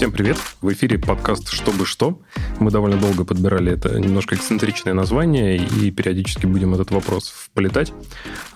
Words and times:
Всем 0.00 0.12
привет! 0.12 0.38
В 0.62 0.72
эфире 0.72 0.98
подкаст 0.98 1.50
«Чтобы 1.50 1.84
что». 1.84 2.22
Мы 2.58 2.70
довольно 2.70 2.96
долго 2.96 3.26
подбирали 3.26 3.72
это 3.72 4.00
немножко 4.00 4.34
эксцентричное 4.34 4.94
название 4.94 5.58
и 5.58 5.90
периодически 5.90 6.46
будем 6.46 6.72
этот 6.72 6.90
вопрос 6.90 7.28
вплетать 7.28 7.92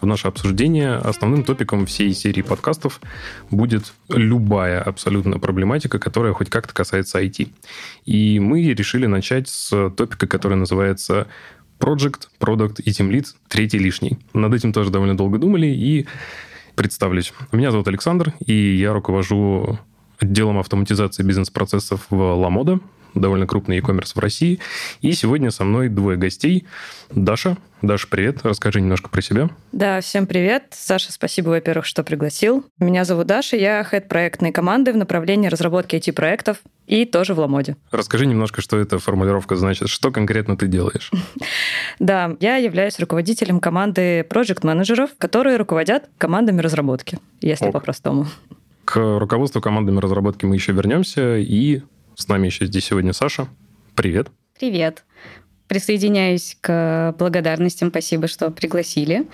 в 0.00 0.06
наше 0.06 0.28
обсуждение. 0.28 0.94
Основным 0.94 1.44
топиком 1.44 1.84
всей 1.84 2.14
серии 2.14 2.40
подкастов 2.40 2.98
будет 3.50 3.92
любая 4.08 4.80
абсолютно 4.80 5.38
проблематика, 5.38 5.98
которая 5.98 6.32
хоть 6.32 6.48
как-то 6.48 6.72
касается 6.72 7.20
IT. 7.22 7.48
И 8.06 8.40
мы 8.40 8.62
решили 8.72 9.04
начать 9.04 9.48
с 9.48 9.90
топика, 9.90 10.26
который 10.26 10.56
называется 10.56 11.26
Project, 11.84 12.28
Product 12.40 12.80
и 12.82 12.90
Team 12.90 13.10
Lead, 13.10 13.26
третий 13.48 13.78
лишний. 13.78 14.18
Над 14.32 14.54
этим 14.54 14.72
тоже 14.72 14.90
довольно 14.90 15.16
долго 15.16 15.38
думали 15.38 15.66
и 15.66 16.06
представлюсь. 16.74 17.34
Меня 17.52 17.70
зовут 17.70 17.88
Александр, 17.88 18.32
и 18.46 18.54
я 18.76 18.94
руковожу 18.94 19.78
отделом 20.18 20.58
автоматизации 20.58 21.22
бизнес-процессов 21.22 22.06
в 22.08 22.16
Ламода, 22.16 22.80
довольно 23.14 23.46
крупный 23.46 23.76
e-commerce 23.76 24.12
в 24.14 24.18
России. 24.18 24.60
И 25.00 25.12
сегодня 25.12 25.50
со 25.50 25.64
мной 25.64 25.88
двое 25.88 26.16
гостей. 26.16 26.66
Даша. 27.10 27.56
Даша, 27.82 28.08
привет. 28.08 28.40
Расскажи 28.42 28.80
немножко 28.80 29.10
про 29.10 29.20
себя. 29.20 29.50
Да, 29.72 30.00
всем 30.00 30.26
привет. 30.26 30.64
Саша, 30.70 31.12
спасибо, 31.12 31.50
во-первых, 31.50 31.84
что 31.84 32.02
пригласил. 32.02 32.64
Меня 32.78 33.04
зовут 33.04 33.26
Даша, 33.26 33.56
я 33.56 33.84
хед 33.84 34.08
проектной 34.08 34.52
команды 34.52 34.92
в 34.92 34.96
направлении 34.96 35.48
разработки 35.48 35.96
IT-проектов 35.96 36.58
и 36.86 37.04
тоже 37.04 37.34
в 37.34 37.38
Ламоде. 37.38 37.76
Расскажи 37.90 38.26
немножко, 38.26 38.62
что 38.62 38.78
эта 38.78 38.98
формулировка 38.98 39.56
значит, 39.56 39.88
что 39.88 40.10
конкретно 40.10 40.56
ты 40.56 40.66
делаешь. 40.66 41.10
Да, 42.00 42.36
я 42.40 42.56
являюсь 42.56 42.98
руководителем 42.98 43.60
команды 43.60 44.24
проект-менеджеров, 44.24 45.10
которые 45.16 45.56
руководят 45.56 46.10
командами 46.18 46.60
разработки, 46.60 47.18
если 47.40 47.70
по-простому. 47.70 48.26
К 48.84 49.18
руководству 49.18 49.60
командами 49.60 50.00
разработки 50.00 50.44
мы 50.44 50.56
еще 50.56 50.72
вернемся. 50.72 51.36
И 51.36 51.82
с 52.16 52.28
нами 52.28 52.46
еще 52.46 52.66
здесь 52.66 52.84
сегодня 52.84 53.12
Саша. 53.12 53.48
Привет. 53.94 54.28
Привет. 54.58 55.04
Присоединяюсь 55.74 56.56
к 56.60 57.16
благодарностям. 57.18 57.88
Спасибо, 57.88 58.28
что 58.28 58.52
пригласили. 58.52 59.26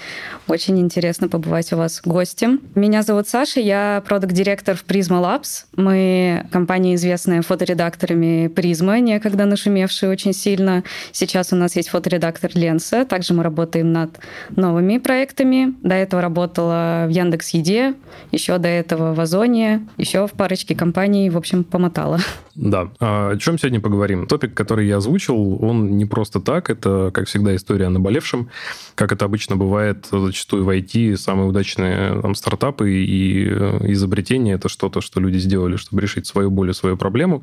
Очень 0.48 0.80
интересно 0.80 1.28
побывать 1.28 1.70
у 1.74 1.76
вас 1.76 2.00
гостем. 2.02 2.62
Меня 2.74 3.02
зовут 3.02 3.28
Саша, 3.28 3.60
я 3.60 4.02
продукт-директор 4.06 4.74
в 4.74 4.86
Prisma 4.86 5.20
Labs. 5.20 5.66
Мы 5.76 6.46
компания, 6.50 6.94
известная 6.94 7.42
фоторедакторами 7.42 8.46
Prisma, 8.46 9.00
некогда 9.00 9.44
нашумевшая 9.44 10.10
очень 10.10 10.32
сильно. 10.32 10.82
Сейчас 11.12 11.52
у 11.52 11.56
нас 11.56 11.76
есть 11.76 11.90
фоторедактор 11.90 12.50
Ленса. 12.54 13.04
Также 13.04 13.34
мы 13.34 13.42
работаем 13.42 13.92
над 13.92 14.18
новыми 14.56 14.96
проектами. 14.96 15.74
До 15.82 15.94
этого 15.94 16.22
работала 16.22 17.04
в 17.06 17.10
Яндекс 17.10 17.50
Еде, 17.50 17.92
еще 18.32 18.56
до 18.56 18.68
этого 18.68 19.12
в 19.12 19.20
Озоне, 19.20 19.86
еще 19.98 20.26
в 20.26 20.32
парочке 20.32 20.74
компаний, 20.74 21.28
в 21.28 21.36
общем, 21.36 21.64
помотала. 21.64 22.18
Да. 22.54 22.88
А 23.00 23.30
о 23.30 23.36
чем 23.38 23.58
сегодня 23.58 23.80
поговорим? 23.80 24.26
Топик, 24.26 24.54
который 24.54 24.86
я 24.86 24.98
озвучил, 24.98 25.62
он 25.64 25.96
не 25.96 26.04
просто 26.04 26.29
так. 26.38 26.70
Это, 26.70 27.10
как 27.12 27.26
всегда, 27.26 27.56
история 27.56 27.86
о 27.86 27.90
наболевшем. 27.90 28.50
Как 28.94 29.10
это 29.10 29.24
обычно 29.24 29.56
бывает 29.56 30.06
зачастую 30.12 30.64
в 30.64 30.68
IT, 30.68 31.16
самые 31.16 31.48
удачные 31.48 32.20
там, 32.20 32.34
стартапы 32.34 32.92
и 32.92 33.48
э, 33.48 33.92
изобретения– 33.92 34.52
это 34.54 34.68
что-то, 34.68 35.00
что 35.00 35.18
люди 35.18 35.38
сделали, 35.38 35.76
чтобы 35.76 36.02
решить 36.02 36.26
свою 36.26 36.50
боль 36.50 36.70
и 36.70 36.74
свою 36.74 36.96
проблему. 36.96 37.42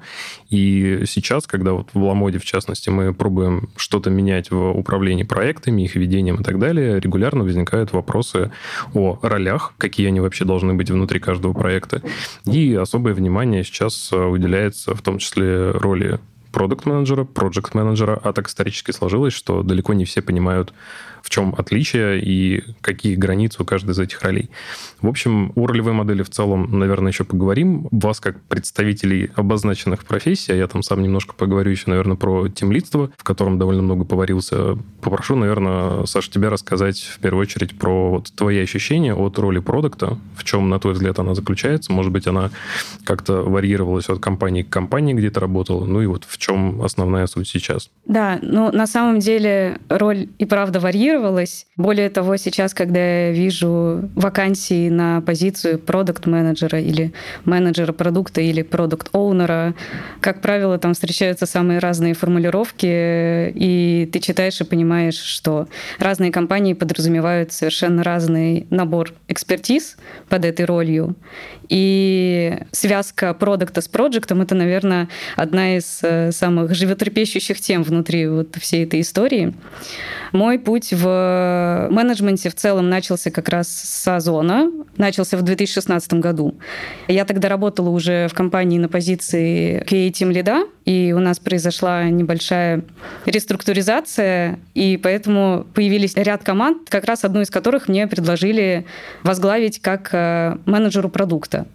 И 0.49 1.03
сейчас, 1.05 1.47
когда 1.47 1.73
вот 1.73 1.89
в 1.93 2.01
Ламоде, 2.01 2.39
в 2.39 2.45
частности, 2.45 2.89
мы 2.89 3.13
пробуем 3.13 3.69
что-то 3.75 4.09
менять 4.09 4.51
в 4.51 4.71
управлении 4.71 5.23
проектами, 5.23 5.81
их 5.81 5.95
ведением 5.95 6.41
и 6.41 6.43
так 6.43 6.59
далее, 6.59 6.99
регулярно 6.99 7.43
возникают 7.43 7.91
вопросы 7.91 8.51
о 8.93 9.19
ролях, 9.21 9.73
какие 9.77 10.07
они 10.07 10.19
вообще 10.19 10.45
должны 10.45 10.75
быть 10.75 10.91
внутри 10.91 11.19
каждого 11.19 11.53
проекта. 11.53 12.01
И 12.45 12.73
особое 12.75 13.13
внимание 13.13 13.63
сейчас 13.63 14.13
уделяется 14.13 14.95
в 14.95 15.01
том 15.01 15.17
числе 15.17 15.71
роли 15.71 16.19
продукт-менеджера, 16.57 17.23
проект-менеджера, 17.23 18.19
а 18.23 18.33
так 18.33 18.47
исторически 18.47 18.89
сложилось, 18.89 19.31
что 19.33 19.61
далеко 19.61 19.93
не 19.93 20.05
все 20.05 20.23
понимают 20.23 20.73
в 21.27 21.29
чем 21.29 21.53
отличие 21.57 22.21
и 22.21 22.63
какие 22.79 23.15
границы 23.15 23.61
у 23.61 23.65
каждой 23.65 23.91
из 23.91 23.99
этих 23.99 24.21
ролей. 24.21 24.49
В 25.01 25.07
общем, 25.09 25.51
о 25.55 25.67
ролевой 25.67 25.91
модели 25.91 26.23
в 26.23 26.29
целом, 26.29 26.79
наверное, 26.79 27.11
еще 27.11 27.25
поговорим. 27.25 27.89
Вас, 27.91 28.21
как 28.21 28.41
представителей 28.43 29.29
обозначенных 29.35 30.05
профессий, 30.05 30.53
а 30.53 30.55
я 30.55 30.67
там 30.67 30.83
сам 30.83 31.03
немножко 31.03 31.35
поговорю 31.35 31.69
еще, 31.69 31.83
наверное, 31.87 32.15
про 32.15 32.47
темлидство, 32.47 33.11
в 33.17 33.25
котором 33.25 33.59
довольно 33.59 33.81
много 33.81 34.05
поварился. 34.05 34.77
Попрошу, 35.01 35.35
наверное, 35.35 36.05
Саша, 36.05 36.31
тебя 36.31 36.49
рассказать 36.49 37.01
в 37.01 37.19
первую 37.19 37.41
очередь 37.41 37.77
про 37.77 38.09
вот 38.09 38.31
твои 38.33 38.59
ощущения 38.59 39.13
от 39.13 39.37
роли 39.37 39.59
продукта, 39.59 40.17
в 40.37 40.45
чем, 40.45 40.69
на 40.69 40.79
твой 40.79 40.93
взгляд, 40.93 41.19
она 41.19 41.35
заключается. 41.35 41.91
Может 41.91 42.13
быть, 42.13 42.25
она 42.25 42.51
как-то 43.03 43.43
варьировалась 43.43 44.07
от 44.07 44.19
компании 44.19 44.63
к 44.63 44.69
компании, 44.69 45.13
где 45.13 45.29
ты 45.29 45.41
работала, 45.41 45.83
ну 45.83 46.01
и 46.01 46.05
вот 46.05 46.23
в 46.25 46.37
чем 46.37 46.81
основная 46.81 47.27
суть 47.27 47.49
сейчас? 47.49 47.89
Да, 48.05 48.39
ну 48.41 48.71
на 48.71 48.87
самом 48.87 49.19
деле 49.19 49.79
роль 49.89 50.29
и 50.37 50.45
правда 50.45 50.79
варьируется, 50.79 51.16
трансформировалась. 51.17 51.65
Более 51.75 52.09
того, 52.09 52.37
сейчас, 52.37 52.73
когда 52.73 52.99
я 52.99 53.31
вижу 53.31 54.09
вакансии 54.15 54.89
на 54.89 55.21
позицию 55.21 55.79
продукт-менеджера 55.79 56.79
или 56.79 57.13
менеджера 57.45 57.93
продукта 57.93 58.41
или 58.41 58.61
продукт-оунера, 58.61 59.73
как 60.21 60.41
правило, 60.41 60.77
там 60.77 60.93
встречаются 60.93 61.45
самые 61.45 61.79
разные 61.79 62.13
формулировки, 62.13 62.85
и 62.87 64.09
ты 64.11 64.19
читаешь 64.19 64.61
и 64.61 64.63
понимаешь, 64.63 65.17
что 65.17 65.67
разные 65.99 66.31
компании 66.31 66.73
подразумевают 66.73 67.51
совершенно 67.51 68.03
разный 68.03 68.67
набор 68.69 69.13
экспертиз 69.27 69.97
под 70.29 70.45
этой 70.45 70.65
ролью. 70.65 71.15
И 71.69 72.59
связка 72.71 73.33
продукта 73.33 73.81
с 73.81 73.87
проектом— 73.87 74.41
это, 74.41 74.55
наверное, 74.55 75.09
одна 75.35 75.77
из 75.77 75.99
э, 76.01 76.31
самых 76.31 76.73
животрепещущих 76.73 77.59
тем 77.59 77.83
внутри 77.83 78.27
вот 78.27 78.55
всей 78.55 78.85
этой 78.85 79.01
истории. 79.01 79.53
Мой 80.31 80.59
путь 80.59 80.93
в 80.97 81.87
менеджменте 81.91 82.49
в 82.49 82.55
целом 82.55 82.89
начался 82.89 83.31
как 83.31 83.49
раз 83.49 83.67
с 83.67 84.07
Озона, 84.07 84.71
начался 84.97 85.37
в 85.37 85.41
2016 85.41 86.13
году. 86.15 86.55
Я 87.07 87.25
тогда 87.25 87.49
работала 87.49 87.89
уже 87.89 88.27
в 88.27 88.33
компании 88.33 88.79
на 88.79 88.89
позиции 88.89 89.83
QA 89.83 90.11
Team 90.11 90.31
Lead, 90.31 90.69
и 90.85 91.13
у 91.15 91.19
нас 91.19 91.39
произошла 91.39 92.05
небольшая 92.05 92.83
реструктуризация, 93.25 94.59
и 94.73 94.99
поэтому 95.01 95.65
появились 95.73 96.15
ряд 96.15 96.43
команд, 96.43 96.89
как 96.89 97.05
раз 97.05 97.23
одну 97.23 97.41
из 97.41 97.49
которых 97.49 97.87
мне 97.87 98.07
предложили 98.07 98.85
возглавить 99.23 99.81
как 99.81 100.09
э, 100.13 100.57
менеджеру 100.65 101.09
продукта. 101.09 101.67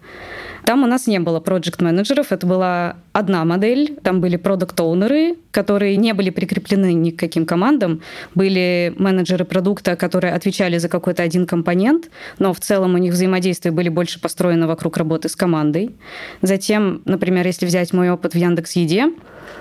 Там 0.64 0.84
у 0.84 0.86
нас 0.86 1.06
не 1.06 1.18
было 1.18 1.40
проект-менеджеров, 1.40 2.30
это 2.30 2.46
была 2.46 2.96
одна 3.12 3.44
модель. 3.44 3.98
Там 4.02 4.20
были 4.20 4.36
продукт-оунеры, 4.36 5.36
которые 5.50 5.96
не 5.96 6.14
были 6.14 6.30
прикреплены 6.30 6.92
ни 6.92 7.10
к 7.10 7.18
каким 7.18 7.46
командам. 7.46 8.00
Были 8.34 8.94
менеджеры 8.96 9.44
продукта, 9.44 9.96
которые 9.96 10.34
отвечали 10.34 10.78
за 10.78 10.88
какой-то 10.88 11.22
один 11.22 11.46
компонент, 11.46 12.10
но 12.38 12.52
в 12.52 12.60
целом 12.60 12.94
у 12.94 12.98
них 12.98 13.12
взаимодействия 13.12 13.70
были 13.70 13.88
больше 13.88 14.20
построены 14.20 14.66
вокруг 14.66 14.96
работы 14.96 15.28
с 15.28 15.36
командой. 15.36 15.94
Затем, 16.42 17.02
например, 17.04 17.46
если 17.46 17.66
взять 17.66 17.92
мой 17.92 18.10
опыт 18.10 18.34
в 18.34 18.36
Яндекс 18.36 18.72
Еде, 18.72 19.12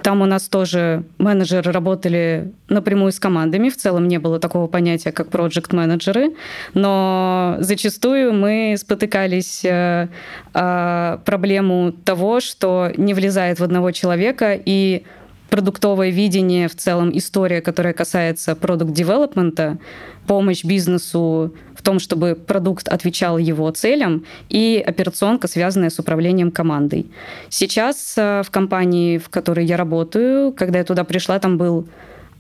там 0.02 0.22
у 0.22 0.26
нас 0.26 0.48
тоже 0.50 1.04
менеджеры 1.18 1.72
работали 1.72 2.52
напрямую 2.70 3.12
с 3.12 3.20
командами. 3.20 3.70
В 3.70 3.78
целом 3.78 4.08
не 4.08 4.18
было 4.18 4.40
такого 4.40 4.68
понятия, 4.68 5.12
как 5.12 5.30
проект-менеджеры. 5.30 6.34
Но 6.74 7.58
зачастую 7.60 8.34
мы 8.34 8.76
спотыкались 8.78 9.64
э, 9.64 10.08
о 10.54 11.18
проблему 11.26 11.92
того, 11.92 12.40
что 12.40 12.92
не 12.98 13.14
влезает 13.14 13.60
в 13.60 13.64
одного 13.64 13.92
человека 13.92 14.54
и 14.54 15.04
продуктовое 15.50 16.12
видение, 16.12 16.70
в 16.70 16.76
целом 16.76 17.12
история, 17.14 17.62
которая 17.62 17.94
касается 17.94 18.56
продукт-девелопмента, 18.56 19.80
помощь 20.26 20.64
бизнесу 20.64 21.54
в 21.82 21.84
том, 21.84 22.00
чтобы 22.00 22.36
продукт 22.36 22.88
отвечал 22.88 23.40
его 23.40 23.72
целям, 23.72 24.24
и 24.50 24.84
операционка, 24.86 25.48
связанная 25.48 25.90
с 25.90 25.98
управлением 25.98 26.52
командой. 26.52 27.08
Сейчас 27.50 28.14
э, 28.18 28.44
в 28.46 28.52
компании, 28.52 29.18
в 29.18 29.30
которой 29.30 29.66
я 29.66 29.78
работаю, 29.78 30.52
когда 30.52 30.78
я 30.78 30.86
туда 30.86 31.04
пришла, 31.04 31.40
там 31.40 31.58
был 31.58 31.88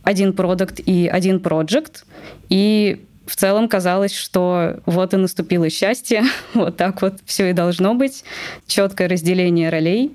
один 0.04 0.34
продукт 0.34 0.80
и 0.80 1.08
один 1.08 1.40
проект, 1.40 2.06
и 2.50 3.04
в 3.26 3.36
целом 3.36 3.68
казалось, 3.68 4.14
что 4.14 4.80
вот 4.86 5.16
и 5.16 5.18
наступило 5.18 5.72
счастье, 5.72 6.24
вот 6.54 6.78
так 6.78 7.02
вот 7.02 7.16
все 7.26 7.50
и 7.50 7.54
должно 7.54 7.96
быть, 7.96 8.24
четкое 8.68 9.10
разделение 9.10 9.70
ролей, 9.70 10.12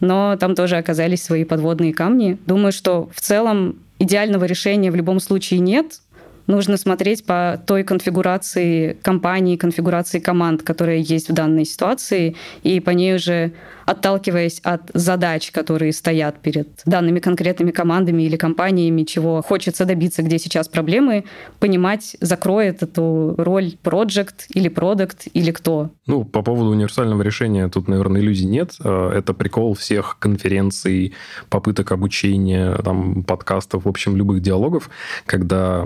но 0.00 0.36
там 0.36 0.54
тоже 0.54 0.76
оказались 0.76 1.22
свои 1.22 1.44
подводные 1.44 1.94
камни. 1.94 2.36
Думаю, 2.46 2.72
что 2.72 3.08
в 3.14 3.22
целом 3.22 3.76
идеального 3.98 4.44
решения 4.44 4.90
в 4.90 4.96
любом 4.96 5.20
случае 5.20 5.60
нет. 5.60 6.00
Нужно 6.46 6.76
смотреть 6.76 7.24
по 7.24 7.60
той 7.66 7.82
конфигурации 7.82 8.96
компании, 9.02 9.56
конфигурации 9.56 10.20
команд, 10.20 10.62
которая 10.62 10.98
есть 10.98 11.28
в 11.28 11.32
данной 11.32 11.64
ситуации, 11.64 12.36
и 12.62 12.78
по 12.80 12.90
ней 12.90 13.16
уже 13.16 13.52
отталкиваясь 13.86 14.60
от 14.62 14.90
задач, 14.92 15.50
которые 15.52 15.92
стоят 15.92 16.40
перед 16.40 16.68
данными 16.84 17.20
конкретными 17.20 17.70
командами 17.70 18.24
или 18.24 18.36
компаниями, 18.36 19.04
чего 19.04 19.42
хочется 19.42 19.84
добиться, 19.84 20.22
где 20.22 20.38
сейчас 20.38 20.68
проблемы, 20.68 21.24
понимать, 21.60 22.16
закроет 22.20 22.82
эту 22.82 23.34
роль 23.38 23.76
project 23.82 24.46
или 24.50 24.68
продукт 24.68 25.28
или 25.32 25.52
кто. 25.52 25.90
Ну, 26.06 26.24
по 26.24 26.42
поводу 26.42 26.70
универсального 26.70 27.22
решения 27.22 27.68
тут, 27.68 27.88
наверное, 27.88 28.20
иллюзий 28.20 28.46
нет. 28.46 28.74
А, 28.84 29.12
это 29.12 29.32
прикол 29.32 29.74
всех 29.74 30.18
конференций, 30.18 31.14
попыток 31.48 31.92
обучения, 31.92 32.74
там, 32.82 33.22
подкастов, 33.22 33.84
в 33.84 33.88
общем, 33.88 34.16
любых 34.16 34.42
диалогов, 34.42 34.90
когда 35.26 35.84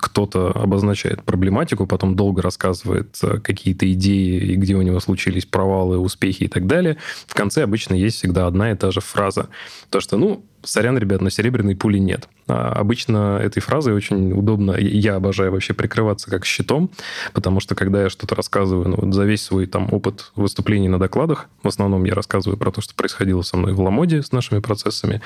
кто-то 0.00 0.50
обозначает 0.50 1.22
проблематику, 1.22 1.86
потом 1.86 2.16
долго 2.16 2.40
рассказывает 2.40 3.16
э, 3.22 3.38
какие-то 3.38 3.90
идеи, 3.92 4.38
и 4.38 4.56
где 4.56 4.74
у 4.74 4.82
него 4.82 5.00
случились 5.00 5.44
провалы, 5.44 5.98
успехи 5.98 6.44
и 6.44 6.48
так 6.48 6.66
далее. 6.66 6.96
В 7.26 7.34
конце 7.42 7.64
обычно 7.64 7.94
есть 7.94 8.18
всегда 8.18 8.46
одна 8.46 8.70
и 8.70 8.76
та 8.76 8.92
же 8.92 9.00
фраза. 9.00 9.48
То, 9.90 10.00
что, 10.00 10.16
ну, 10.16 10.44
сорян, 10.62 10.96
ребят, 10.96 11.20
но 11.20 11.28
серебряной 11.28 11.74
пули 11.74 11.98
нет. 11.98 12.28
Обычно 12.52 13.38
этой 13.42 13.60
фразой 13.60 13.94
очень 13.94 14.32
удобно, 14.32 14.72
я 14.78 15.16
обожаю 15.16 15.52
вообще 15.52 15.74
прикрываться 15.74 16.30
как 16.30 16.44
щитом, 16.44 16.90
потому 17.32 17.60
что 17.60 17.74
когда 17.74 18.02
я 18.02 18.10
что-то 18.10 18.34
рассказываю, 18.34 18.88
ну, 18.88 18.96
вот 19.00 19.14
за 19.14 19.24
весь 19.24 19.42
свой 19.42 19.66
там 19.66 19.88
опыт 19.92 20.32
выступлений 20.36 20.88
на 20.88 20.98
докладах, 20.98 21.46
в 21.62 21.68
основном 21.68 22.04
я 22.04 22.14
рассказываю 22.14 22.58
про 22.58 22.70
то, 22.70 22.80
что 22.80 22.94
происходило 22.94 23.42
со 23.42 23.56
мной 23.56 23.72
в 23.72 23.80
Ламоде 23.80 24.22
с 24.22 24.32
нашими 24.32 24.60
процессами, 24.60 25.20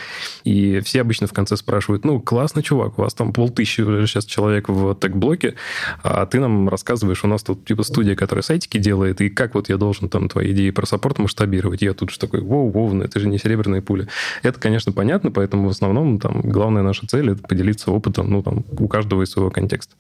и 0.44 0.81
все 0.81 1.00
обычно 1.00 1.26
в 1.26 1.32
конце 1.32 1.56
спрашивают, 1.56 2.05
ну, 2.05 2.20
классно, 2.20 2.62
чувак, 2.62 2.99
у 2.99 3.02
вас 3.02 3.14
там 3.14 3.32
полтысячи 3.32 3.82
сейчас 4.06 4.25
человек 4.25 4.69
в 4.69 4.94
тег-блоке, 4.94 5.55
а 6.02 6.26
ты 6.26 6.40
нам 6.40 6.69
рассказываешь, 6.69 7.25
у 7.25 7.29
нас 7.29 7.43
тут 7.43 7.64
типа 7.64 7.82
студия, 7.82 8.14
которая 8.14 8.43
сайтики 8.43 8.79
делает, 8.79 9.20
и 9.20 9.29
как 9.29 9.55
вот 9.55 9.69
я 9.69 9.76
должен 9.76 10.08
там 10.08 10.29
твои 10.29 10.52
идеи 10.52 10.70
про 10.70 10.87
саппорт 10.87 11.19
масштабировать? 11.19 11.82
Я 11.82 11.94
тут 11.94 12.11
же 12.11 12.19
такой, 12.19 12.40
воу-воу, 12.40 12.93
ну 12.93 13.02
это 13.05 13.19
же 13.20 13.29
не 13.29 13.38
серебряная 13.38 13.82
пуля. 13.82 14.08
Это, 14.43 14.61
конечно, 14.61 14.93
понятно, 14.93 15.31
поэтому 15.31 15.69
в 15.69 15.70
основном 15.70 16.19
там 16.19 16.40
главная 16.43 16.82
наша 16.82 17.06
цель— 17.06 17.15
это 17.20 17.42
поделиться 17.42 17.90
опытом, 17.90 18.30
ну, 18.30 18.42
там, 18.42 18.64
у 18.78 18.88
каждого 18.88 19.22
из 19.22 19.30
своего 19.30 19.50
контекста. 19.50 19.94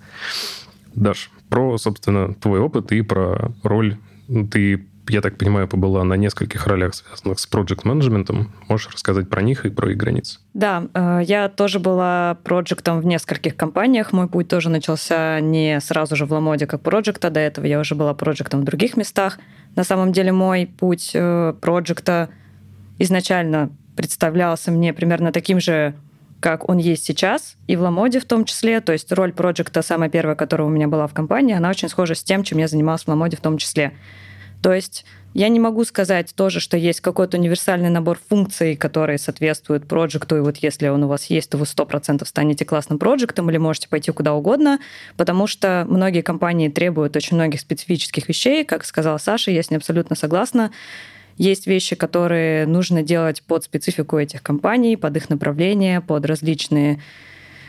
Даш, 0.94 1.30
про, 1.48 1.76
собственно, 1.78 2.34
твой 2.34 2.60
опыт 2.60 2.92
и 2.92 3.02
про 3.02 3.52
роль. 3.62 3.96
Ты, 4.50 4.86
я 5.08 5.20
так 5.20 5.36
понимаю, 5.38 5.68
побыла 5.68 6.02
на 6.04 6.14
нескольких 6.14 6.66
ролях, 6.66 6.94
связанных 6.94 7.38
с 7.38 7.46
проект 7.46 7.84
менеджментом 7.84 8.52
Можешь 8.68 8.92
рассказать 8.92 9.28
про 9.28 9.42
них 9.42 9.64
и 9.66 9.70
про 9.70 9.90
их 9.90 9.96
границы? 9.96 10.40
Да, 10.54 10.88
э, 10.94 11.20
я 11.24 11.48
тоже 11.48 11.78
была 11.78 12.38
проектом 12.42 13.00
в 13.00 13.06
нескольких 13.06 13.56
компаниях. 13.56 14.12
Мой 14.12 14.26
путь 14.26 14.48
тоже 14.48 14.70
начался 14.70 15.40
не 15.40 15.80
сразу 15.80 16.16
же 16.16 16.26
в 16.26 16.32
Ламоде 16.32 16.66
как 16.66 16.80
проекта. 16.80 17.30
До 17.30 17.40
этого 17.40 17.66
я 17.66 17.78
уже 17.78 17.94
была 17.94 18.14
проектом 18.14 18.62
в 18.62 18.64
других 18.64 18.96
местах. 18.96 19.38
На 19.76 19.84
самом 19.84 20.12
деле 20.12 20.32
мой 20.32 20.66
путь 20.66 21.10
э, 21.14 21.54
проекта 21.60 22.30
изначально 22.98 23.70
представлялся 23.96 24.70
мне 24.70 24.92
примерно 24.92 25.32
таким 25.32 25.60
же 25.60 25.94
как 26.46 26.68
он 26.68 26.78
есть 26.78 27.04
сейчас, 27.04 27.56
и 27.66 27.74
в 27.74 27.80
Ламоде 27.80 28.20
в 28.20 28.24
том 28.24 28.44
числе. 28.44 28.80
То 28.80 28.92
есть 28.92 29.10
роль 29.10 29.32
проекта, 29.32 29.82
самая 29.82 30.08
первая, 30.08 30.36
которая 30.36 30.68
у 30.68 30.70
меня 30.70 30.86
была 30.86 31.08
в 31.08 31.12
компании, 31.12 31.56
она 31.56 31.68
очень 31.68 31.88
схожа 31.88 32.14
с 32.14 32.22
тем, 32.22 32.44
чем 32.44 32.58
я 32.58 32.68
занималась 32.68 33.02
в 33.02 33.08
Ламоде 33.08 33.36
в 33.36 33.40
том 33.40 33.58
числе. 33.58 33.94
То 34.62 34.72
есть 34.72 35.04
я 35.34 35.48
не 35.48 35.58
могу 35.58 35.84
сказать 35.84 36.32
тоже, 36.36 36.60
что 36.60 36.76
есть 36.76 37.00
какой-то 37.00 37.36
универсальный 37.36 37.90
набор 37.90 38.20
функций, 38.28 38.76
которые 38.76 39.18
соответствуют 39.18 39.88
проекту, 39.88 40.36
и 40.36 40.40
вот 40.40 40.58
если 40.58 40.86
он 40.86 41.02
у 41.02 41.08
вас 41.08 41.24
есть, 41.24 41.50
то 41.50 41.58
вы 41.58 41.64
100% 41.64 42.24
станете 42.24 42.64
классным 42.64 43.00
проектом 43.00 43.50
или 43.50 43.56
можете 43.56 43.88
пойти 43.88 44.12
куда 44.12 44.32
угодно, 44.32 44.78
потому 45.16 45.48
что 45.48 45.84
многие 45.88 46.22
компании 46.22 46.68
требуют 46.68 47.16
очень 47.16 47.34
многих 47.34 47.60
специфических 47.60 48.28
вещей, 48.28 48.64
как 48.64 48.84
сказала 48.84 49.18
Саша, 49.18 49.50
я 49.50 49.64
с 49.64 49.70
ней 49.70 49.78
абсолютно 49.78 50.14
согласна. 50.14 50.70
Есть 51.36 51.66
вещи, 51.66 51.96
которые 51.96 52.66
нужно 52.66 53.02
делать 53.02 53.42
под 53.42 53.64
специфику 53.64 54.18
этих 54.18 54.42
компаний, 54.42 54.96
под 54.96 55.16
их 55.16 55.28
направление, 55.28 56.00
под 56.00 56.24
различные 56.26 57.00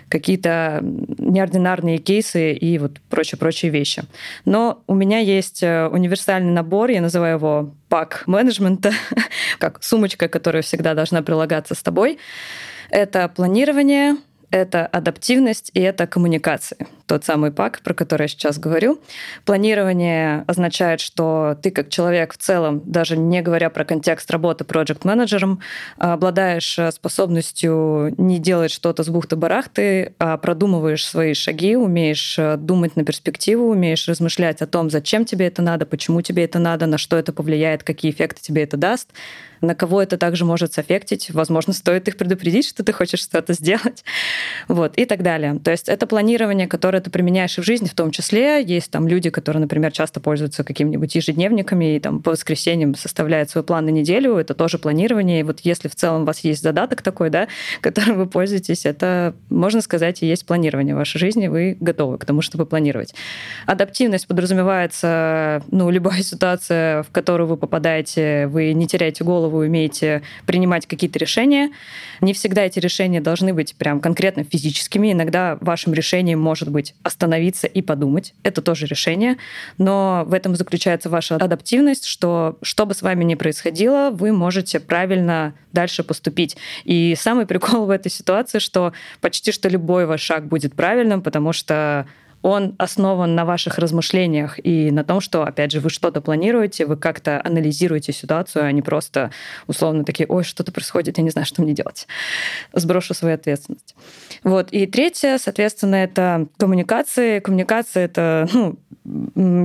какие-то 0.09 0.79
неординарные 0.81 1.97
кейсы 1.97 2.53
и 2.53 2.77
вот 2.77 2.99
прочие-прочие 3.09 3.71
вещи. 3.71 4.03
Но 4.45 4.81
у 4.87 4.95
меня 4.95 5.19
есть 5.19 5.61
э, 5.63 5.87
универсальный 5.87 6.53
набор, 6.53 6.89
я 6.89 7.01
называю 7.01 7.35
его 7.35 7.75
пак 7.89 8.23
менеджмента, 8.25 8.91
как 9.59 9.83
сумочка, 9.83 10.27
которая 10.29 10.61
всегда 10.61 10.93
должна 10.93 11.21
прилагаться 11.21 11.75
с 11.75 11.83
тобой. 11.83 12.19
Это 12.89 13.27
планирование, 13.27 14.15
это 14.49 14.85
адаптивность 14.85 15.71
и 15.73 15.79
это 15.79 16.07
коммуникации. 16.07 16.87
Тот 17.05 17.25
самый 17.25 17.51
пак, 17.51 17.81
про 17.81 17.93
который 17.93 18.23
я 18.23 18.27
сейчас 18.27 18.59
говорю. 18.59 18.99
Планирование 19.45 20.43
означает, 20.47 20.99
что 20.99 21.57
ты 21.61 21.71
как 21.71 21.89
человек 21.89 22.33
в 22.33 22.37
целом, 22.37 22.81
даже 22.85 23.17
не 23.17 23.41
говоря 23.41 23.69
про 23.69 23.85
контекст 23.85 24.29
работы 24.31 24.63
проект-менеджером, 24.63 25.59
обладаешь 25.97 26.77
способностью 26.93 28.13
не 28.17 28.39
делать 28.39 28.71
что-то 28.71 29.03
с 29.03 29.09
бухты-барахты, 29.09 30.13
а 30.19 30.37
продумываешь 30.37 31.05
свои 31.05 31.33
шаги, 31.33 31.75
умеешь 31.75 32.37
думать 32.57 32.95
на 32.95 33.05
перспективу, 33.05 33.69
умеешь 33.69 34.07
размышлять 34.07 34.61
о 34.61 34.67
том, 34.67 34.89
зачем 34.89 35.25
тебе 35.25 35.47
это 35.47 35.61
надо, 35.61 35.85
почему 35.85 36.21
тебе 36.21 36.43
это 36.43 36.59
надо, 36.59 36.87
на 36.87 36.97
что 36.97 37.17
это 37.17 37.31
повлияет, 37.31 37.83
какие 37.83 38.11
эффекты 38.11 38.41
тебе 38.41 38.63
это 38.63 38.77
даст 38.77 39.09
на 39.61 39.75
кого 39.75 40.01
это 40.01 40.17
также 40.17 40.45
может 40.45 40.73
соффектить. 40.73 41.31
Возможно, 41.31 41.73
стоит 41.73 42.07
их 42.07 42.17
предупредить, 42.17 42.67
что 42.67 42.83
ты 42.83 42.93
хочешь 42.93 43.21
что-то 43.21 43.53
сделать. 43.53 44.03
Вот, 44.67 44.97
и 44.97 45.05
так 45.05 45.23
далее. 45.23 45.59
То 45.63 45.71
есть 45.71 45.89
это 45.89 46.07
планирование, 46.07 46.67
которое 46.67 47.01
ты 47.01 47.09
применяешь 47.09 47.57
и 47.57 47.61
в 47.61 47.65
жизни 47.65 47.87
в 47.87 47.93
том 47.93 48.11
числе. 48.11 48.63
Есть 48.63 48.91
там 48.91 49.07
люди, 49.07 49.29
которые, 49.29 49.61
например, 49.61 49.91
часто 49.91 50.19
пользуются 50.19 50.63
какими-нибудь 50.63 51.15
ежедневниками 51.15 51.95
и 51.95 51.99
там 51.99 52.21
по 52.21 52.31
воскресеньям 52.31 52.95
составляют 52.95 53.49
свой 53.49 53.63
план 53.63 53.85
на 53.85 53.89
неделю. 53.89 54.35
Это 54.35 54.53
тоже 54.53 54.77
планирование. 54.77 55.41
И 55.41 55.43
вот 55.43 55.61
если 55.61 55.87
в 55.87 55.95
целом 55.95 56.23
у 56.23 56.25
вас 56.25 56.39
есть 56.41 56.61
задаток 56.61 57.01
такой, 57.01 57.29
да, 57.29 57.47
которым 57.81 58.17
вы 58.17 58.27
пользуетесь, 58.27 58.85
это, 58.85 59.33
можно 59.49 59.81
сказать, 59.81 60.21
и 60.23 60.27
есть 60.27 60.45
планирование 60.45 60.95
в 60.95 60.97
вашей 60.97 61.17
жизни. 61.19 61.47
Вы 61.47 61.77
готовы 61.79 62.17
к 62.17 62.25
тому, 62.25 62.41
чтобы 62.41 62.65
планировать. 62.65 63.13
Адаптивность 63.65 64.27
подразумевается, 64.27 65.63
ну, 65.71 65.89
любая 65.89 66.21
ситуация, 66.23 67.03
в 67.03 67.11
которую 67.11 67.47
вы 67.47 67.57
попадаете, 67.57 68.47
вы 68.47 68.73
не 68.73 68.87
теряете 68.87 69.23
голову, 69.23 69.46
голову, 69.47 69.59
умеете 69.59 70.21
принимать 70.45 70.85
какие-то 70.85 71.19
решения. 71.19 71.71
Не 72.21 72.33
всегда 72.33 72.63
эти 72.63 72.79
решения 72.79 73.21
должны 73.21 73.53
быть 73.53 73.75
прям 73.75 73.99
конкретно 73.99 74.43
физическими. 74.43 75.11
Иногда 75.11 75.57
вашим 75.61 75.93
решением 75.93 76.39
может 76.39 76.69
быть 76.69 76.93
остановиться 77.03 77.67
и 77.67 77.81
подумать. 77.81 78.33
Это 78.43 78.61
тоже 78.61 78.85
решение. 78.85 79.37
Но 79.77 80.23
в 80.27 80.33
этом 80.33 80.55
заключается 80.55 81.09
ваша 81.09 81.35
адаптивность, 81.35 82.05
что 82.05 82.57
что 82.61 82.85
бы 82.85 82.93
с 82.93 83.01
вами 83.01 83.23
ни 83.23 83.35
происходило, 83.35 84.09
вы 84.11 84.31
можете 84.31 84.79
правильно 84.79 85.53
дальше 85.73 86.03
поступить. 86.03 86.57
И 86.83 87.15
самый 87.17 87.45
прикол 87.45 87.85
в 87.85 87.89
этой 87.89 88.11
ситуации, 88.11 88.59
что 88.59 88.93
почти 89.21 89.51
что 89.51 89.69
любой 89.69 90.05
ваш 90.05 90.21
шаг 90.21 90.47
будет 90.47 90.75
правильным, 90.75 91.21
потому 91.21 91.53
что 91.53 92.07
он 92.41 92.75
основан 92.77 93.35
на 93.35 93.45
ваших 93.45 93.77
размышлениях 93.77 94.59
и 94.63 94.91
на 94.91 95.03
том, 95.03 95.21
что, 95.21 95.43
опять 95.43 95.71
же, 95.71 95.79
вы 95.79 95.89
что-то 95.89 96.21
планируете, 96.21 96.85
вы 96.85 96.97
как-то 96.97 97.41
анализируете 97.43 98.13
ситуацию, 98.13 98.65
а 98.65 98.71
не 98.71 98.81
просто 98.81 99.31
условно 99.67 100.03
такие, 100.03 100.27
ой, 100.27 100.43
что-то 100.43 100.71
происходит, 100.71 101.17
я 101.17 101.23
не 101.23 101.29
знаю, 101.29 101.45
что 101.45 101.61
мне 101.61 101.73
делать. 101.73 102.07
Сброшу 102.73 103.13
свою 103.13 103.35
ответственность. 103.35 103.95
Вот. 104.43 104.69
И 104.71 104.85
третье, 104.85 105.37
соответственно, 105.37 105.95
это 105.95 106.47
коммуникации. 106.57 107.39
Коммуникация— 107.39 108.05
это, 108.05 108.47
ну, 108.53 108.77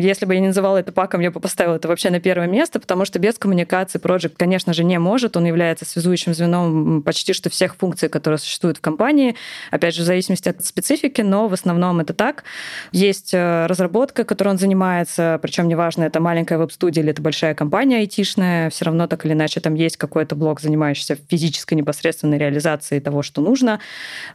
если 0.01 0.25
бы 0.25 0.35
я 0.35 0.41
не 0.41 0.49
называла 0.49 0.79
это 0.79 0.93
паком, 0.93 1.21
я 1.21 1.31
бы 1.31 1.41
поставила 1.41 1.77
это 1.77 1.89
вообще 1.89 2.11
на 2.11 2.21
первое 2.21 2.47
место, 2.47 2.81
потому 2.81 3.05
что 3.05 3.19
без 3.19 3.39
коммуникации 3.39 3.99
проект, 3.99 4.37
конечно 4.37 4.73
же, 4.73 4.85
не 4.85 4.99
может. 4.99 5.37
Он 5.37 5.45
является 5.45 5.85
связующим 5.85 6.35
звеном 6.35 7.03
почти 7.03 7.33
что 7.33 7.51
всех 7.51 7.77
функций, 7.77 8.09
которые 8.09 8.39
существуют 8.39 8.79
в 8.79 8.81
компании. 8.81 9.35
Опять 9.71 9.95
же, 9.95 10.03
в 10.03 10.07
зависимости 10.07 10.49
от 10.49 10.65
специфики, 10.65 11.21
но 11.21 11.49
в 11.49 11.53
основном 11.53 12.01
это 12.01 12.15
так. 12.15 12.45
Есть 12.93 13.33
э, 13.33 13.67
разработка, 13.67 14.25
которой 14.25 14.49
он 14.49 14.59
занимается, 14.59 15.39
причем 15.41 15.69
неважно, 15.69 16.05
это 16.05 16.21
маленькая 16.21 16.59
веб-студия 16.59 17.03
или 17.03 17.13
это 17.13 17.23
большая 17.23 17.55
компания 17.55 17.99
айтишная, 17.99 18.71
все 18.71 18.85
равно 18.85 19.07
так 19.07 19.25
или 19.25 19.33
иначе 19.33 19.61
там 19.61 19.75
есть 19.75 19.97
какой-то 19.97 20.35
блок, 20.35 20.61
занимающийся 20.61 21.17
физической 21.29 21.75
непосредственной 21.75 22.39
реализацией 22.39 23.01
того, 23.01 23.23
что 23.23 23.41
нужно. 23.41 23.81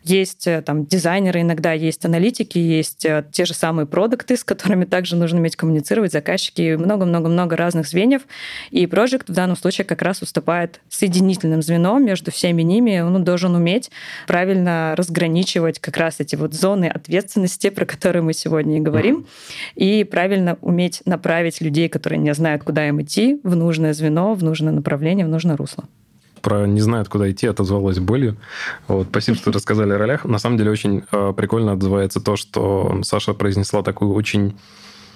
Есть 0.03 0.47
э, 0.47 0.61
там 0.61 0.85
дизайнеры 0.85 1.41
иногда, 1.41 1.73
есть 1.73 2.05
аналитики, 2.05 2.57
есть 2.57 3.05
э, 3.05 3.25
те 3.31 3.45
же 3.45 3.53
самые 3.53 3.85
продукты, 3.85 4.37
с 4.37 4.43
которыми 4.43 4.85
также 4.85 5.15
нужно 5.15 5.39
уметь 5.39 5.55
коммуницировать, 5.55 6.11
заказчики, 6.11 6.75
много-много-много 6.75 7.55
разных 7.55 7.87
звеньев. 7.87 8.21
И 8.71 8.87
проект 8.87 9.29
в 9.29 9.33
данном 9.33 9.57
случае 9.57 9.85
как 9.85 10.01
раз 10.01 10.21
уступает 10.21 10.79
соединительным 10.89 11.61
звеном 11.61 12.05
между 12.05 12.31
всеми 12.31 12.61
ними. 12.61 12.99
Он 12.99 13.23
должен 13.23 13.55
уметь 13.55 13.91
правильно 14.27 14.93
разграничивать 14.95 15.79
как 15.79 15.97
раз 15.97 16.19
эти 16.19 16.35
вот 16.35 16.53
зоны 16.53 16.85
ответственности, 16.85 17.69
про 17.69 17.85
которые 17.85 18.16
которой 18.17 18.21
мы 18.21 18.33
сегодня 18.33 18.77
и 18.77 18.79
говорим, 18.79 19.25
и 19.75 20.03
правильно 20.03 20.57
уметь 20.61 21.01
направить 21.05 21.61
людей, 21.61 21.89
которые 21.89 22.19
не 22.19 22.33
знают, 22.33 22.63
куда 22.63 22.87
им 22.87 23.01
идти, 23.01 23.39
в 23.43 23.55
нужное 23.55 23.93
звено, 23.93 24.33
в 24.33 24.43
нужное 24.43 24.73
направление, 24.73 25.25
в 25.25 25.29
нужное 25.29 25.57
русло 25.57 25.83
про 26.41 26.65
не 26.65 26.81
знают, 26.81 27.09
куда 27.09 27.29
идти, 27.29 27.47
отозвалась 27.47 27.99
болью. 27.99 28.37
Вот, 28.87 29.07
спасибо, 29.09 29.37
что 29.37 29.51
рассказали 29.51 29.91
о 29.91 29.97
ролях. 29.97 30.23
На 30.23 30.39
самом 30.39 30.57
деле 30.57 30.71
очень 30.71 31.03
э, 31.11 31.33
прикольно 31.35 31.73
отзывается 31.73 32.21
то, 32.21 32.37
что 32.37 32.99
Саша 33.03 33.33
произнесла 33.33 33.81
такую 33.81 34.13
очень 34.13 34.53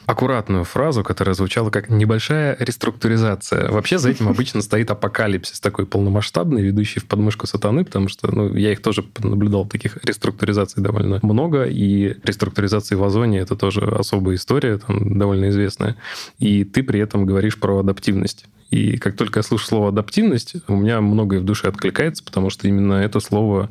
аккуратную 0.05 0.63
фразу, 0.63 1.03
которая 1.03 1.35
звучала 1.35 1.69
как 1.69 1.89
«небольшая 1.89 2.57
реструктуризация». 2.59 3.69
Вообще 3.69 3.97
за 3.97 4.09
этим 4.09 4.27
обычно 4.27 4.61
стоит 4.61 4.91
апокалипсис 4.91 5.59
такой 5.59 5.85
полномасштабный, 5.85 6.61
ведущий 6.61 6.99
в 6.99 7.05
подмышку 7.05 7.47
сатаны, 7.47 7.85
потому 7.85 8.07
что 8.07 8.33
ну, 8.33 8.55
я 8.55 8.71
их 8.71 8.81
тоже 8.81 9.05
наблюдал, 9.19 9.65
таких 9.65 10.03
реструктуризаций 10.03 10.81
довольно 10.83 11.19
много, 11.21 11.63
и 11.63 12.15
реструктуризации 12.23 12.95
в 12.95 13.03
Озоне 13.03 13.39
это 13.39 13.55
тоже 13.55 13.81
особая 13.81 14.35
история, 14.35 14.77
там, 14.77 15.17
довольно 15.17 15.49
известная. 15.49 15.95
И 16.39 16.63
ты 16.63 16.83
при 16.83 16.99
этом 16.99 17.25
говоришь 17.25 17.59
про 17.59 17.79
адаптивность. 17.79 18.45
И 18.71 18.97
как 18.97 19.17
только 19.17 19.39
я 19.39 19.43
слышу 19.43 19.65
слово 19.65 19.89
адаптивность, 19.89 20.55
у 20.67 20.75
меня 20.77 21.01
многое 21.01 21.41
в 21.41 21.43
душе 21.43 21.67
откликается, 21.67 22.23
потому 22.23 22.49
что 22.49 22.69
именно 22.69 22.93
это 22.93 23.19
слово 23.19 23.69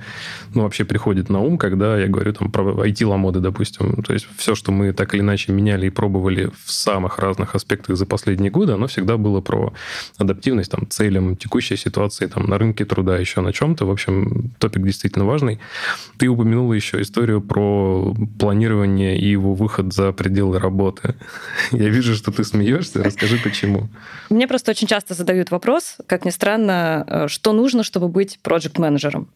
ну, 0.54 0.62
вообще 0.62 0.84
приходит 0.84 1.30
на 1.30 1.40
ум, 1.40 1.56
когда 1.56 1.98
я 1.98 2.06
говорю 2.06 2.34
там, 2.34 2.52
про 2.52 2.86
IT-ламоды, 2.86 3.40
допустим. 3.40 4.02
То 4.02 4.12
есть 4.12 4.28
все, 4.36 4.54
что 4.54 4.72
мы 4.72 4.92
так 4.92 5.14
или 5.14 5.22
иначе 5.22 5.52
меняли 5.52 5.86
и 5.86 5.90
пробовали 5.90 6.50
в 6.64 6.70
самых 6.70 7.18
разных 7.18 7.54
аспектах 7.54 7.96
за 7.96 8.04
последние 8.04 8.50
годы, 8.50 8.74
оно 8.74 8.88
всегда 8.88 9.16
было 9.16 9.40
про 9.40 9.72
адаптивность 10.18 10.70
там, 10.70 10.86
целям 10.88 11.34
текущей 11.34 11.76
ситуации 11.76 12.26
там, 12.26 12.44
на 12.44 12.58
рынке 12.58 12.84
труда, 12.84 13.16
еще 13.16 13.40
на 13.40 13.54
чем-то. 13.54 13.86
В 13.86 13.90
общем, 13.90 14.52
топик 14.58 14.84
действительно 14.84 15.24
важный. 15.24 15.60
Ты 16.18 16.28
упомянула 16.28 16.74
еще 16.74 17.00
историю 17.00 17.40
про 17.40 18.14
планирование 18.38 19.18
и 19.18 19.30
его 19.30 19.54
выход 19.54 19.94
за 19.94 20.12
пределы 20.12 20.58
работы. 20.58 21.14
Я 21.70 21.88
вижу, 21.88 22.14
что 22.14 22.30
ты 22.32 22.44
смеешься. 22.44 23.02
Расскажи, 23.02 23.38
почему. 23.42 23.88
Мне 24.28 24.46
просто 24.46 24.72
очень 24.72 24.89
часто 24.90 25.14
задают 25.14 25.52
вопрос, 25.52 25.98
как 26.06 26.24
ни 26.24 26.30
странно, 26.30 27.04
э, 27.06 27.28
что 27.28 27.52
нужно, 27.52 27.84
чтобы 27.84 28.08
быть 28.08 28.40
проект-менеджером 28.42 29.28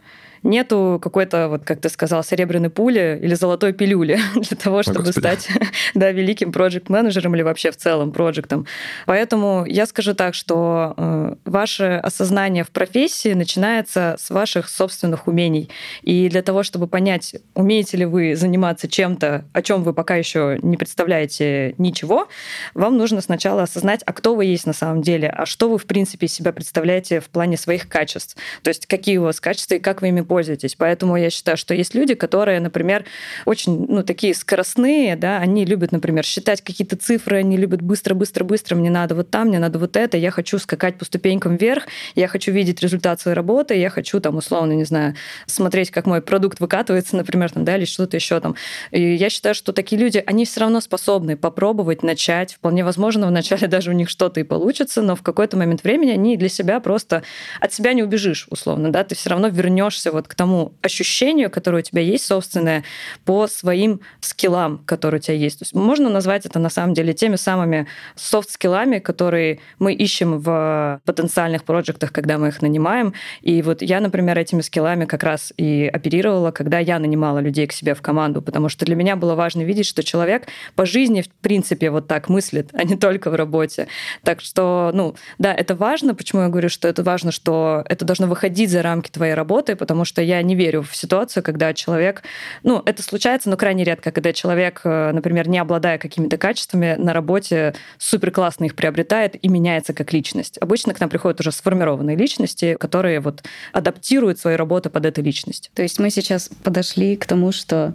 нету 0.45 1.01
какой-то, 1.03 1.49
вот 1.49 1.65
как 1.65 1.81
ты 1.81 1.89
сказал, 1.89 2.23
серебряной 2.23 2.71
пули 2.71 3.19
или 3.21 3.35
золотой 3.35 3.73
пилюли 3.73 4.19
для 4.35 4.57
того, 4.57 4.83
чтобы 4.83 5.13
стать 5.13 5.49
да, 5.95 6.13
великим 6.13 6.53
проект-менеджером 6.53 7.35
или 7.35 7.43
вообще 7.43 7.71
в 7.71 7.77
целом 7.77 8.13
проектом. 8.13 8.67
Поэтому 9.07 9.65
я 9.67 9.87
скажу 9.87 10.15
так, 10.15 10.35
что 10.35 10.95
э, 10.97 11.35
ваше 11.45 12.01
осознание 12.03 12.63
в 12.63 12.71
профессии 12.71 13.33
начинается 13.33 14.17
с 14.19 14.31
ваших 14.31 14.69
собственных 14.69 15.27
умений. 15.27 15.71
И 16.03 16.29
для 16.29 16.43
того, 16.43 16.63
чтобы 16.63 16.87
понять, 16.87 17.35
умеете 17.55 17.97
ли 17.97 18.05
вы 18.05 18.37
заниматься 18.37 18.87
чем-то, 18.87 19.47
о 19.53 19.63
чем 19.63 19.83
вы 19.83 19.95
пока 19.95 20.17
еще 20.17 20.59
не 20.63 20.77
представляете 20.77 21.75
ничего, 21.79 22.29
вам 22.75 22.99
нужно 22.99 23.23
сначала 23.23 23.63
осознать, 23.63 24.03
а 24.05 24.13
кто 24.13 24.35
вы 24.35 24.45
есть 24.45 24.67
на 24.67 24.75
самом 24.75 25.01
деле, 25.01 25.29
а 25.29 25.47
что 25.47 25.71
вы, 25.71 25.79
в 25.79 25.87
принципе, 25.87 26.29
себя 26.29 26.53
представляете 26.53 27.21
в 27.21 27.31
плане 27.31 27.57
своих 27.57 27.89
качеств. 27.89 28.37
То 28.63 28.69
есть 28.69 28.87
какие 28.87 29.17
у 29.17 29.25
вас 29.25 29.41
качества 29.41 29.77
и 29.77 29.79
как 29.79 30.03
вы 30.03 30.09
ими 30.09 30.21
пользуетесь. 30.21 30.34
Поэтому 30.77 31.17
я 31.17 31.31
считаю, 31.31 31.57
что 31.57 31.75
есть 31.75 31.95
люди, 31.95 32.15
которые, 32.15 32.61
например, 32.61 33.05
очень 33.45 33.87
ну, 33.89 34.03
такие 34.03 34.35
скоростные, 34.35 35.17
да, 35.17 35.39
они 35.39 35.65
любят, 35.65 35.93
например, 35.93 36.25
считать 36.25 36.63
какие-то 36.63 36.97
цифры, 36.97 37.39
они 37.39 37.57
любят 37.57 37.83
быстро-быстро-быстро, 37.83 38.77
мне 38.77 38.91
надо 38.91 39.15
вот 39.15 39.31
там, 39.31 39.49
мне 39.49 39.59
надо 39.59 39.79
вот 39.79 39.97
это, 39.97 40.17
я 40.17 40.31
хочу 40.31 40.59
скакать 40.59 40.99
по 40.99 41.05
ступенькам 41.05 41.57
вверх, 41.57 41.85
я 42.15 42.29
хочу 42.29 42.53
видеть 42.53 42.81
результат 42.83 43.21
своей 43.21 43.37
работы, 43.37 43.75
я 43.75 43.91
хочу 43.91 44.21
там 44.21 44.37
условно, 44.37 44.73
не 44.73 44.85
знаю, 44.85 45.15
смотреть, 45.47 45.91
как 45.91 46.07
мой 46.07 46.23
продукт 46.23 46.61
выкатывается, 46.61 47.17
например, 47.17 47.51
там, 47.51 47.65
да, 47.65 47.77
или 47.77 47.85
что-то 47.85 48.17
еще 48.17 48.41
там. 48.41 48.57
И 48.91 49.15
я 49.15 49.31
считаю, 49.31 49.55
что 49.55 49.73
такие 49.73 50.01
люди, 50.01 50.23
они 50.27 50.45
все 50.45 50.61
равно 50.61 50.81
способны 50.81 51.37
попробовать, 51.37 52.03
начать. 52.03 52.55
Вполне 52.55 52.85
возможно, 52.85 53.27
вначале 53.27 53.67
даже 53.69 53.91
у 53.91 53.95
них 53.95 54.09
что-то 54.09 54.41
и 54.41 54.45
получится, 54.45 55.03
но 55.03 55.17
в 55.17 55.23
какой-то 55.23 55.57
момент 55.57 55.85
времени 55.85 56.11
они 56.11 56.37
для 56.37 56.49
себя 56.49 56.81
просто 56.81 57.23
от 57.61 57.73
себя 57.73 57.93
не 57.93 58.03
убежишь, 58.03 58.47
условно, 58.51 58.91
да, 58.91 59.05
ты 59.05 59.15
все 59.15 59.31
равно 59.31 59.49
вернешься 59.49 60.13
вот 60.13 60.24
вот 60.25 60.29
к 60.29 60.35
тому 60.35 60.73
ощущению, 60.83 61.51
которое 61.51 61.79
у 61.79 61.83
тебя 61.83 62.01
есть 62.01 62.27
собственное, 62.27 62.83
по 63.25 63.47
своим 63.47 64.01
скиллам, 64.21 64.79
которые 64.87 65.19
у 65.19 65.23
тебя 65.23 65.37
есть. 65.37 65.59
То 65.59 65.63
есть 65.65 65.75
можно 65.75 66.09
назвать 66.09 66.47
это 66.47 66.59
на 66.59 66.71
самом 66.71 66.95
деле 66.95 67.13
теми 67.13 67.37
самыми 67.37 67.87
софт-скиллами, 68.17 68.99
которые 68.99 69.61
мы 69.79 69.93
ищем 69.93 70.39
в 70.39 71.01
потенциальных 71.05 71.65
проектах, 71.65 72.13
когда 72.13 72.39
мы 72.39 72.49
их 72.49 72.63
нанимаем. 72.63 73.13
И 73.43 73.63
вот 73.63 73.83
я, 73.83 74.01
например, 74.01 74.39
этими 74.39 74.63
скиллами 74.63 75.05
как 75.05 75.23
раз 75.23 75.53
и 75.57 75.91
оперировала, 75.93 76.51
когда 76.51 76.79
я 76.79 76.99
нанимала 76.99 77.41
людей 77.41 77.67
к 77.67 77.73
себе 77.73 77.95
в 77.95 78.01
команду, 78.01 78.41
потому 78.41 78.69
что 78.69 78.87
для 78.87 78.97
меня 78.97 79.17
было 79.17 79.35
важно 79.35 79.63
видеть, 79.63 79.87
что 79.87 80.03
человек 80.03 80.47
по 80.75 80.87
жизни, 80.87 81.23
в 81.23 81.29
принципе, 81.43 81.91
вот 81.91 82.07
так 82.07 82.29
мыслит, 82.29 82.71
а 82.73 82.85
не 82.85 82.97
только 82.97 83.31
в 83.31 83.35
работе. 83.35 83.89
Так 84.23 84.41
что, 84.41 84.91
ну, 84.95 85.15
да, 85.39 85.53
это 85.53 85.75
важно. 85.75 86.15
Почему 86.15 86.43
я 86.43 86.49
говорю, 86.49 86.69
что 86.69 86.89
это 86.89 87.03
важно, 87.03 87.31
что 87.33 87.85
это 87.87 88.05
должно 88.05 88.27
выходить 88.27 88.71
за 88.71 88.83
рамки 88.83 89.11
твоей 89.11 89.35
работы, 89.35 89.77
потому 89.77 90.05
что 90.05 90.14
что 90.15 90.23
я 90.23 90.41
не 90.43 90.55
верю 90.55 90.83
в 90.83 90.95
ситуацию, 90.95 91.43
когда 91.43 91.75
человек, 91.75 92.23
ну, 92.63 92.81
это 92.87 93.03
случается, 93.03 93.51
но 93.51 93.57
крайне 93.57 93.83
редко, 93.83 94.13
когда 94.13 94.33
человек, 94.33 94.81
э, 94.85 95.11
например, 95.11 95.49
не 95.49 95.59
обладая 95.59 95.99
какими-то 95.99 96.39
качествами, 96.39 96.95
на 96.97 97.13
работе 97.13 97.75
супер 97.99 98.31
классно 98.31 98.67
их 98.67 98.77
приобретает 98.77 99.35
и 99.45 99.49
меняется 99.49 99.93
как 99.93 100.13
личность. 100.13 100.57
Обычно 100.59 100.95
к 100.95 101.01
нам 101.01 101.11
приходят 101.11 101.41
уже 101.41 101.51
сформированные 101.51 102.17
личности, 102.17 102.77
которые 102.79 103.19
вот 103.19 103.43
адаптируют 103.73 104.39
свою 104.39 104.57
работу 104.57 104.89
под 104.89 105.05
эту 105.05 105.21
личность. 105.21 105.73
То 105.75 105.83
есть 105.83 105.99
мы 105.99 106.11
сейчас 106.11 106.49
подошли 106.63 107.17
к 107.17 107.27
тому, 107.27 107.51
что 107.51 107.93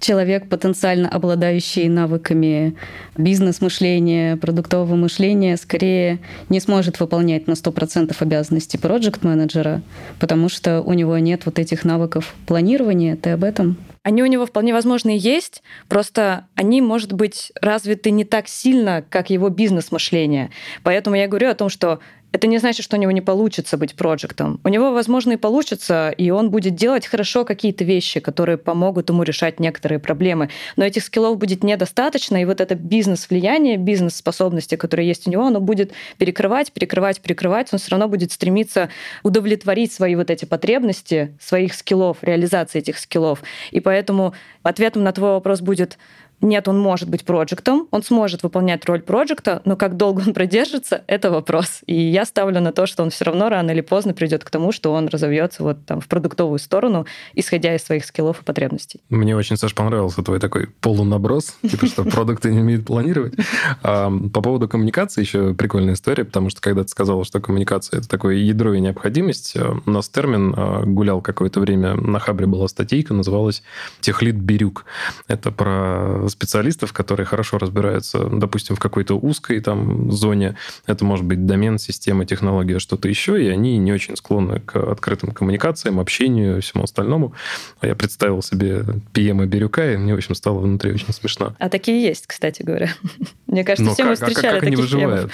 человек, 0.00 0.48
потенциально 0.48 1.08
обладающий 1.08 1.88
навыками 1.88 2.76
бизнес-мышления, 3.16 4.36
продуктового 4.36 4.94
мышления, 4.94 5.56
скорее 5.56 6.20
не 6.48 6.60
сможет 6.60 7.00
выполнять 7.00 7.46
на 7.46 7.52
100% 7.52 8.14
обязанности 8.18 8.76
проект-менеджера, 8.76 9.82
потому 10.20 10.48
что 10.48 10.82
у 10.82 10.92
него 10.92 11.16
нет 11.18 11.46
вот 11.46 11.58
этих 11.58 11.84
навыков 11.84 12.34
планирования. 12.46 13.16
Ты 13.16 13.30
об 13.30 13.44
этом? 13.44 13.76
Они 14.06 14.22
у 14.22 14.26
него 14.26 14.46
вполне 14.46 14.72
возможно 14.72 15.16
и 15.16 15.18
есть, 15.18 15.64
просто 15.88 16.46
они, 16.54 16.80
может 16.80 17.12
быть, 17.12 17.50
развиты 17.60 18.12
не 18.12 18.24
так 18.24 18.46
сильно, 18.46 19.04
как 19.10 19.30
его 19.30 19.48
бизнес-мышление. 19.48 20.50
Поэтому 20.84 21.16
я 21.16 21.26
говорю 21.26 21.50
о 21.50 21.56
том, 21.56 21.68
что 21.68 21.98
это 22.32 22.46
не 22.46 22.58
значит, 22.58 22.84
что 22.84 22.96
у 22.96 23.00
него 23.00 23.12
не 23.12 23.20
получится 23.20 23.76
быть 23.76 23.94
проектом. 23.94 24.60
У 24.62 24.68
него, 24.68 24.92
возможно, 24.92 25.32
и 25.32 25.36
получится, 25.36 26.10
и 26.10 26.30
он 26.30 26.50
будет 26.50 26.74
делать 26.74 27.06
хорошо 27.06 27.44
какие-то 27.44 27.84
вещи, 27.84 28.20
которые 28.20 28.58
помогут 28.58 29.08
ему 29.08 29.22
решать 29.22 29.58
некоторые 29.58 29.98
проблемы. 29.98 30.50
Но 30.76 30.84
этих 30.84 31.02
скиллов 31.02 31.38
будет 31.38 31.64
недостаточно, 31.64 32.40
и 32.40 32.44
вот 32.44 32.60
это 32.60 32.74
бизнес-влияние, 32.74 33.78
бизнес-способности, 33.78 34.76
которые 34.76 35.08
есть 35.08 35.26
у 35.26 35.30
него, 35.30 35.46
оно 35.46 35.60
будет 35.60 35.92
перекрывать, 36.18 36.72
перекрывать, 36.72 37.20
перекрывать. 37.20 37.72
Он 37.72 37.78
все 37.78 37.90
равно 37.90 38.08
будет 38.08 38.32
стремиться 38.32 38.90
удовлетворить 39.22 39.92
свои 39.92 40.14
вот 40.14 40.30
эти 40.30 40.44
потребности, 40.44 41.36
своих 41.40 41.74
скиллов, 41.74 42.18
реализации 42.22 42.78
этих 42.80 42.98
скиллов. 42.98 43.42
И 43.70 43.80
поэтому 43.80 44.34
ответом 44.62 45.04
на 45.04 45.12
твой 45.12 45.30
вопрос 45.30 45.60
будет 45.60 45.98
нет, 46.40 46.68
он 46.68 46.78
может 46.78 47.08
быть 47.08 47.24
проектом, 47.24 47.88
он 47.90 48.02
сможет 48.02 48.42
выполнять 48.42 48.84
роль 48.84 49.00
проекта, 49.00 49.62
но 49.64 49.76
как 49.76 49.96
долго 49.96 50.22
он 50.26 50.34
продержится, 50.34 51.02
это 51.06 51.30
вопрос. 51.30 51.80
И 51.86 51.94
я 51.94 52.24
ставлю 52.24 52.60
на 52.60 52.72
то, 52.72 52.86
что 52.86 53.02
он 53.02 53.10
все 53.10 53.24
равно 53.24 53.48
рано 53.48 53.70
или 53.70 53.80
поздно 53.80 54.12
придет 54.12 54.44
к 54.44 54.50
тому, 54.50 54.72
что 54.72 54.92
он 54.92 55.08
разовьется 55.08 55.62
вот 55.62 55.84
там 55.86 56.00
в 56.00 56.08
продуктовую 56.08 56.58
сторону, 56.58 57.06
исходя 57.34 57.74
из 57.74 57.82
своих 57.82 58.04
скиллов 58.04 58.42
и 58.42 58.44
потребностей. 58.44 59.00
Мне 59.08 59.36
очень, 59.36 59.56
Саш, 59.56 59.74
понравился 59.74 60.22
твой 60.22 60.38
такой 60.38 60.68
полунаброс, 60.80 61.56
типа 61.62 61.86
что 61.86 62.04
продукты 62.04 62.52
не 62.52 62.60
умеют 62.60 62.86
планировать. 62.86 63.34
А, 63.82 64.10
по 64.32 64.42
поводу 64.42 64.68
коммуникации 64.68 65.22
еще 65.22 65.54
прикольная 65.54 65.94
история, 65.94 66.24
потому 66.24 66.50
что 66.50 66.60
когда 66.60 66.82
ты 66.82 66.88
сказала, 66.88 67.24
что 67.24 67.40
коммуникация 67.40 67.98
это 67.98 68.08
такое 68.08 68.36
ядро 68.36 68.74
и 68.74 68.80
необходимость, 68.80 69.56
э, 69.56 69.74
у 69.84 69.90
нас 69.90 70.08
термин 70.08 70.54
э, 70.56 70.84
гулял 70.84 71.20
какое-то 71.20 71.60
время, 71.60 71.94
на 71.94 72.18
Хабре 72.18 72.46
была 72.46 72.68
статейка, 72.68 73.14
называлась 73.14 73.62
«Техлит 74.00 74.36
Бирюк». 74.36 74.84
Это 75.28 75.50
про 75.50 76.25
специалистов, 76.28 76.92
которые 76.92 77.26
хорошо 77.26 77.58
разбираются, 77.58 78.18
допустим, 78.24 78.76
в 78.76 78.78
какой-то 78.78 79.14
узкой 79.14 79.60
там 79.60 80.10
зоне. 80.12 80.56
Это 80.86 81.04
может 81.04 81.24
быть 81.24 81.46
домен, 81.46 81.78
система, 81.78 82.24
технология, 82.24 82.78
что-то 82.78 83.08
еще, 83.08 83.42
и 83.42 83.48
они 83.48 83.78
не 83.78 83.92
очень 83.92 84.16
склонны 84.16 84.60
к 84.60 84.76
открытым 84.76 85.32
коммуникациям, 85.32 86.00
общению, 86.00 86.60
всему 86.62 86.84
остальному. 86.84 87.34
Я 87.82 87.94
представил 87.94 88.42
себе 88.42 88.84
PM 89.12 89.44
Бирюка, 89.46 89.92
и 89.92 89.96
мне, 89.96 90.14
в 90.14 90.16
общем, 90.16 90.34
стало 90.34 90.58
внутри 90.58 90.92
очень 90.92 91.12
смешно. 91.12 91.54
А 91.58 91.68
такие 91.68 92.02
есть, 92.02 92.26
кстати 92.26 92.62
говоря. 92.62 92.94
Мне 93.46 93.64
кажется, 93.64 93.84
Но 93.84 93.94
все 93.94 94.02
как, 94.02 94.10
мы 94.10 94.14
встречали 94.16 94.46
а 94.46 94.50
как, 94.50 94.60
как 94.60 94.66
они 94.66 94.76
выживают? 94.76 95.30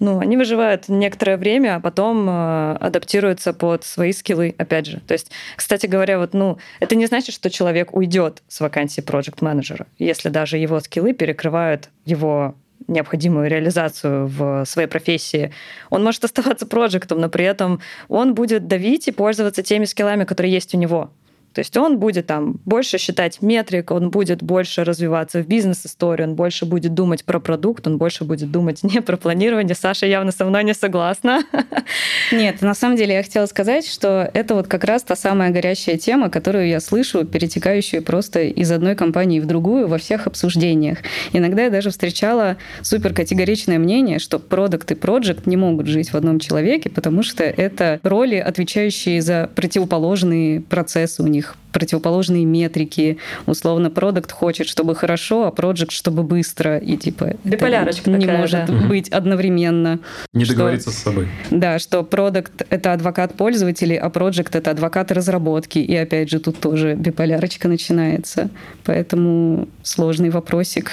Ну, 0.00 0.18
они 0.18 0.36
выживают 0.36 0.88
некоторое 0.88 1.36
время, 1.36 1.76
а 1.76 1.80
потом 1.80 2.28
э, 2.28 2.76
адаптируются 2.80 3.52
под 3.52 3.84
свои 3.84 4.12
скиллы, 4.12 4.54
опять 4.58 4.86
же. 4.86 5.00
То 5.06 5.12
есть, 5.12 5.30
кстати 5.54 5.86
говоря, 5.86 6.18
вот, 6.18 6.34
ну, 6.34 6.58
это 6.80 6.96
не 6.96 7.06
значит, 7.06 7.34
что 7.34 7.50
человек 7.50 7.94
уйдет 7.94 8.42
с 8.48 8.60
вакансии 8.60 9.00
проект 9.00 9.42
менеджера 9.42 9.86
если 9.98 10.28
даже 10.28 10.58
его 10.58 10.80
скиллы 10.80 11.12
перекрывают 11.12 11.88
его 12.04 12.54
необходимую 12.88 13.48
реализацию 13.48 14.26
в 14.26 14.64
своей 14.64 14.88
профессии. 14.88 15.52
Он 15.90 16.02
может 16.02 16.24
оставаться 16.24 16.66
проектом, 16.72 17.20
но 17.20 17.28
при 17.28 17.44
этом 17.44 17.80
он 18.08 18.34
будет 18.34 18.66
давить 18.66 19.08
и 19.08 19.12
пользоваться 19.12 19.62
теми 19.62 19.84
скиллами, 19.84 20.24
которые 20.24 20.52
есть 20.52 20.74
у 20.74 20.78
него. 20.78 21.10
То 21.54 21.60
есть 21.60 21.76
он 21.76 21.98
будет 21.98 22.26
там 22.26 22.60
больше 22.64 22.98
считать 22.98 23.42
метрик, 23.42 23.90
он 23.90 24.10
будет 24.10 24.42
больше 24.42 24.84
развиваться 24.84 25.42
в 25.42 25.46
бизнес-истории, 25.46 26.24
он 26.24 26.34
больше 26.34 26.66
будет 26.66 26.94
думать 26.94 27.24
про 27.24 27.40
продукт, 27.40 27.86
он 27.86 27.98
больше 27.98 28.24
будет 28.24 28.50
думать 28.50 28.82
не 28.82 29.00
про 29.00 29.16
планирование. 29.16 29.74
Саша 29.74 30.06
явно 30.06 30.32
со 30.32 30.44
мной 30.44 30.64
не 30.64 30.74
согласна. 30.74 31.42
Нет, 32.32 32.62
на 32.62 32.74
самом 32.74 32.96
деле 32.96 33.14
я 33.14 33.22
хотела 33.22 33.46
сказать, 33.46 33.86
что 33.86 34.30
это 34.32 34.54
вот 34.54 34.68
как 34.68 34.84
раз 34.84 35.02
та 35.02 35.16
самая 35.16 35.50
горящая 35.50 35.96
тема, 35.98 36.30
которую 36.30 36.68
я 36.68 36.80
слышу, 36.80 37.24
перетекающую 37.24 38.02
просто 38.02 38.42
из 38.42 38.70
одной 38.70 38.94
компании 38.94 39.40
в 39.40 39.46
другую 39.46 39.88
во 39.88 39.98
всех 39.98 40.26
обсуждениях. 40.26 40.98
Иногда 41.32 41.64
я 41.64 41.70
даже 41.70 41.90
встречала 41.90 42.56
супер 42.82 43.12
категоричное 43.12 43.78
мнение, 43.78 44.18
что 44.18 44.38
продукт 44.38 44.90
и 44.92 44.94
проект 44.94 45.46
не 45.46 45.56
могут 45.56 45.86
жить 45.86 46.12
в 46.12 46.16
одном 46.16 46.38
человеке, 46.38 46.88
потому 46.90 47.22
что 47.22 47.44
это 47.44 48.00
роли, 48.02 48.36
отвечающие 48.36 49.20
за 49.20 49.50
противоположные 49.54 50.60
процессы 50.60 51.22
у 51.22 51.26
них 51.26 51.41
противоположные 51.72 52.44
метрики. 52.44 53.18
Условно, 53.46 53.90
продукт 53.90 54.30
хочет, 54.30 54.68
чтобы 54.68 54.94
хорошо, 54.94 55.46
а 55.46 55.50
проект, 55.50 55.90
чтобы 55.90 56.22
быстро. 56.22 56.78
И 56.78 56.96
типа 56.96 57.34
Биполярочка 57.44 58.10
не 58.10 58.20
такая, 58.20 58.38
может 58.38 58.66
да. 58.66 58.74
быть 58.88 59.08
одновременно. 59.08 59.98
Не 60.32 60.44
Что- 60.44 60.54
договориться 60.54 60.90
с 60.90 60.94
собой. 60.94 61.28
Да, 61.50 61.78
что 61.78 62.02
продукт 62.02 62.62
это 62.68 62.92
адвокат 62.92 63.34
пользователей, 63.34 63.96
а 63.96 64.10
проект 64.10 64.54
это 64.54 64.70
адвокат 64.70 65.12
разработки. 65.12 65.78
И 65.78 65.96
опять 65.96 66.30
же, 66.30 66.40
тут 66.40 66.60
тоже 66.60 66.94
биполярочка 66.94 67.68
начинается. 67.68 68.50
Поэтому 68.84 69.68
сложный 69.82 70.30
вопросик. 70.30 70.92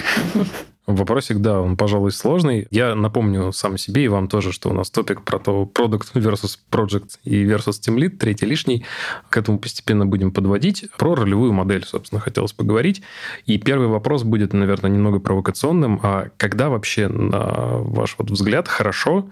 Вопросик, 0.89 1.37
да, 1.37 1.61
он, 1.61 1.77
пожалуй, 1.77 2.11
сложный. 2.11 2.67
Я 2.71 2.95
напомню 2.95 3.51
сам 3.51 3.77
себе 3.77 4.05
и 4.05 4.07
вам 4.07 4.27
тоже, 4.27 4.51
что 4.51 4.71
у 4.71 4.73
нас 4.73 4.89
топик 4.89 5.21
про 5.21 5.37
то 5.37 5.67
продукт 5.67 6.15
versus 6.15 6.57
project 6.71 7.19
и 7.23 7.45
versus 7.45 7.79
team 7.79 7.97
lead, 7.97 8.17
третий 8.17 8.47
лишний. 8.47 8.83
К 9.29 9.37
этому 9.37 9.59
постепенно 9.59 10.07
будем 10.07 10.31
подводить. 10.31 10.87
Про 10.97 11.13
ролевую 11.13 11.53
модель, 11.53 11.85
собственно, 11.85 12.19
хотелось 12.19 12.53
поговорить. 12.53 13.03
И 13.45 13.59
первый 13.59 13.87
вопрос 13.87 14.23
будет, 14.23 14.53
наверное, 14.53 14.89
немного 14.89 15.19
провокационным. 15.19 15.99
А 16.01 16.29
когда 16.37 16.69
вообще, 16.69 17.07
на 17.07 17.37
ваш 17.37 18.15
вот 18.17 18.31
взгляд, 18.31 18.67
хорошо, 18.67 19.29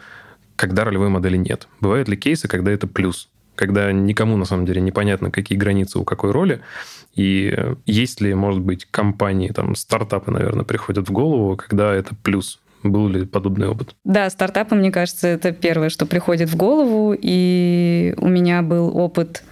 когда 0.56 0.84
ролевой 0.84 1.10
модели 1.10 1.38
нет? 1.38 1.68
Бывают 1.82 2.08
ли 2.08 2.16
кейсы, 2.16 2.48
когда 2.48 2.70
это 2.70 2.86
плюс? 2.86 3.30
Когда 3.56 3.92
никому, 3.92 4.38
на 4.38 4.46
самом 4.46 4.68
деле, 4.68 4.80
непонятно, 4.80 5.32
какие 5.32 5.58
границы 5.58 5.98
у 5.98 6.04
какой 6.04 6.30
роли, 6.30 6.62
и 7.18 7.52
э, 7.52 7.76
есть 7.88 8.22
ли, 8.22 8.34
может 8.36 8.62
быть, 8.62 8.86
компании, 8.86 9.50
там, 9.50 9.76
стартапы, 9.76 10.32
наверное, 10.32 10.64
приходят 10.64 11.10
в 11.10 11.12
голову, 11.12 11.58
когда 11.58 11.94
это 11.94 12.16
плюс? 12.16 12.60
Был 12.84 13.10
ли 13.10 13.26
подобный 13.26 13.68
опыт? 13.68 13.96
Да, 14.04 14.30
стартапы, 14.30 14.76
мне 14.76 14.92
кажется, 14.92 15.28
это 15.28 15.52
первое, 15.52 15.90
что 15.90 16.06
приходит 16.06 16.50
в 16.50 16.56
голову. 16.56 17.16
И 17.20 18.14
у 18.18 18.28
меня 18.28 18.62
был 18.62 18.96
опыт 18.96 19.44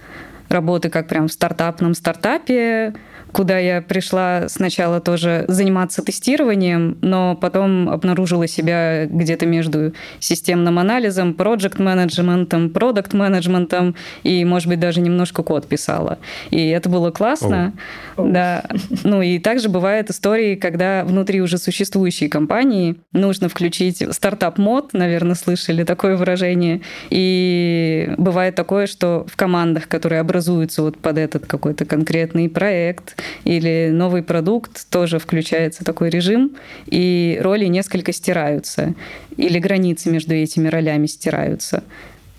работы 0.48 0.90
как 0.90 1.08
прям 1.08 1.26
в 1.26 1.32
стартапном 1.32 1.94
стартапе, 1.94 2.94
куда 3.36 3.58
я 3.58 3.82
пришла 3.82 4.48
сначала 4.48 4.98
тоже 4.98 5.44
заниматься 5.46 6.00
тестированием, 6.00 6.96
но 7.02 7.36
потом 7.36 7.90
обнаружила 7.90 8.46
себя 8.46 9.04
где-то 9.04 9.44
между 9.44 9.92
системным 10.20 10.78
анализом, 10.78 11.34
проект 11.34 11.78
менеджментом 11.78 12.70
продукт 12.70 13.12
менеджментом 13.12 13.94
и, 14.22 14.42
может 14.46 14.68
быть, 14.68 14.80
даже 14.80 15.02
немножко 15.02 15.42
код 15.42 15.68
писала. 15.68 16.18
И 16.50 16.66
это 16.68 16.88
было 16.88 17.10
классно. 17.10 17.74
Оу. 18.16 18.32
Да. 18.32 18.64
Ну 19.04 19.20
и 19.20 19.38
также 19.38 19.68
бывают 19.68 20.08
истории, 20.08 20.54
когда 20.54 21.04
внутри 21.04 21.42
уже 21.42 21.58
существующей 21.58 22.28
компании 22.28 22.96
нужно 23.12 23.50
включить 23.50 24.02
стартап-мод, 24.10 24.94
наверное, 24.94 25.34
слышали 25.34 25.84
такое 25.84 26.16
выражение. 26.16 26.80
И 27.10 28.14
бывает 28.16 28.54
такое, 28.54 28.86
что 28.86 29.26
в 29.28 29.36
командах, 29.36 29.88
которые 29.88 30.22
образуются 30.22 30.80
вот 30.80 30.96
под 30.96 31.18
этот 31.18 31.44
какой-то 31.44 31.84
конкретный 31.84 32.48
проект 32.48 33.14
или 33.44 33.90
новый 33.92 34.22
продукт, 34.22 34.88
тоже 34.90 35.18
включается 35.18 35.84
такой 35.84 36.10
режим, 36.10 36.56
и 36.86 37.38
роли 37.42 37.66
несколько 37.66 38.12
стираются, 38.12 38.94
или 39.36 39.58
границы 39.58 40.10
между 40.10 40.34
этими 40.34 40.68
ролями 40.68 41.06
стираются. 41.06 41.82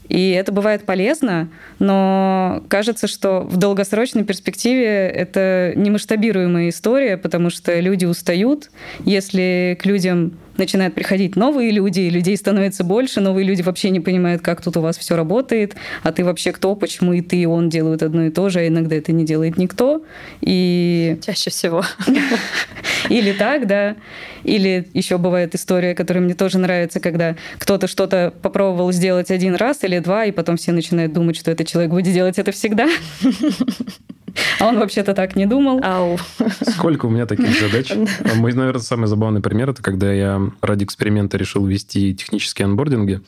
И 0.10 0.32
это 0.32 0.52
бывает 0.52 0.84
полезно, 0.86 1.50
но 1.80 2.64
кажется, 2.70 3.08
что 3.08 3.42
в 3.42 3.58
долгосрочной 3.58 4.24
перспективе 4.24 5.08
это 5.10 5.74
немасштабируемая 5.76 6.70
история, 6.70 7.18
потому 7.18 7.50
что 7.50 7.78
люди 7.80 8.06
устают. 8.06 8.72
Если 9.04 9.78
к 9.82 9.86
людям 9.86 10.38
начинают 10.58 10.96
приходить 10.96 11.36
новые 11.36 11.72
люди, 11.72 12.02
людей 12.02 12.38
становится 12.38 12.84
больше, 12.84 13.22
новые 13.22 13.46
люди 13.46 13.62
вообще 13.62 13.90
не 13.90 14.00
понимают, 14.00 14.42
как 14.42 14.62
тут 14.62 14.78
у 14.78 14.82
вас 14.82 14.98
все 14.98 15.16
работает, 15.16 15.76
а 16.04 16.12
ты 16.12 16.24
вообще 16.24 16.52
кто, 16.52 16.76
почему 16.76 17.14
и 17.14 17.22
ты, 17.22 17.38
и 17.38 17.46
он 17.46 17.70
делают 17.70 18.04
одно 18.04 18.26
и 18.26 18.30
то 18.30 18.50
же, 18.50 18.60
а 18.60 18.68
иногда 18.68 18.96
это 18.96 19.12
не 19.12 19.26
делает 19.26 19.58
никто. 19.58 20.04
И 20.42 21.18
Чаще 21.26 21.50
всего. 21.50 21.84
или 23.10 23.32
так, 23.34 23.68
да. 23.68 23.96
Или 24.44 24.88
еще 24.94 25.18
бывает 25.18 25.56
история, 25.56 25.96
которая 25.96 26.24
мне 26.24 26.34
тоже 26.34 26.58
нравится, 26.58 27.00
когда 27.00 27.36
кто-то 27.58 27.88
что-то 27.88 28.34
попробовал 28.42 28.92
сделать 28.92 29.32
один 29.32 29.56
раз 29.56 29.84
или 29.84 30.00
два, 30.00 30.26
и 30.26 30.32
потом 30.32 30.58
все 30.58 30.72
начинают 30.72 31.14
думать, 31.14 31.38
что 31.38 31.52
этот 31.52 31.68
человек 31.68 31.92
будет 31.92 32.14
делать 32.14 32.38
это 32.38 32.52
всегда. 32.52 32.88
А 34.60 34.68
он 34.68 34.80
вообще-то 34.80 35.14
так 35.14 35.36
не 35.36 35.46
думал. 35.46 35.80
Ау. 35.84 36.18
Сколько 36.62 37.06
у 37.06 37.10
меня 37.10 37.26
таких 37.26 37.50
задач? 37.60 37.92
Мой, 38.36 38.54
наверное, 38.54 38.82
самый 38.82 39.08
забавный 39.08 39.42
пример, 39.42 39.70
это 39.70 39.82
когда 39.82 40.12
я 40.12 40.42
ради 40.62 40.84
эксперимента 40.84 41.38
решил 41.38 41.66
вести 41.66 42.16
технические 42.16 42.66
анбординги, 42.66 43.22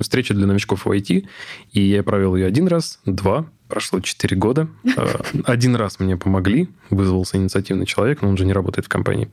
встречу 0.00 0.34
для 0.34 0.46
новичков 0.46 0.84
в 0.86 0.90
IT, 0.90 1.26
и 1.72 1.80
я 1.80 2.02
провел 2.02 2.36
ее 2.36 2.46
один 2.46 2.66
раз, 2.68 3.00
два, 3.04 3.46
прошло 3.68 4.00
четыре 4.00 4.36
года. 4.36 4.68
Э, 4.96 5.06
Один 5.44 5.74
раз 5.76 5.98
мне 5.98 6.16
помогли, 6.16 6.68
вызвался 6.90 7.36
инициативный 7.36 7.86
человек, 7.86 8.22
но 8.22 8.28
он 8.28 8.36
же 8.36 8.44
не 8.46 8.52
работает 8.52 8.86
в 8.86 8.88
компании. 8.88 9.28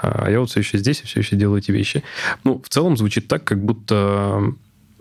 А 0.00 0.30
я 0.30 0.40
вот 0.40 0.50
все 0.50 0.60
еще 0.60 0.78
здесь 0.78 1.00
и 1.02 1.06
все 1.06 1.20
еще 1.20 1.36
делаю 1.36 1.58
эти 1.58 1.70
вещи. 1.72 2.02
Ну, 2.44 2.60
в 2.64 2.68
целом 2.68 2.96
звучит 2.96 3.26
так, 3.26 3.44
как 3.44 3.62
будто 3.64 4.52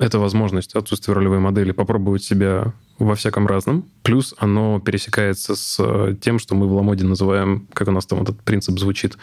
это 0.04 0.20
возможность 0.20 0.76
отсутствия 0.76 1.14
ролевой 1.14 1.40
модели 1.40 1.72
попробовать 1.72 2.24
себя 2.24 2.74
во 3.00 3.16
всяком 3.16 3.48
разном. 3.48 3.86
Плюс 4.04 4.36
оно 4.38 4.80
пересекается 4.80 5.56
с 5.56 5.78
э, 5.80 6.16
тем, 6.22 6.40
что 6.40 6.56
мы 6.56 6.68
в 6.68 6.74
Ламоде 6.74 7.06
называем, 7.06 7.68
как 7.74 7.88
у 7.88 7.92
нас 7.92 8.06
там 8.06 8.22
этот 8.22 8.42
принцип 8.42 8.78
звучит, 8.78 9.18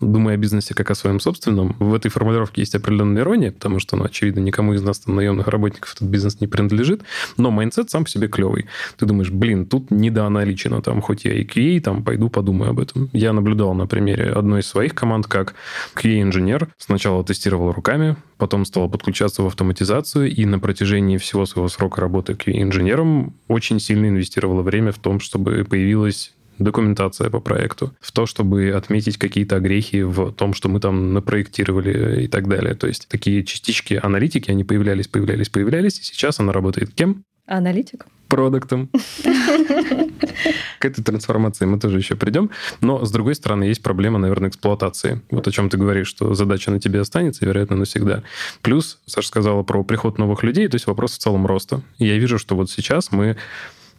думая 0.00 0.34
о 0.34 0.38
бизнесе 0.38 0.74
как 0.74 0.90
о 0.90 0.94
своем 0.94 1.20
собственном. 1.20 1.76
В 1.78 1.92
этой 1.94 2.10
формулировке 2.10 2.62
есть 2.62 2.74
определенная 2.74 3.22
ирония, 3.22 3.50
потому 3.50 3.78
что, 3.80 3.96
ну, 3.96 4.04
очевидно, 4.04 4.40
никому 4.40 4.74
из 4.74 4.82
нас, 4.82 5.00
там, 5.00 5.16
наемных 5.16 5.48
работников, 5.48 5.94
этот 5.94 6.08
бизнес 6.08 6.40
не 6.40 6.46
принадлежит, 6.46 7.02
но 7.36 7.50
майндсет 7.50 7.90
сам 7.90 8.04
по 8.04 8.10
себе 8.10 8.28
клевый. 8.28 8.66
Ты 8.96 9.06
думаешь, 9.06 9.30
блин, 9.30 9.66
тут 9.66 9.90
недоаналичено, 9.90 10.80
там, 10.80 11.02
хоть 11.02 11.24
я 11.24 11.34
и 11.34 11.44
QA, 11.44 11.80
там, 11.80 12.04
пойду 12.04 12.30
подумаю 12.30 12.70
об 12.70 12.80
этом. 12.80 13.10
Я 13.12 13.32
наблюдал 13.32 13.74
на 13.74 13.86
примере 13.86 14.30
одной 14.30 14.60
из 14.60 14.66
своих 14.66 14.94
команд, 14.94 15.26
как 15.26 15.54
QA-инженер 15.96 16.68
сначала 16.78 17.24
тестировал 17.24 17.72
руками, 17.72 18.16
потом 18.40 18.64
стал 18.64 18.88
подключаться 18.90 19.42
в 19.42 19.46
автоматизацию, 19.46 20.34
и 20.34 20.44
на 20.46 20.58
протяжении 20.58 21.18
всего 21.18 21.46
своего 21.46 21.68
срока 21.68 22.00
работы 22.00 22.32
QA-инженером 22.32 23.34
очень 23.46 23.78
сильно 23.78 24.08
инвестировала 24.08 24.62
время 24.62 24.90
в 24.90 24.98
том, 24.98 25.20
чтобы 25.20 25.64
появилась 25.68 26.32
документация 26.58 27.30
по 27.30 27.40
проекту, 27.40 27.94
в 28.00 28.12
то, 28.12 28.26
чтобы 28.26 28.70
отметить 28.70 29.16
какие-то 29.16 29.56
огрехи 29.56 30.02
в 30.02 30.32
том, 30.32 30.54
что 30.54 30.68
мы 30.68 30.80
там 30.80 31.14
напроектировали 31.14 32.24
и 32.24 32.28
так 32.28 32.48
далее. 32.48 32.74
То 32.74 32.86
есть 32.86 33.08
такие 33.08 33.44
частички 33.44 33.98
аналитики, 34.02 34.50
они 34.50 34.64
появлялись, 34.64 35.08
появлялись, 35.08 35.48
появлялись, 35.48 36.00
и 36.00 36.02
сейчас 36.02 36.40
она 36.40 36.52
работает 36.52 36.94
кем? 36.94 37.22
Аналитик. 37.50 38.06
продуктом. 38.28 38.88
К 40.78 40.84
этой 40.84 41.02
трансформации 41.02 41.66
мы 41.66 41.80
тоже 41.80 41.98
еще 41.98 42.14
придем. 42.14 42.50
Но, 42.80 43.04
с 43.04 43.10
другой 43.10 43.34
стороны, 43.34 43.64
есть 43.64 43.82
проблема, 43.82 44.20
наверное, 44.20 44.50
эксплуатации. 44.50 45.20
Вот 45.32 45.48
о 45.48 45.50
чем 45.50 45.68
ты 45.68 45.76
говоришь, 45.76 46.06
что 46.06 46.32
задача 46.34 46.70
на 46.70 46.78
тебе 46.78 47.00
останется, 47.00 47.44
вероятно, 47.44 47.74
навсегда. 47.74 48.22
Плюс, 48.62 49.00
Саша 49.04 49.26
сказала 49.26 49.64
про 49.64 49.82
приход 49.82 50.16
новых 50.16 50.44
людей, 50.44 50.68
то 50.68 50.76
есть 50.76 50.86
вопрос 50.86 51.14
в 51.14 51.18
целом 51.18 51.44
роста. 51.44 51.82
И 51.98 52.06
я 52.06 52.16
вижу, 52.18 52.38
что 52.38 52.54
вот 52.54 52.70
сейчас 52.70 53.10
мы 53.10 53.36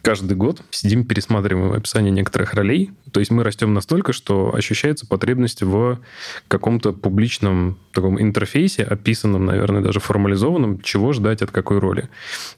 каждый 0.02 0.36
год 0.36 0.62
сидим, 0.70 1.04
пересматриваем 1.04 1.72
описание 1.72 2.10
некоторых 2.10 2.54
ролей. 2.54 2.90
То 3.12 3.20
есть 3.20 3.30
мы 3.30 3.44
растем 3.44 3.72
настолько, 3.72 4.12
что 4.12 4.54
ощущается 4.54 5.06
потребность 5.06 5.62
в 5.62 6.00
каком-то 6.48 6.92
публичном 6.92 7.78
таком 7.92 8.20
интерфейсе, 8.20 8.82
описанном, 8.82 9.46
наверное, 9.46 9.80
даже 9.80 10.00
формализованном, 10.00 10.80
чего 10.82 11.12
ждать 11.12 11.42
от 11.42 11.50
какой 11.50 11.78
роли. 11.78 12.08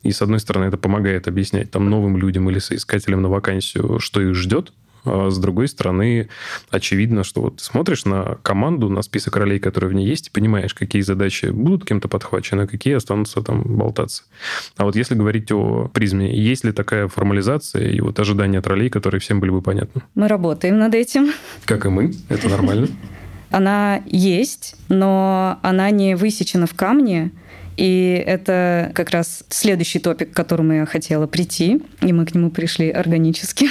И, 0.02 0.12
с 0.12 0.22
одной 0.22 0.40
стороны, 0.40 0.66
это 0.66 0.78
помогает 0.78 1.28
объяснять 1.28 1.70
там 1.70 1.88
новым 1.88 2.16
людям 2.16 2.48
или 2.50 2.58
соискателям 2.58 3.22
на 3.22 3.28
вакансию, 3.28 3.98
что 4.00 4.20
их 4.20 4.34
ждет, 4.34 4.72
а 5.04 5.30
с 5.30 5.38
другой 5.38 5.68
стороны, 5.68 6.28
очевидно, 6.70 7.24
что 7.24 7.42
вот 7.42 7.60
смотришь 7.60 8.04
на 8.04 8.38
команду, 8.42 8.88
на 8.88 9.02
список 9.02 9.36
ролей, 9.36 9.58
которые 9.58 9.90
в 9.90 9.94
ней 9.94 10.06
есть, 10.06 10.28
и 10.28 10.30
понимаешь, 10.30 10.74
какие 10.74 11.02
задачи 11.02 11.46
будут 11.46 11.84
кем-то 11.84 12.08
подхвачены, 12.08 12.62
а 12.62 12.66
какие 12.66 12.94
останутся 12.94 13.42
там 13.42 13.62
болтаться. 13.62 14.24
А 14.76 14.84
вот 14.84 14.96
если 14.96 15.14
говорить 15.14 15.50
о 15.52 15.90
призме, 15.92 16.36
есть 16.36 16.64
ли 16.64 16.72
такая 16.72 17.08
формализация 17.08 17.88
и 17.88 18.00
вот 18.00 18.18
ожидания 18.18 18.58
от 18.58 18.66
ролей, 18.66 18.90
которые 18.90 19.20
всем 19.20 19.40
были 19.40 19.50
бы 19.50 19.62
понятны? 19.62 20.02
Мы 20.14 20.28
работаем 20.28 20.78
над 20.78 20.94
этим. 20.94 21.32
Как 21.64 21.86
и 21.86 21.88
мы, 21.88 22.14
это 22.28 22.48
нормально. 22.48 22.88
Она 23.50 24.02
есть, 24.06 24.76
но 24.88 25.58
она 25.62 25.90
не 25.90 26.16
высечена 26.16 26.66
в 26.66 26.74
камне, 26.74 27.30
и 27.76 28.22
это 28.26 28.92
как 28.94 29.10
раз 29.10 29.44
следующий 29.48 29.98
топик, 29.98 30.32
к 30.32 30.34
которому 30.34 30.72
я 30.72 30.86
хотела 30.86 31.26
прийти, 31.26 31.82
и 32.00 32.12
мы 32.12 32.26
к 32.26 32.34
нему 32.34 32.50
пришли 32.50 32.90
органически. 32.90 33.68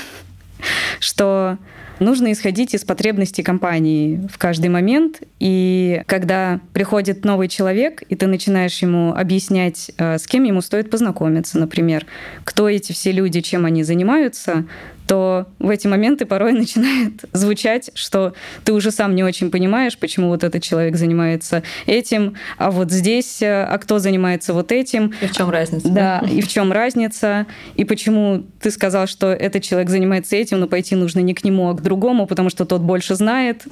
Что 0.99 1.57
нужно 1.99 2.31
исходить 2.31 2.73
из 2.73 2.83
потребностей 2.83 3.43
компании 3.43 4.27
в 4.31 4.37
каждый 4.37 4.69
момент. 4.69 5.21
И 5.39 6.03
когда 6.05 6.59
приходит 6.73 7.25
новый 7.25 7.47
человек, 7.47 8.03
и 8.09 8.15
ты 8.15 8.27
начинаешь 8.27 8.77
ему 8.81 9.13
объяснять, 9.13 9.91
э, 9.97 10.17
с 10.17 10.27
кем 10.27 10.43
ему 10.43 10.61
стоит 10.61 10.89
познакомиться, 10.89 11.57
например, 11.57 12.05
кто 12.43 12.69
эти 12.69 12.91
все 12.91 13.11
люди, 13.11 13.41
чем 13.41 13.65
они 13.65 13.83
занимаются, 13.83 14.65
то 15.07 15.47
в 15.59 15.69
эти 15.69 15.87
моменты 15.87 16.25
порой 16.25 16.53
начинает 16.53 17.25
звучать, 17.33 17.91
что 17.95 18.33
ты 18.63 18.73
уже 18.73 18.91
сам 18.91 19.15
не 19.15 19.23
очень 19.23 19.51
понимаешь, 19.51 19.97
почему 19.97 20.29
вот 20.29 20.43
этот 20.43 20.63
человек 20.63 20.95
занимается 20.95 21.63
этим, 21.85 22.35
а 22.57 22.71
вот 22.71 22.91
здесь, 22.91 23.41
э, 23.41 23.63
а 23.63 23.77
кто 23.77 23.99
занимается 23.99 24.53
вот 24.53 24.71
этим. 24.71 25.13
И 25.21 25.27
в 25.27 25.31
чем 25.31 25.49
разница? 25.49 25.89
Да, 25.89 26.23
и 26.29 26.41
в 26.41 26.47
чем 26.47 26.71
разница, 26.71 27.45
и 27.75 27.83
почему 27.83 28.45
ты 28.61 28.71
сказал, 28.71 29.07
что 29.07 29.31
этот 29.31 29.63
человек 29.63 29.89
занимается 29.89 30.35
этим, 30.35 30.59
но 30.59 30.67
пойти 30.67 30.95
нужно 30.95 31.19
не 31.19 31.33
к 31.33 31.43
нему, 31.43 31.69
а 31.69 31.73
к 31.73 31.81
другому, 31.81 32.27
потому 32.27 32.49
что 32.49 32.65
тот 32.65 32.81
больше 32.81 33.15
знает. 33.15 33.63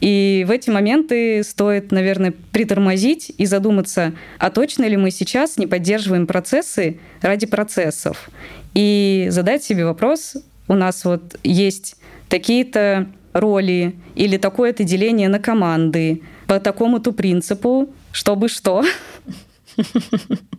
И 0.00 0.44
в 0.46 0.50
эти 0.50 0.70
моменты 0.70 1.42
стоит, 1.42 1.90
наверное, 1.90 2.34
притормозить 2.52 3.32
и 3.36 3.46
задуматься, 3.46 4.12
а 4.38 4.50
точно 4.50 4.84
ли 4.84 4.96
мы 4.96 5.10
сейчас 5.10 5.56
не 5.56 5.66
поддерживаем 5.66 6.26
процессы 6.26 6.98
ради 7.22 7.46
процессов? 7.46 8.28
И 8.74 9.28
задать 9.30 9.64
себе 9.64 9.84
вопрос, 9.84 10.36
у 10.68 10.74
нас 10.74 11.04
вот 11.04 11.36
есть 11.42 11.96
такие-то 12.28 13.08
роли 13.32 13.94
или 14.14 14.36
такое-то 14.36 14.84
деление 14.84 15.28
на 15.28 15.38
команды 15.38 16.22
по 16.46 16.60
такому-то 16.60 17.12
принципу, 17.12 17.90
чтобы 18.12 18.48
что. 18.48 18.84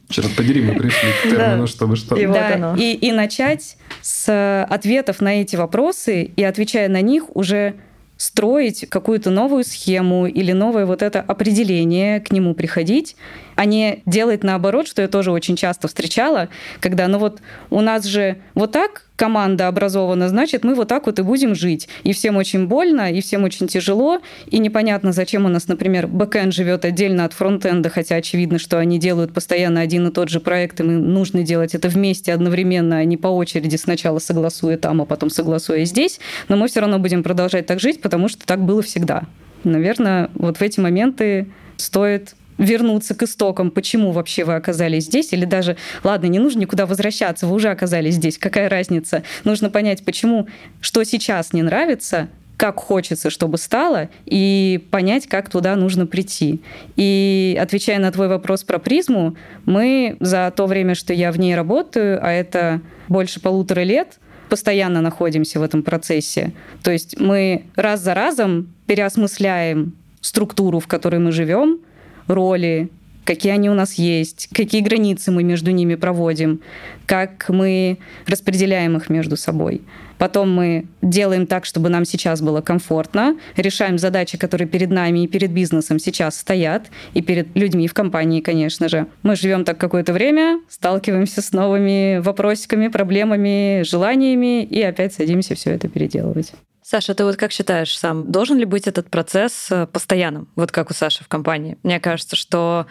Черт 0.09 0.35
подери, 0.35 0.61
мы 0.61 0.75
пришли 0.75 1.09
к 1.11 1.23
термину, 1.23 1.61
да. 1.61 1.67
чтобы 1.67 1.95
что. 1.95 2.15
И, 2.15 2.27
да, 2.27 2.71
вот 2.71 2.79
и, 2.79 2.93
и 2.93 3.11
начать 3.11 3.77
с 4.01 4.63
ответов 4.69 5.21
на 5.21 5.41
эти 5.41 5.55
вопросы 5.55 6.23
и, 6.23 6.43
отвечая 6.43 6.89
на 6.89 7.01
них, 7.01 7.35
уже 7.35 7.75
строить 8.17 8.87
какую-то 8.89 9.29
новую 9.29 9.63
схему 9.63 10.25
или 10.27 10.51
новое 10.51 10.85
вот 10.85 11.01
это 11.01 11.21
определение, 11.21 12.19
к 12.19 12.31
нему 12.31 12.53
приходить, 12.53 13.15
а 13.55 13.65
не 13.65 14.01
делать 14.05 14.43
наоборот, 14.43 14.87
что 14.87 15.01
я 15.01 15.07
тоже 15.07 15.31
очень 15.31 15.55
часто 15.55 15.87
встречала, 15.87 16.49
когда, 16.79 17.07
ну 17.07 17.17
вот 17.17 17.41
у 17.69 17.81
нас 17.81 18.05
же 18.05 18.37
вот 18.53 18.71
так 18.71 19.05
команда 19.15 19.67
образована, 19.67 20.27
значит, 20.29 20.63
мы 20.63 20.75
вот 20.75 20.89
так 20.89 21.05
вот 21.05 21.19
и 21.19 21.21
будем 21.21 21.55
жить. 21.55 21.87
И 22.03 22.13
всем 22.13 22.35
очень 22.35 22.67
больно, 22.67 23.11
и 23.11 23.21
всем 23.21 23.43
очень 23.43 23.67
тяжело, 23.67 24.19
и 24.47 24.59
непонятно, 24.59 25.13
зачем 25.13 25.45
у 25.45 25.49
нас, 25.49 25.67
например, 25.67 26.07
бэкэнд 26.07 26.53
живет 26.53 26.85
отдельно 26.85 27.25
от 27.25 27.33
фронтенда, 27.33 27.89
хотя 27.89 28.15
очевидно, 28.15 28.59
что 28.59 28.77
они 28.77 28.99
делают 28.99 29.33
постоянно 29.33 29.81
один 29.81 30.07
и 30.07 30.11
тот 30.11 30.29
же 30.29 30.39
проект, 30.39 30.79
и 30.79 30.83
мы 30.83 30.93
нужно 30.93 31.43
делать 31.43 31.75
это 31.75 31.87
вместе 31.87 32.33
одновременно, 32.33 32.97
а 32.97 33.05
не 33.05 33.17
по 33.17 33.27
очереди 33.27 33.77
сначала 33.77 34.19
согласуя 34.19 34.77
там, 34.77 35.01
а 35.01 35.05
потом 35.05 35.29
согласуя 35.29 35.85
здесь. 35.85 36.19
Но 36.49 36.57
мы 36.57 36.67
все 36.67 36.81
равно 36.81 36.99
будем 36.99 37.23
продолжать 37.23 37.65
так 37.65 37.79
жить, 37.79 38.01
потому 38.01 38.27
что 38.27 38.45
так 38.45 38.61
было 38.63 38.81
всегда. 38.81 39.23
Наверное, 39.63 40.29
вот 40.35 40.57
в 40.57 40.61
эти 40.61 40.79
моменты 40.79 41.47
стоит 41.77 42.35
вернуться 42.57 43.15
к 43.15 43.23
истокам, 43.23 43.71
почему 43.71 44.11
вообще 44.11 44.43
вы 44.43 44.55
оказались 44.55 45.05
здесь, 45.05 45.33
или 45.33 45.45
даже, 45.45 45.77
ладно, 46.03 46.27
не 46.27 46.39
нужно 46.39 46.59
никуда 46.59 46.85
возвращаться, 46.85 47.47
вы 47.47 47.55
уже 47.55 47.69
оказались 47.69 48.15
здесь, 48.15 48.37
какая 48.37 48.69
разница? 48.69 49.23
Нужно 49.43 49.69
понять, 49.69 50.05
почему, 50.05 50.47
что 50.81 51.03
сейчас 51.03 51.53
не 51.53 51.61
нравится, 51.61 52.29
как 52.57 52.79
хочется, 52.79 53.29
чтобы 53.29 53.57
стало, 53.57 54.09
и 54.25 54.85
понять, 54.91 55.27
как 55.27 55.49
туда 55.49 55.75
нужно 55.75 56.07
прийти. 56.07 56.61
И 56.95 57.57
отвечая 57.61 57.99
на 57.99 58.11
твой 58.11 58.27
вопрос 58.27 58.63
про 58.63 58.79
призму, 58.79 59.35
мы 59.65 60.15
за 60.19 60.51
то 60.55 60.65
время, 60.65 60.95
что 60.95 61.13
я 61.13 61.31
в 61.31 61.39
ней 61.39 61.55
работаю, 61.55 62.19
а 62.21 62.31
это 62.31 62.81
больше 63.09 63.41
полутора 63.41 63.81
лет, 63.81 64.19
постоянно 64.49 65.01
находимся 65.01 65.59
в 65.59 65.63
этом 65.63 65.83
процессе. 65.83 66.53
То 66.83 66.91
есть 66.91 67.19
мы 67.19 67.65
раз 67.75 68.01
за 68.01 68.13
разом 68.13 68.73
переосмысляем 68.85 69.93
структуру, 70.21 70.79
в 70.79 70.87
которой 70.87 71.19
мы 71.19 71.31
живем, 71.31 71.79
роли, 72.27 72.89
какие 73.25 73.51
они 73.51 73.69
у 73.69 73.73
нас 73.73 73.95
есть, 73.95 74.47
какие 74.53 74.81
границы 74.81 75.31
мы 75.31 75.43
между 75.43 75.71
ними 75.71 75.95
проводим, 75.95 76.61
как 77.05 77.49
мы 77.49 77.97
распределяем 78.27 78.95
их 78.95 79.09
между 79.09 79.35
собой. 79.35 79.81
Потом 80.17 80.53
мы 80.53 80.85
делаем 81.01 81.45
так, 81.45 81.65
чтобы 81.65 81.89
нам 81.89 82.05
сейчас 82.05 82.41
было 82.41 82.61
комфортно, 82.61 83.37
решаем 83.57 83.97
задачи, 83.97 84.37
которые 84.37 84.67
перед 84.67 84.89
нами 84.89 85.25
и 85.25 85.27
перед 85.27 85.51
бизнесом 85.51 85.99
сейчас 85.99 86.37
стоят, 86.37 86.87
и 87.13 87.21
перед 87.21 87.53
людьми 87.55 87.87
в 87.87 87.93
компании, 87.93 88.39
конечно 88.39 88.87
же. 88.87 89.07
Мы 89.23 89.35
живем 89.35 89.65
так 89.65 89.77
какое-то 89.77 90.13
время, 90.13 90.61
сталкиваемся 90.69 91.41
с 91.41 91.51
новыми 91.51 92.19
вопросиками, 92.19 92.87
проблемами, 92.87 93.83
желаниями, 93.83 94.63
и 94.63 94.81
опять 94.81 95.13
садимся 95.13 95.55
все 95.55 95.71
это 95.71 95.89
переделывать. 95.89 96.53
Саша, 96.87 97.15
ты 97.15 97.25
вот 97.25 97.35
как 97.35 97.51
считаешь 97.51 97.97
сам, 97.97 98.31
должен 98.31 98.59
ли 98.59 98.65
быть 98.65 98.85
этот 98.85 99.09
процесс 99.09 99.71
э, 99.71 99.87
постоянным, 99.87 100.47
вот 100.55 100.71
как 100.71 100.91
у 100.91 100.93
Саши 100.93 101.23
в 101.23 101.27
компании? 101.27 101.79
Мне 101.81 101.99
кажется, 101.99 102.35
что 102.35 102.85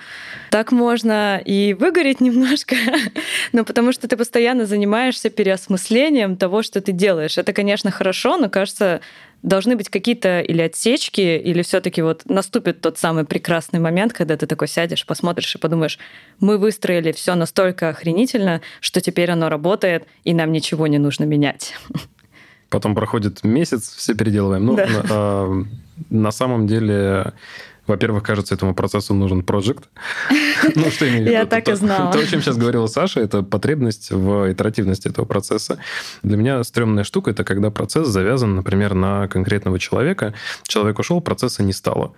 так 0.51 0.73
можно 0.73 1.41
и 1.45 1.75
выгореть 1.75 2.21
немножко, 2.21 2.75
но 3.53 3.65
потому 3.65 3.93
что 3.93 4.09
ты 4.09 4.17
постоянно 4.17 4.67
занимаешься 4.67 5.31
переосмыслением 5.31 6.37
того, 6.37 6.65
что 6.65 6.81
ты 6.81 6.91
делаешь. 6.91 7.39
Это, 7.39 7.53
конечно, 7.53 7.93
хорошо, 7.93 8.37
но 8.37 8.51
кажется, 8.51 9.01
должны 9.45 9.77
быть 9.77 9.91
какие-то 9.91 10.41
или 10.41 10.63
отсечки, 10.63 11.21
или 11.21 11.63
все 11.63 11.81
таки 11.81 12.03
вот 12.03 12.23
наступит 12.25 12.81
тот 12.81 12.99
самый 12.99 13.25
прекрасный 13.25 13.79
момент, 13.79 14.13
когда 14.13 14.37
ты 14.37 14.49
такой 14.49 14.67
сядешь, 14.67 15.07
посмотришь 15.07 15.55
и 15.55 15.59
подумаешь, 15.59 16.01
мы 16.41 16.59
выстроили 16.59 17.13
все 17.13 17.37
настолько 17.37 17.91
охренительно, 17.91 18.61
что 18.81 19.01
теперь 19.01 19.31
оно 19.31 19.49
работает, 19.49 20.09
и 20.25 20.35
нам 20.35 20.51
ничего 20.51 20.89
не 20.89 20.99
нужно 20.99 21.23
менять. 21.23 21.77
Потом 22.69 22.95
проходит 22.95 23.45
месяц, 23.45 23.95
все 23.95 24.15
переделываем. 24.15 24.65
Ну, 24.65 24.77
да. 24.77 24.89
а, 25.11 25.65
на 26.11 26.33
самом 26.33 26.67
деле, 26.67 27.33
во-первых, 27.87 28.23
кажется, 28.23 28.55
этому 28.55 28.75
процессу 28.75 29.15
нужен 29.15 29.43
проект. 29.43 29.89
Ну, 30.75 30.91
что 30.91 31.07
имею 31.09 31.23
в 31.23 31.27
виду? 31.27 31.33
Я 31.33 31.47
так 31.47 31.69
и 31.69 31.75
знала. 31.75 32.13
То, 32.13 32.19
о 32.19 32.27
чем 32.27 32.41
сейчас 32.41 32.57
говорила 32.57 32.87
Саша, 32.87 33.21
это 33.21 33.43
потребность 33.43 34.11
в 34.11 34.51
итеративности 34.51 35.09
этого 35.09 35.27
процесса. 35.27 35.79
Для 36.23 36.37
меня 36.37 36.65
стрёмная 36.65 37.05
штука– 37.05 37.31
это 37.33 37.45
когда 37.45 37.71
процесс 37.71 38.09
завязан, 38.09 38.57
например, 38.57 38.95
на 38.95 39.29
конкретного 39.29 39.79
человека. 39.79 40.33
Человек 40.63 40.99
ушел, 40.99 41.21
процесса 41.21 41.63
не 41.63 41.73
стало 41.73 42.15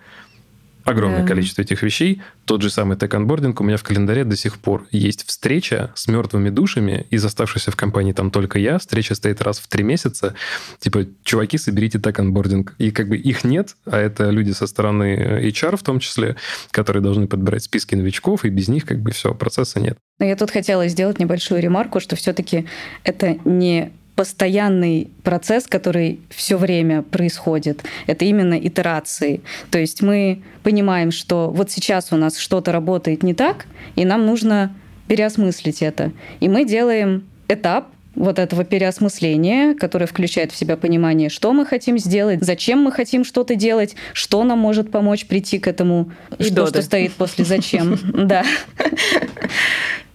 огромное 0.87 1.21
да. 1.21 1.27
количество 1.27 1.61
этих 1.61 1.83
вещей. 1.83 2.21
Тот 2.45 2.61
же 2.61 2.69
самый 2.69 2.97
тег-анбординг 2.97 3.59
у 3.59 3.63
меня 3.63 3.77
в 3.77 3.83
календаре 3.83 4.23
до 4.23 4.35
сих 4.35 4.57
пор 4.57 4.87
есть 4.91 5.27
встреча 5.27 5.91
с 5.95 6.07
мертвыми 6.07 6.49
душами, 6.49 7.05
из 7.09 7.25
оставшихся 7.25 7.71
в 7.71 7.75
компании 7.75 8.13
там 8.13 8.31
только 8.31 8.57
я. 8.57 8.79
Встреча 8.79 9.13
стоит 9.13 9.41
раз 9.41 9.59
в 9.59 9.67
три 9.67 9.83
месяца. 9.83 10.33
Типа, 10.79 11.05
чуваки, 11.23 11.57
соберите 11.57 11.99
тег-анбординг. 11.99 12.73
И 12.77 12.91
как 12.91 13.09
бы 13.09 13.17
их 13.17 13.43
нет, 13.43 13.75
а 13.85 13.97
это 13.97 14.29
люди 14.29 14.51
со 14.51 14.65
стороны 14.65 15.41
HR 15.43 15.77
в 15.77 15.83
том 15.83 15.99
числе, 15.99 16.37
которые 16.71 17.03
должны 17.03 17.27
подбирать 17.27 17.63
списки 17.63 17.95
новичков, 17.95 18.45
и 18.45 18.49
без 18.49 18.69
них 18.69 18.85
как 18.85 19.01
бы 19.01 19.11
все, 19.11 19.33
процесса 19.33 19.79
нет. 19.79 19.97
Но 20.19 20.25
я 20.25 20.35
тут 20.35 20.51
хотела 20.51 20.87
сделать 20.87 21.19
небольшую 21.19 21.61
ремарку, 21.61 21.99
что 21.99 22.15
все-таки 22.15 22.65
это 23.03 23.37
не 23.45 23.91
постоянный 24.17 25.11
процесс, 25.23 25.67
который 25.67 26.19
все 26.29 26.57
время 26.57 27.03
происходит. 27.03 27.83
Это 28.07 28.25
именно 28.25 28.55
итерации. 28.55 29.41
То 29.69 29.77
есть 29.77 30.01
мы 30.01 30.41
понимаем, 30.63 31.11
что 31.11 31.51
вот 31.51 31.69
сейчас 31.69 32.11
у 32.11 32.17
нас 32.17 32.39
что-то 32.39 32.71
работает 32.71 33.21
не 33.21 33.35
так, 33.35 33.67
и 33.95 34.05
нам 34.05 34.25
нужно 34.25 34.75
переосмыслить 35.07 35.83
это. 35.83 36.11
И 36.39 36.49
мы 36.49 36.65
делаем 36.65 37.25
этап 37.47 37.89
вот 38.15 38.39
этого 38.39 38.63
переосмысления, 38.63 39.75
которое 39.75 40.07
включает 40.07 40.51
в 40.51 40.55
себя 40.55 40.75
понимание, 40.77 41.29
что 41.29 41.53
мы 41.53 41.67
хотим 41.67 41.99
сделать, 41.99 42.39
зачем 42.41 42.79
мы 42.79 42.91
хотим 42.91 43.23
что-то 43.23 43.53
делать, 43.53 43.95
что 44.13 44.43
нам 44.43 44.57
может 44.57 44.89
помочь 44.89 45.27
прийти 45.27 45.59
к 45.59 45.67
этому, 45.67 46.11
и 46.39 46.43
что, 46.43 46.65
что 46.65 46.81
стоит 46.81 47.13
после 47.13 47.45
зачем. 47.45 47.99
Да. 48.27 48.43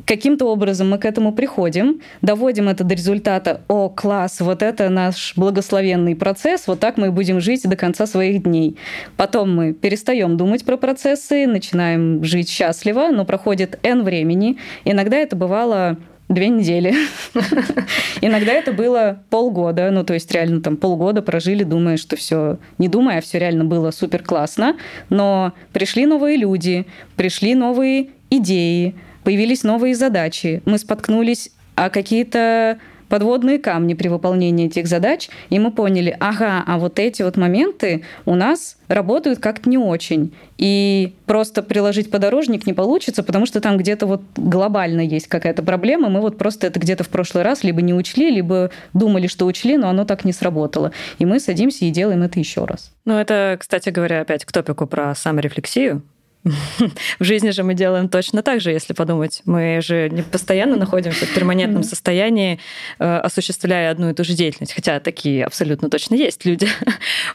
Каким-то 0.06 0.46
образом 0.46 0.90
мы 0.90 0.98
к 0.98 1.04
этому 1.04 1.32
приходим, 1.32 2.00
доводим 2.22 2.68
это 2.68 2.84
до 2.84 2.94
результата, 2.94 3.60
о, 3.68 3.88
класс, 3.88 4.40
вот 4.40 4.62
это 4.62 4.88
наш 4.88 5.34
благословенный 5.36 6.16
процесс, 6.16 6.66
вот 6.66 6.80
так 6.80 6.96
мы 6.96 7.12
будем 7.12 7.40
жить 7.40 7.62
до 7.68 7.76
конца 7.76 8.06
своих 8.06 8.42
дней. 8.42 8.76
Потом 9.16 9.54
мы 9.54 9.72
перестаем 9.72 10.36
думать 10.36 10.64
про 10.64 10.76
процессы, 10.76 11.46
начинаем 11.46 12.24
жить 12.24 12.48
счастливо, 12.48 13.08
но 13.12 13.24
проходит 13.24 13.78
N 13.82 14.02
времени. 14.02 14.58
Иногда 14.84 15.16
это 15.16 15.36
бывало 15.36 15.98
две 16.28 16.48
недели. 16.48 16.94
Иногда 18.20 18.52
это 18.52 18.72
было 18.72 19.22
полгода, 19.30 19.90
ну 19.90 20.04
то 20.04 20.14
есть 20.14 20.30
реально 20.32 20.60
там 20.60 20.76
полгода 20.76 21.22
прожили, 21.22 21.62
думая, 21.62 21.96
что 21.96 22.16
все, 22.16 22.58
не 22.78 22.88
думая, 22.88 23.18
а 23.18 23.20
все 23.20 23.38
реально 23.38 23.64
было 23.64 23.90
супер 23.90 24.22
классно, 24.22 24.76
но 25.10 25.52
пришли 25.72 26.06
новые 26.06 26.36
люди, 26.36 26.86
пришли 27.16 27.54
новые 27.54 28.08
идеи, 28.30 28.94
появились 29.24 29.62
новые 29.62 29.94
задачи, 29.94 30.62
мы 30.64 30.78
споткнулись 30.78 31.50
о 31.74 31.90
какие-то 31.90 32.78
подводные 33.12 33.58
камни 33.58 33.92
при 33.92 34.08
выполнении 34.08 34.68
этих 34.68 34.87
задач, 34.87 35.28
и 35.50 35.58
мы 35.58 35.70
поняли, 35.70 36.16
ага, 36.18 36.64
а 36.66 36.78
вот 36.78 36.98
эти 36.98 37.20
вот 37.20 37.37
моменты 37.37 38.04
у 38.24 38.35
нас 38.35 38.78
работают 38.88 39.38
как-то 39.38 39.68
не 39.68 39.76
очень. 39.76 40.32
И 40.56 41.12
просто 41.26 41.62
приложить 41.62 42.11
подорожник 42.11 42.66
не 42.66 42.72
получится, 42.72 43.22
потому 43.22 43.44
что 43.44 43.61
там 43.61 43.76
где-то 43.76 44.06
вот 44.06 44.22
глобально 44.35 45.02
есть 45.02 45.26
какая-то 45.26 45.62
проблема. 45.62 46.08
Мы 46.08 46.22
вот 46.22 46.38
просто 46.38 46.66
это 46.66 46.80
где-то 46.80 47.04
в 47.04 47.11
прошлый 47.11 47.44
раз 47.44 47.62
либо 47.64 47.82
не 47.82 47.92
учли, 47.92 48.30
либо 48.30 48.70
думали, 48.94 49.26
что 49.26 49.44
учли, 49.44 49.76
но 49.76 49.90
оно 49.90 50.06
так 50.06 50.24
не 50.24 50.32
сработало. 50.32 50.92
И 51.18 51.26
мы 51.26 51.38
садимся 51.38 51.85
и 51.85 51.90
делаем 51.90 52.22
это 52.22 52.38
еще 52.38 52.64
раз. 52.64 52.92
Ну, 53.04 53.18
это, 53.18 53.58
кстати 53.61 53.90
говоря, 53.90 54.22
опять 54.22 54.46
к 54.46 54.52
топику 54.52 54.87
про 54.87 55.14
саморефлексию. 55.14 56.00
В 57.18 57.24
жизни 57.24 57.50
же 57.50 57.62
мы 57.62 57.74
делаем 57.74 58.09
точно 58.09 58.42
так 58.42 58.61
же, 58.61 58.72
если 58.72 58.94
подумать. 58.94 59.42
Мы 59.44 59.81
же 59.81 60.09
не 60.11 60.22
постоянно 60.22 60.76
находимся 60.76 61.24
в 61.24 61.35
перманентном 61.35 61.85
состоянии, 61.85 62.59
э, 62.98 63.16
осуществляя 63.18 63.92
одну 63.92 64.11
и 64.11 64.14
ту 64.14 64.24
же 64.24 64.35
деятельность. 64.35 64.72
Хотя 64.72 64.98
такие 64.98 65.44
абсолютно 65.44 65.88
точно 65.88 66.14
есть 66.16 66.44
люди. 66.44 66.68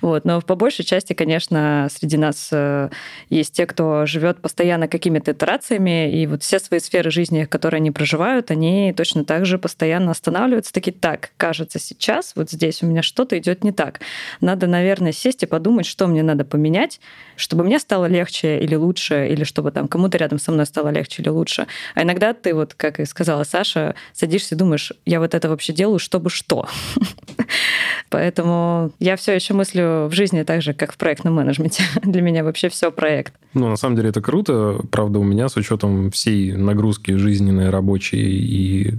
Вот. 0.02 0.26
Но 0.26 0.42
по 0.42 0.56
большей 0.56 0.86
части, 0.86 1.14
конечно, 1.14 1.88
среди 1.92 2.18
нас 2.18 2.50
э, 2.52 2.90
есть 3.30 3.54
те, 3.54 3.66
кто 3.66 4.06
живет 4.06 4.40
постоянно 4.42 4.88
какими-то 4.88 5.32
итерациями, 5.32 6.12
и 6.12 6.28
вот 6.28 6.44
все 6.44 6.60
свои 6.60 6.80
сферы 6.80 7.10
жизни, 7.10 7.46
которые 7.46 7.80
они 7.80 7.92
проживают, 7.92 8.52
они 8.52 8.94
точно 8.96 9.24
так 9.24 9.46
же 9.46 9.58
постоянно 9.58 10.12
останавливаются. 10.12 10.74
Такие, 10.74 10.92
так, 10.92 11.32
кажется, 11.38 11.80
сейчас 11.80 12.34
вот 12.36 12.52
здесь 12.52 12.84
у 12.84 12.86
меня 12.86 13.02
что-то 13.02 13.38
идет 13.38 13.64
не 13.64 13.72
так. 13.72 14.02
Надо, 14.42 14.68
наверное, 14.68 15.12
сесть 15.12 15.44
и 15.44 15.46
подумать, 15.46 15.86
что 15.86 16.08
мне 16.08 16.24
надо 16.24 16.46
поменять, 16.46 17.00
чтобы 17.36 17.64
мне 17.64 17.80
стало 17.80 18.06
легче 18.06 18.60
или 18.60 18.76
лучше 18.76 18.97
лучше, 18.98 19.28
или 19.28 19.44
чтобы 19.44 19.72
там 19.72 19.88
кому-то 19.88 20.18
рядом 20.18 20.40
со 20.40 20.52
мной 20.52 20.66
стало 20.66 20.90
легче 20.90 21.22
или 21.22 21.30
лучше. 21.30 21.68
А 21.96 22.02
иногда 22.02 22.34
ты, 22.34 22.54
вот 22.54 22.74
как 22.74 23.00
и 23.00 23.06
сказала 23.06 23.44
Саша, 23.44 23.94
садишься 24.14 24.56
и 24.56 24.58
думаешь, 24.58 24.92
я 25.06 25.20
вот 25.20 25.34
это 25.34 25.50
вообще 25.50 25.74
делаю, 25.74 26.00
чтобы 26.00 26.30
что? 26.30 26.68
Поэтому 28.10 28.92
я 29.00 29.16
все 29.16 29.34
еще 29.34 29.54
мыслю 29.54 30.08
в 30.08 30.12
жизни 30.14 30.44
так 30.44 30.62
же, 30.62 30.74
как 30.74 30.94
в 30.94 30.98
проектном 30.98 31.36
менеджменте. 31.36 31.84
Для 32.04 32.22
меня 32.22 32.44
вообще 32.44 32.70
все 32.70 32.92
проект. 32.92 33.34
Ну, 33.54 33.70
на 33.70 33.76
самом 33.76 33.96
деле 33.96 34.10
это 34.10 34.22
круто. 34.22 34.80
Правда, 34.92 35.20
у 35.20 35.24
меня 35.24 35.50
с 35.50 35.58
учетом 35.58 36.12
всей 36.12 36.54
нагрузки 36.54 37.12
жизненной, 37.12 37.70
рабочей 37.70 38.22
и 38.22 38.94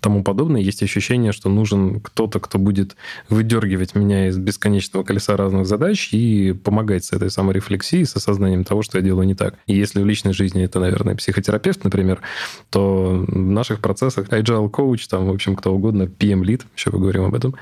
тому 0.00 0.22
подобное, 0.22 0.60
есть 0.60 0.82
ощущение, 0.82 1.32
что 1.32 1.48
нужен 1.48 2.00
кто-то, 2.00 2.40
кто 2.40 2.58
будет 2.58 2.96
выдергивать 3.28 3.94
меня 3.94 4.28
из 4.28 4.36
бесконечного 4.36 5.02
колеса 5.04 5.36
разных 5.36 5.66
задач 5.66 6.12
и 6.12 6.52
помогать 6.52 7.04
с 7.04 7.12
этой 7.12 7.30
самой 7.30 7.54
рефлексией, 7.54 8.04
с 8.04 8.16
осознанием 8.16 8.64
того, 8.64 8.82
что 8.82 8.98
я 8.98 9.04
делаю 9.04 9.26
не 9.26 9.34
так. 9.34 9.41
И 9.66 9.74
если 9.74 10.02
в 10.02 10.06
личной 10.06 10.32
жизни 10.32 10.64
это, 10.64 10.80
наверное, 10.80 11.14
психотерапевт, 11.14 11.84
например, 11.84 12.20
то 12.70 13.24
в 13.26 13.36
наших 13.36 13.80
процессах 13.80 14.28
agile 14.28 14.70
coach, 14.70 15.06
там, 15.08 15.26
в 15.26 15.30
общем, 15.30 15.56
кто 15.56 15.72
угодно, 15.74 16.04
PM 16.04 16.42
lead, 16.42 16.62
еще 16.76 16.90
поговорим 16.90 17.24
об 17.24 17.34
этом. 17.34 17.54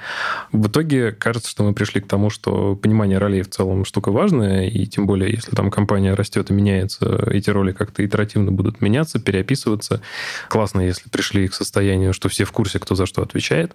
В 0.52 0.68
итоге 0.68 1.12
кажется, 1.12 1.50
что 1.50 1.64
мы 1.64 1.72
пришли 1.72 2.00
к 2.00 2.06
тому, 2.06 2.30
что 2.30 2.76
понимание 2.76 3.18
ролей 3.18 3.42
в 3.42 3.50
целом 3.50 3.84
штука 3.84 4.10
важная, 4.10 4.68
и 4.68 4.86
тем 4.86 5.06
более, 5.06 5.30
если 5.30 5.54
там 5.54 5.70
компания 5.70 6.14
растет 6.14 6.50
и 6.50 6.54
меняется, 6.54 7.28
эти 7.30 7.50
роли 7.50 7.72
как-то 7.72 8.04
итеративно 8.04 8.52
будут 8.52 8.80
меняться, 8.80 9.18
переописываться. 9.18 10.00
Классно, 10.48 10.80
если 10.80 11.08
пришли 11.08 11.48
к 11.48 11.54
состоянию, 11.54 12.12
что 12.12 12.28
все 12.28 12.44
в 12.44 12.52
курсе, 12.52 12.78
кто 12.78 12.94
за 12.94 13.06
что 13.06 13.22
отвечает, 13.22 13.72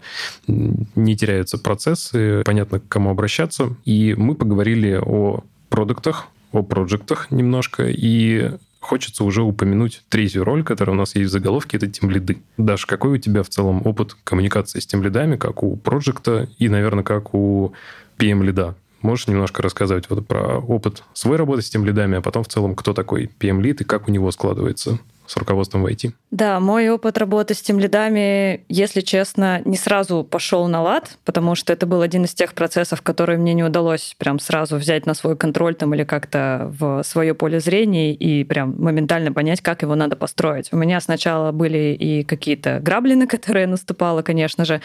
не 0.47 1.15
теряются 1.15 1.57
процессы, 1.57 2.43
понятно, 2.45 2.79
к 2.79 2.87
кому 2.87 3.09
обращаться. 3.09 3.75
И 3.85 4.13
мы 4.17 4.35
поговорили 4.35 4.99
о 5.01 5.43
продуктах, 5.69 6.27
о 6.51 6.63
проектах 6.63 7.31
немножко, 7.31 7.87
и 7.87 8.51
хочется 8.79 9.23
уже 9.23 9.41
упомянуть 9.41 10.03
третью 10.09 10.43
роль, 10.43 10.63
которая 10.63 10.95
у 10.95 10.99
нас 10.99 11.15
есть 11.15 11.29
в 11.29 11.31
заголовке, 11.31 11.77
это 11.77 11.87
тем 11.87 12.09
лиды. 12.11 12.37
Даш, 12.57 12.85
какой 12.85 13.13
у 13.13 13.17
тебя 13.17 13.43
в 13.43 13.49
целом 13.49 13.81
опыт 13.85 14.15
коммуникации 14.23 14.79
с 14.79 14.85
тем 14.85 15.01
лидами, 15.03 15.37
как 15.37 15.63
у 15.63 15.75
проекта 15.75 16.47
и, 16.59 16.69
наверное, 16.69 17.03
как 17.03 17.33
у 17.33 17.73
PM-лида? 18.17 18.75
Можешь 19.01 19.27
немножко 19.27 19.61
рассказать 19.61 20.09
вот 20.09 20.25
про 20.27 20.59
опыт 20.59 21.03
своей 21.13 21.37
работы 21.37 21.61
с 21.61 21.69
тем 21.69 21.85
лидами, 21.85 22.17
а 22.17 22.21
потом 22.21 22.43
в 22.43 22.47
целом, 22.47 22.75
кто 22.75 22.93
такой 22.93 23.29
PM-лид 23.39 23.81
и 23.81 23.83
как 23.83 24.07
у 24.07 24.11
него 24.11 24.31
складывается 24.31 24.99
с 25.27 25.37
руководством 25.37 25.83
в 25.83 25.87
IT? 25.87 26.11
Да, 26.31 26.59
мой 26.59 26.89
опыт 26.89 27.17
работы 27.17 27.53
с 27.53 27.61
тем 27.61 27.79
лидами, 27.79 28.65
если 28.69 29.01
честно, 29.01 29.61
не 29.65 29.77
сразу 29.77 30.23
пошел 30.23 30.67
на 30.67 30.81
лад, 30.81 31.17
потому 31.25 31.55
что 31.55 31.73
это 31.73 31.85
был 31.85 32.01
один 32.01 32.25
из 32.25 32.33
тех 32.33 32.53
процессов, 32.53 33.01
которые 33.01 33.37
мне 33.37 33.53
не 33.53 33.63
удалось 33.63 34.15
прям 34.17 34.39
сразу 34.39 34.77
взять 34.77 35.05
на 35.05 35.13
свой 35.13 35.35
контроль 35.35 35.75
там 35.75 35.93
или 35.93 36.03
как-то 36.03 36.73
в 36.77 37.03
свое 37.03 37.33
поле 37.33 37.59
зрения 37.59 38.13
и 38.13 38.43
прям 38.43 38.75
моментально 38.77 39.31
понять, 39.31 39.61
как 39.61 39.81
его 39.81 39.95
надо 39.95 40.15
построить. 40.15 40.69
У 40.71 40.77
меня 40.77 40.99
сначала 40.99 41.51
были 41.51 41.95
и 41.99 42.23
какие-то 42.23 42.79
грабли, 42.81 43.13
на 43.15 43.27
которые 43.27 43.63
я 43.63 43.67
наступала, 43.67 44.21
конечно 44.21 44.65
же, 44.65 44.81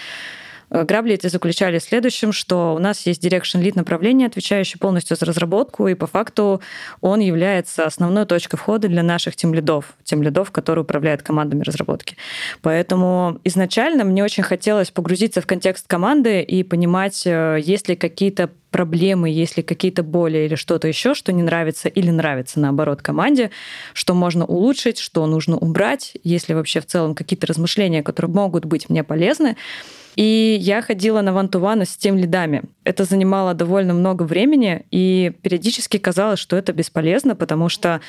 грабли 0.70 1.14
эти 1.14 1.26
заключались 1.26 1.82
в 1.82 1.88
следующем, 1.88 2.32
что 2.32 2.74
у 2.74 2.78
нас 2.78 3.06
есть 3.06 3.24
Direction 3.24 3.62
Lead 3.62 3.72
направление, 3.74 4.28
отвечающее 4.28 4.78
полностью 4.78 5.16
за 5.16 5.26
разработку, 5.26 5.88
и 5.88 5.94
по 5.94 6.06
факту 6.06 6.60
он 7.00 7.20
является 7.20 7.84
основной 7.84 8.26
точкой 8.26 8.56
входа 8.56 8.88
для 8.88 9.02
наших 9.02 9.36
тимлидов, 9.36 9.94
тимлидов, 10.04 10.50
которые 10.50 10.84
управляют 10.84 11.22
командами 11.22 11.62
разработки. 11.62 12.16
Поэтому 12.62 13.40
изначально 13.44 14.04
мне 14.04 14.22
очень 14.24 14.42
хотелось 14.42 14.90
погрузиться 14.90 15.40
в 15.40 15.46
контекст 15.46 15.86
команды 15.86 16.42
и 16.42 16.62
понимать, 16.62 17.22
э, 17.26 17.58
есть 17.60 17.88
ли 17.88 17.96
какие-то 17.96 18.50
проблемы, 18.70 19.28
есть 19.28 19.56
ли 19.56 19.62
какие-то 19.62 20.02
боли 20.02 20.38
или 20.38 20.54
что-то 20.54 20.88
еще, 20.88 21.14
что 21.14 21.32
не 21.32 21.42
нравится 21.42 21.88
или 21.88 22.10
нравится, 22.10 22.60
наоборот, 22.60 23.02
команде, 23.02 23.50
что 23.92 24.14
можно 24.14 24.46
улучшить, 24.46 24.98
что 24.98 25.26
нужно 25.26 25.56
убрать, 25.56 26.16
если 26.22 26.54
вообще 26.54 26.80
в 26.80 26.86
целом 26.86 27.14
какие-то 27.14 27.46
размышления, 27.46 28.02
которые 28.02 28.32
могут 28.32 28.64
быть 28.64 28.88
мне 28.88 29.02
полезны. 29.04 29.56
И 30.16 30.56
я 30.60 30.82
ходила 30.82 31.20
на 31.20 31.32
ван-ту-ваны 31.32 31.84
с 31.84 31.96
тем 31.96 32.16
лидами. 32.16 32.62
Это 32.84 33.04
занимало 33.04 33.54
довольно 33.54 33.94
много 33.94 34.24
времени, 34.24 34.84
и 34.90 35.32
периодически 35.42 35.98
казалось, 35.98 36.40
что 36.40 36.56
это 36.56 36.72
бесполезно, 36.72 37.36
потому 37.36 37.68
что 37.68 38.00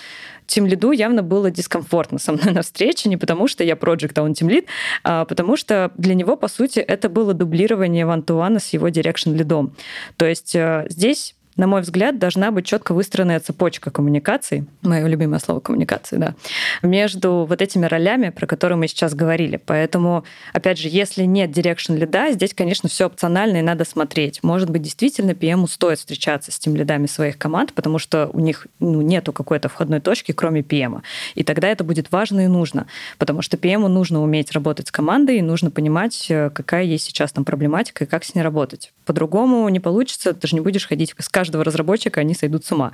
тимлиду 0.48 0.92
явно 0.92 1.24
было 1.24 1.52
дискомфортно 1.52 2.20
со 2.20 2.34
мной 2.34 2.52
на 2.54 2.62
встрече, 2.62 3.10
не 3.10 3.18
потому 3.18 3.48
что 3.48 3.64
я 3.64 3.76
проект, 3.76 4.18
а 4.18 4.24
он 4.24 4.34
тимлид, 4.34 4.66
а 5.04 5.26
потому 5.26 5.56
что 5.56 5.92
для 5.98 6.14
него, 6.16 6.36
по 6.36 6.48
сути, 6.48 6.80
это 6.80 7.10
было 7.10 7.34
дублирование 7.34 8.06
one-to-one 8.06 8.55
а 8.55 8.60
с 8.60 8.74
его 8.74 8.90
direction 8.90 9.34
лидом. 9.34 9.76
То 10.18 10.26
есть 10.26 10.56
э, 10.56 10.86
здесь 10.90 11.36
на 11.58 11.68
мой 11.68 11.82
взгляд, 11.82 12.18
должна 12.18 12.52
быть 12.52 12.66
четко 12.66 12.94
выстроенная 12.94 13.40
цепочка 13.40 13.92
коммуникаций, 13.92 14.66
мое 14.82 15.06
любимое 15.08 15.40
слово 15.40 15.60
коммуникации, 15.60 16.18
да, 16.18 16.36
между 16.82 17.46
вот 17.48 17.62
этими 17.62 17.86
ролями, 17.86 18.30
про 18.30 18.48
которые 18.48 18.78
мы 18.78 18.88
сейчас 18.88 19.14
говорили. 19.14 19.58
Поэтому, 19.58 20.24
опять 20.54 20.80
же, 20.80 20.88
если 20.90 21.24
нет 21.24 21.52
direction 21.52 21.98
лида, 21.98 22.32
здесь, 22.32 22.54
конечно, 22.54 22.90
все 22.90 23.08
опционально 23.08 23.58
и 23.58 23.62
надо 23.62 23.86
смотреть. 23.86 24.44
Может 24.44 24.70
быть, 24.70 24.82
действительно, 24.82 25.32
PM 25.32 25.68
стоит 25.68 26.00
встречаться 26.00 26.52
с 26.52 26.60
тимлидами 26.60 27.06
своих 27.06 27.38
команд, 27.38 27.74
потому 27.74 28.00
что 28.00 28.30
у 28.34 28.40
них 28.40 28.68
ну, 28.80 29.02
нету 29.02 29.34
какой-то 29.34 29.70
входной 29.70 30.00
точки, 30.00 30.32
кроме 30.32 30.62
PM. 30.62 31.02
И 31.36 31.44
тогда 31.44 31.68
это 31.68 31.84
будет 31.84 32.12
важно 32.12 32.42
и 32.42 32.48
нужно, 32.48 32.88
потому 33.18 33.42
что 33.42 33.58
PM 33.58 33.88
нужно 33.88 34.22
уметь 34.22 34.52
работать 34.52 34.88
с 34.88 34.92
командой, 34.92 35.38
и 35.38 35.42
нужно 35.42 35.72
понимать, 35.72 36.28
э, 36.30 36.50
какая 36.50 36.84
есть 36.84 37.06
сейчас 37.06 37.32
там 37.32 37.46
проблематика 37.46 38.06
и 38.06 38.08
как 38.08 38.24
с 38.24 38.36
ней 38.36 38.42
работать. 38.42 38.94
По-другому 39.06 39.68
не 39.70 39.80
получится, 39.80 40.34
ты 40.34 40.48
же 40.48 40.56
не 40.56 40.62
будешь 40.62 40.88
ходить 40.88 41.14
с 41.18 41.30
каждого 41.52 41.64
разработчика, 41.64 42.22
они 42.22 42.34
сойдут 42.34 42.66
с 42.66 42.72
ума. 42.72 42.92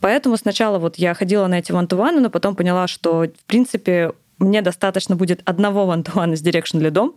Поэтому 0.00 0.36
сначала 0.36 0.78
вот 0.78 0.96
я 0.96 1.14
ходила 1.14 1.46
на 1.48 1.58
эти 1.58 1.72
one 1.72 2.20
но 2.20 2.30
потом 2.30 2.54
поняла, 2.54 2.86
что, 2.86 3.24
в 3.24 3.44
принципе, 3.46 4.12
мне 4.38 4.62
достаточно 4.62 5.16
будет 5.16 5.40
одного 5.44 5.92
one-to-one 5.92 6.34
с 6.34 6.42
Direction 6.42 6.80
лидом, 6.80 7.12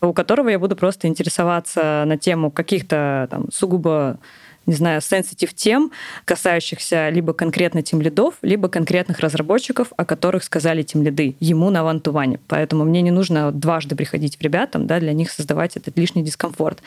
у 0.00 0.12
которого 0.12 0.50
я 0.50 0.58
буду 0.58 0.76
просто 0.76 1.08
интересоваться 1.08 2.04
на 2.06 2.16
тему 2.16 2.50
каких-то 2.50 3.26
там 3.30 3.50
сугубо 3.52 4.18
не 4.66 4.74
знаю, 4.74 5.00
сенситив 5.00 5.54
тем, 5.54 5.90
касающихся 6.24 7.08
либо 7.08 7.32
конкретно 7.32 7.82
тем 7.82 8.00
лидов, 8.00 8.34
либо 8.42 8.68
конкретных 8.68 9.20
разработчиков, 9.20 9.92
о 9.96 10.04
которых 10.04 10.44
сказали 10.44 10.82
тем 10.82 11.02
лиды 11.02 11.36
ему 11.40 11.70
на 11.70 11.84
вантуване. 11.84 12.40
Поэтому 12.48 12.84
мне 12.84 13.02
не 13.02 13.10
нужно 13.10 13.52
дважды 13.52 13.96
приходить 13.96 14.36
в 14.36 14.42
ребятам, 14.42 14.86
да, 14.86 15.00
для 15.00 15.12
них 15.12 15.30
создавать 15.30 15.76
этот 15.76 15.96
лишний 15.98 16.22
дискомфорт. 16.22 16.82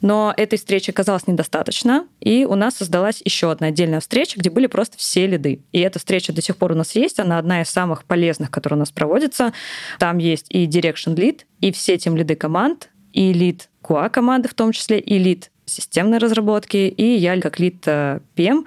Но 0.00 0.32
этой 0.36 0.58
встречи 0.58 0.90
оказалось 0.90 1.26
недостаточно, 1.26 2.06
и 2.20 2.44
у 2.44 2.54
нас 2.54 2.76
создалась 2.76 3.22
еще 3.24 3.50
одна 3.50 3.68
отдельная 3.68 4.00
встреча, 4.00 4.38
где 4.38 4.50
были 4.50 4.66
просто 4.66 4.98
все 4.98 5.26
лиды. 5.26 5.60
И 5.72 5.80
эта 5.80 5.98
встреча 5.98 6.32
до 6.32 6.42
сих 6.42 6.56
пор 6.56 6.72
у 6.72 6.74
нас 6.74 6.94
есть, 6.94 7.20
она 7.20 7.38
одна 7.38 7.62
из 7.62 7.68
самых 7.68 8.04
полезных, 8.04 8.50
которая 8.50 8.78
у 8.78 8.80
нас 8.80 8.90
проводится. 8.90 9.52
Там 9.98 10.18
есть 10.18 10.46
и 10.48 10.66
Direction 10.66 11.14
Lead, 11.14 11.42
и 11.60 11.70
все 11.72 11.96
тем 11.98 12.16
лиды 12.16 12.34
команд, 12.34 12.88
и 13.12 13.32
лид 13.32 13.68
QA 13.82 14.10
команды 14.10 14.48
в 14.48 14.54
том 14.54 14.72
числе, 14.72 14.98
и 14.98 15.18
лид 15.18 15.51
системной 15.64 16.18
разработки, 16.18 16.76
и 16.76 17.16
я 17.16 17.40
как 17.40 17.58
лид 17.58 17.86
PM, 17.86 18.64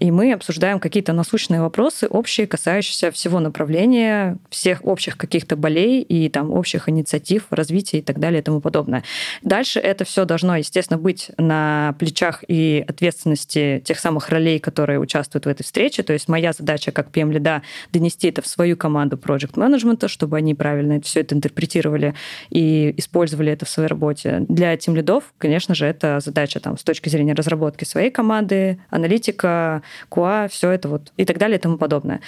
и 0.00 0.10
мы 0.10 0.32
обсуждаем 0.32 0.80
какие-то 0.80 1.12
насущные 1.12 1.60
вопросы, 1.60 2.06
общие, 2.06 2.46
касающиеся 2.46 3.10
всего 3.10 3.38
направления, 3.38 4.38
всех 4.50 4.84
общих 4.84 5.16
каких-то 5.16 5.56
болей 5.56 6.02
и 6.02 6.28
там 6.28 6.50
общих 6.50 6.88
инициатив, 6.88 7.44
развития 7.50 7.98
и 7.98 8.02
так 8.02 8.18
далее 8.18 8.40
и 8.40 8.42
тому 8.42 8.60
подобное. 8.60 9.04
Дальше 9.42 9.78
это 9.78 10.04
все 10.04 10.24
должно, 10.24 10.56
естественно, 10.56 10.98
быть 10.98 11.30
на 11.36 11.94
плечах 11.98 12.42
и 12.48 12.84
ответственности 12.88 13.82
тех 13.84 13.98
самых 14.00 14.30
ролей, 14.30 14.58
которые 14.58 14.98
участвуют 14.98 15.46
в 15.46 15.48
этой 15.48 15.62
встрече. 15.62 16.02
То 16.02 16.12
есть 16.12 16.28
моя 16.28 16.52
задача 16.52 16.92
как 16.92 17.08
PM 17.08 17.32
лида 17.32 17.62
донести 17.92 18.28
это 18.28 18.42
в 18.42 18.46
свою 18.46 18.76
команду 18.76 19.16
проект 19.18 19.56
менеджмента, 19.56 20.08
чтобы 20.08 20.38
они 20.38 20.54
правильно 20.54 21.00
все 21.02 21.20
это 21.20 21.34
интерпретировали 21.34 22.14
и 22.50 22.94
использовали 22.96 23.52
это 23.52 23.64
в 23.66 23.68
своей 23.68 23.88
работе. 23.88 24.46
Для 24.48 24.76
тем 24.76 24.96
лидов, 24.96 25.24
конечно 25.38 25.74
же, 25.74 25.86
это 25.86 26.20
задача 26.20 26.37
там 26.46 26.78
с 26.78 26.82
точки 26.82 27.08
зрения 27.08 27.34
разработки 27.34 27.84
своей 27.84 28.10
команды, 28.10 28.78
аналитика, 28.90 29.82
QA, 30.10 30.48
все 30.48 30.70
это 30.70 30.88
вот 30.88 31.12
и 31.16 31.24
так 31.24 31.38
далее 31.38 31.58
и 31.58 31.60
тому 31.60 31.78
подобное. 31.78 32.20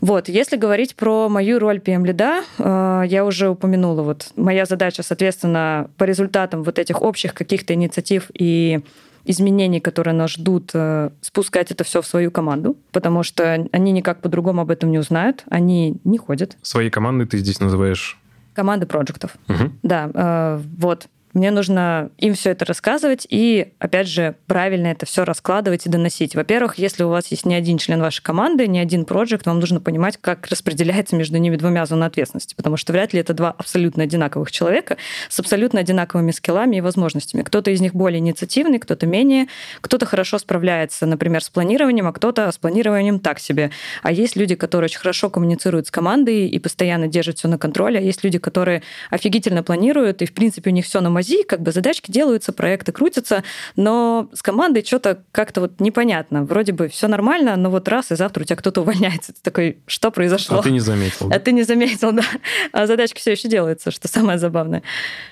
Вот, 0.00 0.28
если 0.28 0.56
говорить 0.56 0.96
про 0.96 1.28
мою 1.28 1.58
роль 1.58 1.78
PM 1.78 2.06
лида, 2.06 2.42
э, 2.58 3.04
я 3.06 3.24
уже 3.24 3.48
упомянула, 3.48 4.02
вот 4.02 4.32
моя 4.36 4.64
задача, 4.64 5.02
соответственно, 5.02 5.90
по 5.96 6.04
результатам 6.04 6.62
вот 6.62 6.78
этих 6.78 7.02
общих 7.02 7.34
каких-то 7.34 7.74
инициатив 7.74 8.30
и 8.34 8.80
изменений, 9.24 9.80
которые 9.80 10.14
нас 10.14 10.32
ждут, 10.32 10.70
э, 10.74 11.10
спускать 11.20 11.70
это 11.70 11.84
все 11.84 12.02
в 12.02 12.06
свою 12.06 12.30
команду, 12.30 12.76
потому 12.90 13.22
что 13.22 13.66
они 13.72 13.92
никак 13.92 14.20
по-другому 14.20 14.62
об 14.62 14.70
этом 14.70 14.90
не 14.90 14.98
узнают, 14.98 15.44
они 15.48 15.96
не 16.04 16.18
ходят. 16.18 16.56
Свои 16.62 16.90
команды 16.90 17.26
ты 17.26 17.38
здесь 17.38 17.60
называешь? 17.60 18.18
Команды 18.54 18.86
проектов. 18.86 19.36
Угу. 19.48 19.72
Да, 19.82 20.10
э, 20.12 20.60
вот. 20.78 21.06
Мне 21.32 21.50
нужно 21.50 22.10
им 22.18 22.34
все 22.34 22.50
это 22.50 22.64
рассказывать 22.64 23.26
и, 23.30 23.72
опять 23.78 24.08
же, 24.08 24.36
правильно 24.46 24.88
это 24.88 25.06
все 25.06 25.24
раскладывать 25.24 25.86
и 25.86 25.88
доносить. 25.88 26.34
Во-первых, 26.34 26.78
если 26.78 27.04
у 27.04 27.08
вас 27.08 27.28
есть 27.28 27.46
не 27.46 27.54
один 27.54 27.78
член 27.78 28.00
вашей 28.00 28.22
команды, 28.22 28.66
не 28.66 28.78
один 28.78 29.04
проект, 29.04 29.46
вам 29.46 29.60
нужно 29.60 29.80
понимать, 29.80 30.18
как 30.20 30.46
распределяется 30.48 31.16
между 31.16 31.38
ними 31.38 31.56
двумя 31.56 31.86
зоны 31.86 32.04
ответственности, 32.04 32.54
потому 32.54 32.76
что 32.76 32.92
вряд 32.92 33.12
ли 33.12 33.20
это 33.20 33.34
два 33.34 33.54
абсолютно 33.56 34.02
одинаковых 34.02 34.50
человека 34.50 34.96
с 35.28 35.38
абсолютно 35.38 35.80
одинаковыми 35.80 36.32
скиллами 36.32 36.76
и 36.76 36.80
возможностями. 36.80 37.42
Кто-то 37.42 37.70
из 37.70 37.80
них 37.80 37.94
более 37.94 38.18
инициативный, 38.18 38.78
кто-то 38.78 39.06
менее, 39.06 39.46
кто-то 39.80 40.06
хорошо 40.06 40.38
справляется, 40.38 41.06
например, 41.06 41.42
с 41.42 41.50
планированием, 41.50 42.08
а 42.08 42.12
кто-то 42.12 42.50
с 42.50 42.58
планированием 42.58 43.20
так 43.20 43.38
себе. 43.38 43.70
А 44.02 44.10
есть 44.10 44.36
люди, 44.36 44.54
которые 44.54 44.86
очень 44.86 44.98
хорошо 44.98 45.30
коммуницируют 45.30 45.86
с 45.86 45.90
командой 45.90 46.48
и 46.48 46.58
постоянно 46.58 47.06
держат 47.06 47.38
все 47.38 47.48
на 47.48 47.58
контроле, 47.58 47.98
а 47.98 48.02
есть 48.02 48.24
люди, 48.24 48.38
которые 48.38 48.82
офигительно 49.10 49.62
планируют, 49.62 50.22
и, 50.22 50.26
в 50.26 50.34
принципе, 50.34 50.70
у 50.70 50.72
них 50.72 50.84
все 50.84 51.00
на 51.00 51.10
мази, 51.22 51.44
как 51.44 51.62
бы 51.62 51.70
задачки 51.70 52.10
делаются, 52.10 52.52
проекты 52.52 52.92
крутятся, 52.92 53.44
но 53.76 54.28
с 54.32 54.42
командой 54.42 54.84
что-то 54.84 55.22
как-то 55.30 55.60
вот 55.60 55.80
непонятно. 55.80 56.44
Вроде 56.44 56.72
бы 56.72 56.88
все 56.88 57.06
нормально, 57.06 57.56
но 57.56 57.70
вот 57.70 57.88
раз, 57.88 58.10
и 58.10 58.16
завтра 58.16 58.42
у 58.42 58.44
тебя 58.44 58.56
кто-то 58.56 58.80
увольняется. 58.80 59.32
Ты 59.32 59.38
такой, 59.42 59.78
что 59.86 60.10
произошло? 60.10 60.58
А 60.58 60.62
ты 60.62 60.70
не 60.70 60.80
заметил. 60.80 61.28
Да? 61.28 61.36
А 61.36 61.38
ты 61.38 61.52
не 61.52 61.62
заметил, 61.62 62.12
да. 62.12 62.24
А 62.72 62.86
задачки 62.86 63.20
все 63.20 63.32
еще 63.32 63.48
делаются, 63.48 63.90
что 63.90 64.08
самое 64.08 64.38
забавное. 64.38 64.82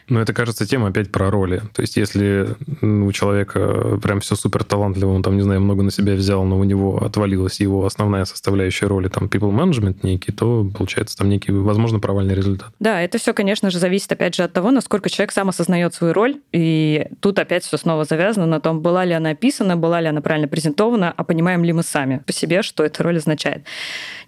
Ну, 0.08 0.20
это, 0.20 0.32
кажется, 0.32 0.66
тема 0.66 0.88
опять 0.88 1.10
про 1.10 1.30
роли. 1.30 1.62
То 1.74 1.82
есть, 1.82 1.96
если 1.96 2.48
у 2.82 3.10
человека 3.12 3.98
прям 4.02 4.20
все 4.20 4.36
супер 4.36 4.62
талантливо, 4.64 5.12
он 5.12 5.22
там, 5.22 5.36
не 5.36 5.42
знаю, 5.42 5.60
много 5.60 5.82
на 5.82 5.90
себя 5.90 6.14
взял, 6.14 6.44
но 6.44 6.58
у 6.58 6.64
него 6.64 7.04
отвалилась 7.04 7.60
его 7.60 7.84
основная 7.84 8.24
составляющая 8.24 8.86
роли, 8.86 9.08
там, 9.08 9.24
people 9.24 9.52
management 9.52 9.98
некий, 10.02 10.32
то 10.32 10.70
получается 10.76 11.16
там 11.16 11.28
некий, 11.28 11.52
возможно, 11.52 11.98
провальный 11.98 12.34
результат. 12.34 12.70
Да, 12.78 13.00
это 13.00 13.18
все, 13.18 13.34
конечно 13.34 13.70
же, 13.70 13.78
зависит, 13.78 14.12
опять 14.12 14.34
же, 14.34 14.44
от 14.44 14.52
того, 14.52 14.70
насколько 14.70 15.10
человек 15.10 15.32
сам 15.32 15.48
осознает 15.48 15.79
осознает 15.80 15.94
свою 15.94 16.12
роль, 16.12 16.40
и 16.52 17.06
тут 17.20 17.38
опять 17.38 17.64
все 17.64 17.76
снова 17.76 18.04
завязано 18.04 18.46
на 18.46 18.60
том, 18.60 18.80
была 18.80 19.04
ли 19.04 19.12
она 19.12 19.30
описана, 19.30 19.76
была 19.76 20.00
ли 20.00 20.08
она 20.08 20.20
правильно 20.20 20.48
презентована, 20.48 21.12
а 21.16 21.24
понимаем 21.24 21.64
ли 21.64 21.72
мы 21.72 21.82
сами 21.82 22.18
по 22.26 22.32
себе, 22.32 22.62
что 22.62 22.84
эта 22.84 23.02
роль 23.02 23.16
означает. 23.16 23.64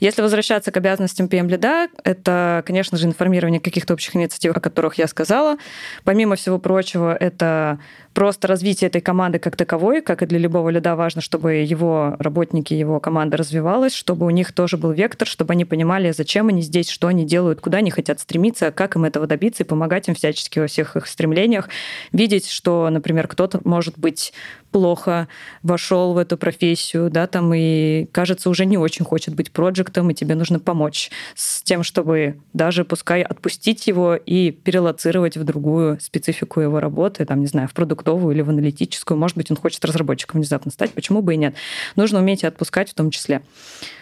Если 0.01 0.23
возвращаться 0.23 0.71
к 0.71 0.77
обязанностям 0.77 1.27
PM-лида, 1.27 1.89
это, 2.05 2.63
конечно 2.67 2.99
же, 2.99 3.07
информирование 3.07 3.61
каких-то 3.61 3.95
общих 3.95 4.17
инициатив, 4.17 4.57
о 4.57 4.61
которых 4.61 4.99
я 4.99 5.07
сказала. 5.07 5.57
Помимо 6.05 6.37
всего 6.37 6.59
прочего, 6.59 7.15
это 7.15 7.79
просто 8.15 8.49
развитие 8.49 8.89
этой 8.89 9.01
команды 9.01 9.39
как 9.39 9.57
таковой, 9.57 10.03
как 10.03 10.23
и 10.23 10.27
для 10.27 10.39
любого 10.39 10.69
лида 10.69 10.97
важно, 10.97 11.21
чтобы 11.21 11.55
его 11.55 12.17
работники, 12.19 12.75
его 12.75 13.01
команда 13.01 13.37
развивалась, 13.37 13.95
чтобы 13.95 14.27
у 14.27 14.31
них 14.31 14.53
тоже 14.53 14.77
был 14.77 14.93
вектор, 14.93 15.27
чтобы 15.27 15.53
они 15.53 15.65
понимали, 15.65 16.13
зачем 16.13 16.49
они 16.49 16.63
здесь, 16.63 16.89
что 16.89 17.09
они 17.09 17.25
делают, 17.25 17.61
куда 17.61 17.79
они 17.79 17.91
хотят 17.91 18.21
стремиться, 18.21 18.71
как 18.71 18.97
им 18.97 19.05
этого 19.05 19.27
добиться 19.27 19.63
и 19.63 19.67
помогать 19.67 20.09
им 20.09 20.15
всячески 20.15 20.59
во 20.59 20.67
всех 20.67 20.97
их 20.97 21.07
стремлениях, 21.07 21.69
видеть, 22.13 22.49
что, 22.49 22.89
например, 22.91 23.29
кто-то 23.29 23.61
может 23.65 23.99
быть 23.99 24.33
плохо 24.73 25.29
вошел 25.63 26.15
в 26.15 26.19
эту 26.19 26.37
профессию, 26.37 27.11
да, 27.11 27.27
там 27.27 27.53
и, 27.55 28.07
кажется, 28.11 28.51
уже 28.51 28.65
не 28.65 28.79
очень 28.79 29.05
хочет 29.05 29.35
быть 29.35 29.53
проектом, 29.53 30.11
и 30.11 30.15
тебе 30.15 30.35
нужно 30.35 30.59
помочь 30.59 31.11
с 31.35 31.63
тем, 31.63 31.83
чтобы 31.83 32.41
даже 32.53 32.85
пускай 32.85 33.23
отпустить 33.23 33.87
его 33.87 34.17
и 34.17 34.51
перелоцировать 34.51 35.37
в 35.37 35.45
другую 35.45 36.01
специфику 36.01 36.61
его 36.61 36.81
работы, 36.81 37.25
там, 37.25 37.41
не 37.41 37.47
знаю, 37.47 37.69
в 37.69 37.75
продуктовую 37.75 38.35
или 38.35 38.43
в 38.43 38.51
аналитическую. 38.51 39.19
Может 39.19 39.37
быть, 39.37 39.51
он 39.51 39.57
хочет 39.57 39.85
разработчиком 39.85 40.41
внезапно 40.41 40.71
стать, 40.71 40.93
почему 40.93 41.23
бы 41.23 41.35
и 41.35 41.37
нет. 41.37 41.55
Нужно 41.95 42.19
уметь 42.19 42.43
отпускать 42.43 42.91
в 42.91 42.95
том 42.95 43.11
числе. 43.11 43.43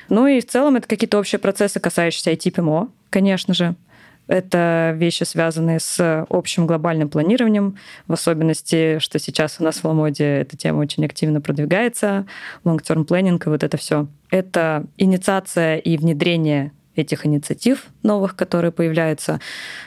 Ну 0.08 0.26
и 0.26 0.40
в 0.40 0.46
целом 0.46 0.76
это 0.76 0.88
какие-то 0.88 1.18
общие 1.18 1.38
процессы, 1.38 1.80
касающиеся 1.80 2.32
IT-ПМО, 2.32 2.88
конечно 3.10 3.54
же. 3.54 3.74
Это 4.30 4.92
вещи, 4.94 5.24
связанные 5.24 5.80
с 5.80 6.24
общим 6.28 6.68
глобальным 6.68 7.08
планированием, 7.08 7.76
в 8.06 8.12
особенности, 8.12 9.00
что 9.00 9.18
сейчас 9.18 9.56
у 9.58 9.64
нас 9.64 9.78
в 9.78 9.84
Ламоде 9.84 10.24
эта 10.24 10.56
тема 10.56 10.78
очень 10.78 11.04
активно 11.04 11.40
продвигается, 11.40 12.26
long-term 12.62 13.04
planning 13.08 13.42
и 13.44 13.48
вот 13.48 13.64
это 13.64 13.76
все. 13.76 14.06
Это 14.30 14.86
инициация 14.98 15.78
и 15.78 15.96
внедрение 15.96 16.70
этих 16.94 17.26
инициатив 17.26 17.86
новых, 18.04 18.36
которые 18.36 18.70
появляются. 18.70 19.40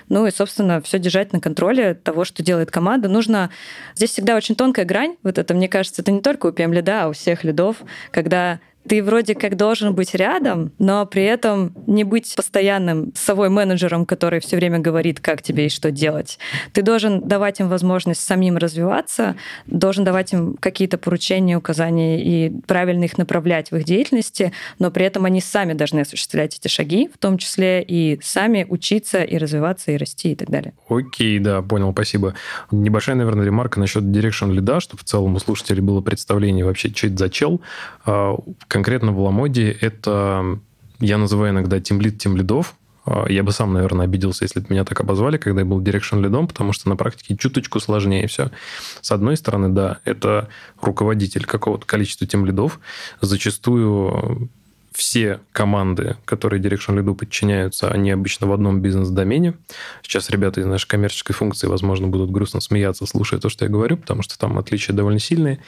Ну 0.09 0.27
и, 0.27 0.31
собственно, 0.31 0.81
все 0.81 0.99
держать 0.99 1.31
на 1.31 1.39
контроле 1.39 1.93
того, 1.93 2.25
что 2.25 2.43
делает 2.43 2.69
команда. 2.69 3.07
Нужно... 3.07 3.49
Здесь 3.95 4.09
всегда 4.09 4.35
очень 4.35 4.55
тонкая 4.55 4.83
грань. 4.83 5.15
Вот 5.23 5.37
это, 5.37 5.53
мне 5.53 5.69
кажется, 5.69 6.01
это 6.01 6.11
не 6.11 6.19
только 6.19 6.47
у 6.47 6.51
PM 6.51 6.73
лида, 6.73 7.03
а 7.03 7.07
у 7.07 7.13
всех 7.13 7.45
лидов, 7.45 7.77
когда 8.11 8.59
ты 8.87 9.01
вроде 9.03 9.35
как 9.35 9.55
должен 9.55 9.93
быть 9.93 10.13
рядом, 10.13 10.71
но 10.79 11.05
при 11.05 11.23
этом 11.23 11.73
не 11.87 12.03
быть 12.03 12.33
постоянным 12.35 13.13
совой 13.15 13.49
менеджером, 13.49 14.05
который 14.05 14.39
все 14.39 14.57
время 14.57 14.79
говорит, 14.79 15.19
как 15.19 15.41
тебе 15.41 15.67
и 15.67 15.69
что 15.69 15.91
делать. 15.91 16.39
Ты 16.73 16.81
должен 16.81 17.21
давать 17.27 17.59
им 17.59 17.69
возможность 17.69 18.21
самим 18.21 18.57
развиваться, 18.57 19.35
должен 19.67 20.03
давать 20.03 20.33
им 20.33 20.55
какие-то 20.59 20.97
поручения, 20.97 21.57
указания 21.57 22.23
и 22.23 22.51
правильно 22.67 23.05
их 23.05 23.17
направлять 23.17 23.71
в 23.71 23.75
их 23.77 23.85
деятельности, 23.85 24.51
но 24.79 24.91
при 24.91 25.05
этом 25.05 25.25
они 25.25 25.41
сами 25.41 25.73
должны 25.73 26.01
осуществлять 26.01 26.57
эти 26.59 26.67
шаги, 26.67 27.09
в 27.13 27.17
том 27.17 27.37
числе 27.37 27.83
и 27.83 28.19
сами 28.21 28.65
учиться 28.67 29.23
и 29.23 29.37
развиваться, 29.37 29.91
и 29.91 29.97
расти 29.97 30.33
и 30.33 30.35
так 30.35 30.49
далее. 30.49 30.73
Окей, 30.89 31.39
да, 31.39 31.61
понял, 31.61 31.91
спасибо. 31.93 32.35
Небольшая, 32.71 33.15
наверное, 33.15 33.45
ремарка 33.45 33.79
насчет 33.79 34.03
Direction 34.03 34.51
лида, 34.51 34.79
чтобы 34.79 35.01
в 35.01 35.05
целом 35.05 35.35
у 35.35 35.39
слушателей 35.39 35.81
было 35.81 36.01
представление 36.01 36.65
вообще, 36.65 36.89
что 36.89 37.07
это 37.07 37.17
за 37.17 37.29
чел 37.29 37.61
а, 38.05 38.35
конкретно 38.73 39.11
в 39.11 39.19
Ламоде 39.19 39.69
это, 39.69 40.59
я 40.99 41.19
называю 41.19 41.51
иногда 41.51 41.79
тимлид 41.79 42.17
тимлидов, 42.17 42.73
а, 43.05 43.29
я 43.29 43.43
бы 43.43 43.51
сам, 43.51 43.71
наверное, 43.71 44.05
обиделся, 44.05 44.45
если 44.45 44.61
бы 44.61 44.65
меня 44.69 44.83
так 44.83 44.99
обозвали, 44.99 45.37
когда 45.37 45.61
я 45.61 45.65
был 45.65 45.79
direction 45.79 46.19
лидом, 46.23 46.47
потому 46.47 46.73
что 46.73 46.89
на 46.89 46.95
практике 46.95 47.37
чуточку 47.37 47.79
сложнее 47.79 48.25
все. 48.27 48.49
С 48.99 49.11
одной 49.11 49.37
стороны, 49.37 49.69
да, 49.69 49.99
это 50.05 50.49
руководитель 50.81 51.45
какого-то 51.45 51.85
количества 51.85 52.25
тем 52.25 52.47
лидов. 52.47 52.79
Зачастую 53.21 54.49
все 54.93 55.39
команды, 55.51 56.17
которые 56.25 56.61
Direction 56.61 56.97
Lead 56.97 57.15
подчиняются, 57.15 57.89
они 57.89 58.11
обычно 58.11 58.47
в 58.47 58.53
одном 58.53 58.81
бизнес-домене. 58.81 59.55
Сейчас 60.01 60.29
ребята 60.29 60.61
из 60.61 60.65
нашей 60.65 60.87
коммерческой 60.87 61.33
функции, 61.33 61.67
возможно, 61.67 62.07
будут 62.07 62.31
грустно 62.31 62.61
смеяться, 62.61 63.05
слушая 63.05 63.39
то, 63.39 63.49
что 63.49 63.65
я 63.65 63.71
говорю, 63.71 63.97
потому 63.97 64.21
что 64.21 64.37
там 64.37 64.57
отличия 64.59 64.95
довольно 64.95 65.19
сильные. 65.19 65.59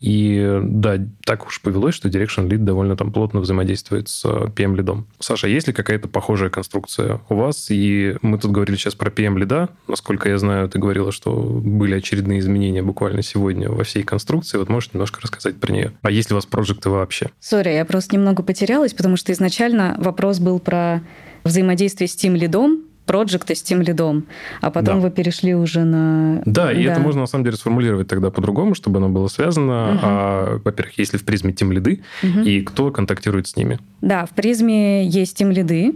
И 0.00 0.60
да, 0.62 0.98
так 1.24 1.46
уж 1.46 1.60
повелось, 1.60 1.94
что 1.94 2.08
Direction 2.08 2.48
Lead 2.48 2.58
довольно 2.58 2.96
там 2.96 3.12
плотно 3.12 3.40
взаимодействует 3.40 4.08
с 4.08 4.24
PM 4.24 4.76
лидом. 4.76 5.06
Саша, 5.18 5.48
есть 5.48 5.66
ли 5.66 5.72
какая-то 5.72 6.08
похожая 6.08 6.50
конструкция 6.50 7.20
у 7.28 7.34
вас? 7.34 7.70
И 7.70 8.16
мы 8.22 8.38
тут 8.38 8.52
говорили 8.52 8.76
сейчас 8.76 8.94
про 8.94 9.10
PM 9.10 9.38
лида. 9.38 9.70
Насколько 9.88 10.28
я 10.28 10.38
знаю, 10.38 10.68
ты 10.68 10.78
говорила, 10.78 11.10
что 11.10 11.32
были 11.32 11.94
очередные 11.94 12.38
изменения 12.38 12.82
буквально 12.82 13.22
сегодня 13.22 13.70
во 13.70 13.84
всей 13.84 14.02
конструкции. 14.02 14.58
Вот 14.58 14.68
можешь 14.68 14.92
немножко 14.92 15.20
рассказать 15.20 15.58
про 15.58 15.72
нее? 15.72 15.92
А 16.02 16.10
есть 16.10 16.30
ли 16.30 16.34
у 16.34 16.36
вас 16.36 16.46
проекты 16.46 16.90
вообще? 16.90 17.30
Сори, 17.40 17.70
я 17.70 17.84
просто 17.84 18.16
немного 18.16 18.42
потеряла 18.42 18.67
потерялась, 18.68 18.92
потому 18.92 19.16
что 19.16 19.32
изначально 19.32 19.96
вопрос 19.98 20.40
был 20.40 20.58
про 20.58 21.00
взаимодействие 21.42 22.06
с 22.06 22.14
тимлидом, 22.14 22.82
проджекта 23.06 23.54
с 23.54 23.62
тимлидом, 23.62 24.26
а 24.60 24.70
потом 24.70 24.96
да. 24.96 25.06
вы 25.06 25.10
перешли 25.10 25.54
уже 25.54 25.84
на... 25.84 26.42
Да, 26.44 26.70
и 26.70 26.84
да. 26.84 26.92
это 26.92 27.00
можно 27.00 27.22
на 27.22 27.26
самом 27.26 27.44
деле 27.44 27.56
сформулировать 27.56 28.08
тогда 28.08 28.30
по-другому, 28.30 28.74
чтобы 28.74 28.98
оно 28.98 29.08
было 29.08 29.28
связано. 29.28 29.92
Угу. 29.92 30.00
А, 30.02 30.60
во-первых, 30.62 30.98
если 30.98 31.16
в 31.16 31.24
призме 31.24 31.54
тимлиды, 31.54 32.02
угу. 32.22 32.40
и 32.40 32.60
кто 32.60 32.90
контактирует 32.90 33.46
с 33.46 33.56
ними? 33.56 33.78
Да, 34.02 34.26
в 34.26 34.30
призме 34.30 35.06
есть 35.06 35.38
тимлиды, 35.38 35.94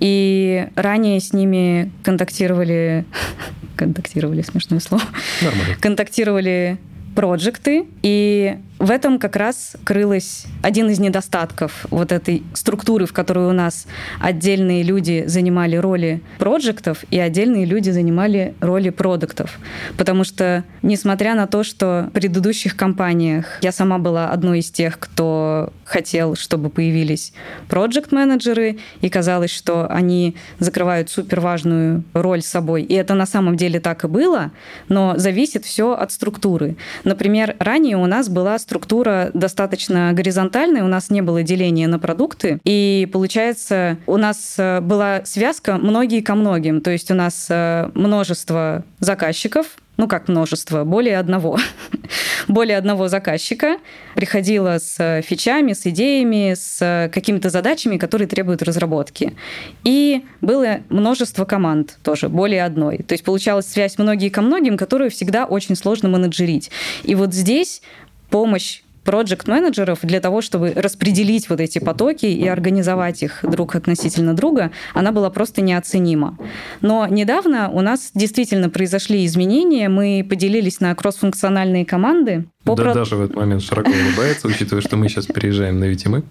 и 0.00 0.66
ранее 0.76 1.20
с 1.20 1.34
ними 1.34 1.92
контактировали... 2.02 3.04
контактировали, 3.76 4.40
смешное 4.40 4.80
слово. 4.80 5.04
Нормально. 5.42 5.74
Контактировали 5.78 6.78
проекты, 7.14 7.84
и 8.02 8.56
в 8.78 8.90
этом 8.90 9.18
как 9.18 9.36
раз 9.36 9.76
крылась 9.84 10.44
один 10.62 10.88
из 10.90 10.98
недостатков 10.98 11.86
вот 11.90 12.12
этой 12.12 12.42
структуры, 12.54 13.06
в 13.06 13.12
которой 13.12 13.46
у 13.46 13.52
нас 13.52 13.86
отдельные 14.20 14.82
люди 14.82 15.24
занимали 15.26 15.76
роли 15.76 16.22
проектов 16.38 17.04
и 17.10 17.18
отдельные 17.18 17.64
люди 17.64 17.90
занимали 17.90 18.54
роли 18.60 18.90
продуктов. 18.90 19.58
Потому 19.96 20.24
что, 20.24 20.64
несмотря 20.82 21.34
на 21.34 21.46
то, 21.46 21.64
что 21.64 22.08
в 22.10 22.12
предыдущих 22.12 22.76
компаниях 22.76 23.58
я 23.62 23.72
сама 23.72 23.98
была 23.98 24.30
одной 24.30 24.60
из 24.60 24.70
тех, 24.70 24.98
кто 24.98 25.72
хотел, 25.84 26.36
чтобы 26.36 26.70
появились 26.70 27.32
проект-менеджеры, 27.68 28.78
и 29.00 29.08
казалось, 29.08 29.50
что 29.50 29.86
они 29.88 30.36
закрывают 30.58 31.10
супер 31.10 31.40
важную 31.40 32.04
роль 32.12 32.42
собой. 32.42 32.82
И 32.82 32.94
это 32.94 33.14
на 33.14 33.26
самом 33.26 33.56
деле 33.56 33.80
так 33.80 34.04
и 34.04 34.08
было, 34.08 34.52
но 34.88 35.14
зависит 35.16 35.64
все 35.64 35.92
от 35.92 36.12
структуры. 36.12 36.76
Например, 37.04 37.56
ранее 37.58 37.96
у 37.96 38.06
нас 38.06 38.28
была 38.28 38.58
структура 38.68 39.30
достаточно 39.32 40.12
горизонтальная, 40.12 40.84
у 40.84 40.88
нас 40.88 41.08
не 41.08 41.22
было 41.22 41.42
деления 41.42 41.88
на 41.88 41.98
продукты, 41.98 42.60
и 42.64 43.08
получается, 43.10 43.96
у 44.06 44.18
нас 44.18 44.56
э, 44.58 44.82
была 44.82 45.24
связка 45.24 45.78
многие 45.78 46.20
ко 46.20 46.34
многим, 46.34 46.82
то 46.82 46.90
есть 46.90 47.10
у 47.10 47.14
нас 47.14 47.46
э, 47.48 47.90
множество 47.94 48.84
заказчиков, 49.00 49.78
ну 49.96 50.06
как 50.06 50.28
множество, 50.28 50.84
более 50.84 51.16
одного, 51.16 51.56
более 52.48 52.76
одного 52.76 53.08
заказчика 53.08 53.78
приходила 54.14 54.78
с 54.78 55.22
фичами, 55.22 55.72
с 55.72 55.86
идеями, 55.86 56.52
с 56.54 57.10
какими-то 57.10 57.48
задачами, 57.48 57.96
которые 57.96 58.28
требуют 58.28 58.62
разработки. 58.62 59.34
И 59.84 60.26
было 60.42 60.80
множество 60.90 61.46
команд 61.46 61.96
тоже, 62.04 62.28
более 62.28 62.64
одной. 62.64 62.98
То 62.98 63.14
есть 63.14 63.24
получалась 63.24 63.66
связь 63.66 63.96
многие 63.96 64.28
ко 64.28 64.42
многим, 64.42 64.76
которую 64.76 65.10
всегда 65.10 65.46
очень 65.46 65.74
сложно 65.74 66.10
менеджерить. 66.10 66.70
И 67.02 67.14
вот 67.14 67.32
здесь 67.32 67.80
помощь 68.30 68.82
проект-менеджеров 69.08 70.00
для 70.02 70.20
того, 70.20 70.42
чтобы 70.42 70.72
распределить 70.76 71.48
вот 71.48 71.60
эти 71.60 71.78
потоки 71.78 72.26
и 72.26 72.46
организовать 72.46 73.22
их 73.22 73.40
друг 73.42 73.74
относительно 73.74 74.34
друга, 74.34 74.70
она 74.92 75.12
была 75.12 75.30
просто 75.30 75.62
неоценима. 75.62 76.36
Но 76.82 77.06
недавно 77.06 77.70
у 77.70 77.80
нас 77.80 78.10
действительно 78.14 78.68
произошли 78.68 79.24
изменения. 79.24 79.88
Мы 79.88 80.26
поделились 80.28 80.80
на 80.80 80.94
кроссфункциональные 80.94 81.86
команды. 81.86 82.44
Да, 82.66 82.74
про... 82.74 82.92
даже 82.92 83.16
в 83.16 83.22
этот 83.22 83.36
момент 83.36 83.62
широко 83.62 83.90
улыбается, 83.90 84.46
учитывая, 84.46 84.82
что 84.82 84.98
мы 84.98 85.08
сейчас 85.08 85.24
переезжаем 85.24 85.78
на 85.78 85.84
VTM. 85.90 86.22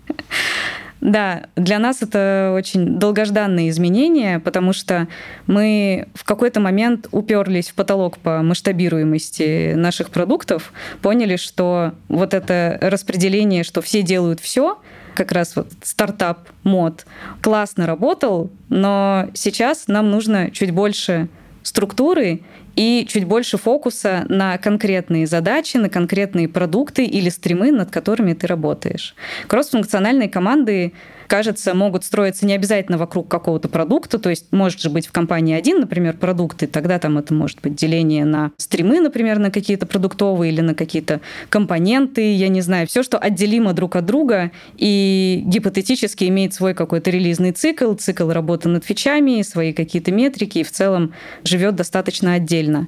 Да, 0.99 1.43
для 1.55 1.77
нас 1.77 2.01
это 2.01 2.53
очень 2.55 2.97
долгожданные 2.97 3.69
изменения, 3.69 4.39
потому 4.39 4.73
что 4.73 5.07
мы 5.45 6.07
в 6.15 6.23
какой-то 6.23 6.59
момент 6.59 7.07
уперлись 7.11 7.69
в 7.69 7.75
потолок 7.75 8.17
по 8.17 8.41
масштабируемости 8.41 9.73
наших 9.75 10.09
продуктов, 10.09 10.73
поняли, 11.01 11.35
что 11.35 11.93
вот 12.09 12.33
это 12.33 12.79
распределение, 12.81 13.63
что 13.63 13.81
все 13.81 14.01
делают 14.01 14.39
все, 14.39 14.79
как 15.13 15.31
раз 15.31 15.55
вот 15.55 15.67
стартап 15.83 16.47
мод 16.63 17.05
классно 17.41 17.85
работал, 17.85 18.49
но 18.69 19.29
сейчас 19.33 19.87
нам 19.87 20.09
нужно 20.11 20.51
чуть 20.51 20.71
больше 20.71 21.27
структуры 21.63 22.41
и 22.77 23.07
чуть 23.09 23.25
больше 23.25 23.57
фокуса 23.57 24.23
на 24.29 24.57
конкретные 24.59 25.25
задачи, 25.25 25.77
на 25.77 25.89
конкретные 25.89 26.47
продукты 26.47 27.05
или 27.05 27.29
стримы, 27.29 27.71
над 27.71 27.89
которыми 27.89 28.33
ты 28.33 28.45
работаешь. 28.45 29.15
Кросс-функциональные 29.47 30.29
команды 30.29 30.93
кажется, 31.27 31.73
могут 31.73 32.03
строиться 32.03 32.45
не 32.45 32.53
обязательно 32.53 32.97
вокруг 32.97 33.27
какого-то 33.27 33.69
продукта, 33.69 34.19
то 34.19 34.29
есть 34.29 34.47
может 34.51 34.79
же 34.79 34.89
быть 34.89 35.07
в 35.07 35.11
компании 35.11 35.55
один, 35.55 35.79
например, 35.79 36.17
продукты, 36.17 36.67
тогда 36.67 36.99
там 36.99 37.17
это 37.17 37.33
может 37.33 37.61
быть 37.61 37.75
деление 37.75 38.25
на 38.25 38.51
стримы, 38.57 38.99
например, 38.99 39.39
на 39.39 39.51
какие-то 39.51 39.85
продуктовые 39.85 40.51
или 40.51 40.61
на 40.61 40.73
какие-то 40.73 41.21
компоненты, 41.49 42.33
я 42.33 42.47
не 42.47 42.61
знаю, 42.61 42.87
все, 42.87 43.03
что 43.03 43.17
отделимо 43.17 43.73
друг 43.73 43.95
от 43.95 44.05
друга 44.05 44.51
и 44.77 45.43
гипотетически 45.45 46.25
имеет 46.25 46.53
свой 46.53 46.73
какой-то 46.73 47.09
релизный 47.09 47.51
цикл, 47.51 47.93
цикл 47.93 48.29
работы 48.29 48.69
над 48.69 48.85
фичами, 48.85 49.41
свои 49.41 49.73
какие-то 49.73 50.11
метрики 50.11 50.59
и 50.59 50.63
в 50.63 50.71
целом 50.71 51.13
живет 51.43 51.75
достаточно 51.75 52.33
отдельно. 52.33 52.87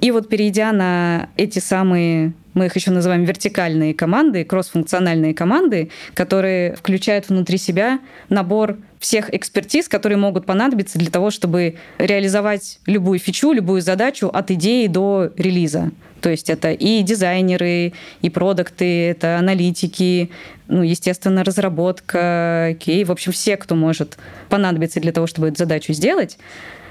И 0.00 0.10
вот 0.10 0.28
перейдя 0.28 0.72
на 0.72 1.28
эти 1.36 1.58
самые 1.58 2.32
мы 2.54 2.66
их 2.66 2.76
еще 2.76 2.90
называем 2.90 3.24
вертикальные 3.24 3.94
команды, 3.94 4.44
кроссфункциональные 4.44 5.34
команды, 5.34 5.90
которые 6.14 6.74
включают 6.74 7.28
внутри 7.28 7.58
себя 7.58 8.00
набор 8.28 8.78
всех 8.98 9.32
экспертиз, 9.32 9.88
которые 9.88 10.18
могут 10.18 10.46
понадобиться 10.46 10.98
для 10.98 11.10
того, 11.10 11.30
чтобы 11.30 11.76
реализовать 11.98 12.80
любую 12.86 13.18
фичу, 13.18 13.52
любую 13.52 13.80
задачу 13.80 14.28
от 14.28 14.50
идеи 14.50 14.86
до 14.86 15.32
релиза. 15.36 15.90
То 16.20 16.28
есть 16.28 16.50
это 16.50 16.72
и 16.72 17.02
дизайнеры, 17.02 17.94
и 18.20 18.30
продукты, 18.30 19.08
это 19.08 19.38
аналитики, 19.38 20.30
ну, 20.68 20.82
естественно, 20.82 21.44
разработка, 21.44 22.66
окей, 22.72 23.04
в 23.04 23.12
общем, 23.12 23.32
все, 23.32 23.56
кто 23.56 23.74
может 23.74 24.18
понадобиться 24.48 25.00
для 25.00 25.12
того, 25.12 25.26
чтобы 25.26 25.48
эту 25.48 25.58
задачу 25.58 25.92
сделать. 25.92 26.36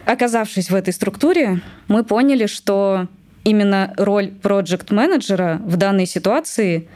Оказавшись 0.06 0.72
в 0.72 0.76
этой 0.76 0.94
структуре, 0.94 1.62
мы 1.88 2.04
поняли, 2.04 2.48
что 2.48 3.08
именно 3.44 3.94
роль 3.98 4.32
проект-менеджера 4.32 5.62
в 5.64 5.78
данной 5.78 6.06
ситуации 6.06 6.88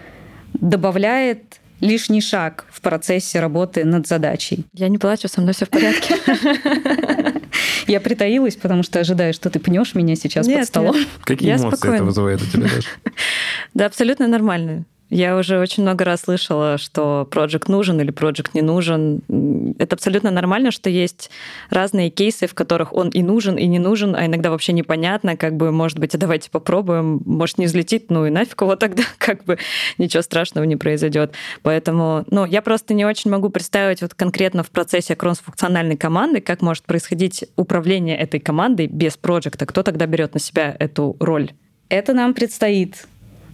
добавляет 0.53 1.59
лишний 1.79 2.21
шаг 2.21 2.65
в 2.71 2.81
процессе 2.81 3.39
работы 3.39 3.83
над 3.83 4.07
задачей. 4.07 4.65
Я 4.73 4.87
не 4.87 4.97
плачу, 4.97 5.27
со 5.27 5.41
мной 5.41 5.53
все 5.53 5.65
в 5.65 5.69
порядке. 5.69 6.15
Я 7.87 7.99
притаилась, 7.99 8.55
потому 8.55 8.83
что 8.83 8.99
ожидаю, 8.99 9.33
что 9.33 9.49
ты 9.49 9.59
пнешь 9.59 9.93
меня 9.93 10.15
сейчас 10.15 10.47
под 10.47 10.65
столом. 10.65 10.95
Какие 11.23 11.55
эмоции 11.55 11.93
это 11.93 12.03
вызывает 12.03 12.41
у 12.41 12.45
тебя, 12.45 12.63
Даша? 12.63 12.87
Да, 13.73 13.85
абсолютно 13.87 14.27
нормально. 14.27 14.85
Я 15.13 15.37
уже 15.37 15.59
очень 15.59 15.83
много 15.83 16.05
раз 16.05 16.21
слышала, 16.21 16.79
что 16.79 17.27
проект 17.29 17.69
нужен 17.69 18.01
или 18.01 18.09
проект 18.09 18.55
не 18.55 18.63
нужен. 18.63 19.21
Это 19.77 19.95
абсолютно 19.95 20.31
нормально, 20.31 20.71
что 20.71 20.89
есть 20.89 21.29
разные 21.69 22.09
кейсы, 22.09 22.47
в 22.47 22.55
которых 22.55 22.91
он 22.93 23.09
и 23.09 23.21
нужен, 23.21 23.55
и 23.55 23.67
не 23.67 23.77
нужен, 23.77 24.15
а 24.15 24.25
иногда 24.25 24.49
вообще 24.49 24.73
непонятно, 24.73 25.37
как 25.37 25.55
бы, 25.55 25.71
может 25.71 25.99
быть, 25.99 26.15
а 26.15 26.17
давайте 26.17 26.49
попробуем, 26.49 27.21
может, 27.25 27.59
не 27.59 27.67
взлетит, 27.67 28.09
ну 28.09 28.25
и 28.25 28.31
нафиг 28.31 28.59
его 28.59 28.75
тогда, 28.75 29.03
как 29.19 29.43
бы 29.45 29.59
ничего 29.99 30.23
страшного 30.23 30.65
не 30.65 30.77
произойдет. 30.77 31.33
Поэтому, 31.61 32.25
ну, 32.31 32.45
я 32.45 32.63
просто 32.63 32.95
не 32.95 33.05
очень 33.05 33.29
могу 33.29 33.49
представить 33.49 34.01
вот 34.01 34.15
конкретно 34.15 34.63
в 34.63 34.71
процессе 34.71 35.15
кросс-функциональной 35.15 35.95
команды, 35.95 36.41
как 36.41 36.63
может 36.63 36.85
происходить 36.85 37.45
управление 37.55 38.17
этой 38.17 38.39
командой 38.39 38.87
без 38.87 39.15
проекта. 39.15 39.67
Кто 39.67 39.83
тогда 39.83 40.07
берет 40.07 40.33
на 40.33 40.39
себя 40.39 40.75
эту 40.79 41.15
роль? 41.19 41.51
Это 41.89 42.13
нам 42.13 42.33
предстоит 42.33 43.05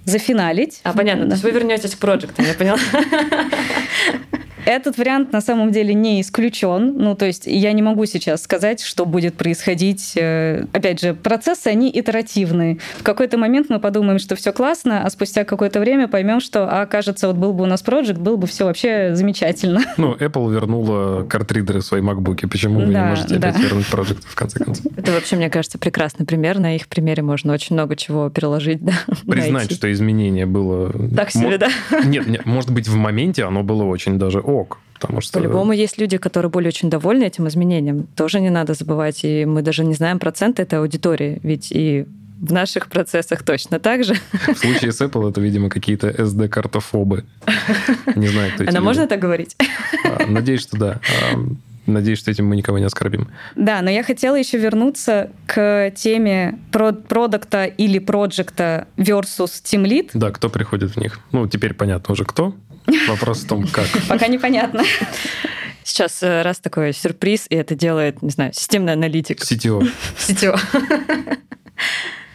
зафиналить. 0.10 0.82
А, 0.84 0.93
понятно. 0.93 1.26
То 1.26 1.32
есть 1.32 1.43
вы 1.43 1.51
вернетесь 1.51 1.95
к 1.95 1.99
проектам, 1.99 2.45
я 2.45 2.53
поняла. 2.53 2.80
Этот 4.66 4.97
вариант 4.97 5.32
на 5.32 5.41
самом 5.41 5.72
деле 5.72 5.93
не 5.93 6.22
исключен. 6.22 6.93
Ну, 6.97 7.16
то 7.16 7.26
есть 7.26 7.45
я 7.45 7.72
не 7.74 7.82
могу 7.82 8.05
сейчас 8.05 8.43
сказать, 8.43 8.82
что 8.82 9.05
будет 9.05 9.36
происходить. 9.36 10.14
Э, 10.16 10.66
опять 10.74 11.01
же, 11.01 11.14
процессы, 11.14 11.68
они 11.68 11.89
итеративные. 11.93 12.80
В 12.97 13.03
какой-то 13.03 13.38
момент 13.38 13.68
мы 13.70 13.80
подумаем, 13.80 14.20
что 14.20 14.36
все 14.36 14.51
классно, 14.51 15.03
а 15.03 15.10
спустя 15.10 15.43
какое-то 15.43 15.80
время 15.80 16.07
поймем, 16.07 16.39
что, 16.39 16.68
а, 16.70 16.86
кажется, 16.86 17.28
вот 17.28 17.38
был 17.38 17.53
бы 17.53 17.64
у 17.64 17.68
нас 17.68 17.82
проект, 17.82 18.18
был 18.18 18.38
бы 18.38 18.47
все 18.47 18.66
вообще 18.66 19.16
замечательно. 19.16 19.82
Ну, 19.97 20.16
Apple 20.16 20.51
вернула 20.51 21.24
картридеры 21.24 21.80
в 21.80 21.86
свои 21.86 22.01
MacBook. 22.01 22.47
Почему 22.47 22.80
вы 22.80 22.93
да, 22.93 23.03
не 23.03 23.10
можете 23.10 23.38
да. 23.38 23.49
опять 23.49 23.62
вернуть 23.62 23.88
проект 23.88 24.24
в 24.24 24.36
конце 24.36 24.64
концов? 24.64 24.86
Это 24.95 25.12
вообще, 25.12 25.36
мне 25.36 25.49
кажется, 25.49 25.78
прекрасный 25.78 26.26
пример. 26.26 26.60
На 26.60 26.76
их 26.76 26.88
примере 26.88 27.24
можно 27.24 27.53
очень 27.53 27.76
много 27.76 27.95
чего 27.95 28.30
переложить. 28.30 28.84
Да, 28.84 28.93
Признать, 29.28 29.72
что 29.72 29.91
изменение 29.91 30.45
было... 30.45 30.91
Так 31.16 31.32
себе, 31.32 31.57
да? 31.57 31.70
Нет, 32.05 32.28
нет, 32.28 32.45
может 32.45 32.72
быть, 32.72 32.88
в 32.88 32.95
моменте 32.95 33.43
оно 33.43 33.64
было 33.64 33.84
очень 33.84 34.18
даже 34.18 34.39
ок. 34.50 34.80
Потому 35.00 35.22
что... 35.22 35.39
По-любому 35.39 35.72
есть 35.72 35.97
люди, 35.97 36.18
которые 36.18 36.52
были 36.52 36.68
очень 36.68 36.89
довольны 36.89 37.24
этим 37.24 37.47
изменением. 37.47 38.08
Тоже 38.16 38.41
не 38.41 38.50
надо 38.50 38.74
забывать. 38.74 39.24
И 39.24 39.45
мы 39.45 39.62
даже 39.62 39.86
не 39.86 39.93
знаем 39.93 40.20
процент 40.20 40.60
этой 40.60 40.80
аудитории. 40.80 41.39
Ведь 41.41 41.72
и 41.72 42.06
в 42.39 42.54
наших 42.54 42.88
процессах 42.88 43.43
точно 43.43 43.80
так 43.80 44.04
же. 44.04 44.16
В 44.34 44.58
случае 44.58 44.91
с 44.91 45.02
Apple 45.02 45.30
это, 45.30 45.41
видимо, 45.41 45.70
какие-то 45.70 46.10
SD-картофобы. 46.10 47.26
Не 48.16 48.28
знаю, 48.28 48.52
кто 48.54 48.64
эти 48.64 48.70
Она 48.70 48.82
можно 48.82 49.08
так 49.08 49.20
говорить? 49.20 49.56
А, 50.06 50.26
надеюсь, 50.28 50.62
что 50.62 50.78
да. 50.78 51.00
А, 51.34 51.38
надеюсь, 51.86 52.20
что 52.20 52.32
этим 52.32 52.47
мы 52.47 52.56
никого 52.56 52.78
не 52.80 52.86
оскорбим. 52.86 53.30
Да, 53.56 53.82
но 53.82 53.89
я 53.89 54.04
хотела 54.04 54.36
еще 54.36 54.58
вернуться 54.58 55.32
к 55.47 55.91
теме 55.95 56.60
про 56.72 56.93
продукта 56.93 57.66
или 57.66 58.00
проекта 58.00 58.88
versus 58.97 59.62
Team 59.64 59.84
Lead. 59.84 60.12
Да, 60.14 60.32
кто 60.32 60.50
приходит 60.50 60.95
в 60.95 60.97
них. 60.97 61.20
Ну, 61.32 61.47
теперь 61.47 61.74
понятно 61.74 62.14
уже 62.14 62.26
кто. 62.26 62.54
Вопрос 63.08 63.44
в 63.44 63.48
том, 63.48 63.68
как. 63.68 63.88
Пока 64.08 64.28
непонятно. 64.28 64.84
Сейчас 65.84 66.22
э, 66.22 66.42
раз 66.44 66.60
такой 66.60 66.94
сюрприз, 66.94 67.48
и 67.50 67.56
это 67.56 67.76
делает, 67.76 68.22
не 68.22 68.30
знаю, 68.30 68.54
системный 68.54 68.94
аналитик. 68.94 69.42
CTO. 69.42 69.90
CTO. 70.18 70.60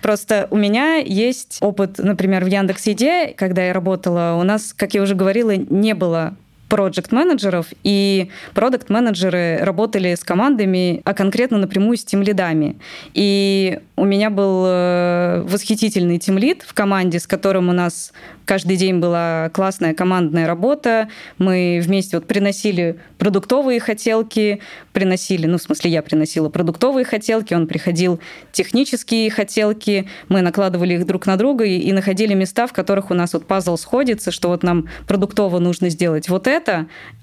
Просто 0.02 0.48
у 0.50 0.56
меня 0.56 0.96
есть 0.96 1.58
опыт, 1.60 1.98
например, 1.98 2.44
в 2.44 2.48
Яндекс.Еде, 2.48 3.28
когда 3.28 3.64
я 3.64 3.72
работала, 3.72 4.36
у 4.38 4.42
нас, 4.42 4.74
как 4.74 4.92
я 4.92 5.00
уже 5.00 5.14
говорила, 5.14 5.56
не 5.56 5.94
было 5.94 6.36
проект-менеджеров, 6.68 7.66
и 7.82 8.30
продукт-менеджеры 8.54 9.58
работали 9.60 10.14
с 10.14 10.24
командами, 10.24 11.02
а 11.04 11.14
конкретно 11.14 11.58
напрямую 11.58 11.96
с 11.96 12.04
тимлидами. 12.04 12.76
И 13.12 13.80
у 13.96 14.04
меня 14.04 14.30
был 14.30 14.64
э, 14.66 15.42
восхитительный 15.46 16.18
тимлид 16.18 16.62
в 16.66 16.74
команде, 16.74 17.20
с 17.20 17.26
которым 17.26 17.68
у 17.68 17.72
нас 17.72 18.12
каждый 18.44 18.76
день 18.76 18.98
была 18.98 19.50
классная 19.52 19.94
командная 19.94 20.46
работа. 20.46 21.08
Мы 21.38 21.80
вместе 21.82 22.16
вот 22.16 22.26
приносили 22.26 22.98
продуктовые 23.18 23.80
хотелки, 23.80 24.60
приносили, 24.92 25.46
ну, 25.46 25.58
в 25.58 25.62
смысле, 25.62 25.90
я 25.90 26.02
приносила 26.02 26.48
продуктовые 26.48 27.04
хотелки, 27.04 27.54
он 27.54 27.66
приходил 27.66 28.20
технические 28.52 29.30
хотелки, 29.30 30.08
мы 30.28 30.42
накладывали 30.42 30.94
их 30.94 31.06
друг 31.06 31.26
на 31.26 31.36
друга 31.36 31.64
и, 31.64 31.78
и 31.78 31.92
находили 31.92 32.34
места, 32.34 32.66
в 32.66 32.72
которых 32.72 33.10
у 33.10 33.14
нас 33.14 33.32
вот 33.32 33.46
пазл 33.46 33.76
сходится, 33.76 34.30
что 34.30 34.48
вот 34.48 34.62
нам 34.62 34.88
продуктово 35.06 35.58
нужно 35.58 35.88
сделать 35.88 36.28
вот 36.28 36.46
это, 36.46 36.53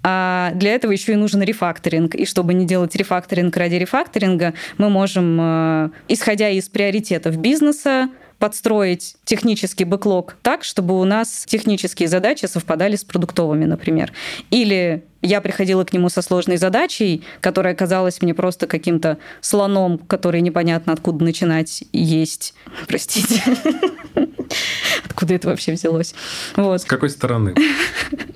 а 0.04 0.52
для 0.56 0.74
этого 0.76 0.92
еще 0.92 1.14
и 1.14 1.16
нужен 1.16 1.42
рефакторинг. 1.42 2.16
И 2.16 2.26
чтобы 2.26 2.54
не 2.54 2.66
делать 2.66 2.96
рефакторинг 2.96 3.56
ради 3.56 3.76
рефакторинга, 3.76 4.54
мы 4.78 4.90
можем, 4.90 5.38
э, 5.40 5.90
исходя 6.08 6.50
из 6.50 6.70
приоритетов 6.70 7.38
бизнеса, 7.38 8.10
подстроить 8.40 9.16
технический 9.24 9.86
бэклог 9.86 10.36
так, 10.42 10.64
чтобы 10.64 11.00
у 11.00 11.06
нас 11.06 11.46
технические 11.48 12.08
задачи 12.08 12.48
совпадали 12.48 12.96
с 12.96 13.04
продуктовыми, 13.04 13.66
например. 13.66 14.12
Или 14.50 15.04
я 15.22 15.42
приходила 15.42 15.84
к 15.84 15.94
нему 15.94 16.10
со 16.10 16.22
сложной 16.22 16.58
задачей, 16.58 17.24
которая 17.42 17.76
казалась 17.76 18.22
мне 18.22 18.34
просто 18.34 18.68
каким-то 18.68 19.18
слоном, 19.42 19.98
который 19.98 20.42
непонятно 20.42 20.94
откуда 20.94 21.24
начинать 21.24 21.84
есть. 21.92 22.54
Простите. 22.88 23.42
Откуда 25.06 25.36
это 25.36 25.48
вообще 25.48 25.74
взялось? 25.74 26.14
Вот. 26.56 26.82
С 26.82 26.86
какой 26.86 27.10
стороны? 27.10 27.56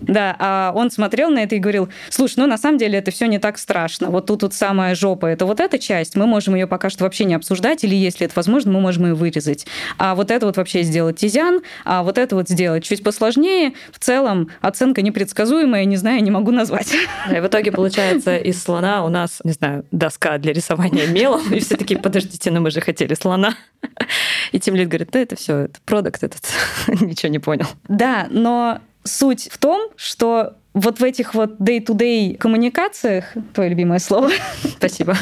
Да, 0.02 0.36
а 0.38 0.72
он 0.76 0.92
смотрел 0.92 1.32
на 1.32 1.40
это 1.40 1.56
и 1.56 1.60
говорил, 1.60 1.90
слушай, 2.12 2.36
ну 2.38 2.46
на 2.46 2.60
самом 2.60 2.78
деле 2.78 3.00
это 3.00 3.10
все 3.10 3.26
не 3.26 3.40
так 3.40 3.58
страшно. 3.58 4.12
Вот 4.12 4.28
тут 4.28 4.44
вот 4.44 4.54
самая 4.54 4.94
жопа, 4.94 5.26
это 5.26 5.48
вот 5.48 5.60
эта 5.60 5.80
часть, 5.80 6.16
мы 6.16 6.28
можем 6.28 6.54
ее 6.54 6.68
пока 6.68 6.92
что 6.92 7.06
вообще 7.06 7.26
не 7.26 7.34
обсуждать, 7.34 7.84
или 7.84 7.96
если 7.96 8.28
это 8.28 8.34
возможно, 8.36 8.72
мы 8.72 8.82
можем 8.82 9.06
ее 9.08 9.14
вырезать. 9.16 9.66
А 9.98 10.14
вот 10.14 10.30
это 10.30 10.46
вот 10.46 10.58
вообще 10.58 10.84
сделать 10.84 11.18
тизян, 11.18 11.62
а 11.86 12.04
вот 12.04 12.20
это 12.20 12.36
вот 12.36 12.48
сделать 12.48 12.84
чуть 12.84 13.04
посложнее. 13.04 13.74
В 13.92 13.98
целом 13.98 14.52
оценка 14.62 15.02
непредсказуемая, 15.02 15.86
не 15.86 15.98
знаю, 15.98 16.22
не 16.22 16.30
могу 16.30 16.52
назвать. 16.52 16.75
Да, 17.30 17.38
и 17.38 17.42
в 17.42 17.48
итоге 17.48 17.72
получается 17.72 18.38
из 18.38 18.62
слона 18.62 19.04
у 19.06 19.10
нас, 19.10 19.40
не 19.44 19.54
знаю, 19.54 19.86
доска 19.92 20.38
для 20.38 20.54
рисования 20.54 21.08
мелом, 21.08 21.42
и 21.54 21.60
все 21.60 21.76
таки 21.76 21.96
подождите, 21.96 22.52
но 22.52 22.62
мы 22.62 22.72
же 22.72 22.82
хотели 22.82 23.14
слона. 23.14 23.56
И 24.52 24.60
Тим 24.60 24.76
Лид 24.76 24.88
говорит, 24.88 25.10
да 25.12 25.20
это 25.20 25.36
все, 25.36 25.58
это 25.62 25.80
продукт 25.86 26.24
этот, 26.24 26.42
ничего 26.88 27.32
не 27.32 27.40
понял. 27.40 27.68
Да, 27.88 28.28
но 28.30 28.80
суть 29.04 29.50
в 29.52 29.58
том, 29.58 29.90
что 29.96 30.56
вот 30.74 31.00
в 31.00 31.04
этих 31.04 31.34
вот 31.34 31.60
day-to-day 31.60 32.38
коммуникациях, 32.38 33.34
твое 33.54 33.70
любимое 33.70 34.00
слово, 34.00 34.30
спасибо, 34.78 35.16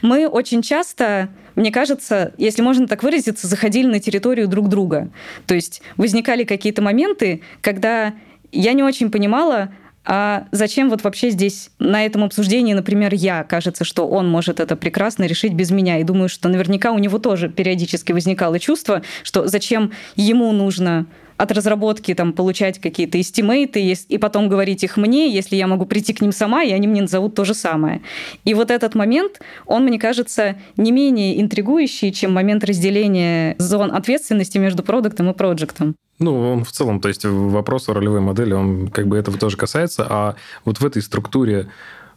мы 0.00 0.26
очень 0.28 0.62
часто 0.62 1.28
мне 1.54 1.70
кажется, 1.70 2.32
если 2.38 2.62
можно 2.62 2.88
так 2.88 3.02
выразиться, 3.02 3.46
заходили 3.46 3.86
на 3.86 4.00
территорию 4.00 4.48
друг 4.48 4.68
друга. 4.68 5.10
То 5.46 5.54
есть 5.54 5.82
возникали 5.96 6.44
какие-то 6.44 6.80
моменты, 6.80 7.42
когда 7.60 8.14
я 8.52 8.72
не 8.72 8.82
очень 8.82 9.10
понимала, 9.10 9.70
а 10.04 10.46
зачем 10.50 10.90
вот 10.90 11.04
вообще 11.04 11.30
здесь 11.30 11.70
на 11.78 12.04
этом 12.04 12.24
обсуждении, 12.24 12.74
например, 12.74 13.14
я? 13.14 13.44
Кажется, 13.44 13.84
что 13.84 14.08
он 14.08 14.28
может 14.28 14.58
это 14.58 14.74
прекрасно 14.74 15.24
решить 15.24 15.52
без 15.52 15.70
меня. 15.70 15.98
И 15.98 16.04
думаю, 16.04 16.28
что 16.28 16.48
наверняка 16.48 16.92
у 16.92 16.98
него 16.98 17.18
тоже 17.18 17.48
периодически 17.48 18.12
возникало 18.12 18.58
чувство, 18.58 19.02
что 19.22 19.46
зачем 19.46 19.92
ему 20.16 20.50
нужно 20.52 21.06
от 21.42 21.52
разработки 21.52 22.14
там 22.14 22.32
получать 22.32 22.78
какие-то 22.78 23.20
эстимейты 23.20 23.94
и 24.08 24.18
потом 24.18 24.48
говорить 24.48 24.84
их 24.84 24.96
мне, 24.96 25.28
если 25.28 25.56
я 25.56 25.66
могу 25.66 25.86
прийти 25.86 26.12
к 26.12 26.20
ним 26.20 26.32
сама, 26.32 26.62
и 26.62 26.72
они 26.72 26.86
мне 26.86 27.02
назовут 27.02 27.34
то 27.34 27.44
же 27.44 27.54
самое. 27.54 28.00
И 28.44 28.54
вот 28.54 28.70
этот 28.70 28.94
момент, 28.94 29.40
он, 29.66 29.84
мне 29.84 29.98
кажется, 29.98 30.56
не 30.76 30.92
менее 30.92 31.40
интригующий, 31.40 32.12
чем 32.12 32.32
момент 32.32 32.64
разделения 32.64 33.56
зон 33.58 33.92
ответственности 33.92 34.58
между 34.58 34.82
продуктом 34.82 35.30
и 35.30 35.34
проектом. 35.34 35.96
Ну, 36.18 36.52
он 36.52 36.64
в 36.64 36.70
целом, 36.70 37.00
то 37.00 37.08
есть 37.08 37.24
вопрос 37.24 37.88
о 37.88 37.94
ролевой 37.94 38.20
модели, 38.20 38.52
он 38.52 38.88
как 38.88 39.08
бы 39.08 39.16
этого 39.18 39.36
тоже 39.36 39.56
касается, 39.56 40.06
а 40.08 40.36
вот 40.64 40.78
в 40.78 40.86
этой 40.86 41.02
структуре 41.02 41.68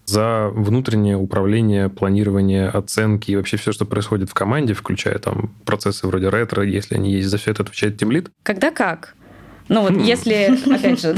за 0.06 0.50
внутреннее 0.54 1.18
управление, 1.18 1.90
планирование, 1.90 2.68
оценки 2.70 3.32
и 3.32 3.36
вообще 3.36 3.58
все, 3.58 3.72
что 3.72 3.86
происходит 3.86 4.30
в 4.30 4.34
команде, 4.34 4.74
включая 4.74 5.18
там 5.20 5.54
процессы 5.66 6.06
вроде 6.08 6.30
ретро, 6.30 6.64
если 6.64 6.96
они 6.96 7.12
есть, 7.12 7.30
за 7.30 7.38
все 7.38 7.52
это 7.52 7.64
отвечает 7.64 7.98
тимлит? 7.98 8.30
Когда 8.44 8.72
как? 8.72 9.16
Ну 9.68 9.82
вот, 9.82 9.94
хм. 9.94 10.04
если, 10.04 10.58
опять 10.74 11.02
же, 11.02 11.16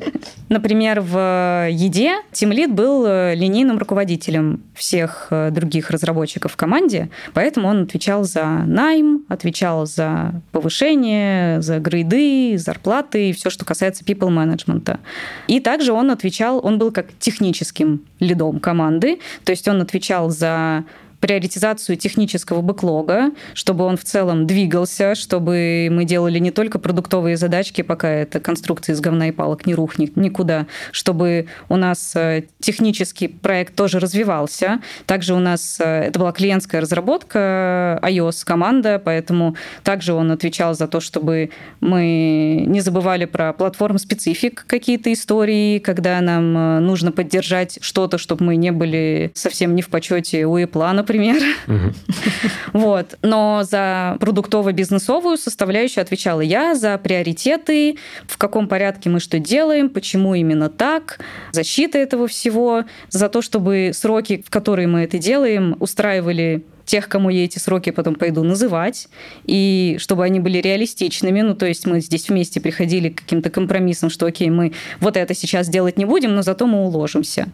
например, 0.48 1.00
в 1.00 1.68
еде 1.70 2.16
Тимлит 2.32 2.72
был 2.72 3.04
э, 3.06 3.34
линейным 3.34 3.78
руководителем 3.78 4.62
всех 4.74 5.28
э, 5.30 5.50
других 5.50 5.90
разработчиков 5.90 6.52
в 6.52 6.56
команде, 6.56 7.10
поэтому 7.34 7.68
он 7.68 7.82
отвечал 7.82 8.24
за 8.24 8.44
найм, 8.44 9.24
отвечал 9.28 9.86
за 9.86 10.40
повышение, 10.50 11.60
за 11.60 11.78
грейды, 11.78 12.56
зарплаты 12.56 13.30
и 13.30 13.32
все, 13.32 13.50
что 13.50 13.64
касается 13.64 14.02
people 14.04 14.30
management. 14.30 14.98
И 15.46 15.60
также 15.60 15.92
он 15.92 16.10
отвечал, 16.10 16.60
он 16.64 16.78
был 16.78 16.92
как 16.92 17.06
техническим 17.18 18.02
лидом 18.18 18.60
команды, 18.60 19.20
то 19.44 19.52
есть 19.52 19.68
он 19.68 19.82
отвечал 19.82 20.30
за 20.30 20.84
приоритизацию 21.20 21.96
технического 21.96 22.62
бэклога, 22.62 23.30
чтобы 23.54 23.84
он 23.84 23.96
в 23.96 24.04
целом 24.04 24.46
двигался, 24.46 25.14
чтобы 25.14 25.88
мы 25.90 26.04
делали 26.04 26.38
не 26.38 26.50
только 26.50 26.78
продуктовые 26.78 27.36
задачки, 27.36 27.82
пока 27.82 28.08
эта 28.08 28.40
конструкция 28.40 28.94
из 28.94 29.00
говна 29.00 29.28
и 29.28 29.30
палок 29.30 29.66
не 29.66 29.74
рухнет 29.74 30.16
никуда, 30.16 30.66
чтобы 30.92 31.46
у 31.68 31.76
нас 31.76 32.14
э, 32.16 32.44
технический 32.58 33.28
проект 33.28 33.74
тоже 33.74 34.00
развивался. 34.00 34.80
Также 35.06 35.34
у 35.34 35.38
нас 35.38 35.78
э, 35.80 36.04
это 36.04 36.18
была 36.18 36.32
клиентская 36.32 36.80
разработка, 36.80 38.00
iOS-команда, 38.02 39.00
поэтому 39.04 39.56
также 39.84 40.14
он 40.14 40.30
отвечал 40.30 40.74
за 40.74 40.88
то, 40.88 41.00
чтобы 41.00 41.50
мы 41.80 42.64
не 42.66 42.80
забывали 42.80 43.26
про 43.26 43.52
платформ-специфик 43.52 44.64
какие-то 44.66 45.12
истории, 45.12 45.78
когда 45.78 46.20
нам 46.20 46.56
э, 46.56 46.80
нужно 46.80 47.12
поддержать 47.12 47.78
что-то, 47.82 48.16
чтобы 48.18 48.44
мы 48.44 48.56
не 48.56 48.72
были 48.72 49.32
совсем 49.34 49.74
не 49.74 49.82
в 49.82 49.88
почете 49.88 50.46
у 50.46 50.58
Apple, 50.58 50.88
например. 51.10 51.42
Вот. 52.72 53.18
Но 53.22 53.62
за 53.64 54.16
продуктово-бизнесовую 54.20 55.36
составляющую 55.36 56.02
отвечала 56.02 56.40
я, 56.40 56.74
за 56.74 56.96
приоритеты, 56.98 57.96
в 58.26 58.38
каком 58.38 58.68
порядке 58.68 59.10
мы 59.10 59.18
что 59.18 59.38
делаем, 59.38 59.88
почему 59.88 60.34
именно 60.34 60.68
так, 60.68 61.18
защита 61.50 61.98
этого 61.98 62.28
всего, 62.28 62.84
за 63.08 63.28
то, 63.28 63.42
чтобы 63.42 63.90
сроки, 63.92 64.42
в 64.46 64.50
которые 64.50 64.86
мы 64.86 65.00
это 65.00 65.18
делаем, 65.18 65.76
устраивали 65.80 66.64
тех, 66.90 67.08
кому 67.08 67.30
я 67.30 67.44
эти 67.44 67.58
сроки 67.58 67.90
потом 67.90 68.16
пойду 68.16 68.42
называть, 68.42 69.08
и 69.44 69.96
чтобы 70.00 70.24
они 70.24 70.40
были 70.40 70.58
реалистичными. 70.58 71.40
Ну, 71.40 71.54
то 71.54 71.66
есть 71.66 71.86
мы 71.86 72.00
здесь 72.00 72.28
вместе 72.28 72.60
приходили 72.60 73.10
к 73.10 73.20
каким-то 73.20 73.48
компромиссам, 73.48 74.10
что 74.10 74.26
окей, 74.26 74.50
мы 74.50 74.72
вот 74.98 75.16
это 75.16 75.34
сейчас 75.34 75.68
делать 75.68 75.98
не 75.98 76.04
будем, 76.04 76.34
но 76.34 76.42
зато 76.42 76.66
мы 76.66 76.84
уложимся. 76.84 77.46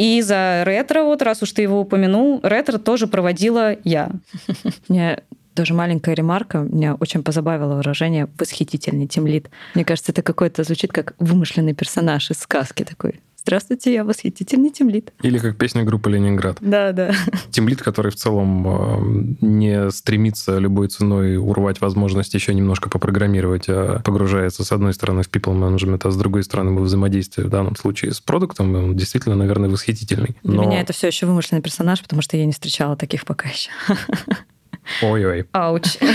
И 0.00 0.22
за 0.22 0.62
ретро, 0.64 1.02
вот 1.02 1.20
раз 1.20 1.42
уж 1.42 1.52
ты 1.52 1.60
его 1.60 1.78
упомянул, 1.78 2.40
ретро 2.42 2.78
тоже 2.78 3.06
проводила 3.06 3.76
я. 3.84 4.10
Мне 4.88 5.24
тоже 5.54 5.74
маленькая 5.74 6.14
ремарка. 6.14 6.60
Меня 6.60 6.94
очень 6.94 7.22
позабавило 7.22 7.74
выражение 7.74 8.26
«восхитительный 8.38 9.06
тимлит». 9.06 9.50
Мне 9.74 9.84
кажется, 9.84 10.12
это 10.12 10.22
какой-то 10.22 10.64
звучит 10.64 10.90
как 10.90 11.12
вымышленный 11.18 11.74
персонаж 11.74 12.30
из 12.30 12.38
сказки 12.38 12.82
такой. 12.82 13.20
Здравствуйте, 13.42 13.94
я 13.94 14.04
восхитительный 14.04 14.70
тимлит. 14.70 15.12
Или 15.22 15.38
как 15.38 15.56
песня 15.56 15.82
группы 15.82 16.10
«Ленинград». 16.10 16.58
Да, 16.60 16.92
да. 16.92 17.12
Тимлит, 17.50 17.82
который 17.82 18.10
в 18.10 18.16
целом 18.16 18.66
э, 18.66 19.36
не 19.40 19.90
стремится 19.90 20.58
любой 20.58 20.88
ценой 20.88 21.36
урвать 21.38 21.80
возможность 21.80 22.34
еще 22.34 22.52
немножко 22.52 22.90
попрограммировать, 22.90 23.64
а 23.68 24.00
погружается, 24.04 24.62
с 24.62 24.72
одной 24.72 24.92
стороны, 24.92 25.22
в 25.22 25.30
people 25.30 25.58
management, 25.58 26.02
а 26.04 26.10
с 26.10 26.16
другой 26.16 26.44
стороны, 26.44 26.72
в 26.72 26.82
взаимодействие 26.82 27.46
в 27.46 27.50
данном 27.50 27.76
случае 27.76 28.12
с 28.12 28.20
продуктом, 28.20 28.74
он 28.74 28.96
действительно, 28.96 29.36
наверное, 29.36 29.70
восхитительный. 29.70 30.36
Для 30.42 30.56
Но... 30.56 30.64
меня 30.64 30.80
это 30.80 30.92
все 30.92 31.06
еще 31.06 31.26
вымышленный 31.26 31.62
персонаж, 31.62 32.02
потому 32.02 32.20
что 32.20 32.36
я 32.36 32.44
не 32.44 32.52
встречала 32.52 32.96
таких 32.96 33.24
пока 33.24 33.48
еще. 33.48 33.70
Ой-ой. 35.02 35.46
Ауч. 35.52 35.96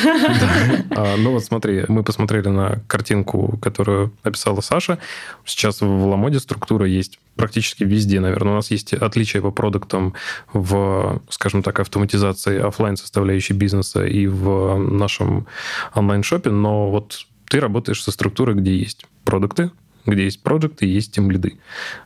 А, 0.97 1.17
ну 1.17 1.31
вот 1.31 1.43
смотри, 1.43 1.83
мы 1.87 2.03
посмотрели 2.03 2.47
на 2.47 2.79
картинку, 2.87 3.57
которую 3.61 4.13
описала 4.23 4.61
Саша. 4.61 4.97
Сейчас 5.43 5.81
в 5.81 6.07
Ламоде 6.07 6.39
структура 6.39 6.85
есть 6.85 7.19
практически 7.35 7.83
везде, 7.83 8.19
наверное. 8.19 8.53
У 8.53 8.55
нас 8.55 8.71
есть 8.71 8.93
отличия 8.93 9.41
по 9.41 9.51
продуктам 9.51 10.13
в, 10.53 11.21
скажем 11.29 11.63
так, 11.63 11.79
автоматизации 11.79 12.59
офлайн 12.59 12.97
составляющей 12.97 13.53
бизнеса 13.53 14.05
и 14.05 14.27
в 14.27 14.77
нашем 14.77 15.47
онлайн-шопе, 15.93 16.49
но 16.49 16.89
вот 16.89 17.25
ты 17.49 17.59
работаешь 17.59 18.03
со 18.03 18.11
структурой, 18.11 18.55
где 18.55 18.75
есть 18.75 19.05
продукты, 19.23 19.71
где 20.05 20.23
есть 20.23 20.41
проекты 20.43 20.85
и 20.85 20.89
есть 20.89 21.13
тем 21.13 21.29
лиды. 21.31 21.57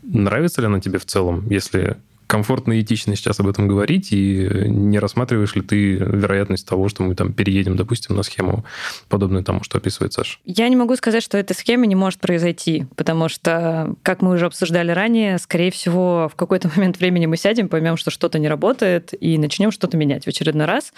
Нравится 0.02 0.62
ли 0.62 0.68
она 0.68 0.80
тебе 0.80 1.00
в 1.00 1.06
целом, 1.06 1.48
если 1.50 1.98
комфортно 2.30 2.74
и 2.74 2.82
этично 2.82 3.16
сейчас 3.16 3.40
об 3.40 3.48
этом 3.48 3.68
говорить, 3.68 4.10
и 4.12 4.48
не 4.68 5.00
рассматриваешь 5.00 5.56
ли 5.56 5.64
ты 5.64 5.96
вероятность 5.96 6.68
того, 6.68 6.88
что 6.88 7.02
мы 7.02 7.16
там 7.16 7.34
переедем, 7.34 7.76
допустим, 7.76 8.16
на 8.16 8.22
схему, 8.22 8.64
подобную 9.08 9.44
тому, 9.44 9.64
что 9.64 9.80
описывает 9.80 10.14
Саша? 10.14 10.38
Я 10.46 10.70
не 10.70 10.76
могу 10.76 10.96
сказать, 10.96 11.24
что 11.24 11.40
эта 11.40 11.56
схема 11.56 11.88
не 11.88 11.96
может 11.96 12.20
произойти, 12.20 12.86
потому 12.96 13.30
что, 13.30 13.96
как 14.04 14.22
мы 14.22 14.36
уже 14.36 14.46
обсуждали 14.46 14.92
ранее, 14.92 15.40
скорее 15.40 15.72
всего, 15.72 16.30
в 16.32 16.36
какой-то 16.36 16.70
момент 16.76 17.00
времени 17.00 17.26
мы 17.26 17.36
сядем, 17.36 17.68
поймем, 17.68 17.98
что 17.98 18.12
что-то 18.12 18.38
не 18.38 18.48
работает, 18.48 19.12
и 19.20 19.40
начнем 19.40 19.72
что-то 19.72 19.98
менять 19.98 20.26
в 20.26 20.28
очередной 20.28 20.68
раз. 20.68 20.94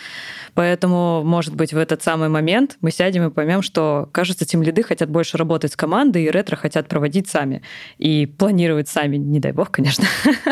Поэтому, 0.54 1.24
может 1.24 1.56
быть, 1.56 1.72
в 1.72 1.78
этот 1.78 2.04
самый 2.04 2.28
момент 2.28 2.76
мы 2.82 2.92
сядем 2.92 3.26
и 3.26 3.32
поймем, 3.32 3.62
что, 3.62 4.10
кажется, 4.12 4.46
тем 4.46 4.64
лиды 4.64 4.84
хотят 4.84 5.10
больше 5.10 5.38
работать 5.38 5.72
с 5.72 5.76
командой, 5.78 6.26
и 6.26 6.30
ретро 6.30 6.58
хотят 6.58 6.90
проводить 6.90 7.30
сами. 7.30 7.62
И 8.00 8.26
планировать 8.26 8.90
сами, 8.90 9.16
не 9.16 9.40
дай 9.40 9.54
бог, 9.54 9.72
конечно. 9.72 10.04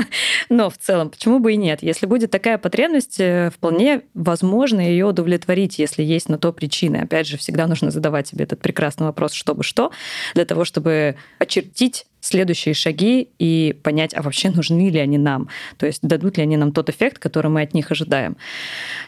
Но 0.49 0.68
в 0.70 0.78
целом, 0.78 1.09
почему 1.09 1.39
бы 1.39 1.53
и 1.53 1.57
нет? 1.57 1.82
Если 1.82 2.05
будет 2.05 2.32
такая 2.32 2.57
потребность, 2.57 3.20
э, 3.20 3.49
вполне 3.53 4.01
возможно 4.13 4.80
ее 4.80 5.05
удовлетворить, 5.05 5.80
если 5.80 6.03
есть 6.03 6.30
на 6.30 6.38
то 6.38 6.51
причины. 6.53 6.97
Опять 6.97 7.28
же, 7.28 7.38
всегда 7.38 7.67
нужно 7.67 7.91
задавать 7.91 8.28
себе 8.28 8.45
этот 8.45 8.61
прекрасный 8.61 9.05
вопрос, 9.05 9.34
чтобы 9.34 9.63
что, 9.63 9.91
для 10.34 10.45
того, 10.45 10.65
чтобы 10.65 11.15
очертить 11.39 12.05
следующие 12.22 12.74
шаги 12.74 13.30
и 13.39 13.76
понять, 13.84 14.13
а 14.13 14.22
вообще 14.22 14.49
нужны 14.49 14.89
ли 14.89 14.99
они 14.99 15.17
нам, 15.17 15.49
то 15.78 15.86
есть 15.86 16.01
дадут 16.01 16.38
ли 16.38 16.43
они 16.43 16.57
нам 16.57 16.72
тот 16.72 16.89
эффект, 16.89 17.20
который 17.20 17.49
мы 17.49 17.61
от 17.61 17.74
них 17.74 17.91
ожидаем. 17.91 18.38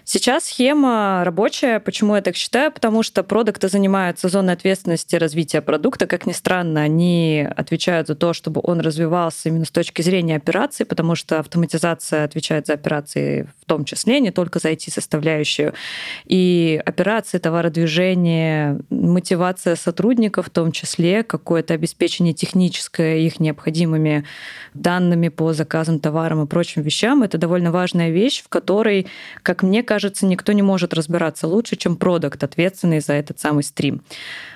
Сейчас 0.04 0.46
схема 0.46 1.24
рабочая. 1.24 1.80
Почему 1.80 2.16
я 2.16 2.22
так 2.22 2.36
считаю? 2.36 2.72
Потому 2.72 3.04
что 3.04 3.24
продукты 3.24 3.70
занимаются 3.70 4.30
зоной 4.30 4.54
ответственности 4.54 5.16
развития 5.16 5.62
продукта. 5.62 6.08
Как 6.08 6.26
ни 6.26 6.32
странно, 6.32 6.82
они 6.82 7.48
отвечают 7.56 8.08
за 8.08 8.16
то, 8.16 8.34
чтобы 8.34 8.62
он 8.64 8.80
развивался 8.80 9.50
именно 9.50 9.66
с 9.66 9.72
точки 9.72 10.02
зрения 10.02 10.36
операций, 10.36 10.86
потому 10.86 11.16
что 11.16 11.40
автоматизация 11.40 12.24
отвечает 12.24 12.68
за 12.68 12.74
операции 12.74 13.48
в 13.62 13.66
том 13.66 13.86
числе, 13.86 14.20
не 14.20 14.32
только 14.32 14.60
за 14.60 14.72
IT-составляющую. 14.72 15.74
И 16.26 16.82
операции, 16.86 17.38
товародвижение, 17.38 18.80
мотивация 18.90 19.76
сотрудников 19.76 20.48
в 20.48 20.50
том 20.50 20.72
числе, 20.72 21.24
какое-то 21.24 21.74
обеспечение 21.74 22.34
техническое 22.34 23.01
их 23.02 23.40
необходимыми 23.40 24.26
данными 24.74 25.30
по 25.30 25.54
заказам, 25.54 26.00
товарам 26.00 26.44
и 26.44 26.48
прочим 26.48 26.82
вещам, 26.82 27.24
это 27.24 27.38
довольно 27.38 27.72
важная 27.72 28.10
вещь, 28.10 28.44
в 28.44 28.50
которой, 28.50 29.08
как 29.44 29.64
мне 29.64 29.84
кажется, 29.84 30.26
никто 30.26 30.52
не 30.52 30.62
может 30.62 30.94
разбираться 30.94 31.48
лучше, 31.48 31.76
чем 31.76 31.96
продукт, 31.96 32.44
ответственный 32.44 33.00
за 33.00 33.14
этот 33.14 33.40
самый 33.40 33.64
стрим. 33.64 34.02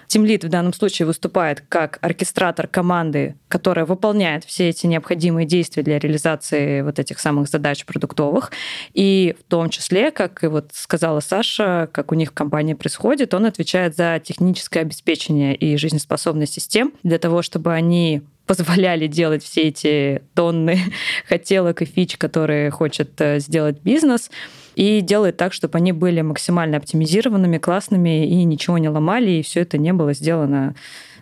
Тимлит 0.07 0.43
в 0.43 0.49
данном 0.49 0.73
случае 0.73 1.05
выступает 1.05 1.61
как 1.67 1.99
оркестратор 2.01 2.67
команды, 2.67 3.35
которая 3.47 3.85
выполняет 3.85 4.43
все 4.45 4.69
эти 4.69 4.85
необходимые 4.87 5.45
действия 5.45 5.83
для 5.83 5.99
реализации 5.99 6.81
вот 6.81 6.99
этих 6.99 7.19
самых 7.19 7.49
задач 7.49 7.85
продуктовых. 7.85 8.51
И 8.93 9.35
в 9.39 9.43
том 9.49 9.69
числе, 9.69 10.11
как 10.11 10.43
и 10.43 10.47
вот 10.47 10.71
сказала 10.73 11.19
Саша, 11.19 11.89
как 11.91 12.11
у 12.11 12.15
них 12.15 12.31
в 12.31 12.33
компании 12.33 12.73
происходит, 12.73 13.33
он 13.33 13.45
отвечает 13.45 13.95
за 13.95 14.21
техническое 14.23 14.81
обеспечение 14.81 15.55
и 15.55 15.77
жизнеспособность 15.77 16.53
систем 16.53 16.93
для 17.03 17.19
того, 17.19 17.41
чтобы 17.41 17.73
они 17.73 18.21
позволяли 18.45 19.07
делать 19.07 19.43
все 19.43 19.63
эти 19.63 20.21
тонны 20.33 20.79
хотелок 21.27 21.81
и 21.81 21.85
фич, 21.85 22.17
которые 22.17 22.69
хочет 22.69 23.19
э, 23.19 23.39
сделать 23.39 23.81
бизнес, 23.81 24.29
и 24.75 25.01
делает 25.01 25.37
так, 25.37 25.53
чтобы 25.53 25.77
они 25.77 25.91
были 25.91 26.21
максимально 26.21 26.77
оптимизированными, 26.77 27.57
классными 27.57 28.27
и 28.27 28.43
ничего 28.43 28.77
не 28.77 28.89
ломали, 28.89 29.31
и 29.31 29.41
все 29.41 29.61
это 29.61 29.77
не 29.77 29.93
было 29.93 30.13
сделано 30.13 30.75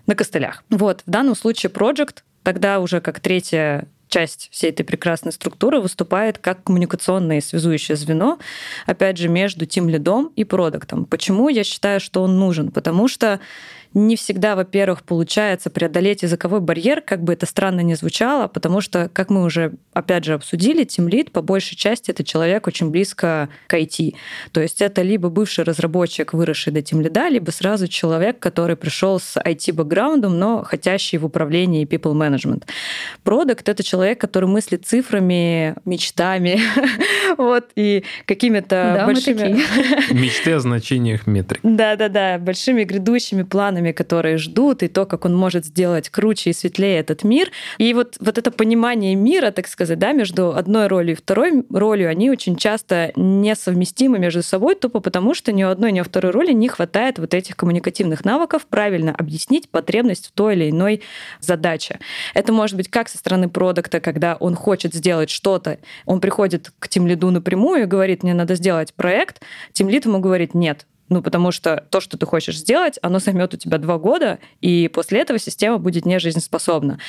на 0.06 0.16
костылях. 0.16 0.64
Вот, 0.70 1.02
в 1.06 1.10
данном 1.10 1.36
случае 1.36 1.72
Project 1.72 2.18
тогда 2.44 2.80
уже 2.80 3.00
как 3.00 3.20
третья 3.20 3.88
часть 4.14 4.50
всей 4.52 4.70
этой 4.70 4.84
прекрасной 4.84 5.32
структуры 5.32 5.82
выступает 5.82 6.38
как 6.38 6.64
коммуникационное 6.64 7.42
связующее 7.42 7.96
звено, 7.96 8.38
опять 8.86 9.18
же, 9.18 9.28
между 9.28 9.66
тем 9.66 9.90
лидом 9.90 10.32
и 10.36 10.44
продуктом. 10.44 11.06
Почему 11.06 11.50
я 11.50 11.64
считаю, 11.64 12.00
что 12.00 12.22
он 12.22 12.38
нужен? 12.38 12.70
Потому 12.70 13.08
что 13.08 13.40
не 13.94 14.16
всегда, 14.16 14.56
во-первых, 14.56 15.04
получается 15.04 15.70
преодолеть 15.70 16.24
языковой 16.24 16.62
барьер, 16.62 17.02
как 17.02 17.24
бы 17.24 17.34
это 17.34 17.46
странно 17.46 17.82
ни 17.82 17.94
звучало, 17.94 18.48
потому 18.48 18.82
что, 18.82 19.10
как 19.12 19.30
мы 19.30 19.44
уже, 19.44 19.74
опять 19.94 20.26
же, 20.26 20.34
обсудили, 20.34 20.84
тимлид 20.84 21.32
по 21.32 21.42
большей 21.42 21.76
части 21.76 22.12
это 22.12 22.24
человек 22.24 22.68
очень 22.68 22.90
близко 22.90 23.50
к 23.68 23.76
IT. 23.76 24.16
То 24.52 24.62
есть 24.62 24.82
это 24.82 25.02
либо 25.02 25.30
бывший 25.30 25.64
разработчик, 25.64 26.34
выросший 26.34 26.74
до 26.74 26.82
тимлида, 26.82 27.28
либо 27.30 27.52
сразу 27.52 27.88
человек, 27.88 28.40
который 28.40 28.76
пришел 28.76 29.20
с 29.20 29.38
IT-бэкграундом, 29.38 30.38
но 30.38 30.64
хотящий 30.64 31.18
в 31.18 31.26
управлении 31.26 31.86
people 31.86 32.14
management. 32.14 32.64
Продукт— 33.24 33.70
это 33.70 33.84
человек, 33.84 34.20
который 34.20 34.50
мыслит 34.50 34.86
цифрами, 34.86 35.76
мечтами, 35.86 36.60
вот, 37.38 37.70
и 37.76 38.04
какими-то 38.26 39.04
большими... 39.06 39.62
Мечты 40.14 40.54
о 40.54 40.60
значениях 40.60 41.28
метрик. 41.28 41.60
Да-да-да, 41.64 42.38
большими 42.40 42.84
грядущими 42.84 43.44
планами 43.44 43.83
планами, 43.84 43.92
которые 43.92 44.38
ждут, 44.38 44.84
и 44.84 44.88
то, 44.88 45.06
как 45.06 45.26
он 45.26 45.36
может 45.36 45.66
сделать 45.66 46.10
круче 46.10 46.50
и 46.50 46.54
светлее 46.54 47.00
этот 47.00 47.24
мир. 47.24 47.52
И 47.78 47.94
вот, 47.94 48.16
вот 48.20 48.38
это 48.38 48.52
понимание 48.52 49.16
мира, 49.16 49.52
так 49.52 49.68
сказать, 49.68 50.00
да, 50.00 50.14
между 50.14 50.56
одной 50.56 50.88
ролью 50.88 51.14
и 51.14 51.16
второй 51.16 51.66
ролью, 51.70 52.10
они 52.10 52.32
очень 52.32 52.56
часто 52.56 53.12
несовместимы 53.16 54.20
между 54.20 54.42
собой, 54.42 54.76
тупо 54.76 55.00
потому, 55.00 55.34
что 55.36 55.52
ни 55.52 55.64
у 55.64 55.70
одной, 55.70 55.92
ни 55.92 56.02
у 56.02 56.04
второй 56.04 56.32
роли 56.32 56.54
не 56.54 56.68
хватает 56.68 57.20
вот 57.20 57.34
этих 57.34 57.56
коммуникативных 57.56 58.26
навыков 58.26 58.66
правильно 58.70 59.14
объяснить 59.16 59.70
потребность 59.70 60.28
в 60.28 60.32
той 60.32 60.56
или 60.56 60.70
иной 60.70 61.02
задаче. 61.42 62.00
Это 62.34 62.54
может 62.54 62.78
быть 62.78 62.88
как 62.90 63.10
со 63.10 63.18
стороны 63.18 63.50
продукта, 63.50 64.00
когда 64.00 64.36
он 64.40 64.56
хочет 64.56 64.94
сделать 64.94 65.30
что-то, 65.30 65.78
он 66.06 66.20
приходит 66.20 66.72
к 66.80 66.88
тимлиду 66.88 67.32
напрямую 67.32 67.84
и 67.84 67.86
говорит, 67.86 68.24
мне 68.24 68.34
надо 68.34 68.56
сделать 68.56 68.94
проект, 68.94 69.42
тимлид 69.74 70.06
ему 70.06 70.20
говорит, 70.20 70.54
нет, 70.54 70.86
ну, 71.10 71.22
потому 71.22 71.52
что 71.52 71.86
то, 71.90 72.00
что 72.00 72.18
ты 72.18 72.26
хочешь 72.26 72.58
сделать, 72.58 72.98
оно 73.02 73.20
займет 73.20 73.54
у 73.54 73.58
тебя 73.58 73.78
два 73.78 73.98
года, 73.98 74.40
и 74.62 74.88
после 74.88 75.20
этого 75.20 75.40
система 75.40 75.78
будет 75.78 76.06
не 76.06 76.20
жизнеспособна. 76.20 77.00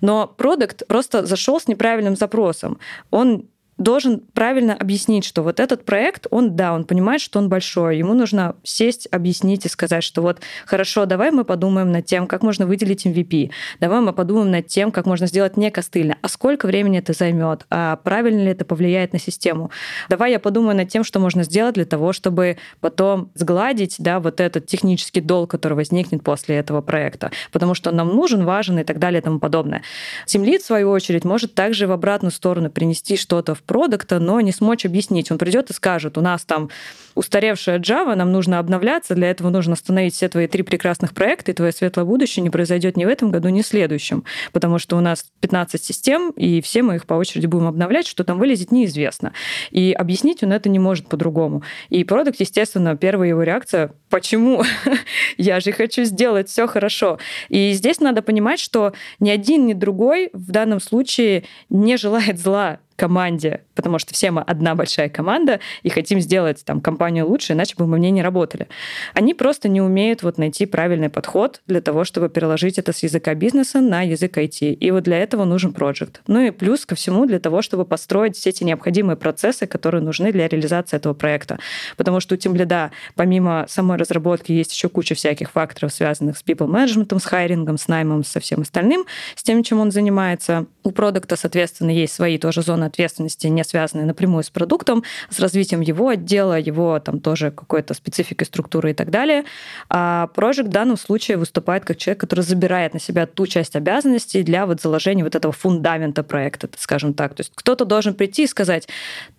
Но 0.00 0.26
продукт 0.26 0.86
просто 0.86 1.26
зашел 1.26 1.60
с 1.60 1.68
неправильным 1.68 2.16
запросом. 2.16 2.78
Он 3.10 3.48
должен 3.82 4.20
правильно 4.20 4.74
объяснить, 4.74 5.24
что 5.24 5.42
вот 5.42 5.60
этот 5.60 5.84
проект, 5.84 6.26
он, 6.30 6.56
да, 6.56 6.72
он 6.72 6.84
понимает, 6.84 7.20
что 7.20 7.38
он 7.38 7.48
большой, 7.48 7.98
ему 7.98 8.14
нужно 8.14 8.56
сесть, 8.62 9.08
объяснить 9.10 9.66
и 9.66 9.68
сказать, 9.68 10.04
что 10.04 10.22
вот, 10.22 10.40
хорошо, 10.66 11.06
давай 11.06 11.30
мы 11.30 11.44
подумаем 11.44 11.92
над 11.92 12.06
тем, 12.06 12.26
как 12.26 12.42
можно 12.42 12.66
выделить 12.66 13.06
MVP, 13.06 13.50
давай 13.80 14.00
мы 14.00 14.12
подумаем 14.12 14.50
над 14.50 14.66
тем, 14.66 14.90
как 14.90 15.06
можно 15.06 15.26
сделать 15.26 15.56
не 15.56 15.70
костыльно, 15.70 16.16
а 16.22 16.28
сколько 16.28 16.66
времени 16.66 16.98
это 16.98 17.12
займет, 17.12 17.66
а 17.70 17.96
правильно 17.96 18.42
ли 18.42 18.50
это 18.50 18.64
повлияет 18.64 19.12
на 19.12 19.18
систему. 19.18 19.70
Давай 20.08 20.32
я 20.32 20.40
подумаю 20.40 20.76
над 20.76 20.88
тем, 20.88 21.04
что 21.04 21.20
можно 21.20 21.42
сделать 21.42 21.74
для 21.74 21.84
того, 21.84 22.12
чтобы 22.12 22.58
потом 22.80 23.30
сгладить, 23.34 23.96
да, 23.98 24.20
вот 24.20 24.40
этот 24.40 24.66
технический 24.66 25.20
долг, 25.20 25.50
который 25.50 25.74
возникнет 25.74 26.22
после 26.22 26.56
этого 26.56 26.80
проекта, 26.80 27.30
потому 27.50 27.74
что 27.74 27.90
он 27.90 27.96
нам 27.96 28.08
нужен, 28.08 28.44
важен 28.44 28.78
и 28.78 28.84
так 28.84 28.98
далее 28.98 29.20
и 29.20 29.24
тому 29.24 29.38
подобное. 29.38 29.82
Тимлит, 30.26 30.62
в 30.62 30.66
свою 30.66 30.90
очередь, 30.90 31.24
может 31.24 31.54
также 31.54 31.86
в 31.86 31.92
обратную 31.92 32.32
сторону 32.32 32.70
принести 32.70 33.16
что-то 33.16 33.54
в 33.54 33.62
продукта, 33.72 34.18
но 34.18 34.38
не 34.42 34.52
смочь 34.52 34.84
объяснить. 34.84 35.30
Он 35.30 35.38
придет 35.38 35.70
и 35.70 35.72
скажет, 35.72 36.18
у 36.18 36.20
нас 36.20 36.44
там 36.44 36.68
устаревшая 37.14 37.78
Java, 37.78 38.14
нам 38.14 38.30
нужно 38.30 38.58
обновляться, 38.58 39.14
для 39.14 39.30
этого 39.30 39.48
нужно 39.48 39.72
остановить 39.72 40.14
все 40.14 40.28
твои 40.28 40.46
три 40.46 40.62
прекрасных 40.62 41.14
проекта, 41.14 41.52
и 41.52 41.54
твое 41.54 41.72
светлое 41.72 42.04
будущее 42.04 42.42
не 42.42 42.50
произойдет 42.50 42.98
ни 42.98 43.06
в 43.06 43.08
этом 43.08 43.30
году, 43.30 43.48
ни 43.48 43.62
в 43.62 43.66
следующем, 43.66 44.24
потому 44.52 44.78
что 44.78 44.98
у 44.98 45.00
нас 45.00 45.24
15 45.40 45.82
систем, 45.82 46.32
и 46.32 46.60
все 46.60 46.82
мы 46.82 46.96
их 46.96 47.06
по 47.06 47.14
очереди 47.14 47.46
будем 47.46 47.66
обновлять, 47.66 48.06
что 48.06 48.24
там 48.24 48.38
вылезет, 48.38 48.72
неизвестно. 48.72 49.32
И 49.70 49.92
объяснить 49.92 50.42
он 50.42 50.52
это 50.52 50.68
не 50.68 50.78
может 50.78 51.06
по-другому. 51.06 51.62
И 51.88 52.04
продукт, 52.04 52.40
естественно, 52.40 52.94
первая 52.94 53.30
его 53.30 53.42
реакция, 53.42 53.92
почему? 54.10 54.64
Я 55.38 55.60
же 55.60 55.72
хочу 55.72 56.04
сделать 56.04 56.50
все 56.50 56.66
хорошо. 56.66 57.18
И 57.48 57.72
здесь 57.72 58.00
надо 58.00 58.20
понимать, 58.20 58.60
что 58.60 58.92
ни 59.18 59.30
один, 59.30 59.66
ни 59.66 59.72
другой 59.72 60.28
в 60.34 60.50
данном 60.50 60.78
случае 60.78 61.44
не 61.70 61.96
желает 61.96 62.38
зла 62.38 62.80
команде, 63.02 63.62
потому 63.74 63.98
что 63.98 64.14
все 64.14 64.30
мы 64.30 64.42
одна 64.42 64.76
большая 64.76 65.08
команда 65.08 65.58
и 65.82 65.88
хотим 65.88 66.20
сделать 66.20 66.64
там 66.64 66.80
компанию 66.80 67.26
лучше, 67.26 67.52
иначе 67.52 67.74
бы 67.76 67.84
мы 67.88 67.96
в 67.96 67.98
ней 67.98 68.12
не 68.12 68.22
работали. 68.22 68.68
Они 69.12 69.34
просто 69.34 69.68
не 69.68 69.80
умеют 69.80 70.22
вот 70.22 70.38
найти 70.38 70.66
правильный 70.66 71.08
подход 71.08 71.62
для 71.66 71.80
того, 71.80 72.04
чтобы 72.04 72.28
переложить 72.28 72.78
это 72.78 72.92
с 72.92 73.02
языка 73.02 73.34
бизнеса 73.34 73.80
на 73.80 74.02
язык 74.02 74.38
IT. 74.38 74.74
И 74.74 74.90
вот 74.92 75.02
для 75.02 75.18
этого 75.18 75.44
нужен 75.44 75.72
проект. 75.72 76.20
Ну 76.28 76.42
и 76.42 76.52
плюс 76.52 76.86
ко 76.86 76.94
всему 76.94 77.26
для 77.26 77.40
того, 77.40 77.60
чтобы 77.60 77.84
построить 77.84 78.36
все 78.36 78.50
эти 78.50 78.62
необходимые 78.62 79.16
процессы, 79.16 79.66
которые 79.66 80.00
нужны 80.00 80.30
для 80.30 80.46
реализации 80.46 80.96
этого 80.96 81.12
проекта. 81.12 81.58
Потому 81.96 82.20
что 82.20 82.36
у 82.36 82.38
Тимлида, 82.38 82.92
помимо 83.16 83.66
самой 83.68 83.98
разработки, 83.98 84.52
есть 84.52 84.72
еще 84.72 84.88
куча 84.88 85.16
всяких 85.16 85.50
факторов, 85.50 85.92
связанных 85.92 86.38
с 86.38 86.44
people 86.44 86.68
management, 86.68 87.18
с 87.18 87.24
хайрингом, 87.24 87.78
с 87.78 87.88
наймом, 87.88 88.22
со 88.22 88.38
всем 88.38 88.60
остальным, 88.60 89.06
с 89.34 89.42
тем, 89.42 89.64
чем 89.64 89.80
он 89.80 89.90
занимается. 89.90 90.66
У 90.84 90.92
продукта, 90.92 91.34
соответственно, 91.34 91.90
есть 91.90 92.14
свои 92.14 92.38
тоже 92.38 92.62
зоны 92.62 92.84
ответственности, 92.92 93.46
не 93.46 93.64
связанные 93.64 94.06
напрямую 94.06 94.44
с 94.44 94.50
продуктом, 94.50 95.02
с 95.30 95.40
развитием 95.40 95.80
его 95.80 96.08
отдела, 96.08 96.58
его 96.58 96.98
там 97.00 97.20
тоже 97.20 97.50
какой-то 97.50 97.94
спецификой 97.94 98.46
структуры 98.46 98.90
и 98.90 98.94
так 98.94 99.10
далее. 99.10 99.44
А 99.88 100.28
Project 100.34 100.64
в 100.64 100.68
данном 100.68 100.96
случае 100.96 101.38
выступает 101.38 101.84
как 101.84 101.96
человек, 101.96 102.20
который 102.20 102.42
забирает 102.42 102.94
на 102.94 103.00
себя 103.00 103.26
ту 103.26 103.46
часть 103.46 103.74
обязанностей 103.76 104.42
для 104.42 104.66
вот 104.66 104.80
заложения 104.80 105.24
вот 105.24 105.34
этого 105.34 105.52
фундамента 105.52 106.22
проекта, 106.22 106.68
скажем 106.76 107.14
так. 107.14 107.34
То 107.34 107.40
есть 107.40 107.52
кто-то 107.54 107.84
должен 107.84 108.14
прийти 108.14 108.44
и 108.44 108.46
сказать, 108.46 108.88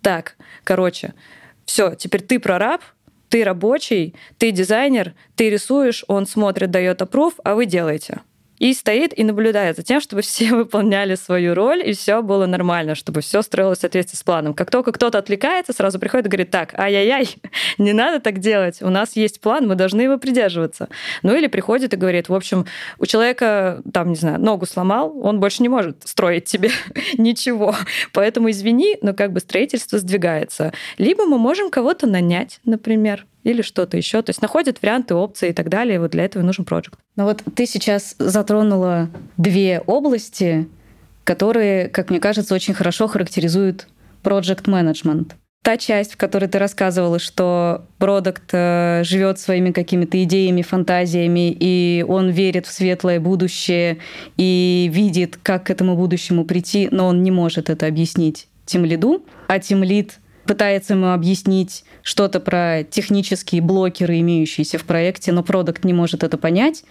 так, 0.02 0.36
короче, 0.64 1.14
все, 1.64 1.94
теперь 1.94 2.22
ты 2.22 2.38
прораб, 2.38 2.82
ты 3.28 3.44
рабочий, 3.44 4.14
ты 4.38 4.50
дизайнер, 4.50 5.14
ты 5.34 5.50
рисуешь, 5.50 6.04
он 6.08 6.26
смотрит, 6.26 6.70
дает 6.70 7.02
опруф, 7.02 7.34
а 7.44 7.54
вы 7.54 7.66
делаете 7.66 8.20
и 8.64 8.72
стоит 8.72 9.16
и 9.18 9.24
наблюдает 9.24 9.76
за 9.76 9.82
тем, 9.82 10.00
чтобы 10.00 10.22
все 10.22 10.54
выполняли 10.54 11.16
свою 11.16 11.54
роль, 11.54 11.86
и 11.86 11.92
все 11.92 12.22
было 12.22 12.46
нормально, 12.46 12.94
чтобы 12.94 13.20
все 13.20 13.42
строилось 13.42 13.78
в 13.78 13.80
соответствии 13.82 14.16
с 14.16 14.22
планом. 14.22 14.54
Как 14.54 14.70
только 14.70 14.90
кто-то 14.92 15.18
отвлекается, 15.18 15.74
сразу 15.74 15.98
приходит 15.98 16.26
и 16.26 16.28
говорит, 16.30 16.50
так, 16.50 16.72
ай-яй-яй, 16.78 17.28
не 17.78 17.92
надо 17.92 18.20
так 18.20 18.38
делать, 18.38 18.80
у 18.80 18.88
нас 18.88 19.16
есть 19.16 19.42
план, 19.42 19.68
мы 19.68 19.74
должны 19.74 20.00
его 20.00 20.16
придерживаться. 20.16 20.88
Ну 21.22 21.36
или 21.36 21.46
приходит 21.46 21.92
и 21.92 21.96
говорит, 21.98 22.30
в 22.30 22.34
общем, 22.34 22.64
у 22.98 23.04
человека, 23.04 23.82
там, 23.92 24.08
не 24.08 24.16
знаю, 24.16 24.40
ногу 24.40 24.64
сломал, 24.64 25.14
он 25.22 25.40
больше 25.40 25.62
не 25.62 25.68
может 25.68 26.08
строить 26.08 26.46
тебе 26.46 26.70
ничего, 27.18 27.74
поэтому 28.14 28.50
извини, 28.50 28.96
но 29.02 29.12
как 29.12 29.32
бы 29.34 29.40
строительство 29.40 29.98
сдвигается. 29.98 30.72
Либо 30.96 31.26
мы 31.26 31.36
можем 31.36 31.68
кого-то 31.68 32.06
нанять, 32.06 32.60
например, 32.64 33.26
или 33.44 33.62
что-то 33.62 33.96
еще. 33.96 34.22
То 34.22 34.30
есть 34.30 34.42
находят 34.42 34.82
варианты, 34.82 35.14
опции 35.14 35.50
и 35.50 35.52
так 35.52 35.68
далее. 35.68 36.00
Вот 36.00 36.10
для 36.10 36.24
этого 36.24 36.42
нужен 36.42 36.64
проект. 36.64 36.94
Ну 37.14 37.24
вот 37.24 37.42
ты 37.54 37.66
сейчас 37.66 38.16
затронула 38.18 39.08
две 39.36 39.80
области, 39.86 40.68
которые, 41.22 41.88
как 41.88 42.10
мне 42.10 42.18
кажется, 42.18 42.54
очень 42.54 42.74
хорошо 42.74 43.06
характеризуют 43.06 43.86
project 44.22 44.64
management. 44.64 45.32
Та 45.62 45.78
часть, 45.78 46.12
в 46.12 46.16
которой 46.18 46.46
ты 46.46 46.58
рассказывала, 46.58 47.18
что 47.18 47.86
продукт 47.96 48.50
э, 48.52 49.00
живет 49.02 49.38
своими 49.38 49.70
какими-то 49.70 50.22
идеями, 50.22 50.60
фантазиями, 50.60 51.56
и 51.58 52.04
он 52.06 52.28
верит 52.28 52.66
в 52.66 52.72
светлое 52.72 53.18
будущее 53.18 53.96
и 54.36 54.90
видит, 54.92 55.38
как 55.42 55.64
к 55.64 55.70
этому 55.70 55.96
будущему 55.96 56.44
прийти, 56.44 56.88
но 56.90 57.06
он 57.06 57.22
не 57.22 57.30
может 57.30 57.70
это 57.70 57.86
объяснить 57.86 58.46
тем 58.66 58.84
лиду, 58.84 59.24
а 59.48 59.58
тем 59.58 59.82
лид 59.82 60.18
пытается 60.46 60.94
ему 60.94 61.12
объяснить 61.12 61.84
что-то 62.02 62.40
про 62.40 62.84
технические 62.84 63.62
блокеры, 63.62 64.20
имеющиеся 64.20 64.78
в 64.78 64.84
проекте, 64.84 65.32
но 65.32 65.42
продукт 65.42 65.84
не 65.84 65.92
может 65.92 66.22
это 66.22 66.38
понять, 66.38 66.84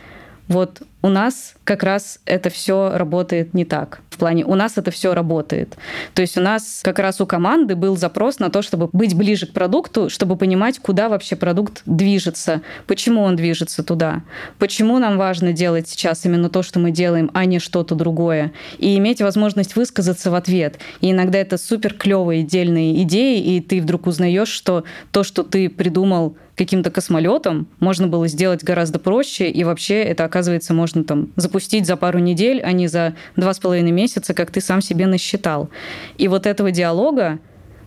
вот 0.48 0.82
у 1.04 1.10
нас 1.10 1.56
как 1.66 1.84
раз 1.84 2.20
это 2.26 2.50
все 2.50 2.98
работает 2.98 3.54
не 3.54 3.66
так. 3.66 4.00
В 4.10 4.18
плане 4.18 4.46
у 4.46 4.56
нас 4.56 4.78
это 4.78 4.90
все 4.90 5.14
работает. 5.14 5.76
То 6.14 6.22
есть 6.22 6.38
у 6.38 6.42
нас 6.42 6.80
как 6.82 6.98
раз 6.98 7.20
у 7.20 7.26
команды 7.26 7.76
был 7.76 7.98
запрос 7.98 8.40
на 8.40 8.50
то, 8.50 8.62
чтобы 8.62 8.90
быть 8.94 9.14
ближе 9.14 9.46
к 9.46 9.52
продукту, 9.54 10.10
чтобы 10.10 10.38
понимать, 10.38 10.80
куда 10.80 11.10
вообще 11.10 11.36
продукт 11.36 11.82
движется, 11.86 12.62
почему 12.88 13.22
он 13.22 13.36
движется 13.36 13.84
туда, 13.84 14.24
почему 14.60 14.98
нам 14.98 15.18
важно 15.18 15.52
делать 15.52 15.90
сейчас 15.90 16.26
именно 16.26 16.50
то, 16.50 16.64
что 16.64 16.80
мы 16.80 16.92
делаем, 16.92 17.30
а 17.34 17.44
не 17.46 17.60
что-то 17.60 17.96
другое, 17.96 18.54
и 18.78 18.98
иметь 18.98 19.22
возможность 19.22 19.76
высказаться 19.76 20.32
в 20.32 20.36
ответ. 20.36 20.80
И 21.02 21.12
иногда 21.12 21.38
это 21.38 21.58
супер 21.58 21.94
клевые, 21.94 22.44
дельные 22.44 23.04
идеи, 23.04 23.42
и 23.42 23.60
ты 23.60 23.82
вдруг 23.82 24.08
узнаешь, 24.08 24.48
что 24.48 24.86
то, 25.12 25.24
что 25.24 25.44
ты 25.44 25.70
придумал 25.70 26.38
каким-то 26.56 26.92
космолетом 26.92 27.68
можно 27.80 28.08
было 28.08 28.28
сделать 28.28 28.64
гораздо 28.64 29.00
проще, 29.00 29.50
и 29.50 29.64
вообще 29.64 30.04
это, 30.04 30.24
оказывается, 30.26 30.74
можно 30.74 30.93
там 30.94 31.30
запустить 31.36 31.88
за 31.88 31.98
пару 31.98 32.20
недель, 32.20 32.62
а 32.62 32.72
не 32.72 32.88
за 32.88 33.16
два 33.36 33.54
с 33.54 33.60
половиной 33.60 33.92
месяца, 33.92 34.34
как 34.34 34.52
ты 34.52 34.62
сам 34.62 34.82
себе 34.82 35.08
насчитал. 35.08 35.70
И 36.18 36.28
вот 36.28 36.46
этого 36.46 36.72
диалога 36.72 37.40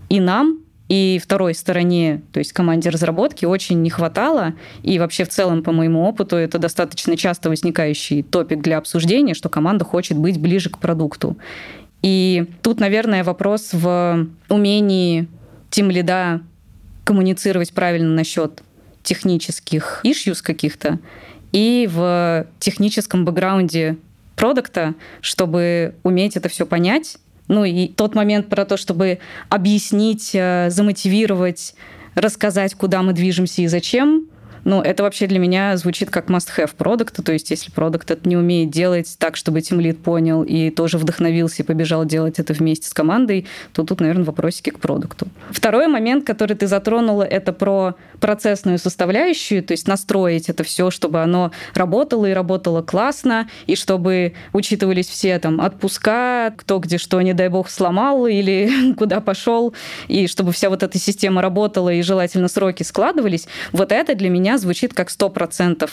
и 0.09 0.21
нам, 0.21 0.59
и 0.89 1.21
второй 1.23 1.55
стороне, 1.55 2.23
то 2.33 2.39
есть 2.39 2.53
команде 2.53 2.91
разработки, 2.91 3.45
очень 3.45 3.83
не 3.83 3.91
хватало. 3.91 4.55
И 4.83 4.99
вообще 4.99 5.25
в 5.25 5.29
целом, 5.29 5.63
по 5.63 5.73
моему 5.73 6.05
опыту, 6.05 6.37
это 6.37 6.59
достаточно 6.59 7.17
часто 7.17 7.49
возникающий 7.49 8.23
топик 8.23 8.63
для 8.63 8.79
обсуждения, 8.79 9.35
что 9.35 9.49
команда 9.49 9.85
хочет 9.85 10.17
быть 10.17 10.41
ближе 10.41 10.71
к 10.71 10.79
продукту. 10.79 11.37
И 12.03 12.47
тут, 12.63 12.79
наверное, 12.79 13.25
вопрос 13.25 13.71
в 13.73 14.29
умении 14.49 15.29
тем 15.71 15.91
лида 15.91 16.41
коммуницировать 17.05 17.73
правильно 17.73 18.11
насчет 18.15 18.63
технических 19.03 20.01
issues 20.05 20.43
каких-то 20.43 20.99
и 21.57 21.89
в 21.91 22.47
техническом 22.59 23.25
бэкграунде 23.25 23.97
продукта, 24.35 24.93
чтобы 25.23 25.95
уметь 26.03 26.37
это 26.37 26.51
все 26.51 26.67
понять. 26.67 27.17
Ну 27.49 27.65
и 27.65 27.89
тот 27.89 28.15
момент 28.15 28.51
про 28.51 28.67
то, 28.67 28.77
чтобы 28.77 29.21
объяснить, 29.49 30.33
э, 30.35 30.69
замотивировать, 30.69 31.75
рассказать, 32.15 32.75
куда 32.75 33.01
мы 33.01 33.15
движемся 33.15 33.63
и 33.63 33.69
зачем, 33.69 34.27
ну, 34.67 34.83
это 34.83 35.05
вообще 35.05 35.29
для 35.29 35.39
меня 35.39 35.77
звучит 35.77 36.11
как 36.11 36.27
must-have 36.27 36.75
продукта, 36.77 37.23
то 37.23 37.33
есть 37.33 37.51
если 37.53 37.71
продукт 37.71 38.11
это 38.11 38.29
не 38.29 38.37
умеет 38.37 38.71
делать 38.71 39.15
так, 39.17 39.37
чтобы 39.37 39.61
Lead 39.61 39.95
понял 39.95 40.43
и 40.43 40.71
тоже 40.71 40.99
вдохновился 40.99 41.63
и 41.63 41.65
побежал 41.65 42.05
делать 42.05 42.41
это 42.41 42.53
вместе 42.53 42.89
с 42.89 42.93
командой, 42.93 43.47
то 43.73 43.85
тут, 43.85 44.01
наверное, 44.01 44.25
вопросики 44.25 44.71
к 44.71 44.81
продукту. 44.81 45.29
Второй 45.51 45.87
момент, 45.87 46.27
который 46.27 46.57
ты 46.57 46.67
затронула, 46.67 47.23
это 47.23 47.53
про 47.53 47.95
процессную 48.19 48.79
составляющую, 48.79 49.63
то 49.63 49.71
есть 49.71 49.87
настроить 49.87 50.49
это 50.49 50.65
все, 50.65 50.91
чтобы 50.91 51.23
оно 51.23 51.53
работало 51.75 52.27
и 52.27 52.33
работало 52.33 52.83
классно, 52.83 53.49
и 53.69 53.77
чтобы 53.77 54.35
учитывались 54.53 55.07
все 55.07 55.39
там 55.39 55.61
отпуска, 55.61 56.53
кто 56.57 56.81
где 56.81 56.99
что, 56.99 57.21
не 57.21 57.35
дай 57.35 57.49
бог, 57.49 57.71
сломал 57.71 58.27
или 58.27 58.95
куда 58.99 59.21
пошел, 59.21 59.75
и 60.09 60.27
чтобы 60.27 60.51
вся 60.51 60.71
вот 60.71 60.83
эта 60.83 60.99
система 60.99 61.41
работала 61.41 61.93
и 61.93 62.03
желательно 62.03 62.49
сроки 62.49 62.83
складывались. 62.83 63.47
Вот 63.71 63.93
это 63.93 64.17
для 64.17 64.29
меня 64.29 64.56
звучит 64.59 64.95
как 64.95 65.09
100% 65.09 65.89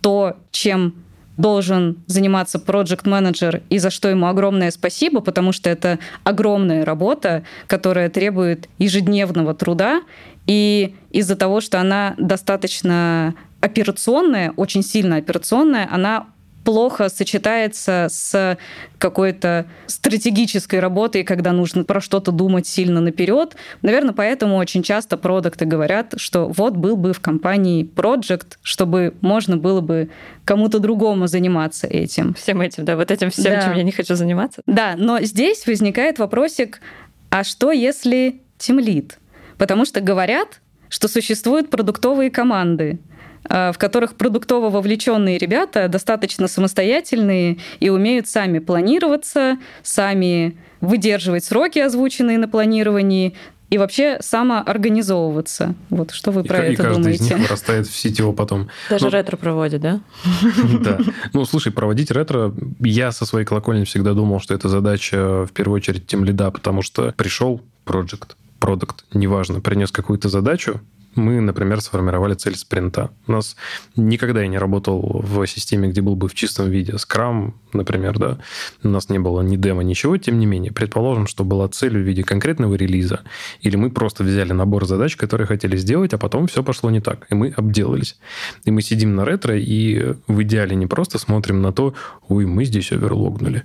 то, 0.00 0.36
чем 0.50 0.94
должен 1.36 2.02
заниматься 2.06 2.58
проект 2.58 3.06
менеджер 3.06 3.62
и 3.70 3.78
за 3.78 3.90
что 3.90 4.08
ему 4.08 4.26
огромное 4.26 4.70
спасибо, 4.70 5.20
потому 5.20 5.52
что 5.52 5.70
это 5.70 5.98
огромная 6.24 6.84
работа, 6.84 7.44
которая 7.68 8.10
требует 8.10 8.68
ежедневного 8.78 9.54
труда, 9.54 10.02
и 10.46 10.96
из-за 11.10 11.36
того, 11.36 11.60
что 11.60 11.80
она 11.80 12.14
достаточно 12.18 13.34
операционная, 13.60 14.52
очень 14.56 14.82
сильно 14.82 15.16
операционная, 15.16 15.88
она 15.90 16.26
плохо 16.68 17.08
сочетается 17.08 18.08
с 18.10 18.58
какой-то 18.98 19.64
стратегической 19.86 20.80
работой, 20.80 21.24
когда 21.24 21.52
нужно 21.52 21.82
про 21.82 22.02
что-то 22.02 22.30
думать 22.30 22.66
сильно 22.66 23.00
наперед. 23.00 23.56
Наверное, 23.80 24.12
поэтому 24.12 24.56
очень 24.56 24.82
часто 24.82 25.16
продукты 25.16 25.64
говорят, 25.64 26.12
что 26.18 26.46
вот 26.46 26.76
был 26.76 26.98
бы 26.98 27.14
в 27.14 27.20
компании 27.20 27.84
проект, 27.84 28.58
чтобы 28.60 29.14
можно 29.22 29.56
было 29.56 29.80
бы 29.80 30.10
кому-то 30.44 30.78
другому 30.78 31.26
заниматься 31.26 31.86
этим. 31.86 32.34
Всем 32.34 32.60
этим, 32.60 32.84
да, 32.84 32.96
вот 32.96 33.10
этим 33.10 33.30
всем, 33.30 33.54
да. 33.54 33.62
чем 33.62 33.72
я 33.74 33.82
не 33.82 33.92
хочу 33.92 34.14
заниматься. 34.14 34.60
Да, 34.66 34.94
но 34.98 35.22
здесь 35.22 35.66
возникает 35.66 36.18
вопросик, 36.18 36.82
а 37.30 37.44
что 37.44 37.72
если 37.72 38.42
тимлит? 38.58 39.18
Потому 39.56 39.86
что 39.86 40.02
говорят, 40.02 40.60
что 40.90 41.08
существуют 41.08 41.70
продуктовые 41.70 42.30
команды, 42.30 42.98
в 43.44 43.74
которых 43.78 44.14
продуктово 44.14 44.70
вовлеченные 44.70 45.38
ребята 45.38 45.88
достаточно 45.88 46.48
самостоятельные 46.48 47.58
и 47.80 47.88
умеют 47.88 48.28
сами 48.28 48.58
планироваться, 48.58 49.58
сами 49.82 50.56
выдерживать 50.80 51.44
сроки, 51.44 51.78
озвученные 51.78 52.38
на 52.38 52.48
планировании, 52.48 53.34
и 53.70 53.76
вообще 53.76 54.16
самоорганизовываться. 54.20 55.74
Вот 55.90 56.12
что 56.12 56.30
вы 56.30 56.42
и, 56.42 56.44
про 56.44 56.66
и 56.66 56.72
это 56.72 56.84
каждый 56.84 57.02
думаете? 57.02 57.24
из 57.24 57.30
них 57.30 57.38
вырастает 57.40 57.86
в 57.86 57.94
сетево 57.94 58.32
потом. 58.32 58.68
Даже 58.88 59.06
ну, 59.06 59.10
ретро 59.10 59.36
проводит, 59.36 59.80
да? 59.82 60.00
Да. 60.80 60.98
Ну, 61.32 61.44
слушай, 61.44 61.70
проводить 61.70 62.10
ретро, 62.10 62.54
я 62.80 63.12
со 63.12 63.26
своей 63.26 63.44
колокольни 63.44 63.84
всегда 63.84 64.14
думал, 64.14 64.40
что 64.40 64.54
это 64.54 64.68
задача 64.68 65.44
в 65.44 65.52
первую 65.52 65.76
очередь 65.76 66.06
тем 66.06 66.24
лида, 66.24 66.50
потому 66.50 66.82
что 66.82 67.12
пришел 67.16 67.60
проект, 67.84 68.36
продукт, 68.58 69.04
неважно, 69.12 69.60
принес 69.60 69.90
какую-то 69.90 70.28
задачу, 70.28 70.80
мы, 71.18 71.40
например, 71.40 71.80
сформировали 71.80 72.34
цель 72.34 72.56
спринта. 72.56 73.10
У 73.26 73.32
нас 73.32 73.56
никогда 73.96 74.40
я 74.40 74.48
не 74.48 74.58
работал 74.58 75.20
в 75.22 75.46
системе, 75.46 75.88
где 75.88 76.00
был 76.00 76.16
бы 76.16 76.28
в 76.28 76.34
чистом 76.34 76.70
виде 76.70 76.92
Scrum, 76.92 77.52
например, 77.72 78.18
да. 78.18 78.38
У 78.82 78.88
нас 78.88 79.08
не 79.10 79.18
было 79.18 79.42
ни 79.42 79.56
демо, 79.56 79.82
ничего. 79.82 80.16
Тем 80.16 80.38
не 80.38 80.46
менее, 80.46 80.72
предположим, 80.72 81.26
что 81.26 81.44
была 81.44 81.68
цель 81.68 81.98
в 81.98 82.00
виде 82.00 82.22
конкретного 82.22 82.74
релиза, 82.74 83.20
или 83.60 83.76
мы 83.76 83.90
просто 83.90 84.24
взяли 84.24 84.52
набор 84.52 84.86
задач, 84.86 85.16
которые 85.16 85.46
хотели 85.46 85.76
сделать, 85.76 86.14
а 86.14 86.18
потом 86.18 86.46
все 86.46 86.62
пошло 86.62 86.90
не 86.90 87.00
так, 87.00 87.26
и 87.30 87.34
мы 87.34 87.48
обделались. 87.50 88.18
И 88.64 88.70
мы 88.70 88.82
сидим 88.82 89.14
на 89.14 89.24
ретро 89.24 89.58
и 89.58 90.14
в 90.26 90.42
идеале 90.42 90.76
не 90.76 90.86
просто 90.86 91.18
смотрим 91.18 91.60
на 91.60 91.72
то, 91.72 91.94
ой, 92.28 92.46
мы 92.46 92.64
здесь 92.64 92.92
оверлогнули, 92.92 93.64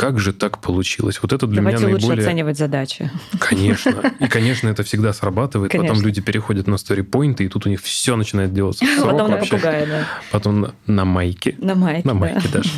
как 0.00 0.18
же 0.18 0.32
так 0.32 0.62
получилось? 0.62 1.20
Вот 1.20 1.34
это 1.34 1.46
для 1.46 1.56
Давайте 1.56 1.84
меня 1.84 1.92
лучше 1.92 2.06
наиболее... 2.06 2.26
оценивать 2.26 2.56
задачи. 2.56 3.10
Конечно. 3.38 4.14
И, 4.18 4.28
конечно, 4.28 4.70
это 4.70 4.82
всегда 4.82 5.12
срабатывает. 5.12 5.70
Конечно. 5.70 5.90
Потом 5.90 6.06
люди 6.06 6.22
переходят 6.22 6.66
на 6.66 6.78
стори-поинты, 6.78 7.44
и 7.44 7.48
тут 7.48 7.66
у 7.66 7.68
них 7.68 7.82
все 7.82 8.16
начинает 8.16 8.54
делаться 8.54 8.86
в 8.86 8.88
срок 8.98 9.10
Потом 9.10 9.30
на 9.30 9.36
вообще. 9.36 9.50
попугая, 9.50 9.86
да. 9.86 10.06
Потом 10.30 10.60
на, 10.62 10.74
на 10.86 11.04
майке. 11.04 11.54
На 11.58 11.74
майке, 11.74 12.08
На 12.08 12.14
да. 12.14 12.18
майке 12.18 12.48
даже. 12.48 12.70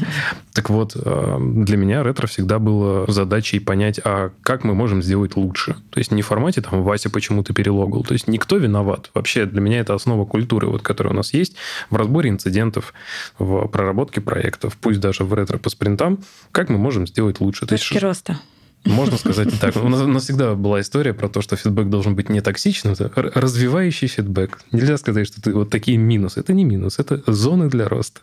Так 0.53 0.69
вот, 0.69 0.97
э, 0.97 1.39
для 1.41 1.77
меня 1.77 2.03
ретро 2.03 2.27
всегда 2.27 2.59
было 2.59 3.09
задачей 3.09 3.61
понять, 3.61 4.01
а 4.05 4.33
как 4.43 4.65
мы 4.65 4.75
можем 4.75 5.01
сделать 5.01 5.37
лучше. 5.37 5.77
То 5.91 5.99
есть 6.01 6.11
не 6.11 6.23
в 6.23 6.27
формате 6.27 6.61
там 6.61 6.83
Вася 6.83 7.09
почему-то 7.09 7.55
перелогал. 7.55 8.03
То 8.03 8.15
есть 8.15 8.27
никто 8.27 8.57
виноват. 8.57 9.11
Вообще 9.15 9.47
для 9.47 9.61
меня 9.61 9.79
это 9.79 9.95
основа 9.95 10.25
культуры, 10.25 10.67
вот, 10.67 10.83
которая 10.83 11.15
у 11.15 11.17
нас 11.17 11.33
есть 11.33 11.55
в 11.89 11.95
разборе 11.95 12.31
инцидентов, 12.31 12.93
в 13.39 13.69
проработке 13.69 14.21
проектов, 14.21 14.77
пусть 14.77 14.99
даже 14.99 15.23
в 15.23 15.33
ретро 15.33 15.59
по 15.59 15.71
спринтам. 15.71 16.19
Как 16.51 16.69
мы 16.69 16.79
можем 16.79 17.07
сделать 17.13 17.41
лучше? 17.41 17.67
То 17.67 17.75
есть 17.75 17.89
Точки 17.89 18.03
роста. 18.03 18.39
можно 18.85 19.17
сказать 19.17 19.55
и 19.55 19.57
так. 19.59 19.77
У 19.77 19.89
нас, 19.89 20.01
у 20.03 20.07
нас 20.09 20.25
всегда 20.25 20.55
была 20.55 20.81
история 20.81 21.15
про 21.15 21.29
то, 21.29 21.41
что 21.41 21.57
фидбэк 21.57 21.89
должен 21.89 22.15
быть 22.17 22.29
не 22.29 22.41
токсичным, 22.41 22.95
это 22.95 23.05
р- 23.15 23.33
развивающий 23.35 24.09
фидбэк. 24.09 24.59
Нельзя 24.73 24.97
сказать, 24.99 25.27
что 25.29 25.41
ты 25.41 25.53
вот 25.55 25.71
такие 25.71 25.99
минусы. 25.99 26.41
Это 26.41 26.53
не 26.53 26.65
минус, 26.65 26.99
это 26.99 27.23
зоны 27.33 27.69
для 27.69 27.89
роста. 27.89 28.21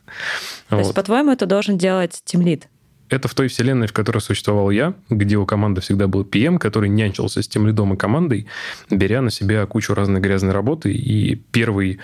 То 0.69 0.77
есть, 0.77 0.87
Вот. 0.89 0.95
по-твоему, 0.95 1.31
это 1.31 1.45
должен 1.45 1.77
делать 1.77 2.21
тимлид? 2.25 2.67
Это 3.07 3.27
в 3.27 3.33
той 3.33 3.47
вселенной, 3.47 3.87
в 3.87 3.93
которой 3.93 4.19
существовал 4.19 4.69
я, 4.69 4.93
где 5.09 5.37
у 5.37 5.45
команды 5.47 5.81
всегда 5.81 6.07
был 6.07 6.21
PM, 6.23 6.59
который 6.59 6.89
нянчился 6.89 7.41
с 7.41 7.47
тем 7.47 7.65
лидом 7.65 7.91
и 7.93 7.97
командой, 7.97 8.45
беря 8.91 9.21
на 9.21 9.31
себя 9.31 9.65
кучу 9.65 9.95
разной 9.95 10.19
грязной 10.21 10.51
работы. 10.53 10.91
И 10.93 11.33
первый 11.35 11.97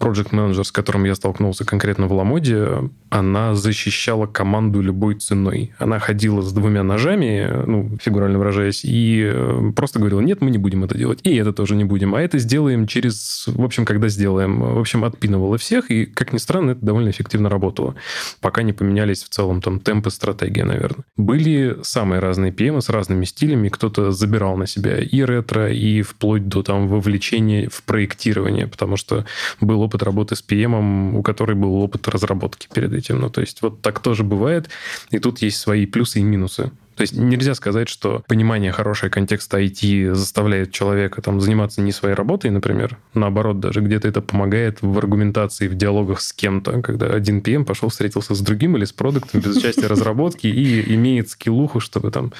project 0.00 0.28
менеджер, 0.34 0.64
с 0.64 0.72
которым 0.72 1.04
я 1.04 1.14
столкнулся 1.14 1.64
конкретно 1.64 2.06
в 2.06 2.12
Ламоде, 2.12 2.90
она 3.10 3.54
защищала 3.54 4.26
команду 4.26 4.80
любой 4.80 5.16
ценой. 5.16 5.72
Она 5.78 5.98
ходила 5.98 6.40
с 6.40 6.52
двумя 6.52 6.82
ножами, 6.82 7.64
ну, 7.66 7.98
фигурально 8.00 8.38
выражаясь, 8.38 8.84
и 8.84 9.30
э, 9.32 9.72
просто 9.76 9.98
говорила, 9.98 10.20
нет, 10.20 10.40
мы 10.40 10.50
не 10.50 10.58
будем 10.58 10.84
это 10.84 10.96
делать, 10.96 11.20
и 11.22 11.36
это 11.36 11.52
тоже 11.52 11.76
не 11.76 11.84
будем, 11.84 12.14
а 12.14 12.22
это 12.22 12.38
сделаем 12.38 12.86
через, 12.86 13.44
в 13.46 13.62
общем, 13.62 13.84
когда 13.84 14.08
сделаем. 14.08 14.60
В 14.60 14.78
общем, 14.78 15.04
отпинывала 15.04 15.58
всех, 15.58 15.90
и, 15.90 16.06
как 16.06 16.32
ни 16.32 16.38
странно, 16.38 16.70
это 16.70 16.84
довольно 16.84 17.10
эффективно 17.10 17.48
работало, 17.48 17.94
пока 18.40 18.62
не 18.62 18.72
поменялись 18.72 19.22
в 19.22 19.28
целом 19.28 19.60
там 19.60 19.80
темпы, 19.80 20.10
стратегия, 20.10 20.64
наверное. 20.64 21.04
Были 21.16 21.78
самые 21.82 22.20
разные 22.20 22.52
PM 22.52 22.80
с 22.80 22.88
разными 22.88 23.24
стилями, 23.24 23.68
кто-то 23.68 24.12
забирал 24.12 24.56
на 24.56 24.66
себя 24.66 24.98
и 24.98 25.22
ретро, 25.22 25.70
и 25.70 26.02
вплоть 26.02 26.48
до 26.48 26.62
там 26.62 26.88
вовлечения 26.88 27.68
в 27.68 27.82
проектирование, 27.82 28.66
потому 28.66 28.96
что 28.96 29.26
был 29.60 29.82
опыт 29.90 30.02
работы 30.02 30.36
с 30.36 30.44
PM, 30.46 31.16
у 31.16 31.22
которой 31.22 31.54
был 31.56 31.74
опыт 31.74 32.06
разработки 32.08 32.68
перед 32.72 32.92
этим. 32.92 33.18
Ну, 33.20 33.28
то 33.28 33.40
есть 33.40 33.60
вот 33.62 33.82
так 33.82 33.98
тоже 34.00 34.22
бывает, 34.22 34.70
и 35.10 35.18
тут 35.18 35.42
есть 35.42 35.58
свои 35.58 35.86
плюсы 35.86 36.20
и 36.20 36.22
минусы. 36.22 36.70
То 36.96 37.02
есть 37.02 37.16
нельзя 37.16 37.54
сказать, 37.54 37.88
что 37.88 38.22
понимание 38.28 38.72
хорошего 38.72 39.08
контекста 39.08 39.58
IT 39.58 40.12
заставляет 40.12 40.70
человека 40.70 41.22
там, 41.22 41.40
заниматься 41.40 41.80
не 41.80 41.92
своей 41.92 42.14
работой, 42.14 42.50
например. 42.50 42.98
Наоборот, 43.14 43.58
даже 43.58 43.80
где-то 43.80 44.06
это 44.06 44.20
помогает 44.20 44.82
в 44.82 44.98
аргументации, 44.98 45.66
в 45.66 45.74
диалогах 45.74 46.20
с 46.20 46.32
кем-то, 46.34 46.82
когда 46.82 47.06
один 47.06 47.40
PM 47.40 47.64
пошел, 47.64 47.88
встретился 47.88 48.34
с 48.34 48.40
другим 48.40 48.76
или 48.76 48.84
с 48.84 48.92
продуктом 48.92 49.40
без 49.40 49.56
участия 49.56 49.86
разработки 49.86 50.46
и 50.46 50.94
имеет 50.94 51.30
скиллуху, 51.30 51.80
чтобы 51.80 52.10
там 52.10 52.32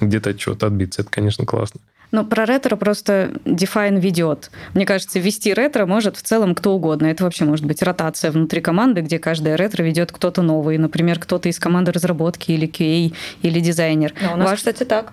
где-то 0.00 0.30
от 0.30 0.38
чего-то 0.38 0.66
отбиться. 0.68 1.02
Это, 1.02 1.10
конечно, 1.10 1.44
классно. 1.44 1.80
Но 2.10 2.24
про 2.24 2.46
ретро 2.46 2.76
просто 2.76 3.32
Define 3.44 4.00
ведет. 4.00 4.50
Мне 4.74 4.86
кажется, 4.86 5.18
вести 5.18 5.52
ретро 5.52 5.84
может 5.84 6.16
в 6.16 6.22
целом 6.22 6.54
кто 6.54 6.74
угодно. 6.74 7.06
Это 7.06 7.24
вообще 7.24 7.44
может 7.44 7.66
быть 7.66 7.82
ротация 7.82 8.30
внутри 8.30 8.60
команды, 8.60 9.02
где 9.02 9.18
каждая 9.18 9.56
ретро 9.56 9.82
ведет 9.82 10.10
кто-то 10.10 10.40
новый. 10.42 10.78
Например, 10.78 11.18
кто-то 11.18 11.48
из 11.48 11.58
команды 11.58 11.92
разработки 11.92 12.50
или 12.52 12.66
QA, 12.66 13.14
или 13.42 13.60
дизайнер. 13.60 14.14
Ну, 14.22 14.32
у 14.32 14.36
нас, 14.36 14.50
Ваш- 14.50 14.58
кстати, 14.60 14.84
так. 14.84 15.12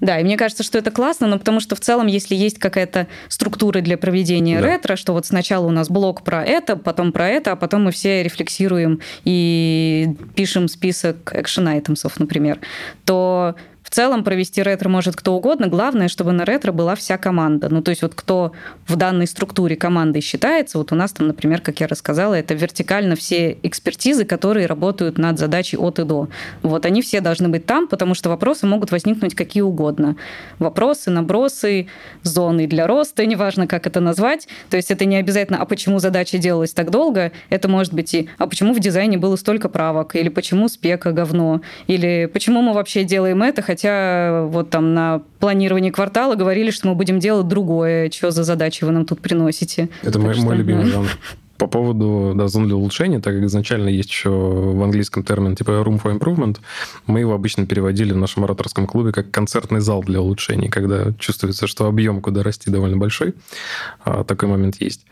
Да, 0.00 0.18
и 0.18 0.24
мне 0.24 0.38
кажется, 0.38 0.62
что 0.62 0.78
это 0.78 0.90
классно, 0.90 1.26
но 1.26 1.38
потому 1.38 1.60
что 1.60 1.76
в 1.76 1.80
целом, 1.80 2.06
если 2.06 2.34
есть 2.34 2.58
какая-то 2.58 3.06
структура 3.28 3.82
для 3.82 3.98
проведения 3.98 4.58
Да. 4.58 4.66
ретро, 4.66 4.96
что 4.96 5.12
вот 5.12 5.26
сначала 5.26 5.66
у 5.66 5.70
нас 5.70 5.90
блок 5.90 6.22
про 6.24 6.42
это, 6.42 6.76
потом 6.76 7.12
про 7.12 7.28
это, 7.28 7.52
а 7.52 7.56
потом 7.56 7.84
мы 7.84 7.90
все 7.90 8.22
рефлексируем 8.22 9.00
и 9.24 10.08
пишем 10.34 10.68
список 10.68 11.34
items, 11.34 12.10
например, 12.18 12.60
то 13.04 13.56
в 13.82 13.90
целом 13.90 14.24
провести 14.24 14.62
ретро 14.62 14.88
может 14.88 15.16
кто 15.16 15.34
угодно. 15.34 15.66
Главное, 15.66 16.08
чтобы 16.08 16.32
на 16.32 16.44
ретро 16.44 16.72
была 16.72 16.94
вся 16.94 17.18
команда. 17.18 17.68
Ну, 17.68 17.82
то 17.82 17.90
есть 17.90 18.02
вот 18.02 18.14
кто 18.14 18.52
в 18.86 18.96
данной 18.96 19.26
структуре 19.26 19.76
командой 19.76 20.20
считается, 20.20 20.78
вот 20.78 20.92
у 20.92 20.94
нас 20.94 21.12
там, 21.12 21.28
например, 21.28 21.60
как 21.60 21.80
я 21.80 21.86
рассказала, 21.86 22.34
это 22.34 22.54
вертикально 22.54 23.16
все 23.16 23.58
экспертизы, 23.62 24.24
которые 24.24 24.66
работают 24.66 25.18
над 25.18 25.38
задачей 25.38 25.76
от 25.76 25.98
и 25.98 26.04
до. 26.04 26.28
Вот 26.62 26.86
они 26.86 27.02
все 27.02 27.20
должны 27.20 27.48
быть 27.48 27.66
там, 27.66 27.88
потому 27.88 28.14
что 28.14 28.28
вопросы 28.28 28.66
могут 28.66 28.90
возникнуть 28.90 29.34
какие 29.34 29.62
угодно. 29.62 30.16
Вопросы, 30.58 31.10
набросы, 31.10 31.88
зоны 32.22 32.66
для 32.66 32.86
роста, 32.86 33.24
неважно, 33.30 33.66
как 33.66 33.86
это 33.86 34.00
назвать. 34.00 34.46
То 34.68 34.76
есть 34.76 34.90
это 34.90 35.04
не 35.04 35.16
обязательно, 35.16 35.60
а 35.60 35.64
почему 35.64 35.98
задача 35.98 36.38
делалась 36.38 36.72
так 36.72 36.90
долго, 36.90 37.32
это 37.48 37.68
может 37.68 37.94
быть 37.94 38.12
и, 38.14 38.28
а 38.38 38.46
почему 38.46 38.74
в 38.74 38.80
дизайне 38.80 39.16
было 39.18 39.36
столько 39.36 39.68
правок, 39.68 40.16
или 40.16 40.28
почему 40.28 40.68
спека 40.68 41.12
говно, 41.12 41.62
или 41.86 42.26
почему 42.26 42.62
мы 42.62 42.72
вообще 42.72 43.04
делаем 43.04 43.42
это, 43.42 43.62
хотя 43.70 44.46
вот 44.46 44.70
там 44.70 44.94
на 44.94 45.22
планировании 45.38 45.90
квартала 45.90 46.34
говорили, 46.34 46.72
что 46.72 46.88
мы 46.88 46.96
будем 46.96 47.20
делать 47.20 47.46
другое, 47.46 48.10
что 48.10 48.32
за 48.32 48.42
задачи 48.42 48.82
вы 48.82 48.90
нам 48.90 49.06
тут 49.06 49.20
приносите. 49.20 49.90
Это 50.02 50.14
Так 50.14 50.22
мой, 50.22 50.34
что, 50.34 50.42
мой 50.42 50.56
любимый 50.56 50.86
да. 50.86 50.90
жанр. 50.90 51.08
По 51.56 51.68
поводу 51.68 52.32
да, 52.34 52.48
зон 52.48 52.66
для 52.66 52.74
улучшения, 52.74 53.20
так 53.20 53.34
как 53.34 53.44
изначально 53.44 53.88
есть 53.90 54.08
еще 54.08 54.30
в 54.30 54.82
английском 54.82 55.22
термин 55.22 55.54
типа 55.54 55.70
room 55.70 56.02
for 56.02 56.18
improvement, 56.18 56.56
мы 57.06 57.20
его 57.20 57.32
обычно 57.32 57.64
переводили 57.64 58.12
в 58.12 58.16
нашем 58.16 58.42
ораторском 58.42 58.88
клубе 58.88 59.12
как 59.12 59.30
концертный 59.30 59.80
зал 59.80 60.02
для 60.02 60.20
улучшений, 60.20 60.68
когда 60.68 61.12
чувствуется, 61.18 61.68
что 61.68 61.86
объем 61.86 62.22
куда 62.22 62.42
расти 62.42 62.70
довольно 62.70 62.96
большой. 62.96 63.34
А, 64.04 64.24
Такой 64.24 64.48
момент 64.48 64.80
есть. 64.80 65.04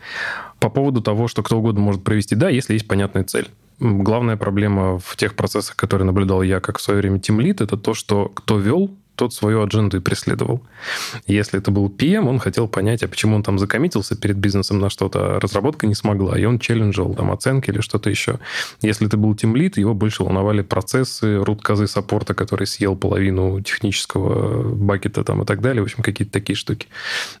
По 0.59 0.69
поводу 0.69 1.01
того, 1.01 1.29
что 1.29 1.43
кто 1.43 1.59
угодно 1.59 1.79
может 1.79 2.03
провести, 2.03 2.35
да, 2.35 2.49
если 2.49 2.73
есть 2.73 2.87
понятная 2.87 3.23
цель. 3.23 3.47
Главная 3.79 4.35
проблема 4.35 4.99
в 4.99 5.15
тех 5.15 5.35
процессах, 5.35 5.75
которые 5.77 6.05
наблюдал 6.05 6.41
я, 6.41 6.59
как 6.59 6.79
в 6.79 6.81
свое 6.81 6.99
время 6.99 7.19
тимлит, 7.19 7.61
это 7.61 7.77
то, 7.77 7.93
что 7.93 8.29
кто 8.29 8.57
вел, 8.57 8.97
тот 9.19 9.33
свою 9.33 9.61
адженду 9.61 9.97
и 9.97 9.99
преследовал. 9.99 10.61
Если 11.27 11.59
это 11.59 11.71
был 11.71 11.89
PM, 11.89 12.29
он 12.29 12.39
хотел 12.39 12.69
понять, 12.69 13.03
а 13.03 13.09
почему 13.09 13.35
он 13.35 13.43
там 13.43 13.59
закоммитился 13.59 14.15
перед 14.15 14.37
бизнесом 14.37 14.79
на 14.79 14.89
что-то, 14.89 15.35
а 15.35 15.39
разработка 15.41 15.87
не 15.87 15.93
смогла, 15.93 16.39
и 16.39 16.45
он 16.45 16.57
челленджил 16.57 17.13
там 17.13 17.29
оценки 17.29 17.69
или 17.69 17.81
что-то 17.81 18.09
еще. 18.09 18.39
Если 18.81 19.07
это 19.07 19.17
был 19.17 19.35
тимлит, 19.35 19.77
его 19.77 19.93
больше 19.93 20.23
волновали 20.23 20.61
процессы, 20.61 21.43
рут-козы 21.43 21.87
саппорта, 21.87 22.33
который 22.33 22.65
съел 22.65 22.95
половину 22.95 23.59
технического 23.59 24.73
бакета 24.73 25.25
там 25.25 25.41
и 25.41 25.45
так 25.45 25.59
далее, 25.59 25.83
в 25.83 25.87
общем, 25.87 26.01
какие-то 26.01 26.31
такие 26.31 26.55
штуки. 26.55 26.87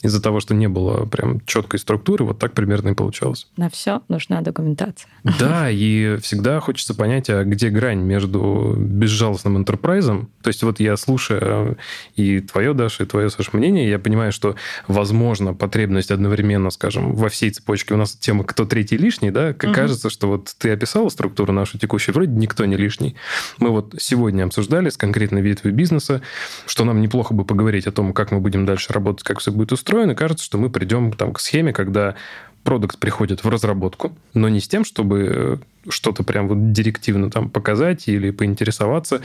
Из-за 0.01 0.21
того, 0.21 0.41
что 0.41 0.53
не 0.53 0.67
было 0.67 1.05
прям 1.05 1.39
четкой 1.45 1.79
структуры, 1.79 2.25
вот 2.25 2.39
так 2.39 2.51
примерно 2.51 2.89
и 2.89 2.93
получалось. 2.93 3.47
На 3.55 3.69
все 3.69 4.01
нужна 4.09 4.41
документация. 4.41 5.09
Да, 5.23 5.69
и 5.69 6.17
всегда 6.17 6.59
хочется 6.59 6.93
понять, 6.93 7.29
а 7.29 7.45
где 7.45 7.69
грань 7.69 7.99
между 7.99 8.75
безжалостным 8.77 9.55
интерпрайзом. 9.55 10.29
То 10.41 10.49
есть 10.49 10.61
вот 10.63 10.81
я 10.81 10.97
слушаю 10.97 11.68
и 12.15 12.39
твое, 12.39 12.73
Даша, 12.73 13.03
и 13.03 13.05
твое, 13.05 13.29
Саша, 13.29 13.49
мнение, 13.53 13.89
я 13.89 13.99
понимаю, 13.99 14.31
что, 14.31 14.55
возможно, 14.87 15.53
потребность 15.53 16.11
одновременно, 16.11 16.69
скажем, 16.69 17.13
во 17.13 17.29
всей 17.29 17.51
цепочке 17.51 17.93
у 17.93 17.97
нас 17.97 18.13
тема 18.13 18.43
«кто 18.43 18.65
третий 18.65 18.97
лишний», 18.97 19.31
да, 19.31 19.53
как 19.53 19.69
Мгм. 19.71 19.73
кажется, 19.73 20.09
что 20.09 20.27
вот 20.27 20.53
ты 20.57 20.71
описала 20.71 21.09
структуру 21.09 21.53
нашу 21.53 21.77
текущую, 21.77 22.15
вроде 22.15 22.31
никто 22.31 22.65
не 22.65 22.77
лишний. 22.77 23.15
Мы 23.57 23.69
вот 23.69 23.95
сегодня 23.99 24.43
обсуждали 24.43 24.89
с 24.89 24.97
конкретной 24.97 25.41
ветвью 25.41 25.73
бизнеса, 25.73 26.21
что 26.65 26.85
нам 26.85 27.01
неплохо 27.01 27.33
бы 27.33 27.45
поговорить 27.45 27.87
о 27.87 27.91
том, 27.91 28.13
как 28.13 28.31
мы 28.31 28.39
будем 28.39 28.65
дальше 28.65 28.93
работать, 28.93 29.23
как 29.23 29.39
все 29.39 29.51
будет 29.51 29.71
устроено. 29.71 30.15
Кажется, 30.15 30.45
что 30.45 30.57
мы 30.57 30.69
придем 30.69 31.11
там, 31.13 31.33
к 31.33 31.39
схеме, 31.39 31.73
когда 31.73 32.15
продукт 32.63 32.99
приходит 32.99 33.43
в 33.43 33.49
разработку, 33.49 34.15
но 34.33 34.49
не 34.49 34.59
с 34.59 34.67
тем, 34.67 34.85
чтобы 34.85 35.29
э, 35.31 35.57
что-то 35.89 36.23
прям 36.23 36.47
вот 36.47 36.71
директивно 36.71 37.29
там 37.29 37.49
показать 37.49 38.07
или 38.07 38.31
поинтересоваться. 38.31 39.21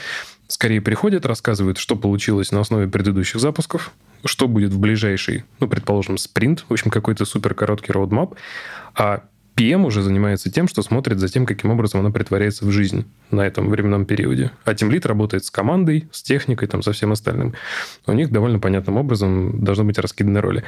Скорее 0.46 0.80
приходят, 0.80 1.26
рассказывают, 1.26 1.78
что 1.78 1.96
получилось 1.96 2.52
на 2.52 2.60
основе 2.60 2.88
предыдущих 2.88 3.40
запусков, 3.40 3.92
что 4.24 4.48
будет 4.48 4.72
в 4.72 4.78
ближайший, 4.78 5.44
ну, 5.60 5.68
предположим, 5.68 6.18
спринт, 6.18 6.64
в 6.68 6.72
общем, 6.72 6.90
какой-то 6.90 7.24
супер 7.24 7.54
короткий 7.54 7.92
роудмап, 7.92 8.34
а 8.94 9.24
PM 9.56 9.86
уже 9.86 10.02
занимается 10.02 10.50
тем, 10.50 10.66
что 10.66 10.82
смотрит 10.82 11.20
за 11.20 11.28
тем, 11.28 11.46
каким 11.46 11.70
образом 11.70 12.00
она 12.00 12.10
притворяется 12.10 12.64
в 12.64 12.70
жизнь 12.70 13.06
на 13.30 13.42
этом 13.46 13.68
временном 13.68 14.04
периоде. 14.04 14.50
А 14.64 14.74
тимлит 14.74 15.06
работает 15.06 15.44
с 15.44 15.50
командой, 15.50 16.08
с 16.10 16.22
техникой, 16.22 16.66
там, 16.66 16.82
со 16.82 16.92
всем 16.92 17.12
остальным. 17.12 17.54
У 18.06 18.12
них 18.12 18.30
довольно 18.32 18.58
понятным 18.58 18.96
образом 18.96 19.62
должны 19.64 19.84
быть 19.84 19.98
раскиданы 19.98 20.40
роли. 20.40 20.64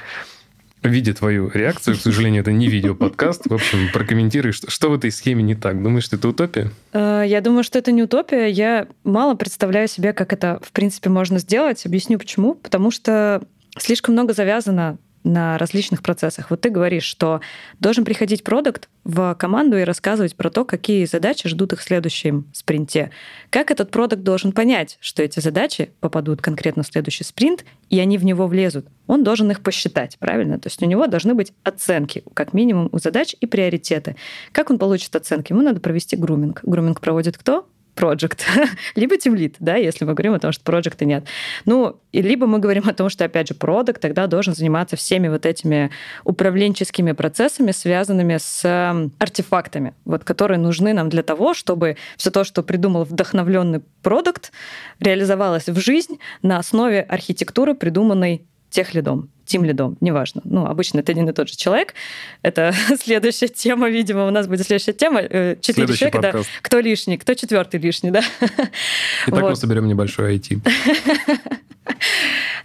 Видя 0.88 1.14
твою 1.14 1.50
реакцию, 1.52 1.96
к 1.96 2.00
сожалению, 2.00 2.42
это 2.42 2.52
не 2.52 2.68
видео-подкаст, 2.68 3.46
в 3.48 3.54
общем, 3.54 3.90
прокомментируй, 3.92 4.52
что, 4.52 4.70
что 4.70 4.88
в 4.88 4.94
этой 4.94 5.10
схеме 5.10 5.42
не 5.42 5.54
так. 5.54 5.82
Думаешь, 5.82 6.04
что 6.04 6.16
это 6.16 6.28
утопия? 6.28 6.70
Э, 6.92 7.24
Я 7.26 7.40
думаю, 7.40 7.64
что 7.64 7.78
это 7.78 7.92
не 7.92 8.02
утопия. 8.02 8.46
Я 8.46 8.86
мало 9.04 9.34
представляю 9.34 9.88
себе, 9.88 10.12
как 10.12 10.32
это, 10.32 10.60
в 10.62 10.72
принципе, 10.72 11.10
можно 11.10 11.38
сделать. 11.38 11.84
Объясню 11.86 12.18
почему. 12.18 12.54
Потому 12.54 12.90
что 12.90 13.42
слишком 13.78 14.14
много 14.14 14.32
завязано 14.32 14.98
на 15.26 15.58
различных 15.58 16.02
процессах. 16.02 16.50
Вот 16.50 16.60
ты 16.60 16.70
говоришь, 16.70 17.04
что 17.04 17.40
должен 17.80 18.04
приходить 18.04 18.44
продукт 18.44 18.88
в 19.04 19.34
команду 19.34 19.76
и 19.76 19.82
рассказывать 19.82 20.36
про 20.36 20.50
то, 20.50 20.64
какие 20.64 21.04
задачи 21.04 21.48
ждут 21.48 21.72
их 21.72 21.80
в 21.80 21.82
следующем 21.82 22.46
спринте. 22.52 23.10
Как 23.50 23.70
этот 23.70 23.90
продукт 23.90 24.22
должен 24.22 24.52
понять, 24.52 24.98
что 25.00 25.22
эти 25.22 25.40
задачи 25.40 25.90
попадут 26.00 26.40
конкретно 26.40 26.82
в 26.82 26.86
следующий 26.86 27.24
спринт, 27.24 27.64
и 27.90 27.98
они 27.98 28.18
в 28.18 28.24
него 28.24 28.46
влезут? 28.46 28.86
Он 29.06 29.24
должен 29.24 29.50
их 29.50 29.62
посчитать, 29.62 30.16
правильно? 30.18 30.58
То 30.58 30.68
есть 30.68 30.82
у 30.82 30.86
него 30.86 31.06
должны 31.06 31.34
быть 31.34 31.52
оценки, 31.62 32.22
как 32.34 32.52
минимум, 32.52 32.88
у 32.92 32.98
задач 32.98 33.34
и 33.40 33.46
приоритеты. 33.46 34.16
Как 34.52 34.70
он 34.70 34.78
получит 34.78 35.14
оценки? 35.14 35.52
Ему 35.52 35.62
надо 35.62 35.80
провести 35.80 36.16
груминг. 36.16 36.60
Груминг 36.62 37.00
проводит 37.00 37.36
кто? 37.36 37.68
Project, 37.96 38.40
либо 38.94 39.16
тимлит, 39.16 39.56
да, 39.58 39.76
если 39.76 40.04
мы 40.04 40.14
говорим 40.14 40.34
о 40.34 40.38
том, 40.38 40.52
что 40.52 40.62
проекта 40.64 41.04
нет. 41.04 41.26
Ну, 41.64 41.98
и 42.12 42.22
либо 42.22 42.46
мы 42.46 42.58
говорим 42.58 42.88
о 42.88 42.94
том, 42.94 43.08
что, 43.08 43.24
опять 43.24 43.48
же, 43.48 43.54
продукт 43.54 44.00
тогда 44.00 44.26
должен 44.26 44.54
заниматься 44.54 44.96
всеми 44.96 45.28
вот 45.28 45.46
этими 45.46 45.90
управленческими 46.24 47.12
процессами, 47.12 47.72
связанными 47.72 48.38
с 48.38 49.10
артефактами, 49.18 49.94
вот, 50.04 50.24
которые 50.24 50.58
нужны 50.58 50.92
нам 50.92 51.08
для 51.08 51.22
того, 51.22 51.54
чтобы 51.54 51.96
все 52.16 52.30
то, 52.30 52.44
что 52.44 52.62
придумал 52.62 53.04
вдохновленный 53.04 53.80
продукт, 54.02 54.52
реализовалось 55.00 55.66
в 55.66 55.78
жизнь 55.80 56.18
на 56.42 56.58
основе 56.58 57.00
архитектуры, 57.00 57.74
придуманной 57.74 58.46
тех 58.70 58.94
лидом, 58.94 59.30
тим 59.44 59.64
лидом, 59.64 59.96
неважно. 60.00 60.42
Ну, 60.44 60.66
обычно 60.66 61.00
это 61.00 61.12
один 61.12 61.28
и 61.28 61.32
тот 61.32 61.48
же 61.48 61.56
человек. 61.56 61.94
Это 62.42 62.72
следующая 63.00 63.48
тема, 63.48 63.88
видимо, 63.88 64.26
у 64.26 64.30
нас 64.30 64.46
будет 64.46 64.66
следующая 64.66 64.92
тема. 64.92 65.20
Э, 65.20 65.56
четыре 65.60 65.94
человека, 65.94 66.20
да. 66.20 66.34
Кто 66.62 66.80
лишний, 66.80 67.16
кто 67.16 67.34
четвертый 67.34 67.80
лишний, 67.80 68.10
да. 68.10 68.22
Итак, 68.40 69.40
вот. 69.40 69.50
мы 69.50 69.56
соберем 69.56 69.86
небольшой 69.86 70.36
IT. 70.36 70.60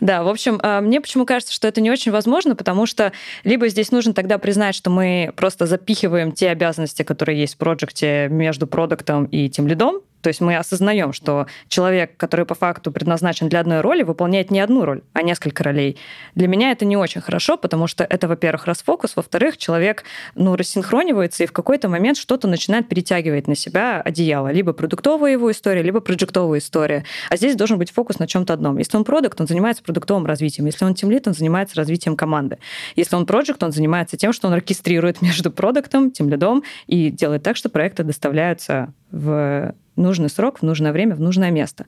Да, 0.02 0.24
в 0.24 0.28
общем, 0.28 0.60
а, 0.64 0.82
мне 0.82 1.00
почему 1.00 1.26
кажется, 1.26 1.54
что 1.54 1.68
это 1.68 1.80
не 1.80 1.92
очень 1.92 2.12
возможно, 2.12 2.56
потому 2.56 2.88
что 2.88 3.14
либо 3.44 3.68
здесь 3.70 3.92
нужно 3.92 4.14
тогда 4.14 4.40
признать, 4.40 4.74
что 4.74 4.90
мы 4.90 5.32
просто 5.36 5.68
запихиваем 5.68 6.32
те 6.32 6.50
обязанности, 6.50 7.04
которые 7.04 7.40
есть 7.40 7.54
в 7.54 7.58
проекте 7.58 8.28
между 8.28 8.66
продуктом 8.66 9.26
и 9.26 9.48
тем 9.48 9.68
лидом, 9.68 10.02
то 10.22 10.28
есть 10.28 10.40
мы 10.40 10.56
осознаем, 10.56 11.14
что 11.14 11.48
человек, 11.68 12.16
который 12.18 12.46
по 12.46 12.56
факту 12.56 12.92
предназначен 12.92 13.50
для 13.50 13.60
одной 13.60 13.82
роли, 13.82 14.04
выполняет 14.04 14.52
не 14.52 14.60
одну 14.60 14.86
роль, 14.86 15.02
а 15.14 15.24
несколько 15.24 15.64
ролей. 15.64 15.98
Для 16.36 16.48
меня 16.48 16.72
это 16.72 16.86
не 16.86 16.96
очень 16.96 17.22
хорошо, 17.22 17.58
потому 17.58 17.88
что 17.88 18.04
это, 18.04 18.28
во-первых, 18.28 18.66
расфокус, 18.66 19.16
во-вторых, 19.16 19.58
человек 19.58 20.04
ну, 20.36 20.56
рассинхронивается 20.56 21.44
и 21.44 21.48
в 21.48 21.52
какой-то 21.52 21.90
момент 21.90 22.18
что-то 22.18 22.48
начинает 22.48 22.88
перетягивать 22.88 23.48
на 23.48 23.56
себя 23.56 24.02
одеяло. 24.02 24.52
Либо 24.52 24.74
продуктовая 24.74 25.32
его 25.32 25.52
история, 25.52 25.82
либо 25.82 26.00
проектовая 26.00 26.60
история. 26.60 27.04
А 27.30 27.38
здесь 27.38 27.56
должен 27.56 27.78
быть 27.78 27.92
фокус 27.92 28.20
на 28.20 28.28
чем-то 28.28 28.54
одном. 28.54 28.78
Если 28.78 28.96
он 28.98 29.04
продукт, 29.04 29.42
он 29.42 29.48
занимается 29.48 29.84
продуктовым 29.92 30.26
развитием. 30.26 30.68
Если 30.68 30.86
он 30.86 30.94
тимлит, 30.94 31.28
он 31.28 31.34
занимается 31.34 31.76
развитием 31.76 32.16
команды. 32.16 32.60
Если 32.96 33.14
он 33.18 33.26
проект, 33.26 33.62
он 33.62 33.74
занимается 33.74 34.16
тем, 34.16 34.32
что 34.32 34.48
он 34.48 34.54
оркестрирует 34.54 35.22
между 35.28 35.52
продуктом, 35.52 36.12
тимлидом 36.12 36.64
и 36.88 37.10
делает 37.10 37.44
так, 37.44 37.58
что 37.58 37.68
проекты 37.68 38.04
доставляются 38.04 38.94
в 39.12 39.76
нужный 39.98 40.30
срок, 40.30 40.60
в 40.60 40.64
нужное 40.64 40.94
время, 40.94 41.16
в 41.16 41.20
нужное 41.20 41.52
место. 41.52 41.86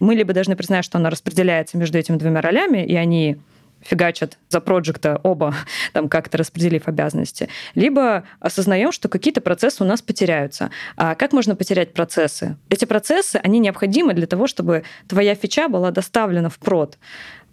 Мы 0.00 0.14
либо 0.14 0.34
должны 0.34 0.54
признать, 0.54 0.84
что 0.84 0.98
она 0.98 1.08
распределяется 1.08 1.78
между 1.78 1.96
этими 1.96 2.18
двумя 2.18 2.42
ролями, 2.42 2.84
и 2.84 2.94
они 2.94 3.38
фигачат 3.86 4.38
за 4.48 4.60
проекта 4.60 5.20
оба, 5.22 5.54
там 5.92 6.08
как-то 6.08 6.38
распределив 6.38 6.88
обязанности, 6.88 7.48
либо 7.74 8.24
осознаем, 8.40 8.92
что 8.92 9.08
какие-то 9.08 9.40
процессы 9.40 9.82
у 9.82 9.86
нас 9.86 10.02
потеряются. 10.02 10.70
А 10.96 11.14
как 11.14 11.32
можно 11.32 11.56
потерять 11.56 11.94
процессы? 11.94 12.56
Эти 12.68 12.84
процессы, 12.84 13.36
они 13.36 13.58
необходимы 13.58 14.14
для 14.14 14.26
того, 14.26 14.46
чтобы 14.46 14.84
твоя 15.08 15.34
фича 15.34 15.68
была 15.68 15.90
доставлена 15.90 16.48
в 16.50 16.58
прод. 16.58 16.98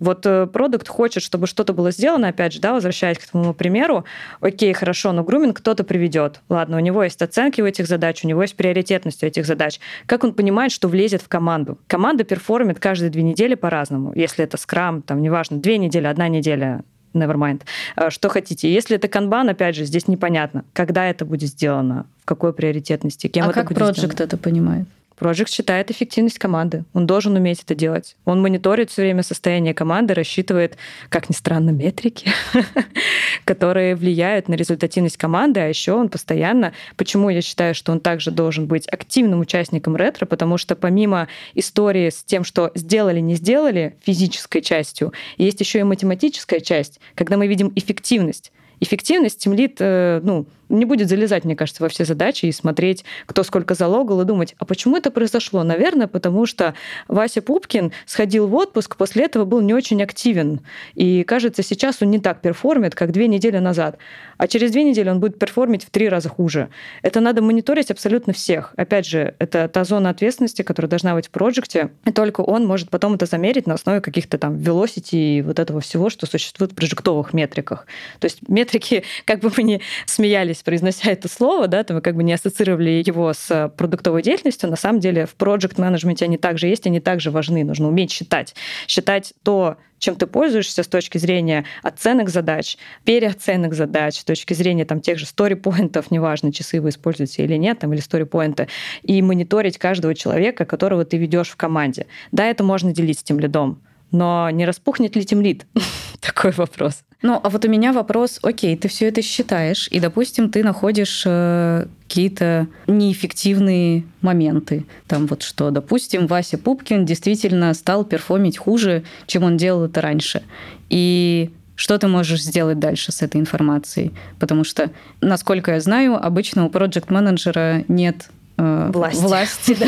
Вот 0.03 0.25
э, 0.25 0.47
продукт 0.47 0.89
хочет, 0.89 1.23
чтобы 1.23 1.47
что-то 1.47 1.71
было 1.71 1.91
сделано, 1.91 2.27
опять 2.27 2.51
же, 2.51 2.59
да, 2.59 2.73
возвращаясь 2.73 3.17
к 3.17 3.25
твоему 3.25 3.53
примеру, 3.53 4.03
окей, 4.41 4.73
хорошо, 4.73 5.13
но 5.13 5.23
груминг 5.23 5.57
кто-то 5.59 5.85
приведет. 5.85 6.41
Ладно, 6.49 6.75
у 6.75 6.81
него 6.81 7.01
есть 7.03 7.21
оценки 7.21 7.61
у 7.61 7.65
этих 7.65 7.87
задач, 7.87 8.25
у 8.25 8.27
него 8.27 8.41
есть 8.41 8.57
приоритетность 8.57 9.23
у 9.23 9.27
этих 9.27 9.45
задач. 9.45 9.79
Как 10.05 10.25
он 10.25 10.33
понимает, 10.33 10.73
что 10.73 10.89
влезет 10.89 11.21
в 11.21 11.29
команду? 11.29 11.77
Команда 11.87 12.25
перформит 12.25 12.81
каждые 12.81 13.11
две 13.11 13.23
недели 13.23 13.55
по-разному. 13.55 14.11
Если 14.13 14.43
это 14.43 14.57
скрам, 14.57 15.01
там, 15.01 15.21
неважно, 15.21 15.57
две 15.57 15.77
недели, 15.77 16.05
одна 16.05 16.27
неделя, 16.27 16.83
never 17.13 17.35
mind. 17.35 17.61
Э, 17.95 18.09
что 18.09 18.27
хотите. 18.27 18.73
Если 18.73 18.97
это 18.97 19.07
канбан, 19.07 19.47
опять 19.47 19.77
же, 19.77 19.85
здесь 19.85 20.09
непонятно, 20.09 20.65
когда 20.73 21.05
это 21.05 21.23
будет 21.23 21.49
сделано, 21.49 22.07
в 22.23 22.25
какой 22.25 22.51
приоритетности, 22.51 23.27
кем 23.27 23.45
а 23.45 23.51
это 23.51 23.53
как 23.53 23.69
будет 23.69 23.95
проджект 23.95 24.19
это 24.19 24.35
понимает? 24.35 24.85
Проджект 25.19 25.49
считает 25.49 25.91
эффективность 25.91 26.39
команды. 26.39 26.85
Он 26.93 27.05
должен 27.05 27.35
уметь 27.35 27.61
это 27.61 27.75
делать. 27.75 28.15
Он 28.25 28.41
мониторит 28.41 28.89
все 28.89 29.03
время 29.03 29.23
состояние 29.23 29.73
команды, 29.73 30.13
рассчитывает, 30.13 30.77
как 31.09 31.29
ни 31.29 31.33
странно, 31.33 31.69
метрики, 31.71 32.31
которые 33.45 33.95
влияют 33.95 34.47
на 34.47 34.55
результативность 34.55 35.17
команды, 35.17 35.59
а 35.59 35.67
еще 35.67 35.93
он 35.93 36.09
постоянно... 36.09 36.73
Почему 36.97 37.29
я 37.29 37.41
считаю, 37.41 37.75
что 37.75 37.91
он 37.91 37.99
также 37.99 38.31
должен 38.31 38.67
быть 38.67 38.87
активным 38.87 39.39
участником 39.39 39.95
ретро, 39.95 40.25
потому 40.25 40.57
что 40.57 40.75
помимо 40.75 41.27
истории 41.53 42.09
с 42.09 42.23
тем, 42.23 42.43
что 42.43 42.71
сделали, 42.75 43.19
не 43.19 43.35
сделали 43.35 43.95
физической 44.03 44.61
частью, 44.61 45.13
есть 45.37 45.59
еще 45.59 45.79
и 45.79 45.83
математическая 45.83 46.59
часть, 46.59 46.99
когда 47.15 47.37
мы 47.37 47.47
видим 47.47 47.71
эффективность. 47.75 48.51
Эффективность 48.79 49.39
тимлид, 49.39 49.77
э, 49.79 50.19
ну, 50.23 50.45
не 50.77 50.85
будет 50.85 51.09
залезать, 51.09 51.45
мне 51.45 51.55
кажется, 51.55 51.83
во 51.83 51.89
все 51.89 52.05
задачи 52.05 52.45
и 52.45 52.51
смотреть, 52.51 53.05
кто 53.25 53.43
сколько 53.43 53.75
залогал, 53.75 54.21
и 54.21 54.25
думать, 54.25 54.55
а 54.57 54.65
почему 54.65 54.97
это 54.97 55.11
произошло? 55.11 55.63
Наверное, 55.63 56.07
потому 56.07 56.45
что 56.45 56.73
Вася 57.07 57.41
Пупкин 57.41 57.91
сходил 58.05 58.47
в 58.47 58.55
отпуск, 58.55 58.95
после 58.97 59.25
этого 59.25 59.45
был 59.45 59.61
не 59.61 59.73
очень 59.73 60.01
активен. 60.03 60.61
И, 60.95 61.23
кажется, 61.23 61.63
сейчас 61.63 62.01
он 62.01 62.11
не 62.11 62.19
так 62.19 62.41
перформит, 62.41 62.95
как 62.95 63.11
две 63.11 63.27
недели 63.27 63.57
назад. 63.57 63.97
А 64.37 64.47
через 64.47 64.71
две 64.71 64.83
недели 64.83 65.09
он 65.09 65.19
будет 65.19 65.39
перформить 65.39 65.85
в 65.85 65.89
три 65.89 66.09
раза 66.09 66.29
хуже. 66.29 66.69
Это 67.01 67.19
надо 67.19 67.41
мониторить 67.41 67.91
абсолютно 67.91 68.33
всех. 68.33 68.73
Опять 68.75 69.05
же, 69.05 69.35
это 69.39 69.67
та 69.67 69.83
зона 69.83 70.09
ответственности, 70.09 70.63
которая 70.63 70.89
должна 70.89 71.13
быть 71.13 71.27
в 71.27 71.29
проекте, 71.29 71.91
и 72.05 72.11
только 72.11 72.41
он 72.41 72.65
может 72.65 72.89
потом 72.89 73.13
это 73.13 73.25
замерить 73.25 73.67
на 73.67 73.75
основе 73.75 74.01
каких-то 74.01 74.37
там 74.37 74.55
velocity 74.55 75.37
и 75.37 75.41
вот 75.41 75.59
этого 75.59 75.81
всего, 75.81 76.09
что 76.09 76.25
существует 76.25 76.71
в 76.71 76.75
прожектовых 76.75 77.33
метриках. 77.33 77.85
То 78.19 78.25
есть 78.25 78.47
метрики, 78.47 79.03
как 79.25 79.39
бы 79.39 79.51
мы 79.55 79.63
ни 79.63 79.81
смеялись 80.05 80.62
произнося 80.63 81.11
это 81.11 81.27
слово, 81.27 81.67
да, 81.67 81.83
то 81.83 81.93
мы 81.93 82.01
как 82.01 82.15
бы 82.15 82.23
не 82.23 82.33
ассоциировали 82.33 83.03
его 83.05 83.33
с 83.33 83.71
продуктовой 83.77 84.21
деятельностью, 84.21 84.69
на 84.69 84.75
самом 84.75 84.99
деле 84.99 85.25
в 85.25 85.35
проект 85.35 85.77
менеджменте 85.77 86.25
они 86.25 86.37
также 86.37 86.67
есть, 86.67 86.87
они 86.87 86.99
также 86.99 87.31
важны. 87.31 87.63
Нужно 87.63 87.87
уметь 87.87 88.11
считать. 88.11 88.55
Считать 88.87 89.33
то, 89.43 89.77
чем 89.99 90.15
ты 90.15 90.27
пользуешься 90.27 90.83
с 90.83 90.87
точки 90.87 91.17
зрения 91.17 91.65
оценок 91.81 92.29
задач, 92.29 92.77
переоценок 93.05 93.73
задач, 93.73 94.19
с 94.19 94.23
точки 94.23 94.53
зрения 94.53 94.85
там, 94.85 94.99
тех 94.99 95.17
же 95.17 95.25
story-поинтов, 95.25 96.11
неважно, 96.11 96.51
часы 96.51 96.81
вы 96.81 96.89
используете 96.89 97.43
или 97.43 97.55
нет, 97.55 97.79
там, 97.79 97.93
или 97.93 98.01
story-поинты, 98.01 98.67
и 99.03 99.21
мониторить 99.21 99.77
каждого 99.77 100.13
человека, 100.15 100.65
которого 100.65 101.05
ты 101.05 101.17
ведешь 101.17 101.49
в 101.49 101.55
команде. 101.55 102.07
Да, 102.31 102.45
это 102.45 102.63
можно 102.63 102.91
делить 102.91 103.19
с 103.19 103.23
тем 103.23 103.39
лидом, 103.39 103.81
но 104.13 104.49
не 104.49 104.65
распухнет 104.65 105.17
ли 105.17 105.25
тем 105.25 105.41
лид? 105.41 105.65
Такой 106.21 106.51
вопрос. 106.51 107.03
Ну, 107.21 107.39
а 107.41 107.49
вот 107.49 107.65
у 107.65 107.69
меня 107.69 107.91
вопрос, 107.91 108.39
окей, 108.43 108.77
ты 108.77 108.87
все 108.87 109.07
это 109.07 109.21
считаешь, 109.21 109.87
и, 109.91 109.99
допустим, 109.99 110.49
ты 110.49 110.63
находишь 110.63 111.23
э, 111.25 111.87
какие-то 112.07 112.67
неэффективные 112.87 114.03
моменты. 114.21 114.85
Там 115.07 115.25
вот 115.27 115.41
что, 115.41 115.71
допустим, 115.71 116.27
Вася 116.27 116.57
Пупкин 116.57 117.05
действительно 117.05 117.73
стал 117.73 118.05
перформить 118.05 118.57
хуже, 118.57 119.03
чем 119.25 119.43
он 119.43 119.57
делал 119.57 119.85
это 119.85 119.99
раньше. 119.99 120.43
И 120.89 121.49
что 121.75 121.97
ты 121.97 122.07
можешь 122.07 122.43
сделать 122.43 122.79
дальше 122.79 123.11
с 123.11 123.21
этой 123.21 123.41
информацией? 123.41 124.13
Потому 124.39 124.63
что, 124.63 124.91
насколько 125.21 125.71
я 125.71 125.79
знаю, 125.79 126.15
обычно 126.23 126.65
у 126.65 126.69
проект-менеджера 126.69 127.83
нет 127.87 128.29
э, 128.57 128.89
власти. 128.91 129.21
власти 129.21 129.73
да. 129.79 129.87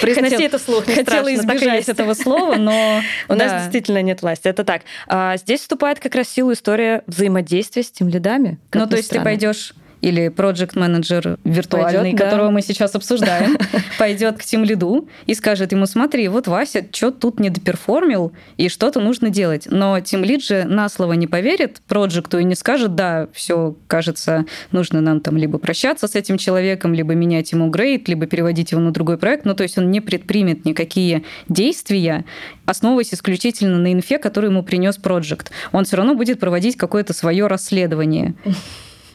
Произноси 0.00 0.42
это 0.42 0.58
вслух, 0.58 0.86
не 0.86 0.94
Хотела 0.94 1.22
страшно, 1.22 1.34
избежать 1.34 1.88
этого 1.88 2.14
слова, 2.14 2.56
но... 2.56 3.00
У 3.28 3.34
нас 3.34 3.62
действительно 3.62 4.02
нет 4.02 4.22
власти, 4.22 4.48
это 4.48 4.64
так. 4.64 4.82
А 5.06 5.36
здесь 5.36 5.60
вступает 5.60 6.00
как 6.00 6.14
раз 6.14 6.28
силу 6.28 6.52
история 6.52 7.02
взаимодействия 7.06 7.82
с 7.82 7.90
тем 7.90 8.08
лидами. 8.08 8.58
Ну, 8.72 8.86
то 8.86 8.96
есть 8.96 9.10
ты 9.10 9.20
пойдешь 9.20 9.74
или 10.04 10.28
проект 10.28 10.76
менеджер 10.76 11.38
виртуальный, 11.44 12.12
пойдет, 12.12 12.20
которого 12.20 12.48
да. 12.48 12.52
мы 12.52 12.60
сейчас 12.60 12.94
обсуждаем, 12.94 13.56
пойдет 13.98 14.36
к 14.36 14.44
тем 14.44 14.62
лиду 14.62 15.08
и 15.24 15.32
скажет 15.34 15.72
ему, 15.72 15.86
смотри, 15.86 16.28
вот 16.28 16.46
Вася 16.46 16.86
что 16.92 17.10
тут 17.10 17.40
не 17.40 17.48
доперформил, 17.48 18.32
и 18.58 18.68
что-то 18.68 19.00
нужно 19.00 19.30
делать. 19.30 19.66
Но 19.70 19.98
тимлид 20.00 20.44
же 20.44 20.64
на 20.64 20.90
слово 20.90 21.14
не 21.14 21.26
поверит 21.26 21.80
проджекту 21.88 22.38
и 22.38 22.44
не 22.44 22.54
скажет, 22.54 22.94
да, 22.94 23.28
все, 23.32 23.76
кажется, 23.86 24.44
нужно 24.72 25.00
нам 25.00 25.20
там 25.20 25.38
либо 25.38 25.56
прощаться 25.56 26.06
с 26.06 26.14
этим 26.14 26.36
человеком, 26.36 26.92
либо 26.92 27.14
менять 27.14 27.52
ему 27.52 27.70
грейд, 27.70 28.06
либо 28.06 28.26
переводить 28.26 28.72
его 28.72 28.82
на 28.82 28.92
другой 28.92 29.16
проект. 29.16 29.46
Ну, 29.46 29.54
то 29.54 29.62
есть 29.62 29.78
он 29.78 29.90
не 29.90 30.02
предпримет 30.02 30.66
никакие 30.66 31.24
действия, 31.48 32.26
основываясь 32.66 33.14
исключительно 33.14 33.78
на 33.78 33.90
инфе, 33.90 34.18
который 34.18 34.50
ему 34.50 34.62
принес 34.62 34.98
проджект. 34.98 35.50
Он 35.72 35.86
все 35.86 35.96
равно 35.96 36.14
будет 36.14 36.40
проводить 36.40 36.76
какое-то 36.76 37.14
свое 37.14 37.46
расследование. 37.46 38.34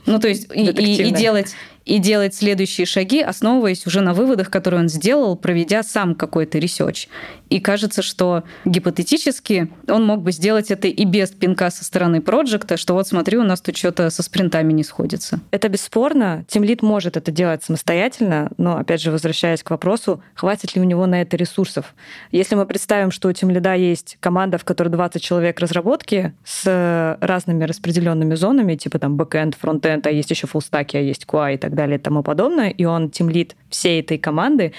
Ну, 0.10 0.20
то 0.20 0.28
есть 0.28 0.48
и, 0.54 0.64
и, 0.64 1.08
и 1.08 1.12
делать 1.12 1.56
и 1.90 1.98
делать 1.98 2.36
следующие 2.36 2.86
шаги, 2.86 3.20
основываясь 3.20 3.88
уже 3.88 4.02
на 4.02 4.14
выводах, 4.14 4.52
которые 4.52 4.82
он 4.82 4.90
сделал, 4.90 5.36
проведя 5.36 5.82
сам 5.82 6.14
какой-то 6.14 6.60
ресерч. 6.60 7.08
И 7.50 7.60
кажется, 7.60 8.04
что 8.04 8.44
гипотетически 8.64 9.72
он 9.88 10.06
мог 10.06 10.22
бы 10.22 10.32
сделать 10.32 10.70
это 10.70 10.88
и 10.88 11.04
без 11.04 11.30
пинка 11.32 11.72
со 11.72 11.84
стороны 11.84 12.22
проекта, 12.22 12.78
что 12.78 12.94
вот 12.94 13.08
смотри, 13.08 13.40
у 13.40 13.44
нас 13.44 13.60
тут 13.60 13.76
что-то 13.76 14.12
со 14.12 14.22
спринтами 14.22 14.72
не 14.72 14.84
сходится. 14.84 15.40
Это 15.50 15.68
бесспорно. 15.68 16.46
Тимлит 16.48 16.84
может 16.84 17.18
это 17.18 17.32
делать 17.32 17.64
самостоятельно, 17.64 18.52
но, 18.58 18.78
опять 18.78 19.02
же, 19.02 19.10
возвращаясь 19.10 19.64
к 19.64 19.72
вопросу, 19.72 20.22
хватит 20.36 20.76
ли 20.76 20.82
у 20.82 20.84
него 20.84 21.08
на 21.08 21.24
это 21.24 21.38
ресурсов. 21.38 21.96
Если 22.32 22.54
мы 22.54 22.68
представим, 22.68 23.10
что 23.10 23.30
у 23.30 23.34
Тимлида 23.34 23.74
есть 23.74 24.18
команда, 24.20 24.60
в 24.60 24.64
которой 24.64 24.90
20 24.90 25.24
человек 25.24 25.60
разработки 25.60 26.34
с 26.46 27.18
разными 27.20 27.64
распределенными 27.64 28.36
зонами, 28.36 28.76
типа 28.76 29.00
там 29.00 29.18
бэкэнд, 29.18 29.56
фронтенд, 29.56 30.06
а 30.06 30.12
есть 30.12 30.30
еще 30.30 30.46
фуллстаки, 30.46 30.98
а 30.98 31.02
есть 31.02 31.26
QA 31.28 31.56
и 31.56 31.58
так 31.58 31.74
далее 31.74 31.79
и 31.86 32.04
тому 32.04 32.24
подобное, 32.24 32.70
и 32.70 32.86
он 32.86 33.10
тимлит 33.10 33.56
всей 33.70 34.02
этой 34.02 34.18
команды, 34.18 34.74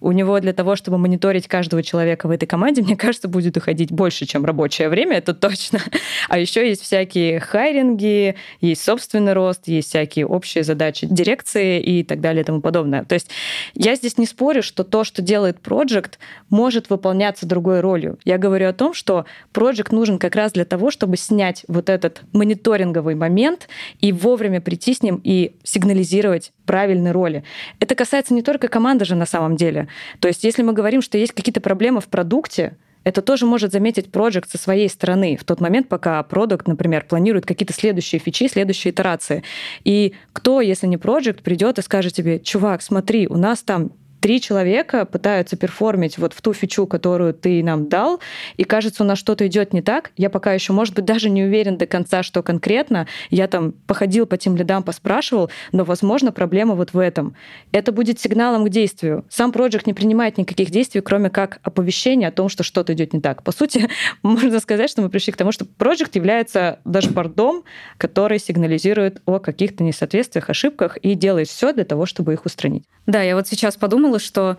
у 0.00 0.12
него 0.12 0.40
для 0.40 0.52
того, 0.52 0.76
чтобы 0.76 0.98
мониторить 0.98 1.46
каждого 1.46 1.82
человека 1.82 2.26
в 2.26 2.30
этой 2.30 2.46
команде, 2.46 2.82
мне 2.90 2.96
кажется, 2.96 3.28
будет 3.28 3.56
уходить 3.56 3.92
больше, 3.92 4.26
чем 4.26 4.44
рабочее 4.44 4.88
время, 4.88 5.18
это 5.18 5.34
точно. 5.34 5.80
А 6.28 6.38
еще 6.38 6.66
есть 6.68 6.82
всякие 6.82 7.40
хайринги, 7.40 8.36
есть 8.60 8.82
собственный 8.82 9.32
рост, 9.32 9.68
есть 9.68 9.88
всякие 9.88 10.26
общие 10.26 10.64
задачи 10.64 11.06
дирекции 11.06 11.80
и 11.80 12.02
так 12.02 12.20
далее 12.20 12.42
и 12.42 12.44
тому 12.44 12.60
подобное. 12.60 13.04
То 13.04 13.14
есть 13.14 13.30
я 13.74 13.94
здесь 13.94 14.18
не 14.18 14.26
спорю, 14.26 14.62
что 14.62 14.84
то, 14.84 15.04
что 15.04 15.22
делает 15.22 15.58
Project, 15.62 16.14
может 16.48 16.90
выполняться 16.90 17.46
другой 17.46 17.80
ролью. 17.80 18.18
Я 18.24 18.38
говорю 18.38 18.68
о 18.68 18.72
том, 18.72 18.94
что 18.94 19.26
Project 19.52 19.94
нужен 19.94 20.18
как 20.18 20.34
раз 20.36 20.52
для 20.52 20.64
того, 20.64 20.90
чтобы 20.90 21.16
снять 21.16 21.64
вот 21.68 21.88
этот 21.88 22.22
мониторинговый 22.32 23.14
момент 23.14 23.68
и 24.00 24.12
вовремя 24.12 24.60
прийти 24.60 24.94
с 24.94 25.02
ним 25.02 25.20
и 25.22 25.56
сигнализировать 25.62 26.52
правильной 26.70 27.10
роли. 27.10 27.42
Это 27.80 27.94
касается 27.94 28.32
не 28.32 28.42
только 28.42 28.68
команды 28.68 29.04
же 29.04 29.16
на 29.16 29.26
самом 29.26 29.56
деле. 29.56 29.88
То 30.20 30.28
есть 30.28 30.44
если 30.44 30.62
мы 30.62 30.72
говорим, 30.72 31.02
что 31.02 31.18
есть 31.18 31.32
какие-то 31.32 31.60
проблемы 31.60 32.00
в 32.00 32.08
продукте, 32.08 32.76
это 33.02 33.22
тоже 33.22 33.46
может 33.46 33.72
заметить 33.72 34.12
проект 34.12 34.50
со 34.50 34.58
своей 34.58 34.88
стороны 34.88 35.36
в 35.36 35.44
тот 35.44 35.60
момент, 35.60 35.88
пока 35.88 36.22
продукт, 36.22 36.68
например, 36.68 37.04
планирует 37.08 37.46
какие-то 37.46 37.72
следующие 37.72 38.18
фичи, 38.18 38.48
следующие 38.48 38.92
итерации. 38.92 39.42
И 39.84 40.14
кто, 40.32 40.60
если 40.60 40.86
не 40.86 40.98
проект, 40.98 41.42
придет 41.42 41.78
и 41.78 41.82
скажет 41.82 42.12
тебе, 42.12 42.38
чувак, 42.38 42.82
смотри, 42.82 43.26
у 43.26 43.36
нас 43.36 43.62
там 43.62 43.92
три 44.20 44.40
человека 44.40 45.04
пытаются 45.04 45.56
перформить 45.56 46.18
вот 46.18 46.32
в 46.32 46.42
ту 46.42 46.52
фичу, 46.52 46.86
которую 46.86 47.34
ты 47.34 47.62
нам 47.62 47.88
дал, 47.88 48.20
и 48.56 48.64
кажется, 48.64 49.02
у 49.02 49.06
нас 49.06 49.18
что-то 49.18 49.46
идет 49.46 49.72
не 49.72 49.82
так. 49.82 50.12
Я 50.16 50.30
пока 50.30 50.52
еще, 50.52 50.72
может 50.72 50.94
быть, 50.94 51.04
даже 51.04 51.30
не 51.30 51.44
уверен 51.44 51.76
до 51.76 51.86
конца, 51.86 52.22
что 52.22 52.42
конкретно. 52.42 53.06
Я 53.30 53.48
там 53.48 53.72
походил 53.86 54.26
по 54.26 54.36
тем 54.36 54.56
лидам, 54.56 54.82
поспрашивал, 54.82 55.50
но, 55.72 55.84
возможно, 55.84 56.32
проблема 56.32 56.74
вот 56.74 56.92
в 56.92 56.98
этом. 56.98 57.34
Это 57.72 57.92
будет 57.92 58.20
сигналом 58.20 58.64
к 58.64 58.68
действию. 58.68 59.24
Сам 59.28 59.52
проект 59.52 59.86
не 59.86 59.94
принимает 59.94 60.38
никаких 60.38 60.70
действий, 60.70 61.00
кроме 61.00 61.30
как 61.30 61.60
оповещения 61.62 62.28
о 62.28 62.32
том, 62.32 62.48
что 62.48 62.62
что-то 62.62 62.92
идет 62.92 63.12
не 63.12 63.20
так. 63.20 63.42
По 63.42 63.52
сути, 63.52 63.88
можно 64.22 64.60
сказать, 64.60 64.90
что 64.90 65.02
мы 65.02 65.08
пришли 65.08 65.32
к 65.32 65.36
тому, 65.36 65.52
что 65.52 65.64
проект 65.64 66.16
является 66.16 66.80
дашбордом, 66.84 67.64
который 67.98 68.38
сигнализирует 68.38 69.22
о 69.26 69.38
каких-то 69.38 69.84
несоответствиях, 69.84 70.50
ошибках 70.50 70.96
и 70.98 71.14
делает 71.14 71.48
все 71.48 71.72
для 71.72 71.84
того, 71.84 72.06
чтобы 72.06 72.32
их 72.32 72.44
устранить. 72.44 72.84
Да, 73.06 73.22
я 73.22 73.34
вот 73.34 73.48
сейчас 73.48 73.76
подумала, 73.76 74.09
что 74.18 74.58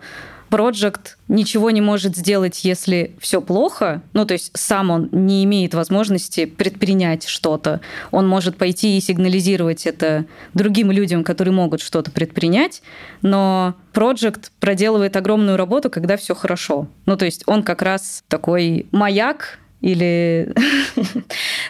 Project 0.52 1.16
ничего 1.28 1.70
не 1.70 1.80
может 1.80 2.14
сделать, 2.14 2.62
если 2.62 3.16
все 3.18 3.40
плохо. 3.40 4.02
Ну, 4.12 4.26
то 4.26 4.34
есть 4.34 4.50
сам 4.54 4.90
он 4.90 5.08
не 5.10 5.44
имеет 5.44 5.72
возможности 5.72 6.44
предпринять 6.44 7.26
что-то. 7.26 7.80
Он 8.10 8.28
может 8.28 8.58
пойти 8.58 8.98
и 8.98 9.00
сигнализировать 9.00 9.86
это 9.86 10.26
другим 10.52 10.92
людям, 10.92 11.24
которые 11.24 11.54
могут 11.54 11.80
что-то 11.80 12.10
предпринять, 12.10 12.82
но 13.22 13.74
Project 13.94 14.50
проделывает 14.60 15.16
огромную 15.16 15.56
работу, 15.56 15.88
когда 15.88 16.18
все 16.18 16.34
хорошо. 16.34 16.86
Ну, 17.06 17.16
то 17.16 17.24
есть 17.24 17.44
он 17.46 17.62
как 17.62 17.80
раз 17.80 18.22
такой 18.28 18.86
маяк, 18.92 19.58
или... 19.82 20.54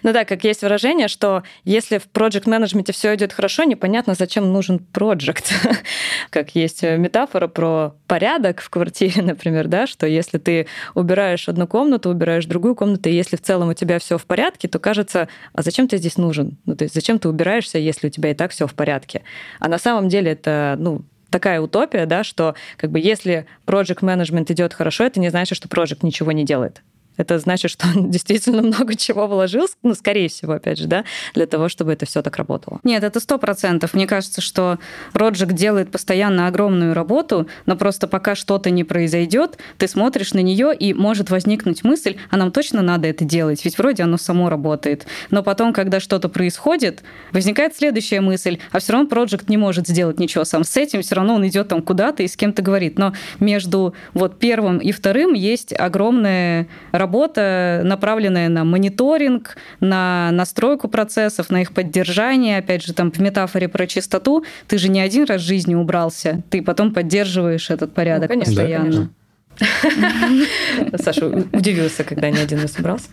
ну 0.03 0.13
да, 0.13 0.25
как 0.25 0.45
есть 0.45 0.63
выражение, 0.63 1.09
что 1.09 1.43
если 1.65 1.99
в 1.99 2.07
project 2.13 2.49
менеджменте 2.49 2.93
все 2.93 3.15
идет 3.15 3.33
хорошо, 3.33 3.65
непонятно, 3.65 4.15
зачем 4.15 4.53
нужен 4.53 4.87
project. 4.93 5.51
как 6.31 6.55
есть 6.55 6.83
метафора 6.83 7.49
про 7.49 7.95
порядок 8.07 8.61
в 8.61 8.69
квартире, 8.69 9.23
например, 9.23 9.67
да, 9.67 9.87
что 9.87 10.07
если 10.07 10.39
ты 10.39 10.67
убираешь 10.95 11.49
одну 11.49 11.67
комнату, 11.67 12.11
убираешь 12.11 12.45
другую 12.45 12.77
комнату, 12.77 13.09
и 13.09 13.15
если 13.15 13.37
в 13.37 13.43
целом 13.43 13.71
у 13.71 13.75
тебя 13.75 13.99
все 13.99 14.19
в 14.19 14.27
порядке, 14.27 14.69
то 14.69 14.79
кажется, 14.79 15.29
а 15.55 15.63
зачем 15.63 15.89
ты 15.89 15.97
здесь 15.97 16.19
нужен? 16.19 16.59
Ну, 16.67 16.77
то 16.77 16.85
есть 16.85 16.95
зачем 16.95 17.19
ты 17.19 17.31
убираешься, 17.31 17.79
если 17.79 18.09
у 18.09 18.11
тебя 18.11 18.31
и 18.31 18.35
так 18.35 18.51
все 18.53 18.67
в 18.67 18.75
порядке? 18.75 19.23
А 19.59 19.69
на 19.69 19.79
самом 19.79 20.11
деле 20.11 20.33
это, 20.33 20.77
ну, 20.79 21.01
такая 21.31 21.63
утопия, 21.63 22.05
да, 22.05 22.25
что 22.25 22.55
как 22.77 22.91
бы 22.91 23.01
если 23.01 23.47
project 23.67 24.05
менеджмент 24.05 24.51
идет 24.51 24.75
хорошо, 24.75 25.05
это 25.05 25.19
не 25.19 25.31
значит, 25.31 25.57
что 25.57 25.67
project 25.67 26.01
ничего 26.03 26.31
не 26.33 26.45
делает 26.45 26.83
это 27.17 27.39
значит, 27.39 27.71
что 27.71 27.87
он 27.95 28.11
действительно 28.11 28.63
много 28.63 28.95
чего 28.95 29.27
вложил, 29.27 29.67
ну, 29.83 29.95
скорее 29.95 30.29
всего, 30.29 30.53
опять 30.53 30.79
же, 30.79 30.87
да, 30.87 31.05
для 31.35 31.47
того, 31.47 31.69
чтобы 31.69 31.93
это 31.93 32.07
все 32.07 32.23
так 32.23 32.37
работало. 32.37 32.81
Нет, 32.85 33.05
это 33.05 33.21
сто 33.21 33.39
процентов. 33.39 33.95
Мне 33.95 34.07
кажется, 34.07 34.41
что 34.41 34.79
Project 35.13 35.53
делает 35.53 35.91
постоянно 35.91 36.47
огромную 36.47 36.95
работу, 36.95 37.49
но 37.67 37.77
просто 37.77 38.07
пока 38.07 38.35
что-то 38.35 38.71
не 38.71 38.85
произойдет, 38.85 39.59
ты 39.79 39.89
смотришь 39.89 40.35
на 40.35 40.41
нее 40.41 40.75
и 40.75 40.95
может 40.95 41.31
возникнуть 41.31 41.85
мысль, 41.85 42.17
а 42.31 42.37
нам 42.37 42.51
точно 42.51 42.83
надо 42.83 43.09
это 43.09 43.25
делать, 43.25 43.65
ведь 43.65 43.79
вроде 43.79 44.03
оно 44.03 44.17
само 44.17 44.49
работает. 44.49 45.07
Но 45.31 45.43
потом, 45.43 45.73
когда 45.73 46.01
что-то 46.01 46.29
происходит, 46.29 47.03
возникает 47.33 47.77
следующая 47.77 48.21
мысль, 48.21 48.59
а 48.71 48.79
все 48.79 48.93
равно 48.95 49.09
Project 49.09 49.45
не 49.49 49.57
может 49.57 49.89
сделать 49.89 50.19
ничего 50.19 50.45
сам 50.45 50.65
с 50.65 50.77
этим, 50.77 51.03
все 51.03 51.15
равно 51.15 51.35
он 51.35 51.47
идет 51.47 51.69
там 51.69 51.83
куда-то 51.83 52.23
и 52.23 52.29
с 52.29 52.37
кем-то 52.37 52.63
говорит. 52.63 52.99
Но 52.99 53.13
между 53.41 53.95
вот 54.15 54.39
первым 54.39 54.79
и 54.79 54.93
вторым 54.93 55.35
есть 55.35 55.73
огромная 55.79 56.69
работа, 57.03 57.81
направленная 57.85 58.49
на 58.49 58.65
мониторинг, 58.65 59.57
на 59.81 60.31
настройку 60.33 60.89
процессов, 60.89 61.51
на 61.51 61.63
их 61.63 61.73
поддержание. 61.75 62.59
Опять 62.59 62.85
же, 62.85 62.93
там 62.95 63.11
в 63.11 63.19
метафоре 63.19 63.69
про 63.69 63.87
чистоту, 63.87 64.45
ты 64.69 64.79
же 64.79 64.89
не 64.89 65.01
один 65.01 65.25
раз 65.25 65.43
в 65.43 65.45
жизни 65.45 65.75
убрался, 65.75 66.43
ты 66.51 66.63
потом 66.63 66.95
поддерживаешь 66.95 67.71
этот 67.71 67.93
порядок 67.93 68.31
ну, 68.31 68.35
конечно, 68.35 68.55
постоянно. 68.55 69.11
Саша 70.97 71.27
удивился, 71.53 72.05
когда 72.05 72.31
не 72.31 72.39
один 72.39 72.61
раз 72.61 72.79
убрался. 72.79 73.09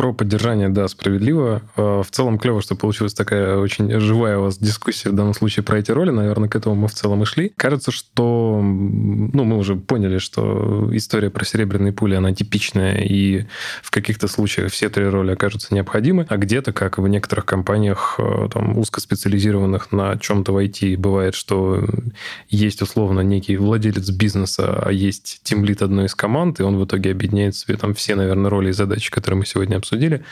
Про 0.00 0.14
поддержание, 0.14 0.70
да, 0.70 0.88
справедливо. 0.88 1.60
А, 1.76 2.02
в 2.02 2.10
целом 2.10 2.38
клево, 2.38 2.62
что 2.62 2.74
получилась 2.74 3.12
такая 3.12 3.58
очень 3.58 4.00
живая 4.00 4.38
у 4.38 4.44
вас 4.44 4.56
дискуссия 4.56 5.10
в 5.10 5.12
данном 5.12 5.34
случае 5.34 5.62
про 5.62 5.78
эти 5.78 5.90
роли. 5.90 6.08
Наверное, 6.08 6.48
к 6.48 6.56
этому 6.56 6.74
мы 6.74 6.88
в 6.88 6.94
целом 6.94 7.22
и 7.22 7.26
шли. 7.26 7.52
Кажется, 7.54 7.90
что 7.90 8.60
ну, 8.62 9.44
мы 9.44 9.58
уже 9.58 9.76
поняли, 9.76 10.16
что 10.16 10.88
история 10.96 11.28
про 11.28 11.44
серебряные 11.44 11.92
пули, 11.92 12.14
она 12.14 12.32
типичная, 12.32 12.96
и 13.02 13.44
в 13.82 13.90
каких-то 13.90 14.26
случаях 14.26 14.72
все 14.72 14.88
три 14.88 15.04
роли 15.04 15.32
окажутся 15.32 15.74
необходимы, 15.74 16.24
а 16.30 16.38
где-то, 16.38 16.72
как 16.72 16.96
в 16.96 17.06
некоторых 17.06 17.44
компаниях, 17.44 18.14
а, 18.16 18.48
там, 18.48 18.78
узкоспециализированных 18.78 19.92
на 19.92 20.16
чем-то 20.16 20.54
в 20.54 20.64
IT, 20.64 20.96
бывает, 20.96 21.34
что 21.34 21.86
есть 22.48 22.80
условно 22.80 23.20
некий 23.20 23.58
владелец 23.58 24.08
бизнеса, 24.08 24.82
а 24.82 24.90
есть 24.92 25.40
тимлит 25.42 25.82
одной 25.82 26.06
из 26.06 26.14
команд, 26.14 26.58
и 26.58 26.62
он 26.62 26.78
в 26.78 26.86
итоге 26.86 27.10
объединяет 27.10 27.54
себе 27.54 27.76
там 27.76 27.92
все, 27.92 28.14
наверное, 28.14 28.48
роли 28.48 28.70
и 28.70 28.72
задачи, 28.72 29.10
которые 29.10 29.40
мы 29.40 29.44
сегодня 29.44 29.76
обсуждаем 29.76 29.89
обсудили. 29.90 30.22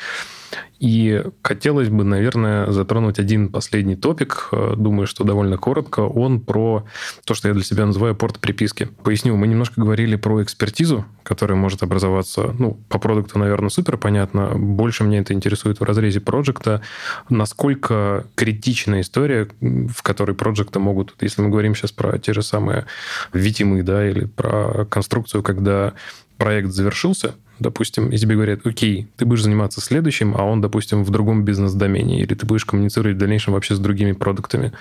И 0.80 1.24
хотелось 1.42 1.88
бы, 1.88 2.04
наверное, 2.04 2.70
затронуть 2.70 3.18
один 3.18 3.50
последний 3.50 3.96
топик. 3.96 4.48
Думаю, 4.76 5.06
что 5.06 5.24
довольно 5.24 5.58
коротко. 5.58 6.00
Он 6.00 6.40
про 6.40 6.86
то, 7.24 7.34
что 7.34 7.48
я 7.48 7.54
для 7.54 7.64
себя 7.64 7.84
называю 7.84 8.14
порт 8.14 8.38
приписки. 8.38 8.88
Поясню, 9.02 9.36
мы 9.36 9.46
немножко 9.46 9.80
говорили 9.80 10.16
про 10.16 10.42
экспертизу, 10.42 11.04
которая 11.22 11.58
может 11.58 11.82
образоваться, 11.82 12.54
ну, 12.58 12.80
по 12.88 12.98
продукту, 12.98 13.38
наверное, 13.38 13.68
супер 13.68 13.98
понятно. 13.98 14.52
Больше 14.54 15.04
меня 15.04 15.18
это 15.18 15.34
интересует 15.34 15.80
в 15.80 15.82
разрезе 15.82 16.20
проекта. 16.20 16.80
Насколько 17.28 18.24
критичная 18.36 19.02
история, 19.02 19.48
в 19.60 20.02
которой 20.02 20.34
проекты 20.34 20.78
могут, 20.78 21.14
если 21.20 21.42
мы 21.42 21.50
говорим 21.50 21.74
сейчас 21.74 21.92
про 21.92 22.18
те 22.18 22.32
же 22.32 22.42
самые 22.42 22.86
витимы, 23.34 23.82
да, 23.82 24.08
или 24.08 24.24
про 24.24 24.86
конструкцию, 24.86 25.42
когда 25.42 25.92
проект 26.38 26.70
завершился, 26.70 27.34
допустим, 27.58 28.08
и 28.10 28.16
тебе 28.16 28.34
говорят, 28.34 28.66
окей, 28.66 29.08
ты 29.16 29.24
будешь 29.24 29.42
заниматься 29.42 29.80
следующим, 29.80 30.34
а 30.36 30.44
он, 30.44 30.60
допустим, 30.60 31.04
в 31.04 31.10
другом 31.10 31.44
бизнес-домене, 31.44 32.20
или 32.20 32.34
ты 32.34 32.46
будешь 32.46 32.64
коммуницировать 32.64 33.16
в 33.16 33.18
дальнейшем 33.18 33.54
вообще 33.54 33.74
с 33.74 33.78
другими 33.78 34.12
продуктами. 34.12 34.72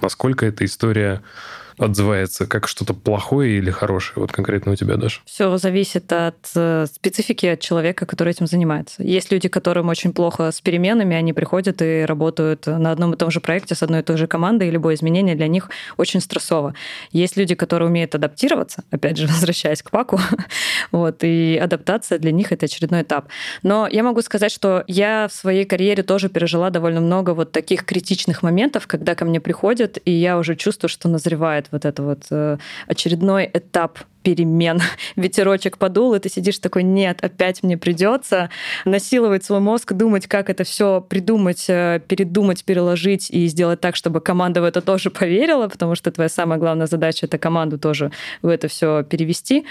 Насколько 0.00 0.46
эта 0.46 0.64
история 0.64 1.22
отзывается 1.78 2.46
как 2.46 2.68
что-то 2.68 2.94
плохое 2.94 3.58
или 3.58 3.70
хорошее, 3.70 4.14
вот 4.16 4.32
конкретно 4.32 4.72
у 4.72 4.76
тебя 4.76 4.96
даже? 4.96 5.20
Все 5.24 5.56
зависит 5.58 6.12
от 6.12 6.36
э, 6.54 6.86
специфики 6.92 7.46
от 7.46 7.60
человека, 7.60 8.06
который 8.06 8.30
этим 8.30 8.46
занимается. 8.46 9.02
Есть 9.02 9.30
люди, 9.30 9.48
которым 9.48 9.88
очень 9.88 10.12
плохо 10.12 10.50
с 10.50 10.60
переменами, 10.60 11.16
они 11.16 11.32
приходят 11.32 11.82
и 11.82 12.04
работают 12.04 12.66
на 12.66 12.92
одном 12.92 13.14
и 13.14 13.16
том 13.16 13.30
же 13.30 13.40
проекте 13.40 13.74
с 13.74 13.82
одной 13.82 14.00
и 14.00 14.02
той 14.02 14.16
же 14.16 14.26
командой, 14.26 14.68
и 14.68 14.70
любое 14.70 14.94
изменение 14.94 15.34
для 15.34 15.48
них 15.48 15.70
очень 15.96 16.20
стрессово. 16.20 16.74
Есть 17.12 17.36
люди, 17.36 17.54
которые 17.54 17.88
умеют 17.88 18.14
адаптироваться, 18.14 18.84
опять 18.90 19.16
же, 19.16 19.26
возвращаясь 19.28 19.82
к 19.82 19.90
Паку, 19.90 20.18
вот, 20.92 21.18
и 21.22 21.60
адаптация 21.62 22.18
для 22.18 22.32
них— 22.32 22.46
это 22.52 22.66
очередной 22.66 23.02
этап. 23.02 23.28
Но 23.62 23.86
я 23.90 24.02
могу 24.02 24.22
сказать, 24.22 24.52
что 24.52 24.84
я 24.86 25.28
в 25.28 25.34
своей 25.34 25.64
карьере 25.64 26.02
тоже 26.02 26.28
пережила 26.28 26.70
довольно 26.70 27.00
много 27.00 27.30
вот 27.30 27.52
таких 27.52 27.84
критичных 27.84 28.42
моментов, 28.42 28.86
когда 28.86 29.14
ко 29.14 29.24
мне 29.24 29.40
приходят, 29.40 29.98
и 30.04 30.10
я 30.10 30.38
уже 30.38 30.56
чувствую, 30.56 30.88
что 30.88 31.08
назревает 31.08 31.65
вот 31.72 31.84
это 31.84 32.02
вот 32.02 32.24
э, 32.30 32.58
очередной 32.86 33.50
этап 33.52 33.98
перемен. 34.22 34.80
Ветерочек 35.16 35.78
подул, 35.78 36.14
и 36.14 36.18
ты 36.18 36.28
сидишь 36.28 36.58
такой, 36.58 36.82
нет, 36.82 37.22
опять 37.22 37.62
мне 37.62 37.78
придется 37.78 38.50
насиловать 38.84 39.44
свой 39.44 39.60
мозг, 39.60 39.92
думать, 39.92 40.26
как 40.26 40.50
это 40.50 40.64
все 40.64 41.00
придумать, 41.00 41.66
э, 41.68 42.00
передумать, 42.06 42.64
переложить 42.64 43.30
и 43.30 43.46
сделать 43.46 43.80
так, 43.80 43.96
чтобы 43.96 44.20
команда 44.20 44.60
в 44.60 44.64
это 44.64 44.80
тоже 44.80 45.10
поверила, 45.10 45.68
потому 45.68 45.94
что 45.94 46.10
твоя 46.10 46.28
самая 46.28 46.58
главная 46.58 46.86
задача— 46.86 47.26
это 47.26 47.38
команду 47.38 47.78
тоже 47.78 48.10
в 48.42 48.48
это 48.48 48.68
все 48.68 49.02
перевести. 49.04 49.64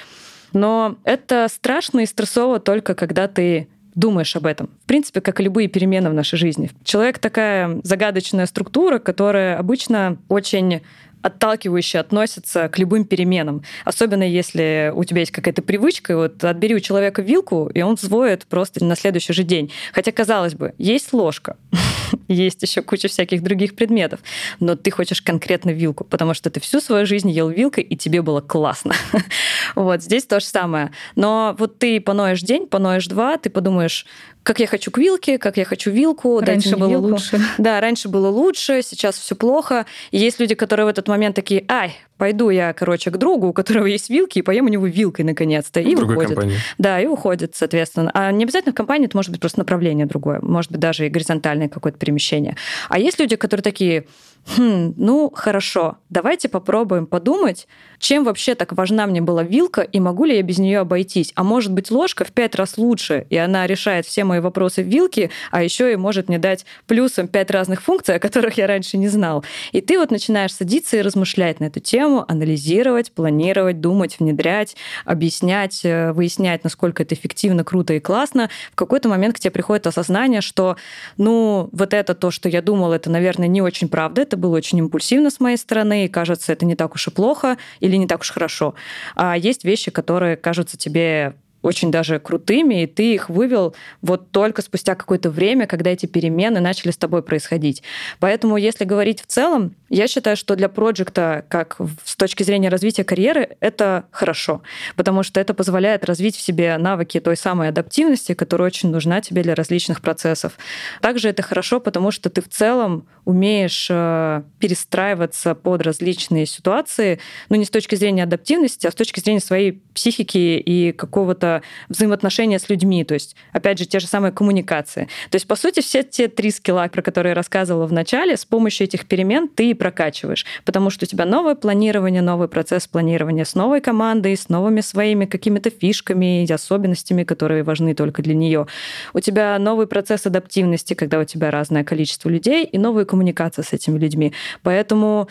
Но 0.54 0.96
это 1.04 1.48
страшно 1.50 2.00
и 2.00 2.06
стрессово 2.06 2.60
только 2.60 2.96
когда 2.96 3.28
ты 3.28 3.68
думаешь 3.96 4.36
об 4.36 4.46
этом. 4.46 4.70
В 4.84 4.88
принципе, 4.88 5.22
как 5.22 5.40
и 5.40 5.44
любые 5.44 5.68
перемены 5.68 6.10
в 6.10 6.14
нашей 6.14 6.38
жизни. 6.38 6.70
Человек 6.84 7.18
такая 7.20 7.80
загадочная 7.84 8.46
структура, 8.46 9.00
которая 9.00 9.58
обычно 9.58 10.18
очень 10.28 10.82
отталкивающе 11.26 11.98
относятся 11.98 12.70
к 12.70 12.78
любым 12.78 13.04
переменам. 13.04 13.64
Особенно 13.84 14.22
если 14.22 14.92
у 14.96 15.04
тебя 15.04 15.22
есть 15.22 15.32
какая-то 15.32 15.64
привычка, 15.64 16.16
вот 16.16 16.44
отбери 16.44 16.76
у 16.76 16.80
человека 16.80 17.24
вилку, 17.24 17.68
и 17.74 17.82
он 17.82 17.96
взвоет 17.96 18.46
просто 18.46 18.86
на 18.86 18.96
следующий 18.96 19.34
же 19.34 19.44
день. 19.44 19.72
Хотя, 19.92 20.12
казалось 20.12 20.54
бы, 20.54 20.76
есть 20.78 21.14
ложка, 21.14 21.58
есть 22.28 22.62
еще 22.62 22.84
куча 22.84 23.08
всяких 23.08 23.42
других 23.42 23.76
предметов, 23.76 24.20
но 24.60 24.76
ты 24.76 24.92
хочешь 24.92 25.24
конкретно 25.24 25.72
вилку, 25.72 26.04
потому 26.04 26.36
что 26.36 26.52
ты 26.52 26.60
всю 26.60 26.80
свою 26.80 27.08
жизнь 27.08 27.32
ел 27.32 27.50
вилкой, 27.50 27.84
и 27.84 27.98
тебе 27.98 28.22
было 28.22 28.42
классно. 28.42 28.94
вот 29.76 30.04
здесь 30.04 30.26
то 30.26 30.40
же 30.40 30.46
самое. 30.46 30.92
Но 31.16 31.56
вот 31.58 31.80
ты 31.80 32.00
поноешь 32.00 32.42
день, 32.42 32.68
поноешь 32.68 33.08
два, 33.08 33.40
ты 33.40 33.50
подумаешь, 33.50 34.06
как 34.46 34.60
я 34.60 34.68
хочу 34.68 34.92
к 34.92 35.00
вилке, 35.00 35.40
как 35.40 35.58
я 35.58 35.66
хочу 35.66 35.90
вилку. 35.90 36.40
Раньше 36.40 36.78
было 36.78 36.90
вилку. 36.90 37.08
лучше. 37.08 37.42
Да, 37.58 37.82
раньше 37.82 38.10
было 38.10 38.30
лучше, 38.30 38.84
сейчас 38.84 39.18
все 39.18 39.36
плохо. 39.36 39.88
И 40.12 40.20
есть 40.20 40.40
люди, 40.40 40.54
которые 40.54 40.86
в 40.86 40.90
этот 40.90 41.08
момент 41.08 41.36
такие, 41.36 41.66
ай, 41.68 41.96
пойду 42.18 42.52
я, 42.52 42.72
короче, 42.74 43.10
к 43.10 43.18
другу, 43.18 43.48
у 43.48 43.54
которого 43.54 43.88
есть 43.88 44.12
вилки, 44.12 44.38
и 44.38 44.42
поем 44.44 44.66
у 44.66 44.70
него 44.70 44.86
вилкой 44.86 45.26
наконец-то. 45.26 45.80
И 45.80 45.96
в 45.96 46.04
уходит. 46.04 46.36
Компании. 46.36 46.58
Да, 46.78 47.02
и 47.02 47.08
уходит, 47.08 47.56
соответственно. 47.56 48.12
А 48.14 48.32
не 48.32 48.44
обязательно 48.44 48.72
в 48.72 48.76
компании, 48.76 49.08
это 49.08 49.18
может 49.18 49.32
быть 49.32 49.42
просто 49.42 49.58
направление 49.58 50.06
другое. 50.06 50.40
Может 50.44 50.72
быть, 50.72 50.80
даже 50.80 51.08
и 51.08 51.10
горизонтальное 51.10 51.68
какое-то 51.68 51.98
перемещение. 51.98 52.56
А 52.88 53.00
есть 53.00 53.20
люди, 53.20 53.36
которые 53.38 53.64
такие, 53.64 54.06
хм, 54.46 54.94
ну 54.98 55.32
хорошо, 55.34 55.98
давайте 56.10 56.50
попробуем 56.50 57.08
подумать, 57.08 57.68
чем 58.00 58.24
вообще 58.24 58.56
так 58.56 58.74
важна 58.74 59.08
мне 59.08 59.22
была 59.22 59.44
вилка 59.44 59.82
и 59.82 60.00
могу 60.00 60.26
ли 60.26 60.36
я 60.36 60.42
без 60.44 60.60
нее 60.60 60.80
обойтись. 60.80 61.32
А 61.36 61.44
может 61.44 61.72
быть 61.72 61.92
ложка 61.92 62.26
в 62.26 62.32
пять 62.32 62.56
раз 62.56 62.78
лучше, 62.78 63.26
и 63.30 63.38
она 63.38 63.66
решает 63.68 64.06
все 64.06 64.24
мои 64.24 64.40
вопросы 64.40 64.84
в 64.84 64.88
вилке, 64.88 65.32
а 65.52 65.64
еще 65.64 65.92
и 65.92 65.96
может 65.96 66.30
мне 66.30 66.38
дать 66.38 66.66
плюсом 66.86 67.28
пять 67.28 67.50
разных 67.50 67.82
функций, 67.82 68.16
о 68.16 68.20
которых 68.20 68.58
я 68.58 68.68
раньше 68.68 68.98
не 68.98 69.08
знал. 69.08 69.44
И 69.72 69.82
ты 69.82 69.98
вот 69.98 70.12
начинаешь 70.12 70.54
садиться 70.54 70.98
и 70.98 71.02
размышлять 71.02 71.60
на 71.60 71.66
эту 71.66 71.80
тему, 71.80 72.26
анализировать, 72.28 73.12
планировать, 73.12 73.82
думать, 73.82 74.20
внедрять, 74.20 74.76
объяснять, 75.06 75.84
э, 75.84 76.12
выяснять, 76.12 76.64
насколько 76.64 77.04
это 77.04 77.16
эффективно, 77.16 77.64
круто 77.64 77.94
и 77.94 78.00
классно. 78.00 78.50
В 78.72 78.76
какой-то 78.76 79.10
момент 79.10 79.36
к 79.36 79.40
тебе 79.40 79.52
приходит 79.52 79.88
осознание, 79.88 80.42
что, 80.42 80.78
ну, 81.18 81.70
вот 81.72 81.94
это 81.94 82.14
то, 82.14 82.30
что 82.32 82.50
я 82.50 82.62
думал, 82.62 82.94
это, 82.94 83.10
наверное, 83.10 83.48
не 83.48 83.62
очень 83.62 83.90
правда, 83.90 84.22
это 84.22 84.35
было 84.36 84.56
очень 84.56 84.80
импульсивно 84.80 85.30
с 85.30 85.40
моей 85.40 85.58
стороны, 85.58 86.06
и 86.06 86.08
кажется, 86.08 86.54
это 86.54 86.66
не 86.66 86.76
так 86.76 86.96
уж 86.96 87.08
и 87.08 87.12
плохо 87.12 87.58
или 87.80 87.96
не 87.96 88.08
так 88.08 88.22
уж 88.22 88.32
хорошо. 88.32 88.76
А 89.16 89.38
есть 89.38 89.64
вещи, 89.64 89.92
которые 89.92 90.36
кажутся 90.36 90.78
тебе 90.78 91.36
очень 91.66 91.92
даже 91.92 92.20
крутыми, 92.20 92.84
и 92.84 92.88
ты 92.88 93.16
их 93.16 93.28
вывел 93.30 93.76
вот 94.02 94.30
только 94.30 94.62
спустя 94.62 94.94
какое-то 94.94 95.32
время, 95.32 95.66
когда 95.66 95.90
эти 95.90 96.06
перемены 96.06 96.60
начали 96.60 96.92
с 96.92 96.98
тобой 96.98 97.24
происходить. 97.24 97.82
Поэтому, 98.20 98.58
если 98.58 98.86
говорить 98.86 99.22
в 99.22 99.26
целом, 99.26 99.74
я 99.90 100.08
считаю, 100.08 100.36
что 100.36 100.56
для 100.56 100.70
проекта, 100.70 101.46
как 101.50 101.78
с 102.04 102.16
точки 102.16 102.44
зрения 102.44 102.70
развития 102.70 103.04
карьеры, 103.04 103.58
это 103.60 104.06
хорошо, 104.12 104.62
потому 104.96 105.24
что 105.24 105.40
это 105.40 105.54
позволяет 105.54 106.06
развить 106.06 106.36
в 106.36 106.42
себе 106.42 106.78
навыки 106.78 107.20
той 107.20 107.38
самой 107.38 107.70
адаптивности, 107.70 108.34
которая 108.34 108.68
очень 108.68 108.90
нужна 108.90 109.22
тебе 109.22 109.44
для 109.44 109.54
различных 109.54 110.02
процессов. 110.02 110.54
Также 111.02 111.30
это 111.30 111.44
хорошо, 111.44 111.80
потому 111.80 112.12
что 112.12 112.30
ты 112.30 112.42
в 112.42 112.50
целом 112.50 113.08
умеешь 113.26 113.88
э, 113.90 114.44
перестраиваться 114.60 115.56
под 115.56 115.82
различные 115.82 116.46
ситуации, 116.46 117.20
ну 117.50 117.56
не 117.56 117.66
с 117.66 117.70
точки 117.70 117.96
зрения 117.96 118.24
адаптивности, 118.24 118.88
а 118.88 118.92
с 118.92 118.96
точки 118.96 119.20
зрения 119.20 119.40
своей 119.40 119.84
психики 119.94 120.58
и 120.58 120.92
какого-то 120.92 121.62
взаимоотношения 121.90 122.60
с 122.60 122.70
людьми, 122.70 123.04
то 123.04 123.14
есть, 123.14 123.36
опять 123.52 123.80
же, 123.80 123.86
те 123.86 124.00
же 124.00 124.08
самые 124.08 124.32
коммуникации. 124.32 125.08
То 125.30 125.36
есть, 125.36 125.48
по 125.48 125.56
сути, 125.56 125.82
все 125.82 126.04
те 126.04 126.28
три 126.28 126.52
скилла, 126.52 126.88
про 126.88 127.02
которые 127.02 127.32
я 127.32 127.36
рассказывала 127.36 127.86
в 127.88 127.94
начале, 127.94 128.38
с 128.38 128.46
помощью 128.46 128.86
этих 128.86 129.06
перемен 129.06 129.48
ты 129.48 129.75
прокачиваешь, 129.76 130.46
потому 130.66 130.90
что 130.90 131.06
у 131.06 131.08
тебя 131.08 131.26
новое 131.26 131.56
планирование, 131.56 132.22
новый 132.22 132.48
процесс 132.48 132.88
планирования 132.88 133.46
с 133.46 133.56
новой 133.56 133.82
командой, 133.82 134.36
с 134.36 134.50
новыми 134.50 134.82
своими 134.82 135.26
какими-то 135.26 135.70
фишками 135.70 136.44
и 136.44 136.52
особенностями, 136.52 137.24
которые 137.24 137.64
важны 137.64 137.94
только 137.94 138.22
для 138.22 138.34
нее. 138.36 138.68
У 139.14 139.20
тебя 139.20 139.58
новый 139.60 139.88
процесс 139.88 140.26
адаптивности, 140.26 140.94
когда 140.94 141.20
у 141.20 141.24
тебя 141.24 141.52
разное 141.52 141.84
количество 141.84 142.30
людей 142.30 142.66
и 142.66 142.78
новая 142.78 143.06
коммуникация 143.06 143.64
с 143.64 143.74
этими 143.74 143.98
людьми. 143.98 144.34
Поэтому 144.64 145.28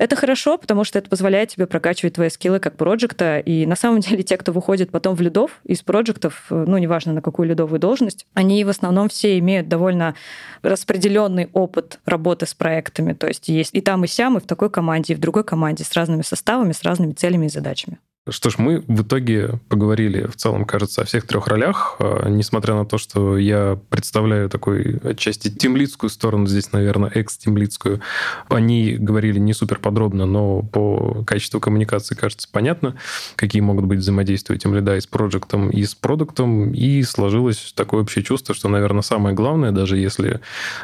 это 0.00 0.16
хорошо, 0.16 0.56
потому 0.56 0.84
что 0.84 0.98
это 0.98 1.10
позволяет 1.10 1.50
тебе 1.50 1.66
прокачивать 1.66 2.14
твои 2.14 2.30
скиллы 2.30 2.58
как 2.58 2.76
проекта. 2.76 3.38
И 3.38 3.66
на 3.66 3.76
самом 3.76 4.00
деле 4.00 4.22
те, 4.22 4.38
кто 4.38 4.50
выходит 4.50 4.90
потом 4.90 5.14
в 5.14 5.20
лидов 5.20 5.60
из 5.64 5.82
проектов, 5.82 6.46
ну, 6.48 6.78
неважно 6.78 7.12
на 7.12 7.20
какую 7.20 7.48
лидовую 7.50 7.78
должность, 7.78 8.26
они 8.32 8.64
в 8.64 8.70
основном 8.70 9.10
все 9.10 9.38
имеют 9.38 9.68
довольно 9.68 10.14
распределенный 10.62 11.50
опыт 11.52 12.00
работы 12.06 12.46
с 12.46 12.54
проектами. 12.54 13.12
То 13.12 13.28
есть 13.28 13.48
есть 13.48 13.74
и 13.74 13.82
там, 13.82 14.04
и 14.04 14.06
сям, 14.06 14.38
и 14.38 14.40
в 14.40 14.46
такой 14.46 14.70
команде, 14.70 15.12
и 15.12 15.16
в 15.16 15.20
другой 15.20 15.44
команде 15.44 15.84
с 15.84 15.92
разными 15.92 16.22
составами, 16.22 16.72
с 16.72 16.82
разными 16.82 17.12
целями 17.12 17.46
и 17.46 17.50
задачами. 17.50 17.98
Что 18.28 18.50
ж, 18.50 18.58
мы 18.58 18.84
в 18.86 19.02
итоге 19.02 19.58
поговорили 19.70 20.26
в 20.26 20.36
целом, 20.36 20.66
кажется, 20.66 21.00
о 21.00 21.04
всех 21.06 21.26
трех 21.26 21.48
ролях, 21.48 21.96
а, 22.00 22.28
несмотря 22.28 22.74
на 22.74 22.84
то, 22.84 22.98
что 22.98 23.38
я 23.38 23.78
представляю 23.88 24.50
такой 24.50 24.98
отчасти 25.02 25.48
тимлидскую 25.50 26.10
сторону, 26.10 26.46
здесь, 26.46 26.70
наверное, 26.70 27.08
экс-тимлидскую. 27.08 28.02
Они 28.48 28.96
говорили 28.98 29.38
не 29.38 29.54
супер 29.54 29.78
подробно, 29.78 30.26
но 30.26 30.60
по 30.62 31.24
качеству 31.24 31.60
коммуникации, 31.60 32.14
кажется, 32.14 32.46
понятно, 32.52 32.94
какие 33.36 33.62
могут 33.62 33.86
быть 33.86 34.00
взаимодействия 34.00 34.58
тимлида 34.58 34.96
и 34.96 35.00
с 35.00 35.06
проектом, 35.06 35.70
и 35.70 35.82
с 35.82 35.94
продуктом, 35.94 36.72
и 36.72 37.02
сложилось 37.04 37.72
такое 37.74 38.02
общее 38.02 38.22
чувство, 38.22 38.54
что, 38.54 38.68
наверное, 38.68 39.02
самое 39.02 39.34
главное, 39.34 39.72
даже 39.72 39.96
если 39.96 40.40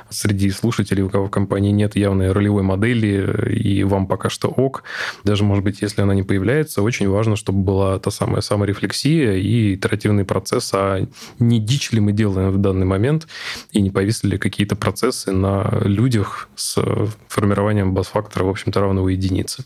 среди 0.08 0.50
слушателей, 0.50 1.02
у 1.02 1.10
кого 1.10 1.26
в 1.26 1.30
компании 1.30 1.70
нет 1.70 1.96
явной 1.96 2.32
ролевой 2.32 2.62
модели, 2.62 3.52
и 3.52 3.84
вам 3.84 4.06
пока 4.06 4.30
что 4.30 4.48
ок, 4.48 4.84
даже, 5.22 5.44
может 5.44 5.62
быть, 5.62 5.82
если 5.82 6.00
она 6.00 6.14
не 6.14 6.22
появляется, 6.22 6.80
очень 6.80 7.10
важно 7.10 7.25
важно, 7.26 7.36
чтобы 7.36 7.58
была 7.62 7.98
та 7.98 8.10
самая 8.10 8.40
саморефлексия 8.40 9.34
и 9.34 9.74
итеративный 9.74 10.24
процесс, 10.24 10.70
а 10.72 11.04
не 11.40 11.58
дичь 11.58 11.90
ли 11.90 12.00
мы 12.00 12.12
делаем 12.12 12.50
в 12.50 12.58
данный 12.58 12.86
момент, 12.86 13.26
и 13.72 13.82
не 13.82 13.90
повисли 13.90 14.30
ли 14.30 14.38
какие-то 14.38 14.76
процессы 14.76 15.32
на 15.32 15.80
людях 15.82 16.48
с 16.54 16.80
формированием 17.28 17.94
бас-фактора, 17.94 18.44
в 18.44 18.48
общем-то, 18.48 18.80
равного 18.80 19.08
единицы. 19.08 19.64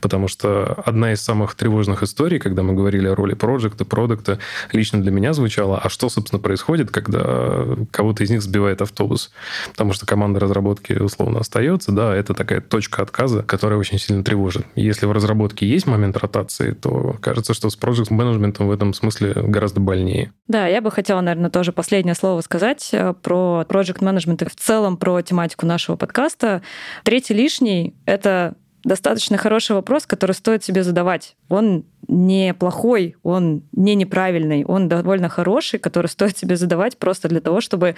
Потому 0.00 0.26
что 0.26 0.64
одна 0.84 1.12
из 1.12 1.20
самых 1.20 1.54
тревожных 1.54 2.02
историй, 2.02 2.40
когда 2.40 2.62
мы 2.62 2.74
говорили 2.74 3.06
о 3.06 3.14
роли 3.14 3.34
проекта, 3.34 3.84
продукта, 3.84 4.38
лично 4.72 5.00
для 5.00 5.12
меня 5.12 5.32
звучала, 5.32 5.78
а 5.78 5.88
что, 5.88 6.08
собственно, 6.08 6.40
происходит, 6.40 6.90
когда 6.90 7.64
кого-то 7.92 8.24
из 8.24 8.30
них 8.30 8.42
сбивает 8.42 8.82
автобус? 8.82 9.30
Потому 9.70 9.92
что 9.92 10.06
команда 10.06 10.40
разработки 10.40 10.92
условно 10.92 11.38
остается, 11.38 11.92
да, 11.92 12.14
это 12.14 12.34
такая 12.34 12.60
точка 12.60 13.02
отказа, 13.02 13.42
которая 13.42 13.78
очень 13.78 13.98
сильно 13.98 14.24
тревожит. 14.24 14.66
Если 14.74 15.06
в 15.06 15.12
разработке 15.12 15.68
есть 15.68 15.86
момент 15.86 16.16
ротации, 16.16 16.72
то 16.72 16.95
кажется, 17.20 17.54
что 17.54 17.70
с 17.70 17.78
project 17.78 18.12
менеджментом 18.12 18.68
в 18.68 18.70
этом 18.70 18.94
смысле 18.94 19.32
гораздо 19.34 19.80
больнее. 19.80 20.32
Да, 20.48 20.66
я 20.66 20.80
бы 20.80 20.90
хотела, 20.90 21.20
наверное, 21.20 21.50
тоже 21.50 21.72
последнее 21.72 22.14
слово 22.14 22.40
сказать 22.40 22.90
э, 22.92 23.14
про 23.14 23.64
project 23.68 24.04
менеджмент 24.04 24.42
и 24.42 24.48
в 24.48 24.56
целом 24.56 24.96
про 24.96 25.20
тематику 25.22 25.66
нашего 25.66 25.96
подкаста. 25.96 26.62
Третий 27.04 27.34
лишний— 27.34 27.94
это 28.06 28.54
достаточно 28.86 29.36
хороший 29.36 29.72
вопрос, 29.72 30.06
который 30.06 30.32
стоит 30.32 30.62
себе 30.62 30.84
задавать. 30.84 31.36
Он 31.48 31.84
не 32.06 32.54
плохой, 32.54 33.16
он 33.24 33.64
не 33.72 33.96
неправильный, 33.96 34.64
он 34.64 34.88
довольно 34.88 35.28
хороший, 35.28 35.80
который 35.80 36.06
стоит 36.06 36.38
себе 36.38 36.56
задавать 36.56 36.96
просто 36.96 37.28
для 37.28 37.40
того, 37.40 37.60
чтобы 37.60 37.96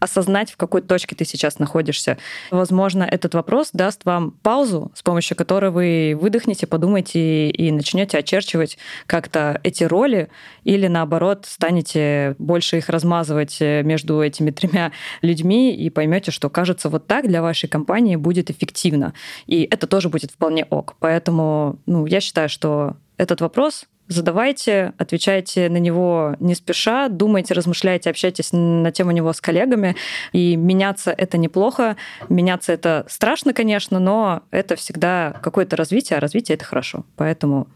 осознать, 0.00 0.50
в 0.50 0.56
какой 0.56 0.82
точке 0.82 1.14
ты 1.16 1.24
сейчас 1.24 1.58
находишься. 1.58 2.18
Возможно, 2.50 3.02
этот 3.02 3.34
вопрос 3.34 3.70
даст 3.72 4.04
вам 4.04 4.32
паузу, 4.42 4.92
с 4.94 5.02
помощью 5.02 5.36
которой 5.36 5.70
вы 5.70 6.18
выдохнете, 6.20 6.66
подумайте 6.66 7.50
и 7.50 7.70
начнете 7.72 8.18
очерчивать 8.18 8.78
как-то 9.06 9.60
эти 9.64 9.84
роли, 9.84 10.28
или 10.64 10.86
наоборот, 10.86 11.46
станете 11.46 12.36
больше 12.38 12.78
их 12.78 12.88
размазывать 12.88 13.60
между 13.60 14.22
этими 14.22 14.50
тремя 14.50 14.92
людьми 15.22 15.74
и 15.74 15.90
поймете, 15.90 16.30
что 16.30 16.50
кажется 16.50 16.88
вот 16.88 17.06
так 17.06 17.26
для 17.26 17.42
вашей 17.42 17.68
компании 17.68 18.16
будет 18.16 18.50
эффективно. 18.50 19.14
И 19.46 19.68
это 19.70 19.86
тоже 19.86 20.08
будет 20.08 20.30
вполне 20.30 20.64
ок. 20.64 20.96
Поэтому 21.00 21.78
ну, 21.86 22.06
я 22.06 22.20
считаю, 22.20 22.48
что 22.48 22.96
этот 23.16 23.40
вопрос 23.40 23.86
задавайте, 24.08 24.92
отвечайте 24.98 25.68
на 25.68 25.76
него 25.76 26.36
не 26.40 26.54
спеша, 26.54 27.08
думайте, 27.08 27.54
размышляйте, 27.54 28.10
общайтесь 28.10 28.50
на 28.52 28.90
тему 28.90 29.12
него 29.12 29.32
с 29.32 29.40
коллегами. 29.40 29.96
И 30.32 30.56
меняться 30.56 31.12
это 31.12 31.38
неплохо, 31.38 31.96
меняться 32.28 32.72
это 32.72 33.04
страшно, 33.08 33.52
конечно, 33.52 33.98
но 33.98 34.42
это 34.50 34.76
всегда 34.76 35.34
какое-то 35.42 35.76
развитие, 35.76 36.16
а 36.16 36.20
развитие 36.20 36.56
это 36.56 36.64
хорошо. 36.64 37.04
Поэтому 37.16 37.68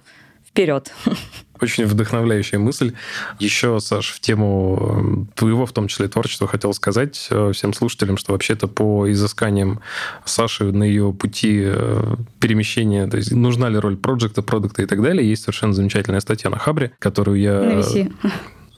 вперед. 0.46 0.92
Очень 1.62 1.86
вдохновляющая 1.86 2.58
мысль. 2.58 2.92
Еще, 3.38 3.78
Саш, 3.78 4.10
в 4.10 4.20
тему 4.20 5.26
э, 5.30 5.36
твоего, 5.36 5.64
в 5.64 5.72
том 5.72 5.86
числе, 5.86 6.08
творчества, 6.08 6.48
хотел 6.48 6.74
сказать 6.74 7.28
э, 7.30 7.52
всем 7.54 7.72
слушателям, 7.72 8.16
что 8.16 8.32
вообще-то 8.32 8.66
по 8.66 9.10
изысканиям 9.12 9.80
Саши 10.24 10.64
на 10.64 10.82
ее 10.82 11.12
пути 11.12 11.62
э, 11.64 12.16
перемещения, 12.40 13.06
то 13.06 13.16
есть 13.16 13.30
нужна 13.30 13.68
ли 13.68 13.78
роль 13.78 13.96
проекта, 13.96 14.42
продукта 14.42 14.82
и 14.82 14.86
так 14.86 15.00
далее, 15.02 15.28
есть 15.28 15.44
совершенно 15.44 15.72
замечательная 15.72 16.18
статья 16.18 16.50
на 16.50 16.58
Хабре, 16.58 16.92
которую 16.98 17.38
я... 17.38 17.60
На 17.60 17.78
VC. 17.78 18.12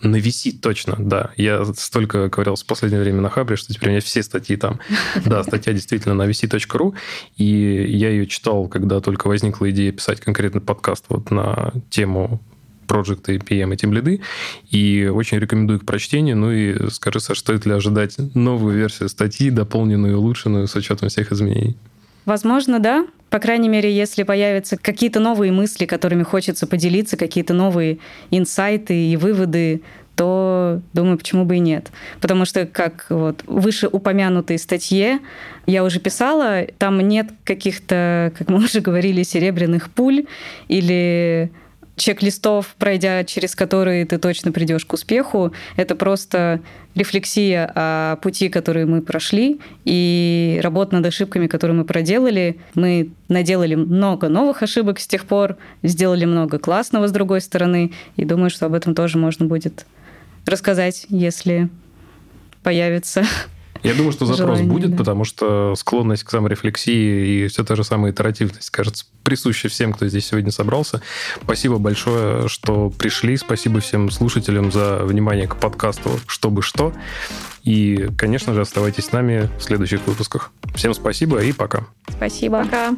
На 0.02 0.16
VC, 0.16 0.58
точно, 0.60 0.96
да. 0.98 1.30
Я 1.38 1.64
столько 1.64 2.28
говорил 2.28 2.56
в 2.56 2.66
последнее 2.66 3.00
время 3.00 3.22
на 3.22 3.30
Хабре, 3.30 3.56
что 3.56 3.72
теперь 3.72 3.88
у 3.88 3.92
меня 3.92 4.02
все 4.02 4.22
статьи 4.22 4.56
там. 4.56 4.78
Да, 5.24 5.42
статья 5.42 5.72
действительно 5.72 6.14
на 6.14 6.24
vc.ru, 6.28 6.94
и 7.38 7.86
я 7.88 8.10
ее 8.10 8.26
читал, 8.26 8.68
когда 8.68 9.00
только 9.00 9.26
возникла 9.28 9.70
идея 9.70 9.92
писать 9.92 10.20
конкретный 10.20 10.60
подкаст 10.60 11.06
вот 11.08 11.30
на 11.30 11.72
тему 11.88 12.42
проекты 12.86 13.36
PM 13.36 13.72
и 13.72 13.76
Team 13.76 13.92
лиды, 13.92 14.20
и 14.70 15.10
очень 15.12 15.38
рекомендую 15.38 15.80
к 15.80 15.84
прочтению. 15.84 16.36
Ну 16.36 16.50
и 16.50 16.90
скажи, 16.90 17.20
Саш, 17.20 17.38
стоит 17.38 17.66
ли 17.66 17.72
ожидать 17.72 18.16
новую 18.34 18.76
версию 18.76 19.08
статьи, 19.08 19.50
дополненную 19.50 20.12
и 20.12 20.16
улучшенную 20.16 20.66
с 20.66 20.74
учетом 20.74 21.08
всех 21.08 21.32
изменений? 21.32 21.76
Возможно, 22.24 22.78
да. 22.78 23.06
По 23.30 23.38
крайней 23.38 23.68
мере, 23.68 23.94
если 23.94 24.22
появятся 24.22 24.76
какие-то 24.76 25.20
новые 25.20 25.52
мысли, 25.52 25.86
которыми 25.86 26.22
хочется 26.22 26.66
поделиться, 26.66 27.16
какие-то 27.16 27.52
новые 27.52 27.98
инсайты 28.30 28.94
и 28.94 29.16
выводы, 29.16 29.82
то 30.16 30.80
думаю, 30.92 31.18
почему 31.18 31.44
бы 31.44 31.56
и 31.56 31.58
нет. 31.58 31.90
Потому 32.20 32.44
что, 32.44 32.66
как 32.66 33.06
вот 33.08 33.42
выше 33.46 33.88
упомянутой 33.88 34.58
статье 34.58 35.18
я 35.66 35.82
уже 35.82 35.98
писала, 35.98 36.66
там 36.78 37.00
нет 37.00 37.30
каких-то, 37.42 38.32
как 38.38 38.48
мы 38.48 38.58
уже 38.58 38.80
говорили, 38.80 39.22
серебряных 39.22 39.90
пуль 39.90 40.26
или 40.68 41.50
чек-листов, 41.96 42.74
пройдя 42.78 43.24
через 43.24 43.54
которые 43.54 44.04
ты 44.04 44.18
точно 44.18 44.52
придешь 44.52 44.84
к 44.84 44.92
успеху. 44.92 45.52
Это 45.76 45.94
просто 45.94 46.60
рефлексия 46.94 47.70
о 47.74 48.16
пути, 48.16 48.48
который 48.48 48.84
мы 48.86 49.02
прошли, 49.02 49.60
и 49.84 50.60
работа 50.62 50.96
над 50.96 51.06
ошибками, 51.06 51.46
которые 51.46 51.76
мы 51.76 51.84
проделали. 51.84 52.58
Мы 52.74 53.10
наделали 53.28 53.74
много 53.74 54.28
новых 54.28 54.62
ошибок 54.62 55.00
с 55.00 55.06
тех 55.06 55.24
пор, 55.24 55.56
сделали 55.82 56.24
много 56.24 56.58
классного 56.58 57.08
с 57.08 57.12
другой 57.12 57.40
стороны, 57.40 57.92
и 58.16 58.24
думаю, 58.24 58.50
что 58.50 58.66
об 58.66 58.74
этом 58.74 58.94
тоже 58.94 59.18
можно 59.18 59.46
будет 59.46 59.86
рассказать, 60.46 61.06
если 61.08 61.68
появится 62.62 63.24
я 63.84 63.94
думаю, 63.94 64.12
что 64.12 64.26
запрос 64.26 64.58
Желание, 64.58 64.66
будет, 64.66 64.90
да. 64.92 64.96
потому 64.96 65.24
что 65.24 65.74
склонность 65.76 66.24
к 66.24 66.30
саморефлексии 66.30 67.44
и 67.44 67.48
все 67.48 67.64
та 67.64 67.76
же 67.76 67.84
самая 67.84 68.12
итеративность, 68.12 68.70
кажется, 68.70 69.04
присуща 69.22 69.68
всем, 69.68 69.92
кто 69.92 70.08
здесь 70.08 70.26
сегодня 70.26 70.50
собрался. 70.50 71.02
Спасибо 71.42 71.78
большое, 71.78 72.48
что 72.48 72.90
пришли. 72.90 73.36
Спасибо 73.36 73.80
всем 73.80 74.10
слушателям 74.10 74.72
за 74.72 75.04
внимание 75.04 75.46
к 75.46 75.56
подкасту 75.56 76.18
«Чтобы 76.26 76.62
что». 76.62 76.92
И, 77.62 78.08
конечно 78.18 78.52
же, 78.54 78.60
оставайтесь 78.60 79.06
с 79.06 79.12
нами 79.12 79.50
в 79.58 79.62
следующих 79.62 80.06
выпусках. 80.06 80.52
Всем 80.74 80.92
спасибо 80.92 81.42
и 81.42 81.52
пока. 81.52 81.86
Спасибо. 82.08 82.64
Пока. 82.64 82.94